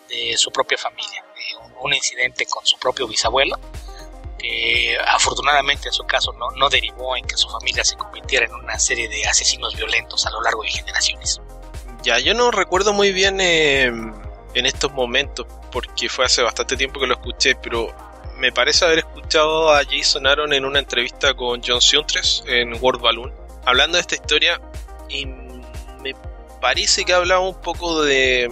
de, 0.09 0.37
su 0.37 0.51
propia 0.51 0.79
familia, 0.79 1.25
un, 1.81 1.93
incidente 1.93 2.47
con 2.47 2.65
su 2.65 2.79
propio 2.79 3.07
bisabuelo, 3.07 3.59
que 4.39 4.97
afortunadamente 5.07 5.89
en 5.89 5.93
su 5.93 6.05
caso 6.05 6.33
no, 6.33 6.51
no 6.53 6.69
derivó 6.69 7.17
en 7.17 7.25
que 7.25 7.37
su 7.37 7.49
familia 7.49 7.85
se 7.85 7.97
convirtiera 7.97 8.47
en 8.47 8.55
una 8.55 8.79
serie 8.79 9.09
de 9.09 9.27
asesinos 9.27 9.75
violentos 9.75 10.27
a 10.27 10.31
lo 10.31 10.43
largo 10.43 10.63
de 10.63 10.71
generaciones. 10.71 11.41
Ya, 12.05 12.19
yo 12.19 12.35
no 12.35 12.51
recuerdo 12.51 12.93
muy 12.93 13.13
bien 13.13 13.41
eh, 13.41 13.87
en 13.87 14.67
estos 14.67 14.93
momentos, 14.93 15.47
porque 15.73 16.11
fue 16.11 16.27
hace 16.27 16.43
bastante 16.43 16.77
tiempo 16.77 17.01
que 17.01 17.07
lo 17.07 17.15
escuché, 17.15 17.55
pero 17.55 17.95
me 18.37 18.53
parece 18.53 18.85
haber 18.85 18.99
escuchado 18.99 19.73
a 19.73 19.83
Jason 19.85 20.27
Aaron 20.27 20.53
en 20.53 20.67
una 20.67 20.81
entrevista 20.81 21.33
con 21.33 21.63
John 21.67 21.81
Siuntres 21.81 22.45
en 22.47 22.75
World 22.75 23.01
Balloon, 23.01 23.33
hablando 23.65 23.97
de 23.97 24.03
esta 24.03 24.17
historia 24.17 24.61
y 25.09 25.25
me 25.25 26.15
parece 26.61 27.07
que 27.07 27.15
hablaba 27.15 27.41
un 27.41 27.59
poco 27.63 28.03
de, 28.03 28.51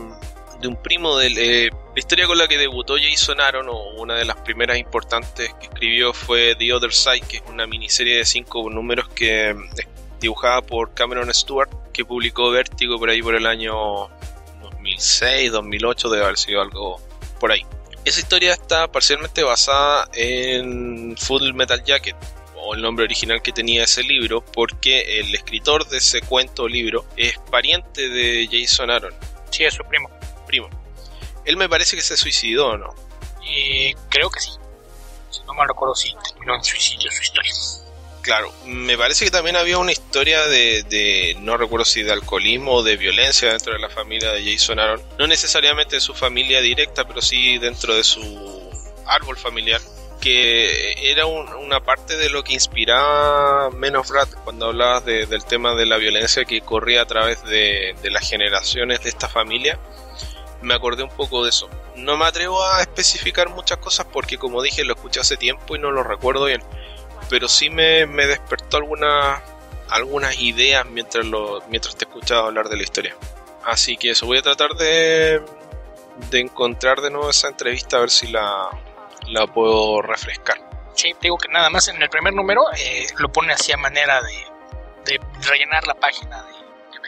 de 0.62 0.68
un 0.68 0.76
primo 0.76 1.18
de 1.18 1.26
eh, 1.66 1.70
la 1.70 1.98
historia 1.98 2.26
con 2.26 2.38
la 2.38 2.48
que 2.48 2.56
debutó 2.56 2.94
Jason 2.96 3.38
Aaron 3.38 3.68
o 3.68 4.00
una 4.00 4.14
de 4.14 4.24
las 4.24 4.36
primeras 4.36 4.78
importantes 4.78 5.52
que 5.60 5.66
escribió 5.66 6.14
fue 6.14 6.54
The 6.56 6.72
Other 6.72 6.94
Side, 6.94 7.20
que 7.28 7.36
es 7.36 7.42
una 7.48 7.66
miniserie 7.66 8.16
de 8.16 8.24
cinco 8.24 8.70
números 8.70 9.10
que 9.10 9.50
es 9.50 9.56
dibujada 10.20 10.62
por 10.62 10.94
Cameron 10.94 11.32
Stewart, 11.34 11.68
que 11.92 12.04
publicó 12.04 12.50
Vértigo 12.50 12.98
por 12.98 13.10
ahí 13.10 13.22
por 13.22 13.34
el 13.34 13.46
año 13.46 14.08
2006, 14.62 15.52
2008, 15.52 16.10
debe 16.10 16.24
haber 16.24 16.38
sido 16.38 16.62
algo 16.62 17.00
por 17.38 17.52
ahí. 17.52 17.64
Esa 18.04 18.20
historia 18.20 18.52
está 18.52 18.90
parcialmente 18.90 19.42
basada 19.42 20.08
en 20.14 21.16
Full 21.16 21.52
Metal 21.52 21.82
Jacket, 21.84 22.16
o 22.56 22.74
el 22.74 22.82
nombre 22.82 23.04
original 23.04 23.42
que 23.42 23.52
tenía 23.52 23.84
ese 23.84 24.02
libro, 24.02 24.44
porque 24.44 25.20
el 25.20 25.34
escritor 25.34 25.88
de 25.88 25.98
ese 25.98 26.20
cuento 26.20 26.64
o 26.64 26.68
libro 26.68 27.04
es 27.16 27.38
pariente 27.50 28.08
de 28.08 28.48
Jason 28.50 28.90
Aaron. 28.90 29.14
Sí, 29.50 29.64
es 29.64 29.74
su 29.74 29.84
primo. 29.84 30.10
Primo. 30.46 30.68
Él 31.44 31.56
me 31.56 31.68
parece 31.68 31.96
que 31.96 32.02
se 32.02 32.16
suicidó, 32.16 32.76
¿no? 32.76 32.94
Y 33.44 33.94
creo 34.08 34.30
que 34.30 34.40
sí. 34.40 34.50
Si 35.30 35.42
no 35.44 35.54
me 35.54 35.66
recuerdo, 35.66 35.94
sí 35.94 36.12
terminó 36.24 36.54
en 36.54 36.64
suicidio 36.64 37.10
su 37.10 37.22
historia. 37.22 37.52
Claro, 38.22 38.52
me 38.66 38.96
parece 38.96 39.24
que 39.24 39.32
también 39.32 39.56
había 39.56 39.78
una 39.78 39.90
historia 39.90 40.46
de, 40.46 41.36
no 41.40 41.56
recuerdo 41.56 41.84
si 41.84 42.04
de 42.04 42.12
alcoholismo 42.12 42.74
o 42.74 42.82
de 42.84 42.96
violencia 42.96 43.50
dentro 43.50 43.72
de 43.72 43.80
la 43.80 43.88
familia 43.88 44.30
de 44.30 44.44
Jason 44.44 44.78
Aaron. 44.78 45.02
No 45.18 45.26
necesariamente 45.26 45.96
de 45.96 46.00
su 46.00 46.14
familia 46.14 46.60
directa, 46.60 47.04
pero 47.04 47.20
sí 47.20 47.58
dentro 47.58 47.96
de 47.96 48.04
su 48.04 48.22
árbol 49.06 49.36
familiar. 49.36 49.80
Que 50.20 51.10
era 51.10 51.26
una 51.26 51.80
parte 51.80 52.16
de 52.16 52.30
lo 52.30 52.44
que 52.44 52.52
inspiraba 52.52 53.70
Men 53.70 53.96
of 53.96 54.08
Rat 54.08 54.32
cuando 54.44 54.66
hablabas 54.66 55.04
del 55.04 55.44
tema 55.44 55.74
de 55.74 55.84
la 55.84 55.96
violencia 55.96 56.44
que 56.44 56.60
corría 56.60 57.02
a 57.02 57.06
través 57.06 57.42
de 57.42 57.96
las 58.04 58.30
generaciones 58.30 59.02
de 59.02 59.08
esta 59.08 59.28
familia. 59.28 59.80
Me 60.60 60.74
acordé 60.74 61.02
un 61.02 61.10
poco 61.10 61.42
de 61.42 61.50
eso. 61.50 61.68
No 61.96 62.16
me 62.16 62.24
atrevo 62.24 62.64
a 62.64 62.82
especificar 62.82 63.48
muchas 63.48 63.78
cosas 63.78 64.06
porque, 64.12 64.38
como 64.38 64.62
dije, 64.62 64.84
lo 64.84 64.94
escuché 64.94 65.18
hace 65.18 65.36
tiempo 65.36 65.74
y 65.74 65.80
no 65.80 65.90
lo 65.90 66.04
recuerdo 66.04 66.44
bien 66.44 66.62
pero 67.32 67.48
sí 67.48 67.70
me, 67.70 68.04
despertó 68.26 68.76
algunas 68.76 69.40
algunas 69.88 70.38
ideas 70.38 70.84
mientras 70.84 71.24
lo 71.24 71.62
mientras 71.70 71.96
te 71.96 72.04
escuchaba 72.04 72.48
hablar 72.48 72.68
de 72.68 72.76
la 72.76 72.82
historia. 72.82 73.16
Así 73.64 73.96
que 73.96 74.10
eso, 74.10 74.26
voy 74.26 74.36
a 74.36 74.42
tratar 74.42 74.74
de, 74.74 75.42
de 76.30 76.40
encontrar 76.40 77.00
de 77.00 77.10
nuevo 77.10 77.30
esa 77.30 77.48
entrevista 77.48 77.96
a 77.96 78.00
ver 78.00 78.10
si 78.10 78.26
la, 78.26 78.68
la 79.28 79.46
puedo 79.46 80.02
refrescar. 80.02 80.58
Sí, 80.94 81.14
digo 81.22 81.38
que 81.38 81.48
nada 81.48 81.70
más 81.70 81.88
en 81.88 82.02
el 82.02 82.10
primer 82.10 82.34
número 82.34 82.64
eh, 82.76 83.06
lo 83.16 83.32
pone 83.32 83.54
así 83.54 83.72
a 83.72 83.78
manera 83.78 84.20
de, 84.20 85.10
de 85.10 85.20
rellenar 85.48 85.86
la 85.86 85.94
página, 85.94 86.42
de, 86.42 86.52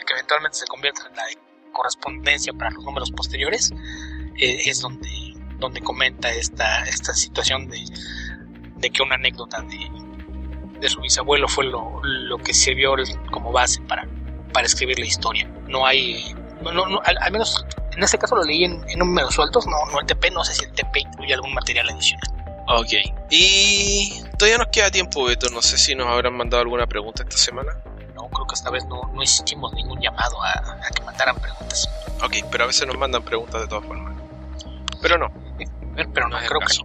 que 0.07 0.13
eventualmente 0.13 0.57
se 0.57 0.65
convierta 0.65 1.05
en 1.07 1.15
la 1.15 1.25
de 1.25 1.37
correspondencia 1.71 2.51
para 2.53 2.71
los 2.71 2.83
números 2.83 3.11
posteriores. 3.11 3.71
Eh, 4.39 4.57
es 4.65 4.81
donde, 4.81 5.35
donde 5.59 5.81
comenta 5.81 6.31
esta, 6.31 6.83
esta 6.85 7.13
situación 7.13 7.69
de, 7.69 7.85
de 8.77 8.89
que 8.89 9.03
una 9.03 9.15
anécdota 9.15 9.61
de, 9.61 9.94
de 10.79 10.89
su 10.89 11.01
bisabuelo 11.01 11.47
fue 11.47 11.65
lo, 11.65 12.01
lo 12.03 12.37
que 12.37 12.53
sirvió 12.53 12.95
como 13.31 13.51
base 13.51 13.81
para, 13.81 14.07
para 14.53 14.65
escribir 14.65 14.99
la 14.99 15.05
historia. 15.05 15.49
No 15.67 15.85
hay, 15.85 16.35
no, 16.61 16.71
no, 16.71 17.01
al, 17.03 17.31
menos 17.31 17.65
en 17.95 18.03
este 18.03 18.17
caso 18.17 18.35
lo 18.35 18.43
leí 18.43 18.63
en, 18.63 18.83
en 18.89 18.99
números 18.99 19.35
sueltos, 19.35 19.65
no, 19.67 19.85
no 19.91 19.99
el 19.99 20.05
TP, 20.05 20.31
no 20.31 20.43
sé 20.43 20.53
si 20.53 20.65
el 20.65 20.71
TP 20.71 20.99
incluye 20.99 21.33
algún 21.33 21.53
material 21.53 21.89
adicional. 21.89 22.31
Ok, 22.67 22.93
y 23.29 24.23
todavía 24.39 24.57
nos 24.57 24.67
queda 24.67 24.89
tiempo, 24.89 25.25
Beto, 25.25 25.49
no 25.49 25.61
sé 25.61 25.77
si 25.77 25.93
nos 25.93 26.07
habrán 26.07 26.35
mandado 26.35 26.61
alguna 26.61 26.87
pregunta 26.87 27.23
esta 27.23 27.37
semana. 27.37 27.77
No, 28.15 28.27
creo 28.29 28.47
que 28.47 28.55
esta 28.55 28.71
vez 28.71 28.85
no, 28.85 29.01
no 29.13 29.21
hicimos 29.21 29.73
ningún 29.73 30.01
llamado 30.01 30.41
a, 30.41 30.51
a 30.51 30.89
que 30.89 31.03
mandaran 31.03 31.35
preguntas. 31.35 31.87
Ok, 32.23 32.37
pero 32.49 32.63
a 32.63 32.67
veces 32.67 32.87
nos 32.87 32.97
mandan 32.97 33.23
preguntas 33.23 33.61
de 33.61 33.67
todas 33.67 33.85
formas. 33.85 34.15
Pero 35.01 35.17
no. 35.17 35.27
Pero 36.13 36.27
no, 36.27 36.37
creo 36.37 36.59
que 36.59 36.75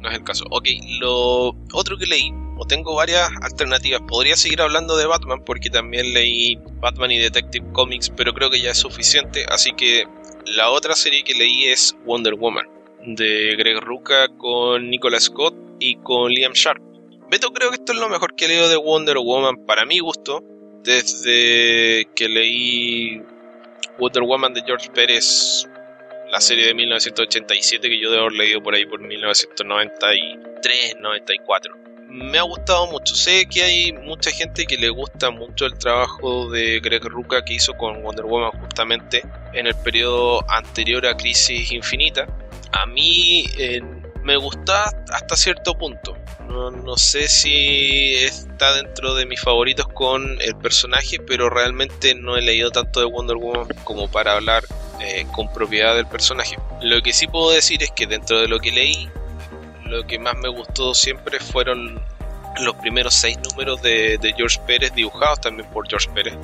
No 0.00 0.08
es 0.08 0.16
el 0.16 0.24
caso. 0.24 0.44
Ok, 0.50 0.66
lo 1.00 1.54
otro 1.72 1.96
que 1.96 2.06
leí 2.06 2.32
o 2.58 2.66
tengo 2.66 2.94
varias 2.94 3.30
alternativas. 3.42 4.02
Podría 4.06 4.36
seguir 4.36 4.60
hablando 4.60 4.96
de 4.96 5.06
Batman 5.06 5.44
porque 5.44 5.70
también 5.70 6.12
leí 6.12 6.58
Batman 6.80 7.12
y 7.12 7.18
Detective 7.18 7.66
Comics, 7.72 8.10
pero 8.10 8.34
creo 8.34 8.50
que 8.50 8.60
ya 8.60 8.72
es 8.72 8.78
suficiente. 8.78 9.46
Así 9.48 9.72
que 9.72 10.06
la 10.44 10.70
otra 10.70 10.94
serie 10.94 11.22
que 11.22 11.34
leí 11.34 11.66
es 11.66 11.96
Wonder 12.04 12.34
Woman, 12.34 12.66
de 13.06 13.54
Greg 13.56 13.80
Rucka 13.80 14.28
con 14.36 14.90
Nicolas 14.90 15.24
Scott 15.24 15.54
y 15.78 15.96
con 15.96 16.32
Liam 16.32 16.52
Sharp. 16.52 16.82
Beto, 17.30 17.52
creo 17.52 17.70
que 17.70 17.76
esto 17.76 17.92
es 17.92 17.98
lo 17.98 18.08
mejor 18.08 18.34
que 18.34 18.48
leído 18.48 18.68
de 18.68 18.76
Wonder 18.76 19.18
Woman 19.18 19.64
para 19.66 19.84
mi 19.84 20.00
gusto, 20.00 20.42
desde 20.82 22.08
que 22.16 22.28
leí 22.28 23.22
Wonder 23.98 24.22
Woman 24.22 24.54
de 24.54 24.62
George 24.62 24.90
Pérez, 24.90 25.68
la 26.30 26.40
serie 26.40 26.66
de 26.66 26.74
1987 26.74 27.88
que 27.88 28.00
yo 28.00 28.10
debo 28.10 28.22
haber 28.22 28.32
leído 28.32 28.62
por 28.62 28.74
ahí 28.74 28.86
por 28.86 29.00
1993, 29.00 30.96
94 31.00 31.87
me 32.08 32.38
ha 32.38 32.42
gustado 32.42 32.86
mucho. 32.88 33.14
Sé 33.14 33.46
que 33.46 33.62
hay 33.62 33.92
mucha 33.92 34.30
gente 34.30 34.64
que 34.66 34.76
le 34.76 34.88
gusta 34.88 35.30
mucho 35.30 35.66
el 35.66 35.78
trabajo 35.78 36.50
de 36.50 36.80
Greg 36.80 37.04
Rucka 37.04 37.44
que 37.44 37.54
hizo 37.54 37.74
con 37.74 38.02
Wonder 38.02 38.24
Woman 38.24 38.50
justamente 38.60 39.22
en 39.52 39.66
el 39.66 39.74
periodo 39.76 40.42
anterior 40.50 41.06
a 41.06 41.16
Crisis 41.16 41.70
Infinita. 41.72 42.26
A 42.72 42.86
mí 42.86 43.44
me 44.22 44.36
gusta 44.36 44.90
hasta 45.10 45.36
cierto 45.36 45.74
punto. 45.74 46.16
No, 46.48 46.70
no, 46.70 46.96
sé 46.96 47.28
si 47.28 48.14
está 48.14 48.74
dentro 48.74 49.14
de 49.14 49.26
mis 49.26 49.40
favoritos 49.40 49.86
con 49.88 50.40
el 50.40 50.56
personaje, 50.56 51.18
pero 51.18 51.50
realmente 51.50 52.14
no 52.14 52.36
he 52.36 52.42
leído 52.42 52.70
tanto 52.70 53.00
de 53.00 53.06
Wonder 53.06 53.36
Woman 53.36 53.68
como 53.84 54.10
para 54.10 54.34
hablar 54.34 54.64
eh, 55.00 55.26
con 55.32 55.52
propiedad 55.52 55.94
del 55.94 56.06
personaje. 56.06 56.58
Lo 56.82 57.02
que 57.02 57.12
sí 57.12 57.26
puedo 57.26 57.50
decir 57.50 57.82
es 57.82 57.90
que 57.90 58.06
dentro 58.06 58.40
de 58.40 58.48
lo 58.48 58.58
que 58.60 58.72
leí, 58.72 59.08
lo 59.88 60.06
que 60.06 60.18
más 60.18 60.36
me 60.36 60.48
gustó 60.48 60.94
siempre 60.94 61.40
fueron 61.40 62.00
los 62.60 62.74
primeros 62.76 63.14
seis 63.14 63.38
números 63.50 63.80
de, 63.82 64.18
George 64.36 64.60
Pérez, 64.66 64.94
dibujados 64.94 65.40
también 65.40 65.68
por 65.70 65.88
George 65.88 66.08
Pérez 66.10 66.36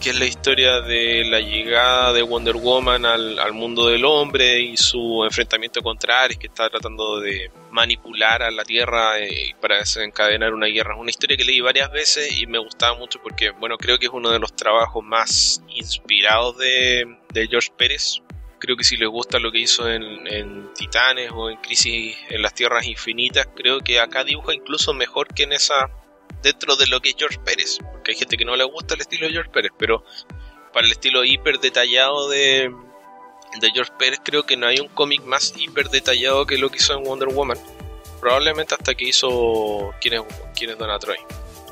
que 0.00 0.10
es 0.10 0.18
la 0.18 0.24
historia 0.24 0.80
de 0.80 1.24
la 1.26 1.40
llegada 1.40 2.14
de 2.14 2.22
Wonder 2.22 2.56
Woman 2.56 3.04
al, 3.04 3.52
mundo 3.52 3.86
del 3.86 4.04
hombre 4.06 4.58
y 4.60 4.76
su 4.76 5.22
enfrentamiento 5.24 5.82
contra 5.82 6.22
Ares, 6.22 6.38
que 6.38 6.46
está 6.46 6.70
tratando 6.70 7.20
de 7.20 7.50
manipular 7.70 8.42
a 8.42 8.50
la 8.50 8.64
Tierra 8.64 9.18
eh, 9.18 9.54
para 9.60 9.76
desencadenar 9.76 10.54
una 10.54 10.66
guerra. 10.66 10.96
Una 10.96 11.10
historia 11.10 11.36
que 11.36 11.44
leí 11.44 11.60
varias 11.60 11.92
veces 11.92 12.38
y 12.38 12.46
me 12.46 12.58
gustaba 12.58 12.96
mucho 12.96 13.20
porque, 13.22 13.50
bueno, 13.50 13.76
creo 13.76 13.98
que 13.98 14.06
es 14.06 14.12
uno 14.12 14.30
de 14.30 14.38
los 14.38 14.56
trabajos 14.56 15.04
más 15.04 15.62
inspirados 15.68 16.56
de, 16.56 17.16
George 17.50 17.70
Pérez. 17.76 18.22
Creo 18.60 18.76
que 18.76 18.84
si 18.84 18.96
les 18.96 19.08
gusta 19.08 19.38
lo 19.38 19.50
que 19.50 19.58
hizo 19.58 19.90
en, 19.90 20.26
en 20.26 20.72
Titanes 20.74 21.30
o 21.34 21.50
en 21.50 21.56
Crisis 21.58 22.16
en 22.28 22.42
las 22.42 22.54
Tierras 22.54 22.86
Infinitas, 22.86 23.48
creo 23.56 23.80
que 23.80 23.98
acá 23.98 24.22
dibuja 24.22 24.54
incluso 24.54 24.92
mejor 24.92 25.32
que 25.34 25.44
en 25.44 25.52
esa 25.52 25.90
dentro 26.42 26.76
de 26.76 26.86
lo 26.86 27.00
que 27.00 27.10
es 27.10 27.16
George 27.18 27.38
Pérez, 27.44 27.78
porque 27.92 28.12
hay 28.12 28.18
gente 28.18 28.36
que 28.36 28.44
no 28.44 28.56
le 28.56 28.64
gusta 28.64 28.94
el 28.94 29.00
estilo 29.00 29.26
de 29.26 29.32
George 29.32 29.50
Pérez, 29.50 29.72
pero 29.78 30.04
para 30.72 30.86
el 30.86 30.92
estilo 30.92 31.24
hiper 31.24 31.58
detallado 31.58 32.28
de, 32.28 32.72
de 33.60 33.70
George 33.72 33.92
Pérez 33.98 34.20
creo 34.24 34.44
que 34.44 34.56
no 34.56 34.66
hay 34.66 34.78
un 34.78 34.88
cómic 34.88 35.22
más 35.24 35.52
hiper 35.56 35.88
detallado 35.88 36.46
que 36.46 36.58
lo 36.58 36.70
que 36.70 36.76
hizo 36.76 36.94
en 36.94 37.04
Wonder 37.04 37.28
Woman, 37.28 37.58
probablemente 38.20 38.74
hasta 38.74 38.94
que 38.94 39.06
hizo 39.08 39.92
quién 40.00 40.14
es, 40.14 40.22
quién 40.54 40.70
es 40.70 40.78
Donna. 40.78 40.98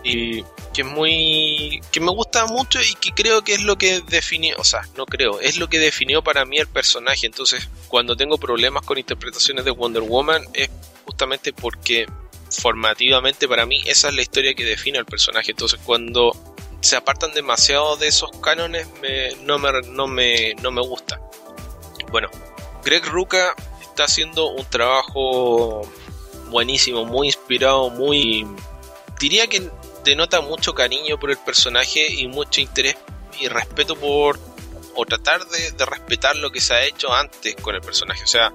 Y 0.05 0.43
que 0.73 0.83
es 0.83 0.87
muy. 0.87 1.81
que 1.91 2.01
me 2.01 2.11
gusta 2.11 2.47
mucho 2.47 2.81
y 2.81 2.95
que 2.95 3.11
creo 3.11 3.43
que 3.43 3.55
es 3.55 3.62
lo 3.62 3.77
que 3.77 4.01
definió, 4.01 4.57
o 4.59 4.65
sea, 4.65 4.83
no 4.97 5.07
creo, 5.07 5.41
es 5.41 5.59
lo 5.59 5.69
que 5.69 5.79
definió 5.79 6.23
para 6.23 6.45
mí 6.45 6.59
el 6.59 6.69
personaje. 6.69 7.27
Entonces, 7.27 7.69
cuando 7.89 8.16
tengo 8.16 8.39
problemas 8.39 8.85
con 8.85 8.97
interpretaciones 8.97 9.65
de 9.65 9.73
Wonder 9.73 10.03
Woman, 10.03 10.45
es 10.55 10.70
justamente 11.05 11.53
porque 11.53 12.07
formativamente 12.51 13.47
para 13.49 13.66
mí 13.66 13.83
esa 13.87 14.09
es 14.09 14.15
la 14.15 14.23
historia 14.23 14.55
que 14.55 14.65
define 14.65 14.99
al 14.99 15.07
personaje. 15.07 15.51
Entonces 15.51 15.81
cuando 15.85 16.33
se 16.81 16.97
apartan 16.97 17.33
demasiado 17.35 17.97
de 17.97 18.09
esos 18.09 18.31
cánones 18.41 18.87
no, 19.43 19.59
me, 19.59 19.73
no, 19.89 20.07
me, 20.07 20.55
no 20.55 20.70
me 20.70 20.81
gusta. 20.81 21.20
Bueno, 22.11 22.31
Greg 22.85 23.05
Ruca 23.07 23.55
está 23.81 24.05
haciendo 24.05 24.49
un 24.51 24.65
trabajo 24.66 25.83
buenísimo, 26.51 27.05
muy 27.05 27.27
inspirado, 27.27 27.91
muy... 27.91 28.47
diría 29.20 29.47
que 29.47 29.70
denota 30.09 30.41
mucho 30.41 30.75
cariño 30.75 31.19
por 31.19 31.31
el 31.31 31.39
personaje 31.39 32.13
y 32.13 32.27
mucho 32.27 32.61
interés 32.61 32.97
y 33.39 33.49
respeto 33.49 33.97
por... 33.97 34.39
o 34.95 35.05
tratar 35.05 35.45
de, 35.47 35.85
respetar 35.85 36.37
lo 36.37 36.51
que 36.51 36.61
se 36.61 36.75
ha 36.75 36.85
hecho 36.85 37.13
antes 37.13 37.55
con 37.57 37.75
el 37.75 37.81
personaje. 37.81 38.25
O 38.25 38.27
sea, 38.27 38.53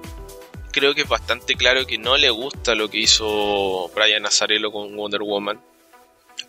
creo 0.72 0.94
que 0.94 1.02
es 1.02 1.08
bastante 1.08 1.54
claro 1.54 1.86
que 1.86 1.98
no 1.98 2.16
le 2.16 2.30
gusta 2.30 2.74
lo 2.74 2.90
que 2.90 2.98
hizo 2.98 3.88
Brian 3.94 4.22
Nazarello 4.22 4.72
con 4.72 4.96
Wonder 4.96 5.22
Woman. 5.22 5.62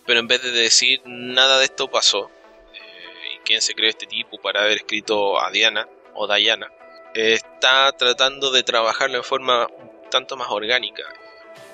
Pero 0.06 0.20
en 0.20 0.28
vez 0.28 0.42
de 0.42 0.52
decir 0.52 1.02
nada 1.06 1.60
de 1.60 1.66
esto 1.66 1.90
pasó, 1.90 2.30
eh, 2.74 3.36
y 3.36 3.40
quién 3.46 3.62
se 3.62 3.74
cree 3.74 3.90
este 3.90 4.08
tipo 4.08 4.40
para 4.40 4.62
haber 4.62 4.78
escrito 4.78 5.40
a 5.40 5.52
Diana 5.52 5.88
o 6.14 6.28
Diana, 6.28 6.72
está 7.14 7.92
tratando 7.94 8.52
de 8.52 8.64
trabajarlo 8.64 9.18
en 9.18 9.24
forma 9.24 9.68
un 9.68 10.10
tanto 10.10 10.36
más 10.36 10.50
orgánica. 10.50 11.04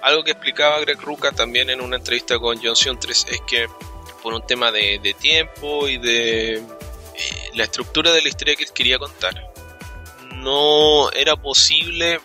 Algo 0.01 0.23
que 0.23 0.31
explicaba 0.31 0.79
Greg 0.79 0.99
Ruca 1.01 1.31
también 1.31 1.69
en 1.69 1.81
una 1.81 1.97
entrevista 1.97 2.39
con 2.39 2.59
John 2.61 2.99
3 2.99 3.25
es 3.29 3.41
que 3.41 3.67
por 4.21 4.33
un 4.33 4.45
tema 4.45 4.71
de, 4.71 5.15
tiempo 5.19 5.87
y 5.87 5.97
de 5.97 6.55
eh, 6.55 6.63
la 7.55 7.63
estructura 7.63 8.11
de 8.11 8.21
la 8.21 8.29
historia 8.29 8.55
que 8.55 8.65
quería 8.65 8.99
contar, 8.99 9.51
no 10.35 11.11
era 11.11 11.35
posible 11.35 12.19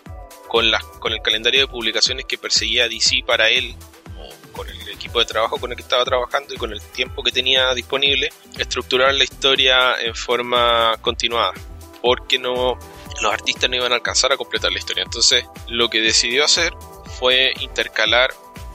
con, 0.49 0.71
con 1.01 1.13
el 1.13 1.21
calendario 1.23 1.61
de 1.61 1.67
publicaciones 1.67 2.25
que 2.27 2.39
perseguía 2.39 2.89
DC 2.89 3.25
para 3.27 3.49
él, 3.49 3.75
o 4.19 4.53
con 4.53 4.69
el 4.69 4.89
equipo 4.89 5.19
de 5.19 5.27
trabajo 5.27 5.59
con 5.59 5.71
el 5.71 5.77
que 5.77 5.83
estaba 5.83 6.05
trabajando 6.05 6.55
y 6.55 6.57
con 6.57 6.73
el 6.73 6.81
tiempo 6.81 7.23
que 7.23 7.33
tenía 7.33 7.73
disponible, 7.75 8.31
estructurar 8.59 9.15
la 9.15 9.25
historia 9.25 10.01
en 10.01 10.15
forma 10.15 10.97
continuada, 11.01 11.53
porque 12.03 12.39
no 12.39 12.79
los 13.23 13.33
artistas 13.33 13.71
no 13.71 13.77
iban 13.77 13.93
a 13.93 13.97
alcanzar 13.97 14.33
a 14.33 14.37
completar 14.37 14.71
la 14.71 14.79
historia. 14.79 15.03
Entonces, 15.03 15.45
lo 15.69 15.89
que 15.89 16.01
decidió 16.01 16.45
hacer 16.45 16.73
fue 17.19 17.53
intercalar 17.61 18.31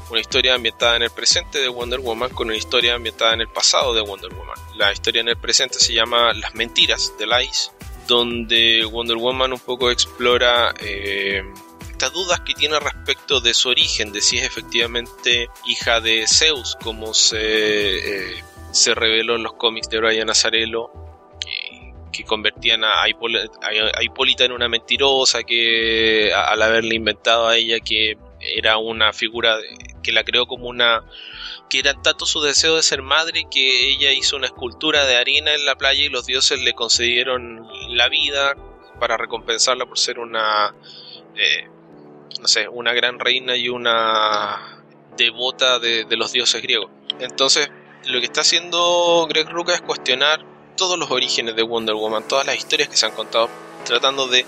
una 0.09 0.19
historia 0.19 0.55
ambientada 0.55 0.97
en 0.97 1.03
el 1.03 1.09
presente 1.09 1.59
de 1.59 1.69
Wonder 1.69 1.99
Woman 1.99 2.31
con 2.31 2.47
una 2.47 2.57
historia 2.57 2.95
ambientada 2.95 3.33
en 3.33 3.41
el 3.41 3.47
pasado 3.47 3.93
de 3.93 4.01
Wonder 4.01 4.33
Woman. 4.33 4.57
La 4.75 4.91
historia 4.91 5.21
en 5.21 5.29
el 5.29 5.37
presente 5.37 5.79
se 5.79 5.93
llama 5.93 6.33
Las 6.33 6.53
Mentiras 6.53 7.13
de 7.17 7.27
Lies 7.27 7.71
donde 8.07 8.83
Wonder 8.85 9.17
Woman 9.17 9.53
un 9.53 9.59
poco 9.59 9.89
explora 9.89 10.73
eh, 10.81 11.43
estas 11.89 12.11
dudas 12.11 12.41
que 12.41 12.53
tiene 12.53 12.79
respecto 12.79 13.39
de 13.39 13.53
su 13.53 13.69
origen, 13.69 14.11
de 14.11 14.21
si 14.21 14.37
es 14.37 14.43
efectivamente 14.43 15.49
hija 15.65 16.01
de 16.01 16.25
Zeus, 16.27 16.75
como 16.83 17.13
se, 17.13 17.37
eh, 17.39 18.43
se 18.71 18.95
reveló 18.95 19.35
en 19.35 19.43
los 19.43 19.53
cómics 19.53 19.87
de 19.89 19.99
Brian 19.99 20.29
Azarello, 20.29 20.91
que 22.11 22.25
convertían 22.25 22.83
a, 22.83 23.07
Hipólita 23.07 24.43
en 24.43 24.51
una 24.51 24.67
mentirosa, 24.67 25.43
que 25.43 26.33
al 26.33 26.61
haberle 26.61 26.95
inventado 26.95 27.47
a 27.47 27.55
ella 27.55 27.79
que 27.79 28.17
era 28.55 28.77
una 28.77 29.13
figura 29.13 29.57
que 30.03 30.11
la 30.11 30.23
creó 30.23 30.47
como 30.47 30.67
una 30.67 31.03
que 31.69 31.79
era 31.79 31.93
tanto 31.93 32.25
su 32.25 32.41
deseo 32.41 32.75
de 32.75 32.83
ser 32.83 33.01
madre 33.01 33.47
que 33.49 33.89
ella 33.89 34.11
hizo 34.11 34.35
una 34.35 34.47
escultura 34.47 35.05
de 35.05 35.15
arena 35.15 35.53
en 35.53 35.65
la 35.65 35.77
playa 35.77 36.03
y 36.03 36.09
los 36.09 36.25
dioses 36.25 36.61
le 36.61 36.73
concedieron 36.73 37.65
la 37.89 38.09
vida 38.09 38.55
para 38.99 39.17
recompensarla 39.17 39.85
por 39.85 39.97
ser 39.97 40.19
una 40.19 40.75
eh, 41.35 41.69
no 42.41 42.47
sé 42.47 42.67
una 42.67 42.93
gran 42.93 43.19
reina 43.19 43.55
y 43.55 43.69
una 43.69 44.83
devota 45.15 45.79
de, 45.79 46.05
de, 46.05 46.17
los 46.17 46.31
dioses 46.31 46.61
griegos. 46.61 46.89
Entonces 47.19 47.69
lo 48.05 48.19
que 48.19 48.25
está 48.25 48.41
haciendo 48.41 49.25
Greg 49.29 49.49
Rucka 49.49 49.73
es 49.73 49.81
cuestionar 49.81 50.45
todos 50.75 50.97
los 50.97 51.11
orígenes 51.11 51.55
de 51.55 51.63
Wonder 51.63 51.95
Woman 51.95 52.27
todas 52.27 52.45
las 52.45 52.55
historias 52.55 52.89
que 52.89 52.97
se 52.97 53.05
han 53.05 53.11
contado 53.13 53.49
tratando 53.85 54.27
de 54.27 54.45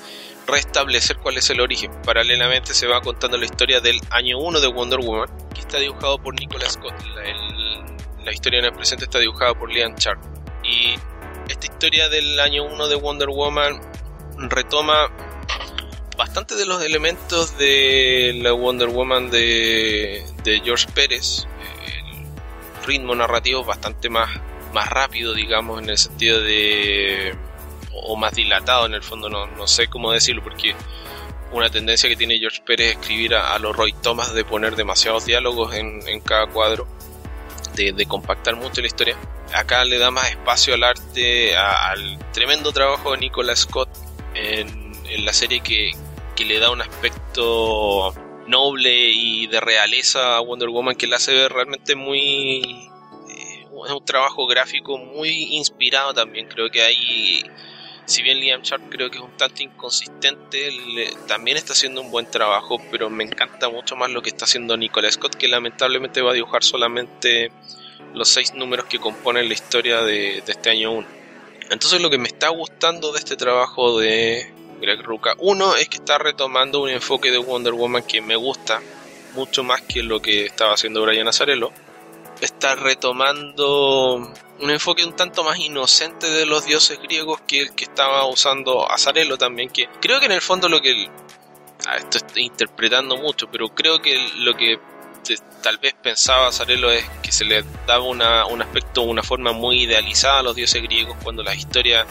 restablecer 0.48 1.18
cuál 1.18 1.38
es 1.38 1.50
el 1.50 1.62
origen. 1.62 1.92
Paralelamente 2.04 2.74
se 2.74 2.88
va 2.88 3.02
contando 3.02 3.38
la 3.38 3.46
historia 3.46 3.82
del 3.82 4.00
año 4.10 4.40
1 4.40 4.60
de 4.60 4.68
Wonder 4.68 5.00
Woman, 5.00 5.30
que 5.54 5.62
está 5.62 5.78
dibujado 5.80 6.18
por 6.18 6.38
Nicolas 6.40 6.74
Scott. 6.74 6.94
La, 8.24 8.32
historia 8.32 8.60
en 8.60 8.66
el 8.66 8.74
presente 8.74 9.06
está 9.06 9.20
dibujada 9.20 9.54
por 9.54 9.72
Liam 9.72 9.96
Sharp. 9.96 10.20
Y 10.64 10.96
esta 11.50 11.66
historia 11.66 12.10
del 12.10 12.40
año 12.40 12.64
1 12.66 12.88
de 12.88 12.96
Wonder 12.96 13.30
Woman 13.30 13.82
retoma 14.50 15.10
bastante 16.18 16.56
de 16.56 16.66
los 16.66 16.82
elementos 16.84 17.58
de 17.58 18.40
la 18.42 18.54
Wonder 18.54 18.88
Woman 18.88 19.30
de, 19.30 20.26
de 20.44 20.62
George 20.62 20.88
Pérez. 20.94 21.48
El 22.82 22.88
ritmo 22.88 23.16
narrativo 23.16 23.62
es 23.62 23.68
bastante 23.68 24.10
más, 24.10 24.30
más 24.74 24.90
rápido, 24.90 25.34
digamos, 25.34 25.82
en 25.82 25.90
el 25.90 25.98
sentido 25.98 26.42
de 26.42 27.36
o 27.94 28.16
más 28.16 28.34
dilatado 28.34 28.86
en 28.86 28.94
el 28.94 29.04
fondo, 29.04 29.30
no, 29.30 29.48
no 29.48 29.68
sé 29.68 29.88
cómo 29.88 30.12
decirlo, 30.12 30.44
porque 30.44 30.76
una 31.54 31.70
tendencia 31.70 32.10
que 32.10 32.16
tiene 32.16 32.40
George 32.40 32.62
Pérez 32.66 32.92
es 32.92 32.98
escribir 32.98 33.36
a, 33.36 33.58
los 33.60 33.76
Roy 33.76 33.94
Thomas 33.94 34.34
de 34.34 34.44
poner 34.44 34.76
demasiados 34.76 35.26
diálogos 35.26 35.76
en, 35.76 36.06
en 36.08 36.20
cada 36.20 36.48
cuadro, 36.48 36.88
de, 37.76 38.06
compactar 38.08 38.56
mucho 38.56 38.82
la 38.82 38.88
historia. 38.88 39.18
Acá 39.54 39.86
le 39.86 40.00
da 40.00 40.10
más 40.12 40.30
espacio 40.30 40.74
al 40.74 40.84
arte, 40.84 41.56
al 41.56 42.18
tremendo 42.32 42.72
trabajo 42.72 43.12
de 43.12 43.20
Nicolas 43.20 43.60
Scott 43.60 43.90
en, 44.34 44.94
en 45.06 45.26
la 45.26 45.34
serie 45.34 45.62
que, 45.62 45.92
que, 46.36 46.46
le 46.46 46.60
da 46.60 46.72
un 46.72 46.82
aspecto 46.82 48.14
noble 48.48 48.92
y 48.92 49.48
de 49.48 49.60
realeza 49.60 50.38
a 50.38 50.40
Wonder 50.42 50.70
Woman 50.70 50.96
que 50.96 51.08
la 51.08 51.18
hace 51.18 51.34
ver 51.34 51.54
realmente 51.54 51.96
muy... 51.96 52.90
Eh, 53.30 53.68
es 53.86 53.92
un 53.92 54.06
trabajo 54.06 54.48
gráfico 54.48 54.98
muy 54.98 55.56
inspirado 55.56 56.14
también, 56.14 56.48
creo 56.48 56.70
que 56.72 56.82
hay 56.82 57.44
si 58.06 58.22
bien 58.22 58.40
Liam 58.40 58.62
Sharp 58.62 58.90
creo 58.90 59.10
que 59.10 59.18
es 59.18 59.24
un 59.24 59.38
tanto 59.38 59.64
inconsistente, 59.64 60.70
también 61.28 61.58
está 61.58 61.74
haciendo 61.74 62.02
un 62.02 62.12
buen 62.12 62.30
trabajo, 62.30 62.82
pero 62.92 63.10
me 63.10 63.24
encanta 63.24 63.70
mucho 63.70 63.96
más 63.96 64.10
lo 64.10 64.22
que 64.22 64.30
está 64.30 64.46
haciendo 64.46 64.76
Nicolas 64.76 65.14
Scott, 65.14 65.36
que 65.36 65.48
lamentablemente 65.48 66.22
va 66.22 66.32
a 66.32 66.34
dibujar 66.34 66.64
solamente 66.64 67.52
los 68.14 68.30
seis 68.30 68.54
números 68.54 68.86
que 68.86 69.00
componen 69.00 69.48
la 69.48 69.54
historia 69.54 70.02
de, 70.02 70.44
este 70.46 70.70
año 70.70 70.92
1. 70.92 71.08
Entonces 71.72 72.02
lo 72.02 72.10
que 72.10 72.18
me 72.18 72.28
está 72.28 72.50
gustando 72.50 73.12
de 73.12 73.20
este 73.20 73.36
trabajo 73.36 73.98
de 73.98 74.54
Greg 74.82 75.02
Ruca, 75.02 75.36
uno 75.40 75.76
es 75.76 75.88
que 75.88 75.98
está 75.98 76.18
retomando 76.18 76.82
un 76.82 76.90
enfoque 76.90 77.32
de 77.32 77.38
Wonder 77.38 77.74
Woman 77.74 78.04
que 78.04 78.22
me 78.22 78.36
gusta 78.36 78.82
mucho 79.34 79.64
más 79.64 79.82
que 79.82 80.04
lo 80.04 80.22
que 80.22 80.46
estaba 80.46 80.74
haciendo 80.74 81.02
Brian 81.02 81.28
Azarello. 81.28 81.72
Está 82.44 82.76
retomando 82.76 84.16
un 84.60 84.70
enfoque 84.70 85.06
un 85.06 85.16
tanto 85.16 85.46
más 85.46 85.58
inocente 85.60 86.28
de 86.28 86.46
los 86.46 86.66
dioses 86.66 87.00
griegos 87.02 87.40
que 87.48 87.62
el 87.62 87.74
que 87.74 87.86
estaba 87.86 88.26
usando 88.26 88.92
Azarelo 88.92 89.38
también, 89.38 89.70
que 89.70 89.88
creo 90.02 90.20
que 90.20 90.26
en 90.26 90.34
el 90.34 90.42
fondo 90.42 90.68
lo 90.68 90.82
que 90.82 91.10
esto 91.98 92.18
estoy 92.18 92.44
interpretando 92.44 93.16
mucho, 93.16 93.50
pero 93.50 93.70
creo 93.70 94.02
que 94.02 94.18
lo 94.40 94.58
que 94.58 94.78
tal 95.62 95.78
vez 95.78 95.94
pensaba 96.02 96.52
Sarelo 96.52 96.92
es 96.92 97.06
que 97.22 97.32
se 97.32 97.46
le 97.46 97.64
daba 97.88 98.04
una, 98.04 98.46
un 98.46 98.62
aspecto, 98.62 99.04
una 99.04 99.24
forma 99.24 99.54
muy 99.54 99.84
idealizada 99.84 100.40
a 100.40 100.44
los 100.44 100.56
dioses 100.56 100.84
griegos 100.84 101.16
cuando 101.24 101.44
las 101.44 101.56
historias 101.56 102.06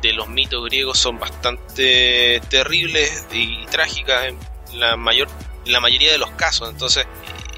de 0.00 0.14
los 0.14 0.28
mitos 0.28 0.64
griegos 0.64 0.98
son 0.98 1.18
bastante 1.18 2.40
terribles 2.48 3.26
y 3.32 3.66
trágicas 3.66 4.28
en 4.28 4.38
la 4.80 4.96
mayor 4.96 5.28
la 5.66 5.80
mayoría 5.80 6.12
de 6.12 6.18
los 6.18 6.30
casos. 6.30 6.70
Entonces 6.70 7.06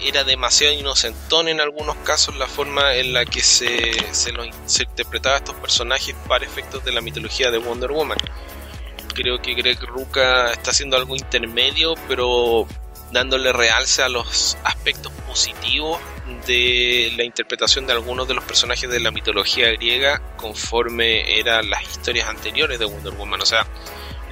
era 0.04 0.24
demasiado 0.24 0.74
inocentón 0.74 1.48
en 1.48 1.60
algunos 1.60 1.96
casos 1.98 2.36
la 2.36 2.46
forma 2.46 2.94
en 2.94 3.12
la 3.12 3.24
que 3.24 3.42
se, 3.42 3.92
se, 4.12 4.32
lo, 4.32 4.44
se 4.66 4.84
interpretaba 4.84 5.36
a 5.36 5.38
estos 5.38 5.56
personajes 5.56 6.14
para 6.28 6.44
efectos 6.44 6.84
de 6.84 6.92
la 6.92 7.00
mitología 7.00 7.50
de 7.50 7.58
Wonder 7.58 7.92
Woman 7.92 8.18
creo 9.14 9.40
que 9.42 9.54
Greg 9.54 9.80
Ruka 9.80 10.52
está 10.52 10.70
haciendo 10.70 10.96
algo 10.96 11.16
intermedio 11.16 11.94
pero 12.08 12.66
dándole 13.12 13.52
realce 13.52 14.02
a 14.02 14.08
los 14.08 14.56
aspectos 14.64 15.12
positivos 15.26 15.98
de 16.46 17.12
la 17.16 17.24
interpretación 17.24 17.86
de 17.86 17.92
algunos 17.92 18.28
de 18.28 18.34
los 18.34 18.44
personajes 18.44 18.88
de 18.90 19.00
la 19.00 19.10
mitología 19.10 19.70
griega 19.72 20.20
conforme 20.36 21.38
eran 21.38 21.68
las 21.70 21.82
historias 21.82 22.28
anteriores 22.28 22.78
de 22.78 22.84
Wonder 22.84 23.12
Woman. 23.14 23.40
O 23.40 23.46
sea, 23.46 23.66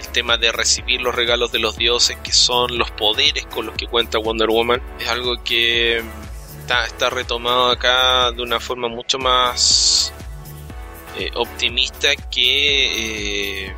tema 0.09 0.37
de 0.37 0.53
recibir 0.53 1.01
los 1.01 1.15
regalos 1.15 1.53
de 1.53 1.59
los 1.59 1.77
dioses, 1.77 2.17
que 2.23 2.33
son 2.33 2.79
los 2.79 2.91
poderes 2.91 3.47
con 3.47 3.67
los 3.67 3.75
que 3.77 3.87
cuenta 3.87 4.19
Wonder 4.19 4.49
Woman, 4.49 4.83
es 4.99 5.09
algo 5.09 5.43
que 5.43 6.03
está, 6.61 6.85
está 6.87 7.11
retomado 7.11 7.71
acá 7.71 8.33
de 8.33 8.43
una 8.43 8.61
forma 8.61 8.89
mucho 8.89 9.19
más 9.19 10.13
eh, 11.19 11.31
optimista 11.35 12.15
que, 12.31 13.67
eh, 13.67 13.75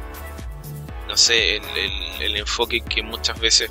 no 1.09 1.17
sé, 1.17 1.61
el 2.21 2.37
enfoque 2.37 2.81
que 2.81 3.03
muchas 3.03 3.39
veces 3.41 3.71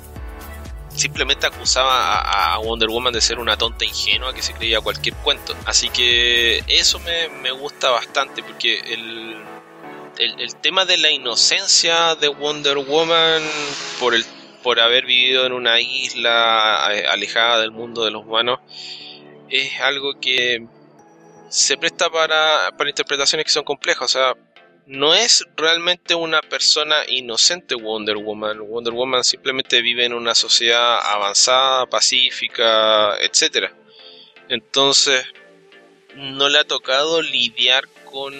simplemente 0.94 1.46
acusaba 1.46 2.20
a, 2.20 2.58
Wonder 2.58 2.88
Woman 2.88 3.12
de 3.12 3.20
ser 3.20 3.38
una 3.38 3.56
tonta 3.56 3.84
ingenua 3.84 4.34
que 4.34 4.42
se 4.42 4.52
creía 4.52 4.80
cualquier 4.80 5.14
cuento. 5.16 5.54
Así 5.64 5.88
que 5.88 6.62
eso 6.66 7.00
me, 7.00 7.50
gusta 7.52 7.90
bastante 7.90 8.42
porque 8.42 8.78
el, 8.80 9.36
el, 10.20 10.56
tema 10.56 10.84
de 10.84 10.98
la 10.98 11.10
inocencia 11.10 12.14
de 12.14 12.28
Wonder 12.28 12.76
Woman 12.78 13.42
por, 13.98 14.14
el, 14.14 14.24
por 14.62 14.78
haber 14.78 15.06
vivido 15.06 15.46
en 15.46 15.52
una 15.52 15.80
isla 15.80 16.88
eh, 16.92 17.06
alejada 17.08 17.60
del 17.60 17.70
mundo 17.70 18.04
de 18.04 18.10
los 18.10 18.24
humanos 18.24 18.60
es 19.48 19.80
algo 19.80 20.20
que 20.20 20.66
se 21.48 21.76
presta 21.78 22.10
para, 22.10 22.70
para 22.76 22.90
interpretaciones 22.90 23.44
que 23.44 23.50
son 23.50 23.64
complejas. 23.64 24.04
O 24.04 24.08
sea, 24.08 24.34
no 24.86 25.14
es 25.14 25.44
realmente 25.56 26.14
una 26.14 26.40
persona 26.42 26.96
inocente 27.08 27.74
Wonder 27.74 28.16
Woman. 28.16 28.60
Wonder 28.60 28.92
Woman 28.92 29.24
simplemente 29.24 29.82
vive 29.82 30.04
en 30.04 30.12
una 30.12 30.34
sociedad 30.34 31.00
avanzada, 31.02 31.86
pacífica, 31.86 33.16
etc. 33.18 33.72
Entonces, 34.48 35.24
no 36.14 36.48
le 36.48 36.58
ha 36.58 36.64
tocado 36.64 37.22
lidiar 37.22 37.88
con 38.04 38.34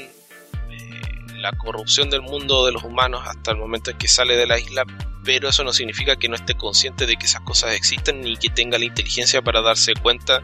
la 1.41 1.53
corrupción 1.53 2.11
del 2.11 2.23
mundo 2.23 2.67
de 2.67 2.73
los 2.73 2.85
humanos 2.85 3.23
hasta 3.27 3.53
el 3.53 3.57
momento 3.57 3.91
en 3.91 3.99
que 3.99 4.09
sale 4.09 4.37
de 4.37 4.47
la 4.47 4.59
isla, 4.59 4.85
pero 5.25 5.49
eso 5.49 5.65
no 5.65 5.73
significa 5.73 6.17
que 6.17 6.29
no 6.29 6.37
esté 6.37 6.55
consciente 6.55 7.07
de 7.07 7.17
que 7.17 7.27
esas 7.27 7.41
cosas 7.43 7.75
existen 7.75 8.21
ni 8.21 8.37
que 8.37 8.51
tenga 8.51 8.79
la 8.79 8.85
inteligencia 8.85 9.43
para 9.43 9.61
darse 9.61 9.95
cuenta 9.95 10.43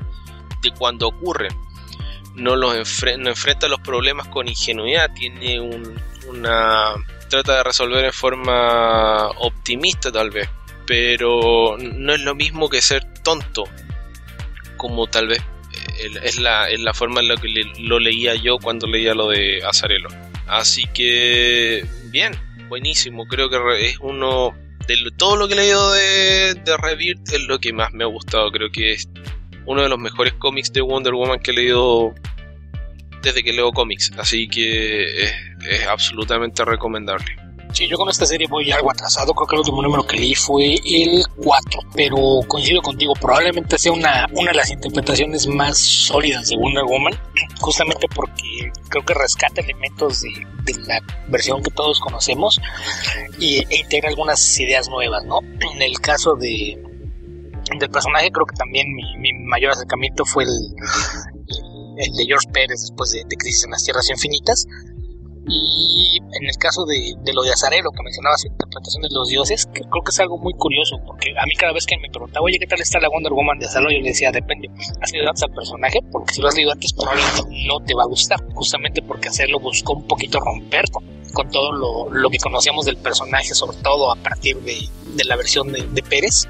de 0.63 0.71
cuando 0.73 1.09
ocurren 1.09 1.53
no 2.37 2.55
los 2.55 2.77
enfrenta 2.77 3.69
los 3.69 3.81
problemas 3.81 4.29
con 4.29 4.47
ingenuidad, 4.47 5.11
tiene 5.15 5.59
una 6.29 6.95
trata 7.29 7.57
de 7.57 7.63
resolver 7.65 8.05
en 8.05 8.13
forma 8.13 9.29
optimista 9.39 10.13
tal 10.13 10.31
vez, 10.31 10.49
pero 10.87 11.77
no 11.79 12.13
es 12.15 12.21
lo 12.21 12.35
mismo 12.35 12.69
que 12.69 12.83
ser 12.83 13.05
tonto, 13.23 13.65
como 14.77 15.07
tal 15.07 15.29
vez 15.29 15.43
eh, 15.99 16.11
es 16.23 16.39
la, 16.39 16.69
es 16.69 16.81
la 16.81 16.95
forma 16.95 17.21
en 17.21 17.29
la 17.29 17.37
que 17.37 17.49
lo 17.79 17.99
leía 17.99 18.35
yo 18.35 18.59
cuando 18.59 18.87
leía 18.87 19.15
lo 19.15 19.29
de 19.29 19.65
Azarelo. 19.65 20.09
Así 20.47 20.87
que, 20.95 21.85
bien, 22.11 22.33
buenísimo, 22.69 23.27
creo 23.27 23.51
que 23.51 23.59
es 23.87 23.99
uno 24.01 24.55
de 24.87 24.97
todo 25.17 25.37
lo 25.37 25.49
que 25.49 25.55
he 25.55 25.57
leído 25.57 25.93
de, 25.93 26.55
de 26.55 26.77
Rebirth 26.77 27.33
es 27.33 27.43
lo 27.47 27.59
que 27.59 27.73
más 27.73 27.93
me 27.93 28.05
ha 28.05 28.07
gustado, 28.07 28.51
creo 28.53 28.71
que 28.71 28.93
es 28.93 29.09
uno 29.65 29.83
de 29.83 29.89
los 29.89 29.99
mejores 29.99 30.33
cómics 30.35 30.73
de 30.73 30.81
Wonder 30.81 31.15
Woman 31.15 31.41
que 31.41 31.51
he 31.51 31.55
leído 31.55 32.15
desde 33.23 33.43
que 33.43 33.53
leo 33.53 33.73
cómics, 33.73 34.13
así 34.19 34.47
que 34.47 35.25
es, 35.25 35.87
absolutamente 35.89 36.65
recomendable. 36.65 37.27
Sí, 37.73 37.87
yo 37.89 37.97
con 37.97 38.09
esta 38.09 38.25
serie 38.25 38.47
voy 38.49 38.71
algo 38.71 38.91
atrasado, 38.91 39.35
creo 39.35 39.47
que 39.47 39.57
el 39.57 39.61
último 39.61 39.83
número 39.83 40.07
que 40.07 40.17
leí 40.17 40.35
fue 40.35 40.77
el 40.85 41.25
4, 41.37 41.81
pero 41.95 42.17
coincido 42.49 42.81
contigo, 42.81 43.13
probablemente 43.21 43.79
sea 43.79 43.93
una, 43.93 44.27
una 44.33 44.51
de 44.51 44.57
las 44.57 44.71
interpretaciones 44.71 45.47
más 45.47 45.79
sólidas 45.79 46.49
de 46.49 46.57
Wonder 46.57 46.85
Woman, 46.85 47.15
justamente 47.61 48.07
porque 48.15 48.73
creo 48.89 49.05
que 49.05 49.15
rescata 49.15 49.61
elementos 49.61 50.23
de, 50.23 50.31
la 50.87 51.01
versión 51.29 51.63
que 51.63 51.71
todos 51.71 52.01
conocemos 52.01 52.61
y, 53.39 53.59
e 53.59 53.81
integra 53.81 54.09
algunas 54.09 54.59
ideas 54.59 54.89
nuevas, 54.89 55.25
¿no? 55.25 55.41
En 55.73 55.83
el 55.83 56.01
caso 56.01 56.35
de, 56.35 56.83
del 57.79 57.91
personaje 57.91 58.31
creo 58.31 58.47
que 58.47 58.57
también 58.57 58.87
mi, 58.95 59.33
mayor 59.45 59.73
acercamiento 59.73 60.25
fue 60.25 60.45
el, 60.45 60.51
el, 61.99 62.13
de 62.13 62.25
George 62.27 62.49
Pérez 62.53 62.81
después 62.81 63.11
de, 63.13 63.25
Crisis 63.37 63.65
en 63.65 63.73
las 63.73 63.85
Tierras 63.85 64.09
Infinitas. 64.11 64.67
Y 65.49 66.19
en 66.19 66.49
el 66.49 66.57
caso 66.59 66.85
de, 66.85 67.15
lo 67.33 67.43
de 67.43 67.53
Azarelo, 67.53 67.91
que 67.93 68.03
mencionabas, 68.03 68.45
interpretación 68.45 69.03
de 69.03 69.09
los 69.13 69.29
dioses, 69.29 69.69
creo 69.73 70.03
que 70.05 70.11
es 70.11 70.21
algo 70.21 70.39
muy 70.39 70.53
curioso, 70.55 70.97
porque 71.07 71.31
a 71.39 71.47
mí 71.47 71.55
cada 71.55 71.73
vez 71.73 71.87
que 71.87 71.97
me 71.99 72.11
preguntaba, 72.11 72.45
oye, 72.45 72.59
¿qué 72.59 72.67
tal 72.67 72.81
está 72.81 72.99
la 72.99 73.09
Wonder 73.09 73.33
Woman 73.33 73.59
de 73.59 73.67
Azarelo? 73.67 73.91
Yo 73.91 73.99
le 73.99 74.09
decía, 74.09 74.33
depende, 74.33 74.69
¿has 75.01 75.13
leído 75.13 75.29
antes 75.29 75.45
al 75.45 75.53
personaje? 75.53 76.01
Porque 76.11 76.35
si 76.35 76.43
lo 76.43 76.49
has 76.49 76.57
leído 76.57 76.73
antes, 76.73 76.93
probablemente 76.93 77.43
no 77.67 77.81
te 77.81 77.95
va 77.95 78.03
a 78.03 78.07
gustar, 78.07 78.41
justamente 78.55 79.03
porque 79.03 79.29
hacerlo 79.29 79.61
buscó 79.61 79.93
un 79.95 80.07
poquito 80.07 80.41
romper 80.41 80.85
con, 81.33 81.51
todo 81.51 81.71
lo, 81.73 82.11
lo, 82.11 82.31
que 82.31 82.39
conocíamos 82.39 82.87
del 82.87 82.97
personaje, 82.97 83.55
sobre 83.55 83.77
todo 83.79 84.11
a 84.11 84.17
partir 84.17 84.57
de, 84.63 84.89
de 85.15 85.25
la 85.25 85.37
versión 85.37 85.71
de, 85.71 85.83
de 85.83 86.03
Pérez 86.03 86.49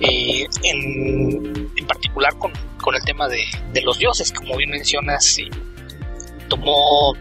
eh, 0.00 0.46
en, 0.62 1.70
en, 1.76 1.86
particular 1.86 2.36
con, 2.38 2.52
con, 2.80 2.94
el 2.94 3.02
tema 3.02 3.28
de, 3.28 3.44
de, 3.72 3.82
los 3.82 3.98
dioses, 3.98 4.32
como 4.32 4.56
bien 4.56 4.70
mencionas, 4.70 5.38
tomó 6.48 7.14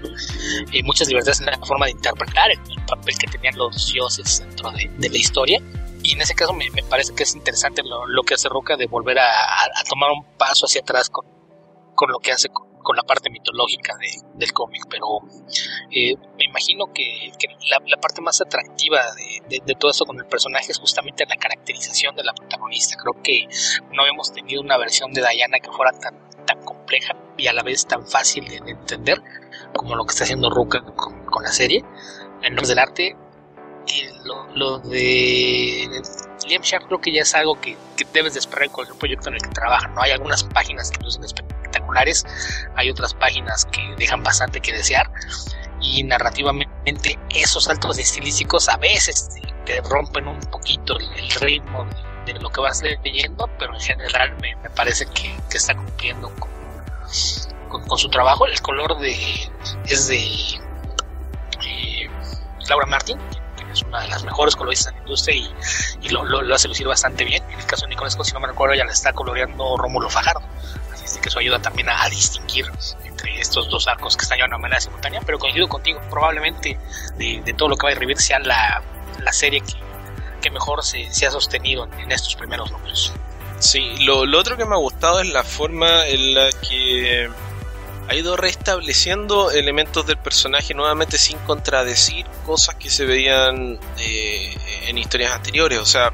eh, 0.72 0.84
muchas 0.84 1.08
libertades 1.08 1.40
en 1.40 1.48
la 1.48 1.58
forma 1.60 1.86
de 1.86 1.92
interpretar 1.92 2.52
el, 2.52 2.60
papel 2.88 3.18
que 3.18 3.28
tenían 3.28 3.58
los 3.58 3.92
dioses 3.92 4.40
dentro 4.40 4.72
de, 4.72 4.90
de, 4.98 5.10
la 5.10 5.18
historia. 5.18 5.62
Y 6.04 6.14
en 6.14 6.22
ese 6.22 6.36
caso 6.36 6.54
me, 6.54 6.70
me 6.72 6.84
parece 6.84 7.16
que 7.16 7.24
es 7.24 7.34
interesante 7.34 7.82
lo, 7.84 8.06
lo, 8.08 8.24
que 8.24 8.34
hace 8.34 8.50
Roca 8.50 8.76
de 8.76 8.88
volver 8.88 9.20
a, 9.20 9.26
a, 9.26 9.84
tomar 9.90 10.12
un 10.12 10.24
paso 10.38 10.66
hacia 10.66 10.82
atrás 10.82 11.10
con, 11.10 11.26
con 11.96 12.12
lo 12.12 12.20
que 12.20 12.32
hace 12.32 12.50
con, 12.50 12.74
con 12.84 12.96
la 12.96 13.04
parte 13.04 13.30
mitológica 13.30 13.96
de, 13.98 14.10
del 14.36 14.54
cómic, 14.54 14.84
pero 14.90 15.06
eh, 15.90 16.16
me 16.38 16.46
imagino 16.46 16.92
que, 16.94 17.32
la, 17.70 17.98
parte 17.98 18.22
más 18.22 18.42
atractiva 18.42 19.02
de, 19.48 19.62
de, 19.66 19.76
todo 19.76 19.92
esto 19.92 20.06
con 20.06 20.20
el 20.20 20.26
personaje 20.26 20.72
es 20.72 20.80
justamente 20.80 21.26
la 21.26 21.38
caracterización 21.38 22.16
de 22.16 22.24
la 22.24 22.34
protagonista. 22.34 22.98
Creo 22.98 23.22
que 23.24 23.48
no 23.92 24.06
hemos 24.06 24.32
tenido 24.34 24.62
una 24.62 24.78
versión 24.78 25.14
de 25.14 25.24
Diana 25.28 25.60
que 25.60 25.72
fuera 25.72 25.92
tan, 25.94 26.20
tan 26.46 26.64
compleja 26.94 27.16
y 27.38 27.48
a 27.48 27.54
la 27.54 27.64
vez 27.64 27.86
tan 27.88 28.06
fácil 28.08 28.48
de, 28.48 28.58
entender 28.58 29.22
como 29.76 29.96
lo 29.96 30.06
que 30.06 30.12
está 30.12 30.24
haciendo 30.24 30.50
Ruka 30.50 30.82
con, 30.82 31.26
con 31.26 31.44
la 31.44 31.52
serie. 31.52 31.84
En 32.42 32.56
los 32.56 32.68
del 32.68 32.80
arte, 32.80 33.16
lo, 34.26 34.48
lo, 34.56 34.80
de 34.80 36.02
Liam 36.48 36.62
Sharp 36.62 36.88
creo 36.88 37.02
que 37.02 37.14
ya 37.14 37.22
es 37.22 37.34
algo 37.34 37.60
que, 37.60 37.78
que 37.98 38.06
debes 38.14 38.34
de 38.34 38.40
esperar 38.40 38.70
con 38.70 38.88
el 38.88 38.94
proyecto 38.96 39.30
en 39.30 39.36
el 39.36 39.42
que 39.42 39.50
trabajan. 39.50 39.94
¿no? 39.96 40.02
Hay 40.02 40.12
algunas 40.12 40.44
páginas 40.44 40.92
que 40.92 41.04
lucen 41.04 41.24
espectaculares, 41.24 42.26
hay 42.76 42.90
otras 42.90 43.14
páginas 43.14 43.66
que 43.66 43.82
dejan 43.98 44.24
bastante 44.24 44.60
que 44.60 44.74
desear 44.74 45.10
y 45.82 46.04
narrativamente 46.04 47.20
esos 47.36 47.66
saltos 47.66 47.98
estilísticos 47.98 48.70
a 48.70 48.78
veces 48.78 49.30
te, 49.66 49.82
rompen 49.82 50.28
un 50.28 50.40
poquito 50.40 50.98
el, 50.98 51.30
ritmo 51.42 51.86
de, 52.26 52.34
lo 52.36 52.50
que 52.50 52.62
vas 52.62 52.82
leyendo, 52.82 53.50
pero 53.60 53.74
en 53.74 53.82
general 53.82 54.34
me, 54.40 54.56
parece 54.76 55.06
que, 55.08 55.36
está 55.54 55.76
cumpliendo 55.76 56.30
con, 56.40 56.50
su 57.14 58.10
trabajo. 58.10 58.46
El 58.46 58.62
color 58.62 58.98
de 59.00 59.16
es 59.86 60.08
de 60.08 60.20
eh, 61.66 62.10
Laura 62.68 62.86
Martin, 62.88 63.18
que 63.58 63.72
es 63.72 63.82
una 63.84 64.02
de 64.02 64.08
las 64.10 64.24
mejores 64.24 64.56
coloristas 64.56 64.94
de 64.94 65.00
la 65.00 65.04
industria 65.06 65.36
y, 66.02 66.10
lo, 66.10 66.54
hace 66.54 66.68
lucir 66.68 66.88
bastante 66.88 67.24
bien. 67.26 67.44
En 67.50 67.60
el 67.60 67.66
caso 67.66 67.84
de 67.84 67.90
Nicolás, 67.90 68.18
si 68.22 68.34
no 68.34 68.40
me 68.40 68.48
recuerdo, 68.48 68.76
ya 68.76 68.86
la 68.86 68.92
está 68.92 69.14
coloreando 69.14 69.78
Rómulo 69.78 70.10
Fajardo 70.10 70.42
que 71.22 71.30
eso 71.30 71.40
ayuda 71.40 71.60
también 71.60 71.90
a, 71.90 72.08
distinguir 72.10 72.70
entre 73.04 73.40
estos 73.40 73.70
dos 73.70 73.88
arcos 73.88 74.16
que 74.18 74.24
están 74.24 74.38
llevando 74.38 74.58
a 74.58 74.60
manera 74.60 74.80
simultánea, 74.80 75.22
pero 75.26 75.40
coincido 75.40 75.68
contigo, 75.68 76.02
probablemente 76.10 76.78
de, 77.18 77.54
todo 77.58 77.70
lo 77.70 77.78
que 77.78 77.88
va 77.88 77.92
a 77.92 77.96
revivir 77.96 78.18
sea 78.18 78.40
la, 78.40 78.82
serie 79.32 79.64
que, 80.42 80.52
mejor 80.52 80.84
se, 80.84 81.08
ha 81.26 81.32
sostenido 81.32 81.88
en, 81.98 82.12
estos 82.12 82.36
primeros 82.36 82.72
números. 82.72 83.14
Sí, 83.64 83.96
lo, 84.02 84.20
otro 84.38 84.58
que 84.58 84.66
me 84.66 84.76
ha 84.76 84.78
gustado 84.78 85.22
es 85.22 85.30
la 85.30 85.42
forma 85.42 86.06
en 86.06 86.36
la 86.36 86.50
que 86.52 87.30
ha 88.10 88.14
ido 88.14 88.36
restableciendo 88.36 89.52
elementos 89.52 90.06
del 90.06 90.18
personaje 90.18 90.74
nuevamente 90.74 91.18
sin 91.18 91.38
contradecir 91.40 92.26
cosas 92.46 92.76
que 92.76 92.90
se 92.90 93.06
veían 93.06 93.80
eh, 94.00 94.54
en 94.88 94.98
historias 94.98 95.32
anteriores. 95.32 95.80
O 95.80 95.86
sea, 95.86 96.12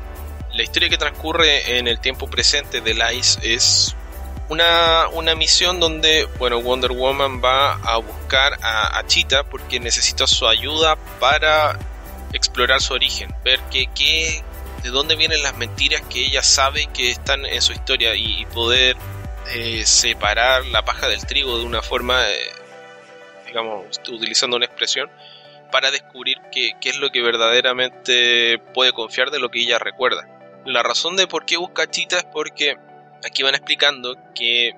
La 0.54 0.62
historia 0.62 0.90
que 0.90 1.00
transcurre 1.00 1.80
en 1.80 1.88
el 1.88 2.00
tiempo 2.00 2.28
presente 2.28 2.82
de 2.82 2.94
Lice 2.94 3.40
es 3.42 3.96
una, 4.50 5.08
una 5.14 5.34
misión 5.34 5.80
donde, 5.80 6.28
bueno, 6.38 6.62
Wonder 6.62 6.92
Woman 6.92 7.42
va 7.44 7.74
a 7.74 7.98
buscar 7.98 8.60
a, 8.62 9.00
a 9.00 9.08
Cheetah 9.08 9.44
porque 9.46 9.80
necesita 9.80 10.28
su 10.28 10.48
ayuda 10.48 10.98
para 11.20 11.80
explorar 12.32 12.80
su 12.80 12.94
origen, 12.94 13.34
ver 13.44 13.60
qué, 13.72 13.90
qué, 13.96 14.44
de 14.82 14.90
dónde 14.90 15.16
vienen 15.16 15.44
las 15.44 15.58
mentiras 15.58 16.02
que 16.10 16.26
ella 16.26 16.44
sabe 16.44 16.88
que 16.94 17.10
están 17.12 17.46
en 17.46 17.62
su 17.62 17.74
historia 17.74 18.16
y, 18.16 18.46
poder 18.54 18.96
eh, 19.54 19.86
separar 19.86 20.66
la 20.68 20.84
paja 20.84 21.08
del 21.08 21.26
trigo 21.26 21.58
de 21.58 21.66
una 21.66 21.82
forma, 21.82 22.30
eh, 22.30 22.52
digamos, 23.46 23.86
utilizando 24.10 24.58
una 24.58 24.66
expresión, 24.66 25.10
para 25.72 25.92
descubrir 25.92 26.38
qué, 26.52 26.72
qué, 26.82 26.90
es 26.90 26.98
lo 26.98 27.10
que 27.12 27.22
verdaderamente 27.22 28.60
puede 28.74 28.92
confiar 28.92 29.30
de 29.32 29.40
lo 29.40 29.50
que 29.50 29.62
ella 29.62 29.78
recuerda. 29.78 30.28
La 30.66 30.84
razón 30.84 31.16
de 31.16 31.28
por 31.28 31.46
qué 31.46 31.58
busca 31.58 31.84
a 31.84 31.90
Chita 31.90 32.18
es 32.18 32.26
porque 32.26 32.76
aquí 33.24 33.44
van 33.44 33.56
explicando 33.56 34.18
que 34.34 34.76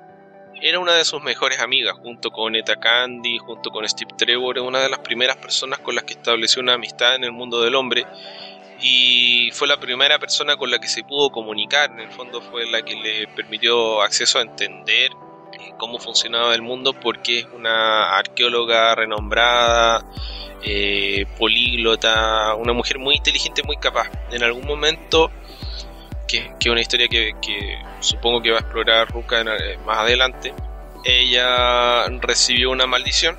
era 0.61 0.80
una 0.80 0.94
de 0.94 1.06
sus 1.06 1.22
mejores 1.23 1.60
amigas, 1.60 1.95
junto 1.98 2.30
con 2.32 2.56
Eta 2.56 2.76
Candy, 2.76 3.40
junto 3.40 3.72
con 3.72 3.88
Steve 3.88 4.11
Trevor, 4.18 4.60
una 4.60 4.80
de 4.80 4.90
las 4.90 4.99
primeras 4.99 5.38
personas 5.38 5.80
con 5.80 5.95
las 5.95 6.03
que 6.03 6.14
estableció 6.14 6.61
una 6.61 6.73
amistad 6.73 7.15
en 7.15 7.23
el 7.23 7.32
mundo 7.32 7.61
del 7.61 7.76
hombre 7.76 8.06
y 8.81 9.51
fue 9.51 9.67
la 9.67 9.79
primera 9.79 10.17
persona 10.17 10.57
con 10.57 10.71
la 10.71 10.79
que 10.79 10.87
se 10.87 11.03
pudo 11.03 11.29
comunicar, 11.29 11.91
en 11.91 11.99
el 11.99 12.11
fondo 12.11 12.41
fue 12.41 12.69
la 12.69 12.81
que 12.81 12.95
le 12.95 13.27
permitió 13.27 14.01
acceso 14.01 14.39
a 14.39 14.41
entender 14.41 15.11
eh, 15.53 15.73
cómo 15.77 15.99
funcionaba 15.99 16.55
el 16.55 16.63
mundo 16.63 16.93
porque 16.93 17.39
es 17.39 17.47
una 17.53 18.17
arqueóloga 18.17 18.95
renombrada, 18.95 20.03
eh, 20.63 21.25
políglota, 21.37 22.55
una 22.55 22.73
mujer 22.73 22.97
muy 22.97 23.15
inteligente, 23.15 23.61
muy 23.63 23.77
capaz. 23.77 24.09
En 24.31 24.43
algún 24.43 24.65
momento, 24.65 25.31
que 26.27 26.53
es 26.59 26.67
una 26.67 26.81
historia 26.81 27.07
que, 27.07 27.33
supongo 27.99 28.41
que 28.41 28.51
va 28.51 28.57
a 28.57 28.61
explorar 28.61 29.11
Ruka 29.11 29.41
eh, 29.41 29.77
más 29.85 29.99
adelante, 29.99 30.53
ella 31.03 32.07
recibió 32.19 32.71
una 32.71 32.87
maldición 32.87 33.37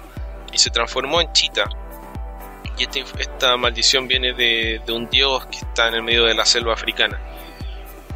y 0.53 0.59
se 0.59 0.71
transformó 0.71 1.21
en 1.21 1.33
chita, 1.33 1.65
y 2.79 2.85
esta, 3.19 3.57
maldición 3.57 4.09
viene 4.09 4.33
de, 4.33 4.81
un 4.89 5.09
dios 5.09 5.47
que 5.47 5.59
está 5.59 5.89
en 5.89 5.95
el 5.95 6.03
medio 6.03 6.25
de 6.25 6.35
la 6.35 6.45
selva 6.45 6.75
africana. 6.75 7.21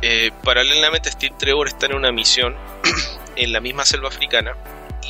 Eh, 0.02 0.30
paralelamente 0.44 1.10
Steve 1.10 1.34
Trevor 1.38 1.68
está 1.68 1.86
en 1.86 1.94
una 1.94 2.12
misión 2.12 2.54
en 3.36 3.52
la 3.52 3.60
misma 3.60 3.84
selva 3.84 4.08
africana 4.08 4.54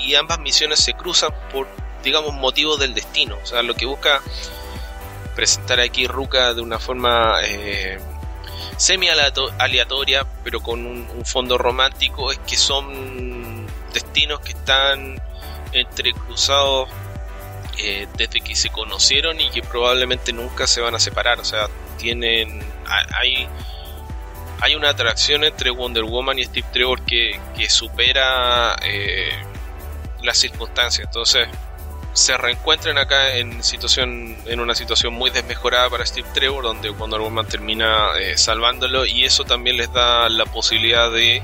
y 0.04 0.14
ambas 0.14 0.38
misiones 0.38 0.78
se 0.80 0.94
cruzan 0.94 1.32
por, 1.52 1.66
digamos, 2.02 2.34
motivos 2.34 2.78
del 2.78 2.94
destino. 2.94 3.36
O 3.42 3.46
sea, 3.46 3.62
lo 3.62 3.74
que 3.74 3.86
busca 3.86 4.20
presentar 5.34 5.80
aquí 5.80 6.06
Ruka 6.06 6.54
de 6.54 6.62
una 6.62 6.78
forma 6.78 7.38
eh, 7.44 7.98
semi 8.76 9.08
aleatoria, 9.08 10.26
pero 10.44 10.60
con 10.60 10.86
un, 10.86 11.24
fondo 11.24 11.58
romántico, 11.58 12.30
es 12.30 12.38
que 12.40 12.56
son 12.56 13.66
destinos 13.92 14.40
que 14.40 14.50
están 14.50 15.20
entrecruzados 15.72 16.88
eh, 17.78 18.08
desde 18.16 18.40
que 18.40 18.56
se 18.56 18.70
conocieron 18.70 19.40
y 19.40 19.50
que 19.50 19.62
probablemente 19.62 20.32
nunca 20.32 20.66
se 20.66 20.80
van 20.80 20.94
a 20.94 20.98
separar. 20.98 21.40
O 21.40 21.44
sea, 21.44 21.68
tienen. 21.98 22.62
Hay, 23.14 23.46
hay 24.60 24.74
una 24.74 24.90
atracción 24.90 25.44
entre 25.44 25.70
Wonder 25.70 26.04
Woman 26.04 26.38
y 26.38 26.44
Steve 26.44 26.66
Trevor 26.72 27.02
que, 27.02 27.38
supera 27.68 28.76
eh, 28.82 29.30
las 30.22 30.38
circunstancias. 30.38 31.06
Entonces, 31.06 31.48
se 32.14 32.36
reencuentran 32.38 32.96
acá 32.96 33.36
en 33.36 33.62
situación 33.62 34.38
en 34.46 34.60
una 34.60 34.74
situación 34.74 35.12
muy 35.12 35.28
desmejorada 35.28 35.90
para 35.90 36.06
Steve 36.06 36.26
Trevor 36.32 36.64
donde 36.64 36.88
Wonder 36.88 37.20
Woman 37.20 37.46
termina 37.46 38.18
eh, 38.18 38.38
salvándolo 38.38 39.04
y 39.04 39.24
eso 39.24 39.44
también 39.44 39.76
les 39.76 39.92
da 39.92 40.30
la 40.30 40.46
posibilidad 40.46 41.12
de 41.12 41.42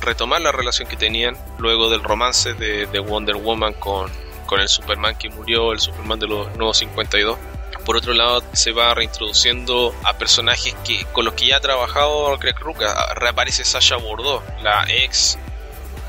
retomar 0.00 0.40
la 0.40 0.52
relación 0.52 0.88
que 0.88 0.96
tenían 0.96 1.36
luego 1.58 1.90
del 1.90 2.04
romance 2.04 2.54
de 2.54 2.98
Wonder 3.00 3.34
Woman 3.34 3.72
con, 3.72 4.08
con 4.52 4.60
el 4.60 4.68
Superman 4.68 5.16
que 5.16 5.30
murió, 5.30 5.72
el 5.72 5.80
Superman 5.80 6.20
de 6.20 6.26
los 6.26 6.54
nuevos 6.58 6.76
52. 6.76 7.38
Por 7.86 7.96
otro 7.96 8.12
lado, 8.12 8.44
se 8.52 8.72
va 8.72 8.92
reintroduciendo 8.92 9.94
a 10.04 10.18
personajes 10.18 10.74
que 10.84 11.06
con 11.06 11.24
los 11.24 11.32
que 11.32 11.46
ya 11.46 11.56
ha 11.56 11.60
trabajado 11.60 12.36
Greg 12.36 12.58
Rucka. 12.58 13.14
Reaparece 13.14 13.64
Sasha 13.64 13.96
Bordeaux, 13.96 14.44
la 14.62 14.84
ex 14.90 15.38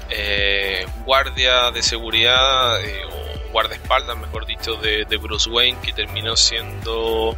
eh, 0.10 0.86
guardia 1.06 1.72
de 1.72 1.82
seguridad 1.82 2.84
eh, 2.84 3.06
o 3.06 3.52
guardaespaldas, 3.54 4.18
mejor 4.18 4.46
dicho, 4.46 4.76
de, 4.76 5.06
Bruce 5.16 5.50
Wayne, 5.50 5.78
que 5.82 5.94
terminó 5.94 6.36
siendo 6.36 7.38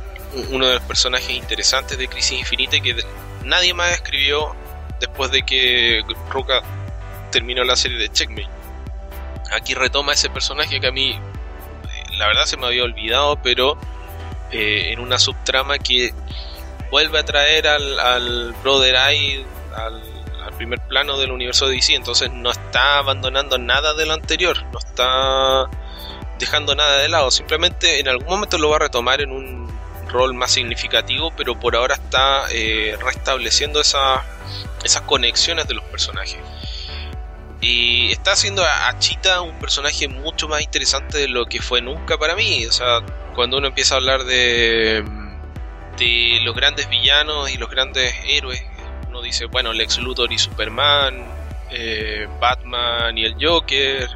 uno 0.50 0.66
de 0.66 0.74
los 0.74 0.84
personajes 0.86 1.30
interesantes 1.30 2.00
de 2.00 2.08
Crisis 2.08 2.40
Infinite 2.40 2.82
que 2.82 2.96
nadie 3.44 3.76
más 3.76 3.92
escribió 3.92 4.56
después 5.00 5.30
de 5.30 5.44
que 5.44 6.02
Ruka 6.32 6.64
terminó 7.30 7.64
la 7.64 7.76
serie 7.76 8.00
de 8.00 8.10
Checkmate 8.10 8.55
aquí 9.52 9.74
retoma 9.74 10.14
ese 10.14 10.30
personaje 10.30 10.80
que 10.80 10.88
a 10.88 10.92
mí 10.92 11.12
eh, 11.12 11.20
la 12.18 12.28
verdad 12.28 12.46
se 12.46 12.58
me 12.58 12.68
había 12.68 12.84
olvidado, 12.84 13.38
pero 13.42 13.78
eh, 14.52 14.92
en 14.92 15.00
una 15.00 15.20
subtrama 15.20 15.78
que 15.80 16.14
vuelve 16.92 17.20
a 17.20 17.26
traer 17.26 17.68
al, 17.68 18.00
al 18.00 18.54
Brother 18.64 18.96
Eye 18.96 19.46
al, 19.76 20.02
primer 20.58 20.80
plano 20.80 21.18
del 21.18 21.32
universo 21.32 21.68
de 21.68 21.76
DC, 21.76 21.96
entonces 21.96 22.32
no 22.32 22.50
está 22.50 23.00
abandonando 23.00 23.58
nada 23.58 23.94
de 23.94 24.06
lo 24.06 24.14
anterior, 24.14 24.64
no 24.72 24.80
está 24.80 25.66
dejando 26.40 26.76
nada 26.76 27.00
de 27.00 27.10
lado, 27.10 27.30
simplemente 27.30 28.00
en 28.00 28.08
algún 28.08 28.28
momento 28.28 28.58
lo 28.58 28.70
va 28.70 28.78
a 28.78 28.80
retomar 28.80 29.20
en 29.20 29.32
un 29.32 29.68
rol 30.08 30.34
más 30.34 30.52
significativo, 30.52 31.34
pero 31.36 31.60
por 31.60 31.76
ahora 31.76 31.96
está 31.96 32.46
eh, 32.52 32.98
restableciendo 33.02 33.82
esas 33.82 34.22
conexiones 35.06 35.68
de 35.68 35.74
los 35.74 35.84
personajes. 35.86 36.38
Y 37.62 38.12
está 38.12 38.34
haciendo 38.34 38.64
a 38.64 39.00
Chita 39.00 39.42
un 39.42 39.58
personaje 39.60 40.08
mucho 40.08 40.48
más 40.48 40.62
interesante 40.62 41.18
de 41.18 41.28
lo 41.28 41.46
que 41.46 41.62
fue 41.62 41.82
nunca 41.82 42.18
para 42.18 42.36
mí. 42.36 42.66
O 42.66 42.72
sea, 42.72 43.00
cuando 43.34 43.58
uno 43.58 43.68
empieza 43.68 43.96
a 43.96 43.98
hablar 43.98 44.26
de, 44.26 45.04
de 45.98 46.40
los 46.44 46.56
grandes 46.56 46.90
villanos 46.90 47.50
y 47.52 47.58
los 47.58 47.70
grandes 47.70 48.14
héroes, 48.28 48.64
uno 49.10 49.22
dice, 49.22 49.46
bueno, 49.46 49.74
Lex 49.74 49.98
Luthor 50.00 50.32
y 50.32 50.38
Superman, 50.38 51.26
eh, 51.72 52.28
Batman 52.40 53.18
y 53.18 53.26
el 53.26 53.36
Joker, 53.40 54.10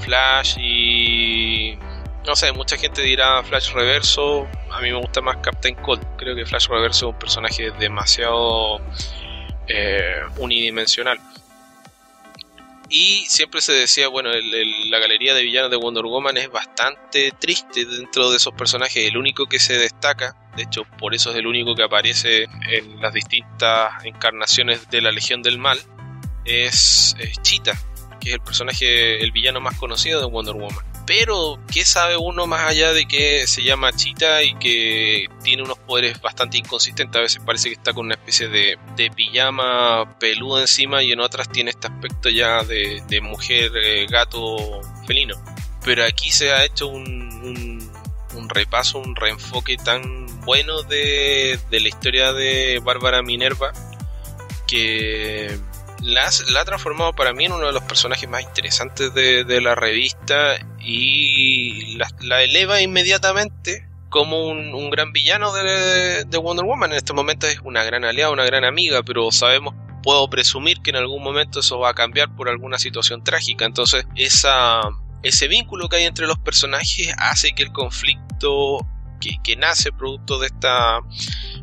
Flash 0.00 0.56
y... 0.58 1.78
No 2.26 2.34
sé, 2.34 2.52
mucha 2.52 2.78
gente 2.78 3.02
dirá 3.02 3.42
Flash 3.42 3.72
Reverso. 3.74 4.48
A 4.70 4.80
mí 4.80 4.90
me 4.90 4.98
gusta 4.98 5.20
más 5.20 5.36
Captain 5.42 5.74
Cold. 5.74 6.02
Creo 6.16 6.34
que 6.34 6.46
Flash 6.46 6.68
Reverso 6.68 7.08
es 7.08 7.12
un 7.12 7.18
personaje 7.18 7.70
demasiado 7.72 8.80
eh, 9.66 10.22
unidimensional. 10.38 11.20
Y 12.88 13.24
siempre 13.28 13.60
se 13.60 13.72
decía, 13.72 14.08
bueno, 14.08 14.30
la 14.30 14.98
galería 14.98 15.34
de 15.34 15.42
villanos 15.42 15.70
de 15.70 15.76
Wonder 15.76 16.04
Woman 16.04 16.36
es 16.36 16.50
bastante 16.50 17.32
triste 17.32 17.86
dentro 17.86 18.30
de 18.30 18.36
esos 18.36 18.52
personajes. 18.54 19.08
El 19.08 19.16
único 19.16 19.46
que 19.46 19.58
se 19.58 19.78
destaca, 19.78 20.36
de 20.56 20.64
hecho 20.64 20.84
por 20.98 21.14
eso 21.14 21.30
es 21.30 21.36
el 21.36 21.46
único 21.46 21.74
que 21.74 21.82
aparece 21.82 22.44
en 22.70 23.00
las 23.00 23.12
distintas 23.14 24.04
encarnaciones 24.04 24.90
de 24.90 25.00
la 25.00 25.12
Legión 25.12 25.42
del 25.42 25.58
Mal, 25.58 25.78
es, 26.44 27.16
es 27.18 27.40
Cheetah, 27.42 27.78
que 28.20 28.28
es 28.28 28.34
el 28.34 28.40
personaje, 28.40 29.22
el 29.22 29.32
villano 29.32 29.60
más 29.60 29.78
conocido 29.78 30.20
de 30.20 30.26
Wonder 30.26 30.54
Woman. 30.54 30.93
Pero, 31.06 31.58
¿qué 31.70 31.84
sabe 31.84 32.16
uno 32.16 32.46
más 32.46 32.70
allá 32.70 32.92
de 32.92 33.06
que 33.06 33.46
se 33.46 33.62
llama 33.62 33.92
Chita 33.92 34.42
y 34.42 34.54
que 34.54 35.26
tiene 35.42 35.62
unos 35.62 35.78
poderes 35.78 36.20
bastante 36.20 36.56
inconsistentes? 36.56 37.16
A 37.18 37.22
veces 37.22 37.42
parece 37.44 37.68
que 37.68 37.74
está 37.74 37.92
con 37.92 38.06
una 38.06 38.14
especie 38.14 38.48
de, 38.48 38.78
de 38.96 39.10
pijama 39.10 40.18
peludo 40.18 40.60
encima 40.60 41.02
y 41.02 41.12
en 41.12 41.20
otras 41.20 41.50
tiene 41.50 41.70
este 41.70 41.88
aspecto 41.88 42.30
ya 42.30 42.62
de, 42.64 43.20
mujer 43.22 43.72
eh, 43.76 44.06
gato 44.08 44.80
felino. 45.06 45.36
Pero 45.84 46.04
aquí 46.04 46.30
se 46.30 46.52
ha 46.52 46.64
hecho 46.64 46.88
un, 46.88 47.90
un, 48.34 48.48
repaso, 48.48 48.98
un 48.98 49.14
reenfoque 49.14 49.76
tan 49.76 50.26
bueno 50.46 50.82
de, 50.84 51.58
de 51.70 51.80
la 51.80 51.88
historia 51.88 52.32
de 52.32 52.80
Bárbara 52.82 53.22
Minerva 53.22 53.72
que 54.66 55.58
la, 56.04 56.28
ha 56.28 56.64
transformado 56.64 57.14
para 57.14 57.32
mí 57.32 57.46
en 57.46 57.52
uno 57.52 57.66
de 57.66 57.72
los 57.72 57.82
personajes 57.82 58.28
más 58.28 58.42
interesantes 58.42 59.14
de, 59.14 59.60
la 59.62 59.74
revista 59.74 60.56
y 60.80 61.96
la, 62.20 62.42
eleva 62.42 62.82
inmediatamente 62.82 63.88
como 64.10 64.46
un, 64.46 64.90
gran 64.90 65.12
villano 65.12 65.52
de, 65.54 66.26
Wonder 66.42 66.66
Woman. 66.66 66.92
En 66.92 66.98
este 66.98 67.14
momento 67.14 67.46
es 67.46 67.58
una 67.64 67.82
gran 67.84 68.04
aliada, 68.04 68.30
una 68.30 68.44
gran 68.44 68.64
amiga, 68.64 69.02
pero 69.02 69.32
sabemos, 69.32 69.74
puedo 70.02 70.28
presumir 70.28 70.80
que 70.82 70.90
en 70.90 70.96
algún 70.96 71.22
momento 71.22 71.60
eso 71.60 71.78
va 71.78 71.90
a 71.90 71.94
cambiar 71.94 72.34
por 72.36 72.50
alguna 72.50 72.78
situación 72.78 73.24
trágica. 73.24 73.64
Entonces, 73.64 74.04
esa, 74.14 74.82
ese 75.22 75.48
vínculo 75.48 75.88
que 75.88 75.96
hay 75.96 76.04
entre 76.04 76.26
los 76.26 76.38
personajes 76.38 77.14
hace 77.16 77.52
que 77.52 77.62
el 77.62 77.72
conflicto 77.72 78.86
que, 79.42 79.56
nace 79.56 79.90
producto 79.90 80.38
de 80.38 80.48
esta 80.48 81.00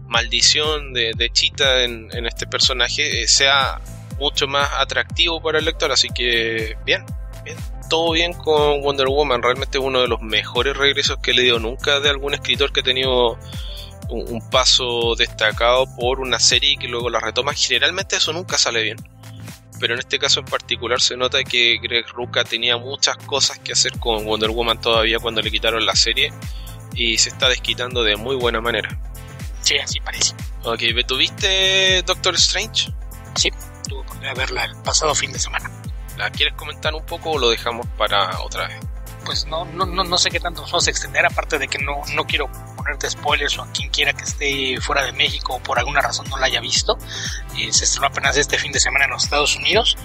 maldición 0.08 0.94
de, 0.94 1.30
Chita 1.32 1.84
en, 1.84 2.26
este 2.26 2.48
personaje 2.48 3.22
eh, 3.22 3.28
sea 3.28 3.80
mucho 4.22 4.48
más 4.48 4.70
atractivo 4.78 5.42
para 5.42 5.60
el 5.60 5.66
lector. 5.66 5.92
Así 5.92 6.08
que, 6.10 6.78
bien, 6.86 7.04
bien. 7.44 7.58
Todo 7.90 8.12
bien 8.12 8.34
con 8.34 8.82
Wonder 8.82 9.08
Woman. 9.08 9.42
Realmente 9.42 9.80
es 9.80 9.84
uno 9.84 10.00
de 10.00 10.08
los 10.08 10.22
mejores 10.22 10.78
regresos 10.78 11.18
que 11.18 11.32
he 11.32 11.34
leído 11.34 11.60
nunca 11.60 12.00
de 12.00 12.10
algún 12.10 12.34
escritor 12.34 12.72
que 12.72 12.80
ha 12.80 12.84
tenido 12.84 13.38
un, 14.10 14.42
paso 14.50 15.16
destacado 15.16 15.86
por 15.96 16.20
una 16.20 16.40
serie 16.40 16.78
que 16.78 16.88
luego 16.88 17.10
la 17.10 17.20
retoma. 17.20 17.54
Generalmente 17.54 18.16
eso 18.16 18.32
nunca 18.32 18.58
sale 18.58 18.84
bien. 18.84 18.98
Pero 19.80 19.96
en 19.96 20.00
este 20.00 20.20
caso 20.20 20.40
en 20.40 20.46
particular 20.46 21.02
se 21.02 21.18
nota 21.18 21.44
que 21.44 21.80
Greg 21.82 22.08
Rucka 22.10 22.44
tenía 22.44 22.78
muchas 22.78 23.18
cosas 23.18 23.58
que 23.60 23.74
hacer 23.74 23.98
con 23.98 24.24
Wonder 24.26 24.52
Woman 24.52 24.80
todavía 24.80 25.18
cuando 25.18 25.42
le 25.42 25.50
quitaron 25.50 25.86
la 25.86 25.96
serie 25.96 26.32
y 26.94 27.18
se 27.18 27.30
está 27.30 27.50
desquitando 27.50 28.04
de 28.04 28.16
muy 28.16 28.36
buena 28.36 28.62
manera. 28.62 28.90
Sí, 29.62 29.78
así 29.78 30.00
parece. 30.00 30.36
Ok, 30.64 30.82
¿tuviste 31.08 32.04
Doctor 32.04 32.36
Strange? 32.36 32.94
Sí, 33.36 33.50
tuve 33.92 34.02
oportunidad 34.02 34.34
de 34.34 34.40
verla 34.40 34.66
el 34.66 34.76
pasado 34.78 35.14
fin 35.14 35.32
de 35.32 35.40
semana. 35.40 35.70
¿La 36.18 36.30
quieres 36.30 36.56
comentar 36.56 36.94
un 36.94 37.06
poco 37.06 37.32
o 37.32 37.40
lo 37.40 37.50
dejamos 37.50 37.86
para 37.98 38.42
otra 38.42 38.68
vez? 38.68 38.80
Pues 39.26 39.46
no, 39.46 39.66
no, 39.66 39.86
no, 39.86 40.04
no 40.04 40.18
sé 40.18 40.32
qué 40.32 40.40
tanto 40.40 40.62
nos 40.62 40.72
vamos 40.72 40.88
a 40.88 40.90
extender, 40.90 41.26
aparte 41.26 41.60
de 41.60 41.68
que 41.68 41.78
no, 41.78 42.02
no 42.16 42.26
quiero 42.26 42.50
ponerte 42.76 43.10
spoilers 43.10 43.58
o 43.60 43.64
a 43.64 43.72
quien 43.72 43.90
quiera 43.90 44.14
que 44.14 44.24
esté 44.24 44.82
fuera 44.82 45.06
de 45.06 45.12
México 45.12 45.56
o 45.56 45.60
por 45.60 45.78
alguna 45.78 46.02
razón 46.02 46.28
no 46.30 46.38
la 46.38 46.48
haya 46.48 46.60
visto. 46.60 46.98
Eh, 47.58 47.72
se 47.72 47.84
estrenó 47.84 48.08
apenas 48.08 48.38
este 48.38 48.58
fin 48.58 48.72
de 48.72 48.80
semana 48.80 49.06
en 49.06 49.12
los 49.12 49.24
Estados 49.24 49.56
Unidos. 49.56 49.98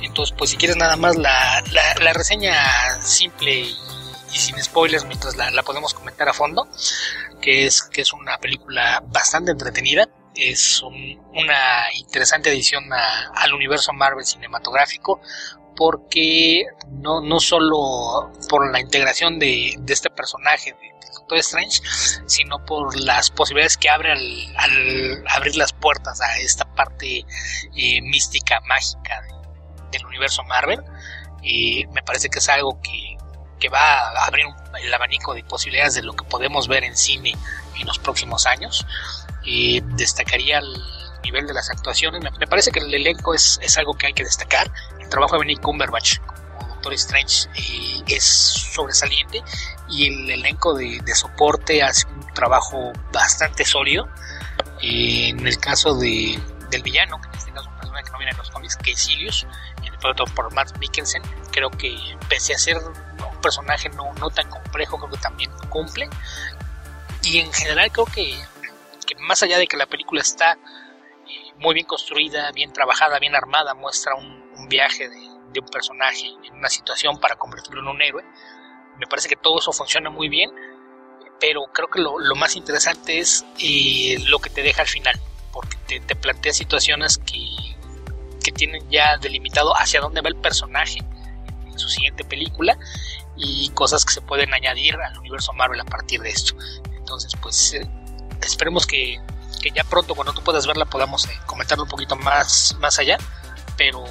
Entonces, 0.00 0.34
pues 0.36 0.50
si 0.50 0.56
quieres 0.56 0.76
nada 0.76 0.96
más 0.96 1.16
la, 1.16 1.62
la, 2.00 2.12
reseña 2.12 3.00
simple 3.02 3.60
y, 3.60 3.76
sin 4.30 4.62
spoilers 4.62 5.04
mientras 5.04 5.36
la, 5.36 5.50
la 5.50 5.62
podemos 5.62 5.94
comentar 5.94 6.28
a 6.28 6.32
fondo, 6.32 6.68
que 7.40 7.66
es, 7.66 7.82
que 7.82 8.02
es 8.02 8.12
una 8.12 8.38
película 8.38 9.02
bastante 9.06 9.52
entretenida 9.52 10.08
es 10.36 10.82
una 10.82 11.92
interesante 11.94 12.50
adición 12.50 12.84
al 12.92 13.54
universo 13.54 13.92
Marvel 13.92 14.24
cinematográfico 14.24 15.20
porque 15.76 16.64
no, 16.88 17.20
no 17.20 17.38
solo 17.38 18.32
por 18.48 18.70
la 18.72 18.80
integración 18.80 19.38
de, 19.38 19.78
este 19.86 20.10
personaje 20.10 20.72
de, 20.72 20.96
Doctor 21.14 21.38
Strange, 21.38 21.80
sino 22.26 22.64
por 22.64 23.00
las 23.00 23.30
posibilidades 23.30 23.76
que 23.76 23.88
abre 23.88 24.12
al, 24.12 25.24
abrir 25.28 25.56
las 25.56 25.72
puertas 25.72 26.20
a 26.20 26.38
esta 26.38 26.64
parte 26.74 27.24
eh, 27.74 28.02
mística, 28.02 28.60
mágica 28.60 29.22
del 29.90 30.06
universo 30.06 30.44
Marvel. 30.44 30.80
y 31.42 31.86
me 31.92 32.02
parece 32.02 32.28
que 32.28 32.38
es 32.38 32.48
algo 32.48 32.80
que, 32.82 33.16
que 33.58 33.68
va 33.68 34.10
a 34.10 34.26
abrir 34.26 34.46
el 34.82 34.94
abanico 34.94 35.34
de 35.34 35.42
posibilidades 35.42 35.94
de 35.94 36.02
lo 36.02 36.14
que 36.14 36.24
podemos 36.24 36.68
ver 36.68 36.84
en 36.84 36.96
cine 36.96 37.34
en 37.78 37.86
los 37.86 37.98
próximos 37.98 38.46
años. 38.46 38.86
Y 39.46 39.80
destacaría 39.80 40.58
el 40.58 40.82
nivel 41.22 41.46
de 41.46 41.54
las 41.54 41.70
actuaciones. 41.70 42.22
Me, 42.38 42.46
parece 42.46 42.70
que 42.70 42.80
el 42.80 42.92
elenco 42.92 43.32
es, 43.32 43.58
es, 43.62 43.78
algo 43.78 43.94
que 43.94 44.08
hay 44.08 44.12
que 44.12 44.24
destacar. 44.24 44.70
El 45.00 45.08
trabajo 45.08 45.34
de 45.34 45.40
Benny 45.40 45.56
Cumberbatch 45.56 46.18
como 46.18 46.74
Doctor 46.74 46.92
Strange 46.94 47.48
eh, 47.54 48.02
es 48.08 48.24
sobresaliente 48.24 49.42
y 49.88 50.08
el 50.08 50.30
elenco 50.30 50.74
de, 50.74 51.00
de, 51.04 51.14
soporte 51.14 51.82
hace 51.82 52.06
un 52.08 52.34
trabajo 52.34 52.92
bastante 53.12 53.64
sólido. 53.64 54.08
Eh, 54.82 55.28
en 55.28 55.46
el 55.46 55.58
caso 55.58 55.94
de, 55.94 56.38
del 56.70 56.82
villano, 56.82 57.20
que 57.20 57.28
en 57.28 57.34
este 57.34 57.52
caso 57.52 57.62
es 57.62 57.68
un 57.68 57.78
personaje 57.78 58.04
que 58.04 58.10
no 58.10 58.18
viene 58.18 58.32
en 58.32 58.38
los 58.38 58.50
cómics, 58.50 58.76
que 58.76 58.90
es 58.92 58.98
Silius, 58.98 59.46
interpretado 59.78 60.26
por 60.34 60.52
Matt 60.52 60.76
Mikkelsen, 60.78 61.22
creo 61.52 61.70
que 61.70 61.96
pese 62.28 62.54
a 62.54 62.58
ser 62.58 62.76
un 62.78 63.40
personaje 63.40 63.88
no, 63.90 64.12
no 64.14 64.28
tan 64.30 64.48
complejo, 64.50 64.98
creo 64.98 65.10
que 65.10 65.18
también 65.18 65.50
cumple. 65.68 66.08
Y 67.22 67.38
en 67.38 67.52
general 67.52 67.90
creo 67.90 68.06
que 68.06 68.38
más 69.26 69.42
allá 69.42 69.58
de 69.58 69.66
que 69.66 69.76
la 69.76 69.86
película 69.86 70.22
está 70.22 70.58
muy 71.58 71.74
bien 71.74 71.86
construida, 71.86 72.50
bien 72.52 72.72
trabajada, 72.72 73.18
bien 73.18 73.34
armada, 73.34 73.74
muestra 73.74 74.14
un, 74.14 74.46
viaje 74.68 75.08
de, 75.08 75.60
un 75.60 75.68
personaje 75.68 76.26
en 76.44 76.54
una 76.54 76.68
situación 76.68 77.18
para 77.18 77.36
convertirlo 77.36 77.80
en 77.80 77.88
un 77.88 78.02
héroe. 78.02 78.24
Me 78.98 79.06
parece 79.06 79.28
que 79.28 79.36
todo 79.36 79.58
eso 79.58 79.72
funciona 79.72 80.10
muy 80.10 80.28
bien, 80.28 80.50
pero 81.40 81.64
creo 81.72 81.88
que 81.88 82.00
lo, 82.00 82.34
más 82.34 82.56
interesante 82.56 83.18
es 83.18 83.44
eh, 83.58 84.16
lo 84.26 84.38
que 84.38 84.50
te 84.50 84.62
deja 84.62 84.82
al 84.82 84.88
final, 84.88 85.18
porque 85.52 86.00
te, 86.00 86.16
plantea 86.16 86.52
situaciones 86.52 87.18
que, 87.18 87.46
que 88.42 88.52
tienen 88.52 88.88
ya 88.90 89.18
delimitado 89.18 89.72
hacia 89.76 90.00
dónde 90.00 90.20
va 90.20 90.28
el 90.28 90.36
personaje 90.36 91.00
en 91.66 91.78
su 91.78 91.88
siguiente 91.88 92.24
película 92.24 92.78
y 93.36 93.70
cosas 93.70 94.04
que 94.04 94.14
se 94.14 94.22
pueden 94.22 94.52
añadir 94.54 94.96
al 94.96 95.18
universo 95.18 95.52
Marvel 95.52 95.80
a 95.80 95.84
partir 95.84 96.20
de 96.20 96.30
esto. 96.30 96.54
Entonces, 96.96 97.32
pues 97.40 97.74
eh, 97.74 97.88
esperemos 98.42 98.86
que 98.86 99.20
que 99.60 99.70
ya 99.70 99.84
pronto 99.84 100.14
cuando 100.14 100.32
tú 100.32 100.42
puedas 100.42 100.66
verla 100.66 100.84
podamos 100.84 101.26
eh, 101.26 101.40
comentarlo 101.46 101.84
un 101.84 101.90
poquito 101.90 102.16
más, 102.16 102.76
más 102.78 102.98
allá, 102.98 103.18
pero 103.76 104.04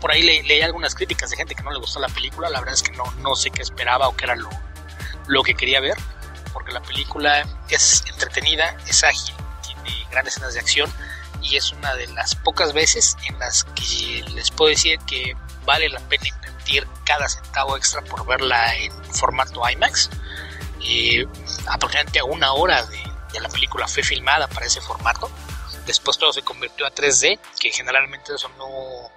por 0.00 0.10
ahí 0.10 0.22
leí 0.22 0.60
algunas 0.62 0.94
críticas 0.94 1.30
de 1.30 1.36
gente 1.36 1.54
que 1.54 1.62
no 1.62 1.70
le 1.70 1.78
gustó 1.78 2.00
la 2.00 2.08
película, 2.08 2.50
la 2.50 2.60
verdad 2.60 2.74
es 2.74 2.82
que 2.82 2.92
no, 2.92 3.04
no 3.18 3.34
sé 3.34 3.50
qué 3.50 3.62
esperaba 3.62 4.08
o 4.08 4.16
qué 4.16 4.24
era 4.24 4.36
lo, 4.36 4.50
lo 5.26 5.42
que 5.42 5.54
quería 5.54 5.80
ver, 5.80 5.96
porque 6.52 6.72
la 6.72 6.82
película 6.82 7.44
es 7.68 8.04
entretenida, 8.06 8.76
es 8.86 9.04
ágil, 9.04 9.34
tiene 9.62 10.06
grandes 10.10 10.34
escenas 10.34 10.54
de 10.54 10.60
acción 10.60 10.92
y 11.42 11.56
es 11.56 11.72
una 11.72 11.94
de 11.94 12.06
las 12.08 12.34
pocas 12.34 12.72
veces 12.72 13.16
en 13.28 13.38
las 13.38 13.64
que 13.64 14.24
les 14.34 14.50
puedo 14.50 14.70
decir 14.70 14.98
que 15.00 15.36
vale 15.64 15.88
la 15.88 16.00
pena 16.00 16.28
invertir 16.28 16.86
cada 17.04 17.28
centavo 17.28 17.76
extra 17.76 18.02
por 18.02 18.26
verla 18.26 18.74
en 18.76 18.92
formato 19.14 19.62
IMAX. 19.68 20.10
Eh, 20.86 21.26
aproximadamente 21.66 22.18
a 22.18 22.24
una 22.24 22.52
hora 22.52 22.84
de, 22.84 23.13
la 23.40 23.48
película 23.48 23.88
fue 23.88 24.02
filmada 24.02 24.48
para 24.48 24.66
ese 24.66 24.80
formato. 24.80 25.30
Después 25.86 26.18
todo 26.18 26.32
se 26.32 26.42
convirtió 26.42 26.86
a 26.86 26.94
3D, 26.94 27.38
que 27.60 27.70
generalmente 27.70 28.34
eso 28.34 28.48
no, 28.56 29.10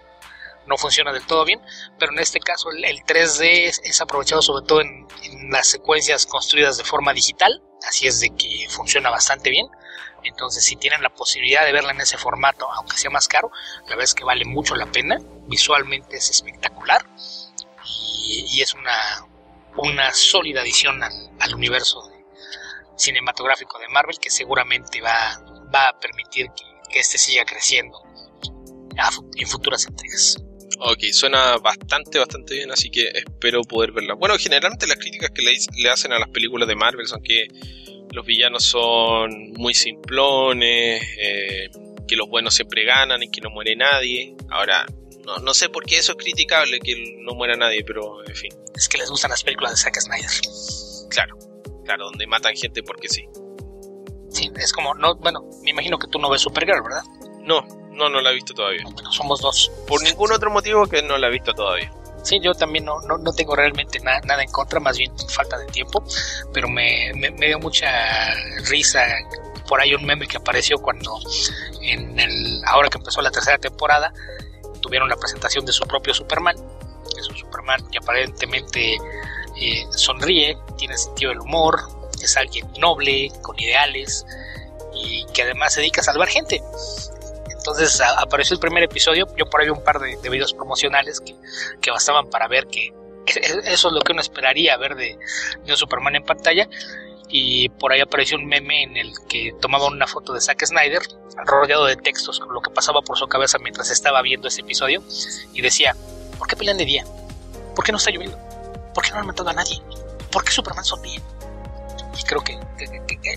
no 0.67 0.77
funciona 0.77 1.13
del 1.13 1.25
todo 1.25 1.45
bien, 1.45 1.61
pero 1.97 2.11
en 2.11 2.19
este 2.19 2.39
caso 2.39 2.69
el, 2.71 2.83
3D 2.83 3.79
es, 3.83 4.01
aprovechado 4.01 4.41
sobre 4.41 4.65
todo 4.65 4.81
en, 4.81 5.07
las 5.49 5.67
secuencias 5.67 6.25
construidas 6.25 6.77
de 6.77 6.83
forma 6.83 7.13
digital, 7.13 7.61
así 7.87 8.07
es 8.07 8.19
de 8.19 8.35
que 8.35 8.67
funciona 8.69 9.09
bastante 9.09 9.49
bien. 9.49 9.67
Entonces, 10.23 10.65
si 10.65 10.75
tienen 10.75 11.01
la 11.01 11.09
posibilidad 11.09 11.63
de 11.63 11.71
verla 11.71 11.91
en 11.91 12.01
ese 12.01 12.17
formato, 12.17 12.69
aunque 12.73 12.97
sea 12.97 13.09
más 13.09 13.27
caro, 13.27 13.49
la 13.83 13.91
verdad 13.91 14.03
es 14.03 14.13
que 14.13 14.25
vale 14.25 14.43
mucho 14.43 14.75
la 14.75 14.87
pena. 14.87 15.17
Visualmente 15.47 16.17
es 16.17 16.29
espectacular 16.29 17.05
y, 17.85 18.61
es 18.61 18.73
una, 18.73 19.25
una 19.77 20.13
sólida 20.13 20.61
adición 20.61 21.01
al, 21.01 21.13
al 21.39 21.55
universo 21.55 22.11
cinematográfico 22.97 23.79
de 23.79 23.87
Marvel 23.89 24.17
que 24.19 24.29
seguramente 24.29 25.01
va, 25.01 25.43
va 25.73 25.89
a 25.89 25.99
permitir 25.99 26.47
que, 26.55 26.65
que 26.91 26.99
este 26.99 27.17
siga 27.17 27.45
creciendo 27.45 28.01
en 29.35 29.47
futuras 29.47 29.85
entregas. 29.87 30.37
Ok, 30.79 31.03
suena 31.11 31.57
bastante, 31.57 32.19
bastante 32.19 32.55
bien, 32.55 32.71
así 32.71 32.89
que 32.89 33.09
espero 33.13 33.61
poder 33.61 33.91
verla. 33.91 34.13
Bueno, 34.13 34.35
generalmente 34.37 34.85
las 34.85 34.97
críticas 34.97 35.31
que 35.31 35.41
le, 35.41 35.53
le 35.77 35.89
hacen 35.89 36.13
a 36.13 36.19
las 36.19 36.29
películas 36.29 36.67
de 36.67 36.75
Marvel 36.75 37.07
son 37.07 37.21
que 37.21 37.47
los 38.11 38.25
villanos 38.25 38.63
son 38.63 39.53
muy 39.53 39.73
simplones, 39.73 41.01
eh, 41.19 41.69
que 42.07 42.15
los 42.15 42.27
buenos 42.29 42.53
siempre 42.53 42.85
ganan 42.85 43.23
y 43.23 43.29
que 43.29 43.41
no 43.41 43.49
muere 43.49 43.75
nadie. 43.75 44.35
Ahora, 44.49 44.85
no, 45.25 45.37
no 45.37 45.53
sé 45.53 45.69
por 45.69 45.83
qué 45.85 45.97
eso 45.97 46.13
es 46.13 46.17
criticable, 46.17 46.79
que 46.79 46.95
no 47.19 47.33
muera 47.33 47.55
nadie, 47.55 47.83
pero 47.83 48.23
en 48.27 48.35
fin. 48.35 48.51
Es 48.75 48.87
que 48.87 48.97
les 48.97 49.09
gustan 49.09 49.31
las 49.31 49.43
películas 49.43 49.71
de 49.71 49.77
Zack 49.77 49.99
Snyder. 49.99 50.29
Claro, 51.09 51.37
claro, 51.87 52.05
donde 52.05 52.27
matan 52.27 52.55
gente 52.55 52.83
porque 52.83 53.07
sí. 53.07 53.27
Sí, 54.29 54.51
es 54.57 54.73
como, 54.73 54.93
no, 54.93 55.15
bueno, 55.15 55.39
me 55.63 55.71
imagino 55.71 55.97
que 55.97 56.07
tú 56.07 56.19
no 56.19 56.29
ves 56.29 56.41
Supergirl, 56.41 56.83
¿verdad? 56.83 57.03
No, 57.41 57.65
no, 57.91 58.09
no 58.09 58.21
la 58.21 58.31
he 58.31 58.35
visto 58.35 58.53
todavía. 58.53 58.83
Bueno, 58.83 59.11
somos 59.11 59.39
dos. 59.39 59.71
Por 59.87 60.03
ningún 60.03 60.31
otro 60.31 60.51
motivo 60.51 60.85
que 60.85 61.01
no 61.01 61.17
la 61.17 61.27
he 61.27 61.31
visto 61.31 61.53
todavía. 61.53 61.91
Sí, 62.23 62.39
yo 62.41 62.53
también 62.53 62.83
no, 62.83 62.99
no, 62.99 63.33
tengo 63.33 63.55
realmente 63.55 63.99
nada 64.01 64.43
en 64.43 64.51
contra, 64.51 64.81
más 64.81 64.97
bien 64.97 65.13
falta 65.29 65.57
de 65.57 65.65
tiempo, 65.67 66.03
pero 66.53 66.67
me, 66.67 67.13
me, 67.13 67.31
dio 67.31 67.57
mucha 67.57 68.33
risa 68.69 69.01
por 69.65 69.79
ahí 69.79 69.93
un 69.93 70.03
meme 70.03 70.27
que 70.27 70.35
apareció 70.35 70.77
cuando 70.77 71.17
en 71.81 72.19
el 72.19 72.61
ahora 72.65 72.89
que 72.89 72.97
empezó 72.97 73.21
la 73.21 73.31
tercera 73.31 73.57
temporada 73.57 74.13
tuvieron 74.81 75.07
la 75.07 75.15
presentación 75.15 75.65
de 75.65 75.71
su 75.71 75.85
propio 75.85 76.13
Superman, 76.13 76.57
es 77.17 77.29
un 77.29 77.37
Superman 77.37 77.87
que 77.89 77.99
aparentemente 77.99 78.97
eh, 79.59 79.85
sonríe, 79.91 80.57
tiene 80.77 80.97
sentido 80.97 81.31
del 81.31 81.39
humor, 81.41 81.81
es 82.21 82.37
alguien 82.37 82.71
noble, 82.79 83.31
con 83.41 83.59
ideales 83.59 84.25
y 84.93 85.25
que 85.33 85.43
además 85.43 85.73
se 85.73 85.81
dedica 85.81 86.01
a 86.01 86.03
salvar 86.03 86.27
gente. 86.27 86.61
Entonces 87.49 88.01
apareció 88.01 88.53
el 88.53 88.59
primer 88.59 88.83
episodio, 88.83 89.27
yo 89.35 89.49
por 89.49 89.61
ahí 89.61 89.69
un 89.69 89.83
par 89.83 89.99
de, 89.99 90.17
videos 90.29 90.53
promocionales 90.53 91.21
que, 91.21 91.91
bastaban 91.91 92.29
para 92.29 92.47
ver 92.47 92.67
que 92.67 92.93
eso 93.65 93.87
es 93.89 93.93
lo 93.93 93.99
que 94.01 94.13
uno 94.13 94.21
esperaría 94.21 94.77
ver 94.77 94.95
de, 94.95 95.17
un 95.67 95.77
Superman 95.77 96.15
en 96.15 96.23
pantalla. 96.23 96.69
Y 97.29 97.67
por 97.67 97.91
ahí 97.91 97.99
apareció 97.99 98.37
un 98.37 98.45
meme 98.45 98.83
en 98.83 98.95
el 98.95 99.11
que 99.27 99.53
tomaba 99.59 99.87
una 99.87 100.07
foto 100.07 100.31
de 100.31 100.39
Zack 100.39 100.65
Snyder, 100.65 101.01
rodeado 101.45 101.85
de 101.85 101.97
textos 101.97 102.39
con 102.39 102.53
lo 102.53 102.61
que 102.61 102.69
pasaba 102.69 103.01
por 103.01 103.17
su 103.17 103.27
cabeza 103.27 103.57
mientras 103.59 103.91
estaba 103.91 104.21
viendo 104.21 104.47
ese 104.47 104.61
episodio, 104.61 105.03
y 105.51 105.61
decía, 105.61 105.93
¿por 106.37 106.47
qué 106.47 106.55
pelean 106.55 106.77
de 106.77 106.85
día? 106.85 107.05
¿Por 107.75 107.83
qué 107.83 107.91
no 107.91 107.97
está 107.97 108.11
lloviendo? 108.11 108.37
¿Por 108.97 109.05
qué 109.05 109.11
no 109.11 109.19
han 109.19 109.27
matado 109.27 109.49
a 109.49 109.53
nadie? 109.53 109.79
¿Por 110.31 110.43
qué 110.43 110.51
Superman 110.51 110.83
sonríe? 110.83 111.21
Y 112.17 112.23
creo 112.23 112.43
que, 112.43 112.59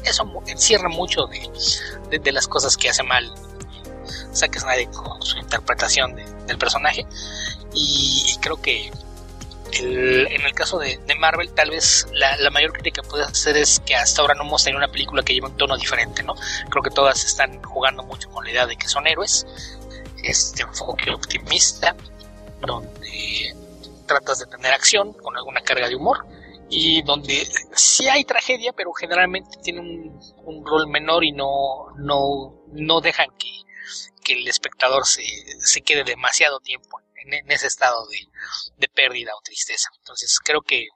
eso 0.04 0.24
encierra 0.46 0.88
mucho 0.88 1.26
de, 1.26 2.32
las 2.32 2.48
cosas 2.48 2.78
que 2.78 2.88
hace 2.88 3.02
mal 3.02 3.30
Zack 4.34 4.58
Snyder 4.58 4.88
con 4.90 5.20
su 5.20 5.36
interpretación 5.36 6.16
del 6.46 6.56
personaje. 6.56 7.06
Y, 7.74 8.34
creo 8.40 8.56
que 8.62 8.90
en 9.72 10.40
el 10.40 10.54
caso 10.54 10.78
de, 10.78 10.98
Marvel, 11.18 11.52
tal 11.52 11.68
vez 11.68 12.06
la, 12.10 12.48
mayor 12.48 12.72
crítica 12.72 13.02
que 13.02 13.08
puedes 13.10 13.26
hacer 13.26 13.58
es 13.58 13.80
que 13.80 13.94
hasta 13.94 14.22
ahora 14.22 14.32
no 14.32 14.44
hemos 14.44 14.64
tenido 14.64 14.78
una 14.78 14.90
película 14.90 15.22
que 15.22 15.34
lleve 15.34 15.48
un 15.48 15.58
tono 15.58 15.76
diferente, 15.76 16.22
¿no? 16.22 16.36
Creo 16.70 16.82
que 16.82 16.90
todas 16.90 17.22
están 17.22 17.62
jugando 17.64 18.02
mucho 18.02 18.30
con 18.30 18.44
la 18.44 18.50
idea 18.50 18.66
de 18.66 18.76
que 18.76 18.88
son 18.88 19.06
héroes, 19.06 19.46
este 20.24 20.62
enfoque 20.62 21.10
optimista, 21.10 21.94
donde 22.62 23.54
tratas 24.10 24.40
de 24.40 24.46
tener 24.46 24.72
acción 24.72 25.12
con 25.12 25.36
alguna 25.36 25.60
carga 25.60 25.88
de 25.88 25.94
humor 25.94 26.26
y 26.68 27.02
donde 27.02 27.46
sí 27.74 28.08
hay 28.08 28.24
tragedia, 28.24 28.72
pero 28.72 28.92
generalmente 28.92 29.58
tiene 29.62 29.80
un, 29.80 30.66
rol 30.66 30.88
menor 30.88 31.24
y 31.24 31.32
no, 31.32 31.92
no, 31.96 32.64
no 32.72 33.00
dejan 33.00 33.28
que, 33.38 33.50
que 34.24 34.32
el 34.34 34.48
espectador 34.48 35.06
se, 35.06 35.22
se 35.60 35.82
quede 35.82 36.02
demasiado 36.02 36.58
tiempo 36.58 37.00
en, 37.24 37.50
ese 37.50 37.68
estado 37.68 38.06
de, 38.08 38.18
de, 38.76 38.88
pérdida 38.88 39.32
o 39.36 39.42
tristeza. 39.42 39.88
Entonces 39.98 40.38
creo 40.44 40.62
que, 40.62 40.86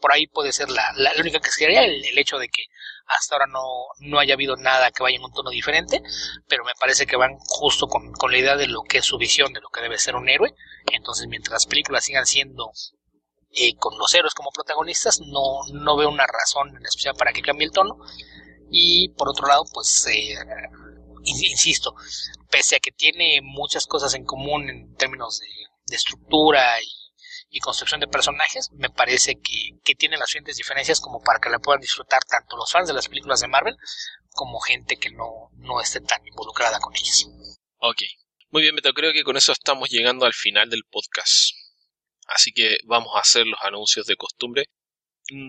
por 0.00 0.12
ahí 0.12 0.26
puede 0.26 0.52
ser 0.52 0.68
la, 0.68 0.92
la, 0.96 1.12
única 1.18 1.38
que 1.38 1.50
sería 1.50 1.84
el, 1.84 2.04
el, 2.04 2.18
hecho 2.18 2.38
de 2.38 2.48
que 2.48 2.64
hasta 3.06 3.36
ahora 3.36 3.46
no, 3.46 3.62
no 4.00 4.18
haya 4.18 4.34
habido 4.34 4.56
nada 4.56 4.90
que 4.90 5.02
vaya 5.02 5.16
en 5.16 5.24
un 5.24 5.32
tono 5.32 5.50
diferente, 5.50 6.02
pero 6.48 6.64
me 6.64 6.72
parece 6.78 7.06
que 7.06 7.16
van 7.16 7.36
justo 7.38 7.86
con, 7.86 8.12
con 8.12 8.32
la 8.32 8.38
idea 8.38 8.56
de 8.56 8.66
lo 8.66 8.82
que 8.82 8.98
es 8.98 9.04
su 9.04 9.18
visión 9.18 9.52
de 9.52 9.60
lo 9.60 9.68
que 9.70 9.80
debe 9.80 9.98
ser 9.98 10.16
un 10.16 10.28
héroe. 10.28 10.54
Entonces 10.92 11.26
mientras 11.28 11.52
las 11.52 11.66
películas 11.66 12.04
sigan 12.04 12.26
siendo 12.26 12.72
eh, 13.50 13.74
con 13.76 13.96
los 13.98 14.14
héroes 14.14 14.34
como 14.34 14.50
protagonistas, 14.50 15.20
no, 15.20 15.60
no 15.72 15.96
veo 15.96 16.08
una 16.08 16.26
razón 16.26 16.76
en 16.76 16.84
especial 16.84 17.14
para 17.16 17.32
que 17.32 17.42
cambie 17.42 17.66
el 17.66 17.72
tono. 17.72 17.98
Y 18.70 19.08
por 19.10 19.28
otro 19.28 19.46
lado, 19.46 19.64
pues, 19.72 20.06
eh, 20.08 20.34
insisto, 21.24 21.94
pese 22.50 22.76
a 22.76 22.80
que 22.80 22.92
tiene 22.92 23.40
muchas 23.42 23.86
cosas 23.86 24.14
en 24.14 24.24
común 24.24 24.68
en 24.68 24.94
términos 24.96 25.40
de, 25.40 25.96
estructura 25.96 26.62
y, 27.50 27.60
construcción 27.60 28.00
de 28.00 28.06
personajes, 28.06 28.70
me 28.72 28.90
parece 28.90 29.40
que, 29.40 29.94
tiene 29.94 30.18
las 30.18 30.28
suficientes 30.28 30.56
diferencias 30.56 31.00
como 31.00 31.20
para 31.20 31.40
que 31.40 31.48
la 31.48 31.58
puedan 31.58 31.80
disfrutar 31.80 32.20
tanto 32.24 32.56
los 32.56 32.70
fans 32.70 32.86
de 32.88 32.94
las 32.94 33.08
películas 33.08 33.40
de 33.40 33.48
Marvel 33.48 33.76
como 34.34 34.60
gente 34.60 34.96
que 34.96 35.10
no, 35.10 35.50
no 35.54 35.80
esté 35.80 36.00
tan 36.00 36.24
involucrada 36.26 36.78
con 36.78 36.94
ellas. 36.94 37.26
Ok. 37.78 38.02
Muy 38.50 38.62
bien, 38.62 38.74
Beto, 38.74 38.94
creo 38.94 39.12
que 39.12 39.24
con 39.24 39.36
eso 39.36 39.52
estamos 39.52 39.90
llegando 39.90 40.24
al 40.24 40.32
final 40.32 40.70
del 40.70 40.84
podcast. 40.84 41.50
Así 42.28 42.50
que 42.52 42.78
vamos 42.84 43.12
a 43.14 43.20
hacer 43.20 43.46
los 43.46 43.60
anuncios 43.62 44.06
de 44.06 44.16
costumbre. 44.16 44.64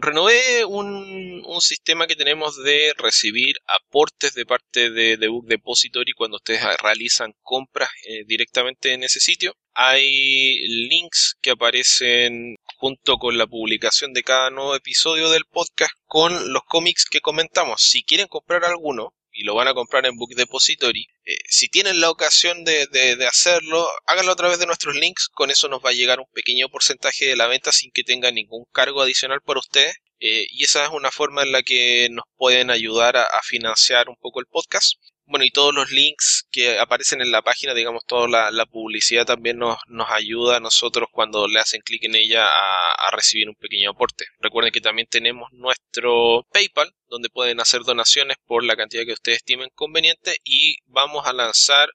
Renové 0.01 0.65
un, 0.65 1.41
sistema 1.61 2.07
que 2.07 2.17
tenemos 2.17 2.61
de 2.61 2.93
recibir 2.97 3.55
aportes 3.67 4.33
de 4.33 4.45
parte 4.45 4.89
de, 4.89 5.15
de 5.15 5.27
Book 5.29 5.47
Depository 5.47 6.11
cuando 6.11 6.37
ustedes 6.37 6.61
realizan 6.81 7.33
compras 7.41 7.89
eh, 8.05 8.23
directamente 8.25 8.91
en 8.91 9.03
ese 9.03 9.21
sitio. 9.21 9.55
Hay 9.73 10.59
links 10.67 11.37
que 11.41 11.51
aparecen 11.51 12.57
junto 12.77 13.17
con 13.17 13.37
la 13.37 13.47
publicación 13.47 14.11
de 14.11 14.23
cada 14.23 14.49
nuevo 14.49 14.75
episodio 14.75 15.29
del 15.29 15.45
podcast 15.45 15.93
con 16.05 16.51
los 16.51 16.63
cómics 16.63 17.05
que 17.05 17.21
comentamos. 17.21 17.81
Si 17.81 18.03
quieren 18.03 18.27
comprar 18.27 18.65
alguno, 18.65 19.13
y 19.39 19.43
lo 19.43 19.55
van 19.55 19.69
a 19.69 19.73
comprar 19.73 20.05
en 20.05 20.17
Book 20.17 20.35
Depository, 20.35 21.07
eh, 21.23 21.37
si 21.47 21.69
tienen 21.69 22.01
la 22.01 22.09
ocasión 22.09 22.65
de, 22.65 22.87
de, 22.87 23.25
hacerlo, 23.25 23.87
háganlo 24.05 24.33
a 24.33 24.35
través 24.35 24.59
de 24.59 24.65
nuestros 24.65 24.97
links, 24.97 25.29
con 25.29 25.49
eso 25.49 25.69
nos 25.69 25.79
va 25.79 25.91
a 25.91 25.93
llegar 25.93 26.19
un 26.19 26.29
pequeño 26.33 26.67
porcentaje 26.67 27.25
de 27.25 27.37
la 27.37 27.47
venta 27.47 27.71
sin 27.71 27.89
que 27.91 28.03
tenga 28.03 28.31
ningún 28.31 28.65
cargo 28.73 29.01
adicional 29.01 29.39
para 29.39 29.61
ustedes. 29.61 29.95
Eh, 30.19 30.45
y 30.49 30.65
esa 30.65 30.83
es 30.83 30.91
una 30.91 31.09
forma 31.09 31.43
en 31.43 31.53
la 31.53 31.63
que 31.63 32.09
nos 32.11 32.25
pueden 32.35 32.69
ayudar 32.69 33.15
a 33.15 33.39
financiar 33.41 34.09
un 34.09 34.17
poco 34.17 34.41
el 34.41 34.47
podcast. 34.47 34.97
Bueno, 35.29 35.45
y 35.45 35.51
todos 35.51 35.75
los 35.75 35.91
links 35.91 36.47
que 36.51 36.79
aparecen 36.79 37.21
en 37.21 37.31
la 37.31 37.43
página, 37.43 37.75
digamos, 37.75 38.03
toda 38.03 38.51
la, 38.51 38.65
publicidad 38.65 39.27
también 39.27 39.59
nos, 39.59 39.77
ayuda 40.09 40.57
a 40.57 40.59
nosotros 40.59 41.07
cuando 41.11 41.47
le 41.47 41.59
hacen 41.59 41.81
clic 41.81 42.03
en 42.05 42.15
ella 42.15 42.47
a, 42.47 43.11
recibir 43.11 43.47
un 43.47 43.53
pequeño 43.53 43.91
aporte. 43.91 44.25
Recuerden 44.39 44.73
que 44.73 44.81
también 44.81 45.07
tenemos 45.07 45.53
nuestro 45.53 46.47
PayPal, 46.51 46.95
donde 47.09 47.29
pueden 47.29 47.59
hacer 47.59 47.83
donaciones 47.83 48.37
por 48.47 48.63
la 48.63 48.75
cantidad 48.75 49.05
que 49.05 49.13
ustedes 49.13 49.37
estimen 49.37 49.69
conveniente 49.75 50.37
y 50.43 50.77
vamos 50.87 51.27
a 51.27 51.33
lanzar 51.33 51.89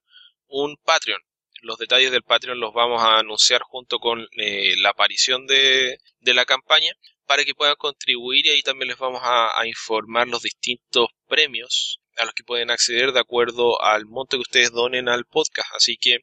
un 0.47 0.77
Patreon. 0.77 1.21
Los 1.63 1.79
detalles 1.79 2.13
del 2.13 2.23
Patreon 2.23 2.61
los 2.61 2.73
vamos 2.73 3.03
a 3.03 3.19
anunciar 3.19 3.63
junto 3.63 3.99
con 3.99 4.29
eh, 4.37 4.77
la 4.79 4.91
aparición 4.91 5.49
de 5.49 5.99
la 6.21 6.45
campaña 6.45 6.93
para 7.27 7.45
que 7.45 7.55
puedan 7.55 7.77
contribuir 7.77 8.47
y 8.47 8.51
ahí 8.51 8.63
también 8.63 8.89
les 8.89 8.99
vamos 8.99 9.21
a, 9.25 9.51
informar 9.67 10.29
los 10.29 10.43
distintos 10.43 11.09
premios 11.27 12.01
a 12.17 12.25
los 12.25 12.35
que 12.35 12.45
pueden 12.45 12.71
acceder 12.71 13.13
de 13.13 13.21
acuerdo 13.21 13.83
al 13.83 14.07
monto 14.07 14.37
que 14.37 14.43
ustedes 14.43 14.73
donen 14.73 15.09
al 15.09 15.25
podcast. 15.25 15.69
Así 15.75 15.97
que 15.97 16.19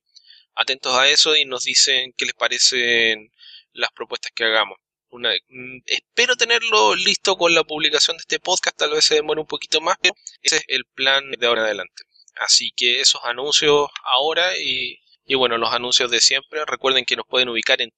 atentos 0.56 0.94
a 0.96 1.10
eso 1.10 1.36
y 1.36 1.46
nos 1.46 1.64
dicen 1.64 2.14
qué 2.18 2.26
les 2.26 2.34
parecen 2.34 3.32
las 3.74 3.92
propuestas 3.92 4.32
que 4.34 4.46
hagamos. 4.46 4.78
Una, 5.10 5.32
mm, 5.50 5.80
espero 5.86 6.36
tenerlo 6.38 6.96
listo 6.96 7.36
con 7.36 7.54
la 7.54 7.64
publicación 7.64 8.18
de 8.18 8.22
este 8.22 8.40
podcast, 8.40 8.78
tal 8.78 8.92
vez 8.92 9.06
se 9.06 9.16
demore 9.16 9.42
un 9.42 9.48
poquito 9.48 9.82
más, 9.82 9.98
pero 10.02 10.16
ese 10.42 10.58
es 10.58 10.64
el 10.68 10.86
plan 10.86 11.32
de 11.32 11.48
ahora 11.48 11.64
adelante. 11.64 12.04
Así 12.36 12.72
que 12.76 13.02
esos 13.02 13.22
anuncios 13.26 13.90
ahora 14.04 14.58
y, 14.58 15.00
y 15.32 15.36
bueno, 15.36 15.58
los 15.58 15.72
anuncios 15.72 16.12
de 16.12 16.20
siempre. 16.20 16.66
Recuerden 16.66 17.06
que 17.06 17.16
nos 17.16 17.26
pueden 17.26 17.48
ubicar 17.48 17.82
en 17.82 17.94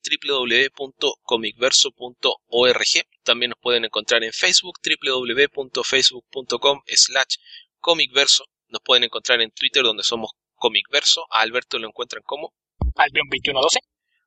www.comicverso.org. 0.78 3.08
También 3.24 3.50
nos 3.50 3.58
pueden 3.60 3.86
encontrar 3.86 4.24
en 4.24 4.32
Facebook, 4.32 4.78
www.facebook.com 4.86 6.82
slash 6.86 7.38
Comicverso. 7.80 8.46
Nos 8.68 8.82
pueden 8.86 9.06
encontrar 9.06 9.42
en 9.42 9.50
Twitter 9.50 9.82
donde 9.82 10.04
somos 10.04 10.34
Comicverso. 10.54 11.26
A 11.32 11.42
Alberto 11.42 11.80
lo 11.80 11.88
encuentran 11.88 12.22
como 12.24 12.54
Albion2112. 12.94 13.80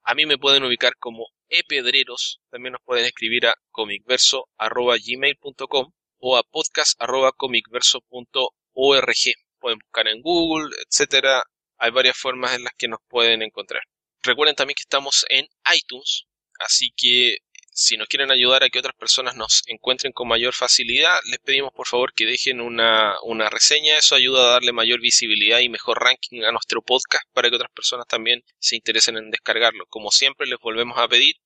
A 0.02 0.14
mí 0.16 0.26
me 0.26 0.36
pueden 0.36 0.64
ubicar 0.64 0.96
como 0.98 1.28
epedreros. 1.48 2.40
También 2.50 2.72
nos 2.72 2.82
pueden 2.84 3.04
escribir 3.04 3.46
a 3.46 3.54
comicverso.gmail.com 3.70 5.92
o 6.18 6.36
a 6.36 6.42
podcast.comicverso.org. 6.42 9.14
Pueden 9.60 9.78
buscar 9.78 10.08
en 10.08 10.22
Google, 10.22 10.74
etcétera. 10.84 11.44
Hay 11.78 11.90
varias 11.90 12.16
formas 12.16 12.54
en 12.54 12.64
las 12.64 12.72
que 12.76 12.88
nos 12.88 13.00
pueden 13.08 13.42
encontrar. 13.42 13.82
Recuerden 14.22 14.56
también 14.56 14.74
que 14.74 14.82
estamos 14.82 15.24
en 15.28 15.46
iTunes, 15.72 16.26
así 16.58 16.92
que 16.96 17.38
si 17.78 17.98
nos 17.98 18.08
quieren 18.08 18.30
ayudar 18.30 18.64
a 18.64 18.70
que 18.70 18.78
otras 18.78 18.94
personas 18.94 19.36
nos 19.36 19.62
encuentren 19.66 20.10
con 20.14 20.28
mayor 20.28 20.54
facilidad, 20.54 21.18
les 21.26 21.38
pedimos 21.40 21.74
por 21.74 21.86
favor 21.86 22.14
que 22.14 22.24
dejen 22.24 22.62
una, 22.62 23.16
una 23.22 23.50
reseña. 23.50 23.98
Eso 23.98 24.14
ayuda 24.14 24.44
a 24.44 24.52
darle 24.52 24.72
mayor 24.72 24.98
visibilidad 25.00 25.60
y 25.60 25.68
mejor 25.68 26.02
ranking 26.02 26.42
a 26.44 26.52
nuestro 26.52 26.80
podcast 26.80 27.28
para 27.34 27.50
que 27.50 27.56
otras 27.56 27.70
personas 27.72 28.06
también 28.06 28.42
se 28.58 28.76
interesen 28.76 29.18
en 29.18 29.30
descargarlo. 29.30 29.84
Como 29.90 30.10
siempre, 30.10 30.46
les 30.46 30.58
volvemos 30.58 30.96
a 30.96 31.06
pedir, 31.06 31.36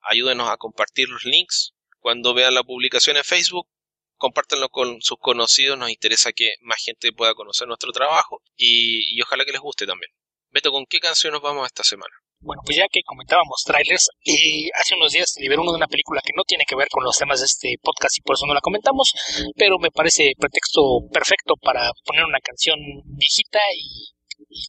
ayúdenos 0.00 0.48
a 0.48 0.56
compartir 0.56 1.10
los 1.10 1.26
links. 1.26 1.74
Cuando 1.98 2.32
vean 2.32 2.54
la 2.54 2.64
publicación 2.64 3.18
en 3.18 3.24
Facebook, 3.24 3.68
compártanlo 4.16 4.68
con 4.68 5.00
sus 5.02 5.18
conocidos. 5.18 5.78
Nos 5.78 5.90
interesa 5.90 6.32
que 6.32 6.54
más 6.60 6.82
gente 6.82 7.12
pueda 7.12 7.34
conocer 7.34 7.68
nuestro 7.68 7.92
trabajo 7.92 8.42
y, 8.56 9.16
y 9.16 9.22
ojalá 9.22 9.44
que 9.44 9.52
les 9.52 9.60
guste 9.60 9.86
también. 9.86 10.10
Beto, 10.50 10.72
¿con 10.72 10.86
qué 10.86 11.00
canción 11.00 11.32
nos 11.32 11.42
vamos 11.42 11.66
esta 11.66 11.84
semana? 11.84 12.14
Bueno, 12.40 12.62
pues 12.64 12.76
ya 12.76 12.86
que 12.90 13.00
comentábamos 13.04 13.62
trailers, 13.64 14.08
y 14.22 14.68
hace 14.74 14.94
unos 14.94 15.12
días 15.12 15.34
liberó 15.38 15.62
uno 15.62 15.72
de 15.72 15.78
una 15.78 15.88
película 15.88 16.20
que 16.24 16.32
no 16.36 16.44
tiene 16.44 16.64
que 16.66 16.76
ver 16.76 16.88
con 16.88 17.02
los 17.02 17.16
temas 17.16 17.40
de 17.40 17.46
este 17.46 17.76
podcast 17.82 18.18
y 18.18 18.20
por 18.20 18.34
eso 18.34 18.46
no 18.46 18.54
la 18.54 18.60
comentamos, 18.60 19.12
pero 19.56 19.78
me 19.78 19.90
parece 19.90 20.32
pretexto 20.38 21.08
perfecto 21.12 21.54
para 21.60 21.90
poner 22.04 22.24
una 22.24 22.40
canción 22.40 22.78
viejita 23.04 23.58
y, 23.74 24.12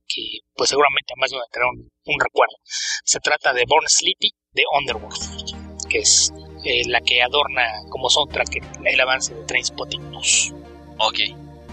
que 0.08 0.40
pues 0.56 0.70
seguramente 0.70 1.14
a 1.14 1.20
más 1.20 1.30
de 1.30 1.38
tener 1.52 1.68
un, 1.68 1.92
un, 2.06 2.20
recuerdo. 2.20 2.56
Se 3.04 3.20
trata 3.20 3.54
de 3.54 3.66
Born 3.68 3.88
Sleepy 3.88 4.32
de 4.54 4.64
Underworld, 4.74 5.88
que 5.90 6.00
es 6.00 6.32
eh, 6.64 6.84
la 6.88 7.02
que 7.02 7.22
adorna 7.22 7.62
como 7.90 8.10
soundtrack 8.10 8.62
el 8.84 9.00
avance 9.00 9.34
de 9.34 9.44
Trainspotting 9.44 10.12
2. 10.12 10.54
Ok, 11.00 11.20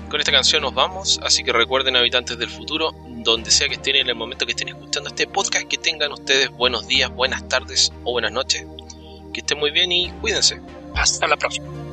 con 0.08 0.20
esta 0.20 0.32
canción 0.32 0.62
nos 0.62 0.74
vamos, 0.74 1.20
así 1.22 1.42
que 1.42 1.52
recuerden 1.52 1.96
habitantes 1.96 2.38
del 2.38 2.50
futuro, 2.50 2.92
donde 3.08 3.50
sea 3.50 3.68
que 3.68 3.74
estén 3.74 3.96
en 3.96 4.08
el 4.08 4.14
momento 4.14 4.46
que 4.46 4.52
estén 4.52 4.68
escuchando 4.68 5.08
este 5.08 5.26
podcast, 5.26 5.66
que 5.66 5.78
tengan 5.78 6.12
ustedes 6.12 6.50
buenos 6.50 6.86
días, 6.86 7.10
buenas 7.10 7.48
tardes 7.48 7.92
o 8.04 8.12
buenas 8.12 8.32
noches. 8.32 8.66
Que 9.32 9.40
estén 9.40 9.58
muy 9.58 9.70
bien 9.70 9.90
y 9.90 10.10
cuídense. 10.20 10.60
Hasta 10.94 11.26
la 11.26 11.36
próxima. 11.36 11.83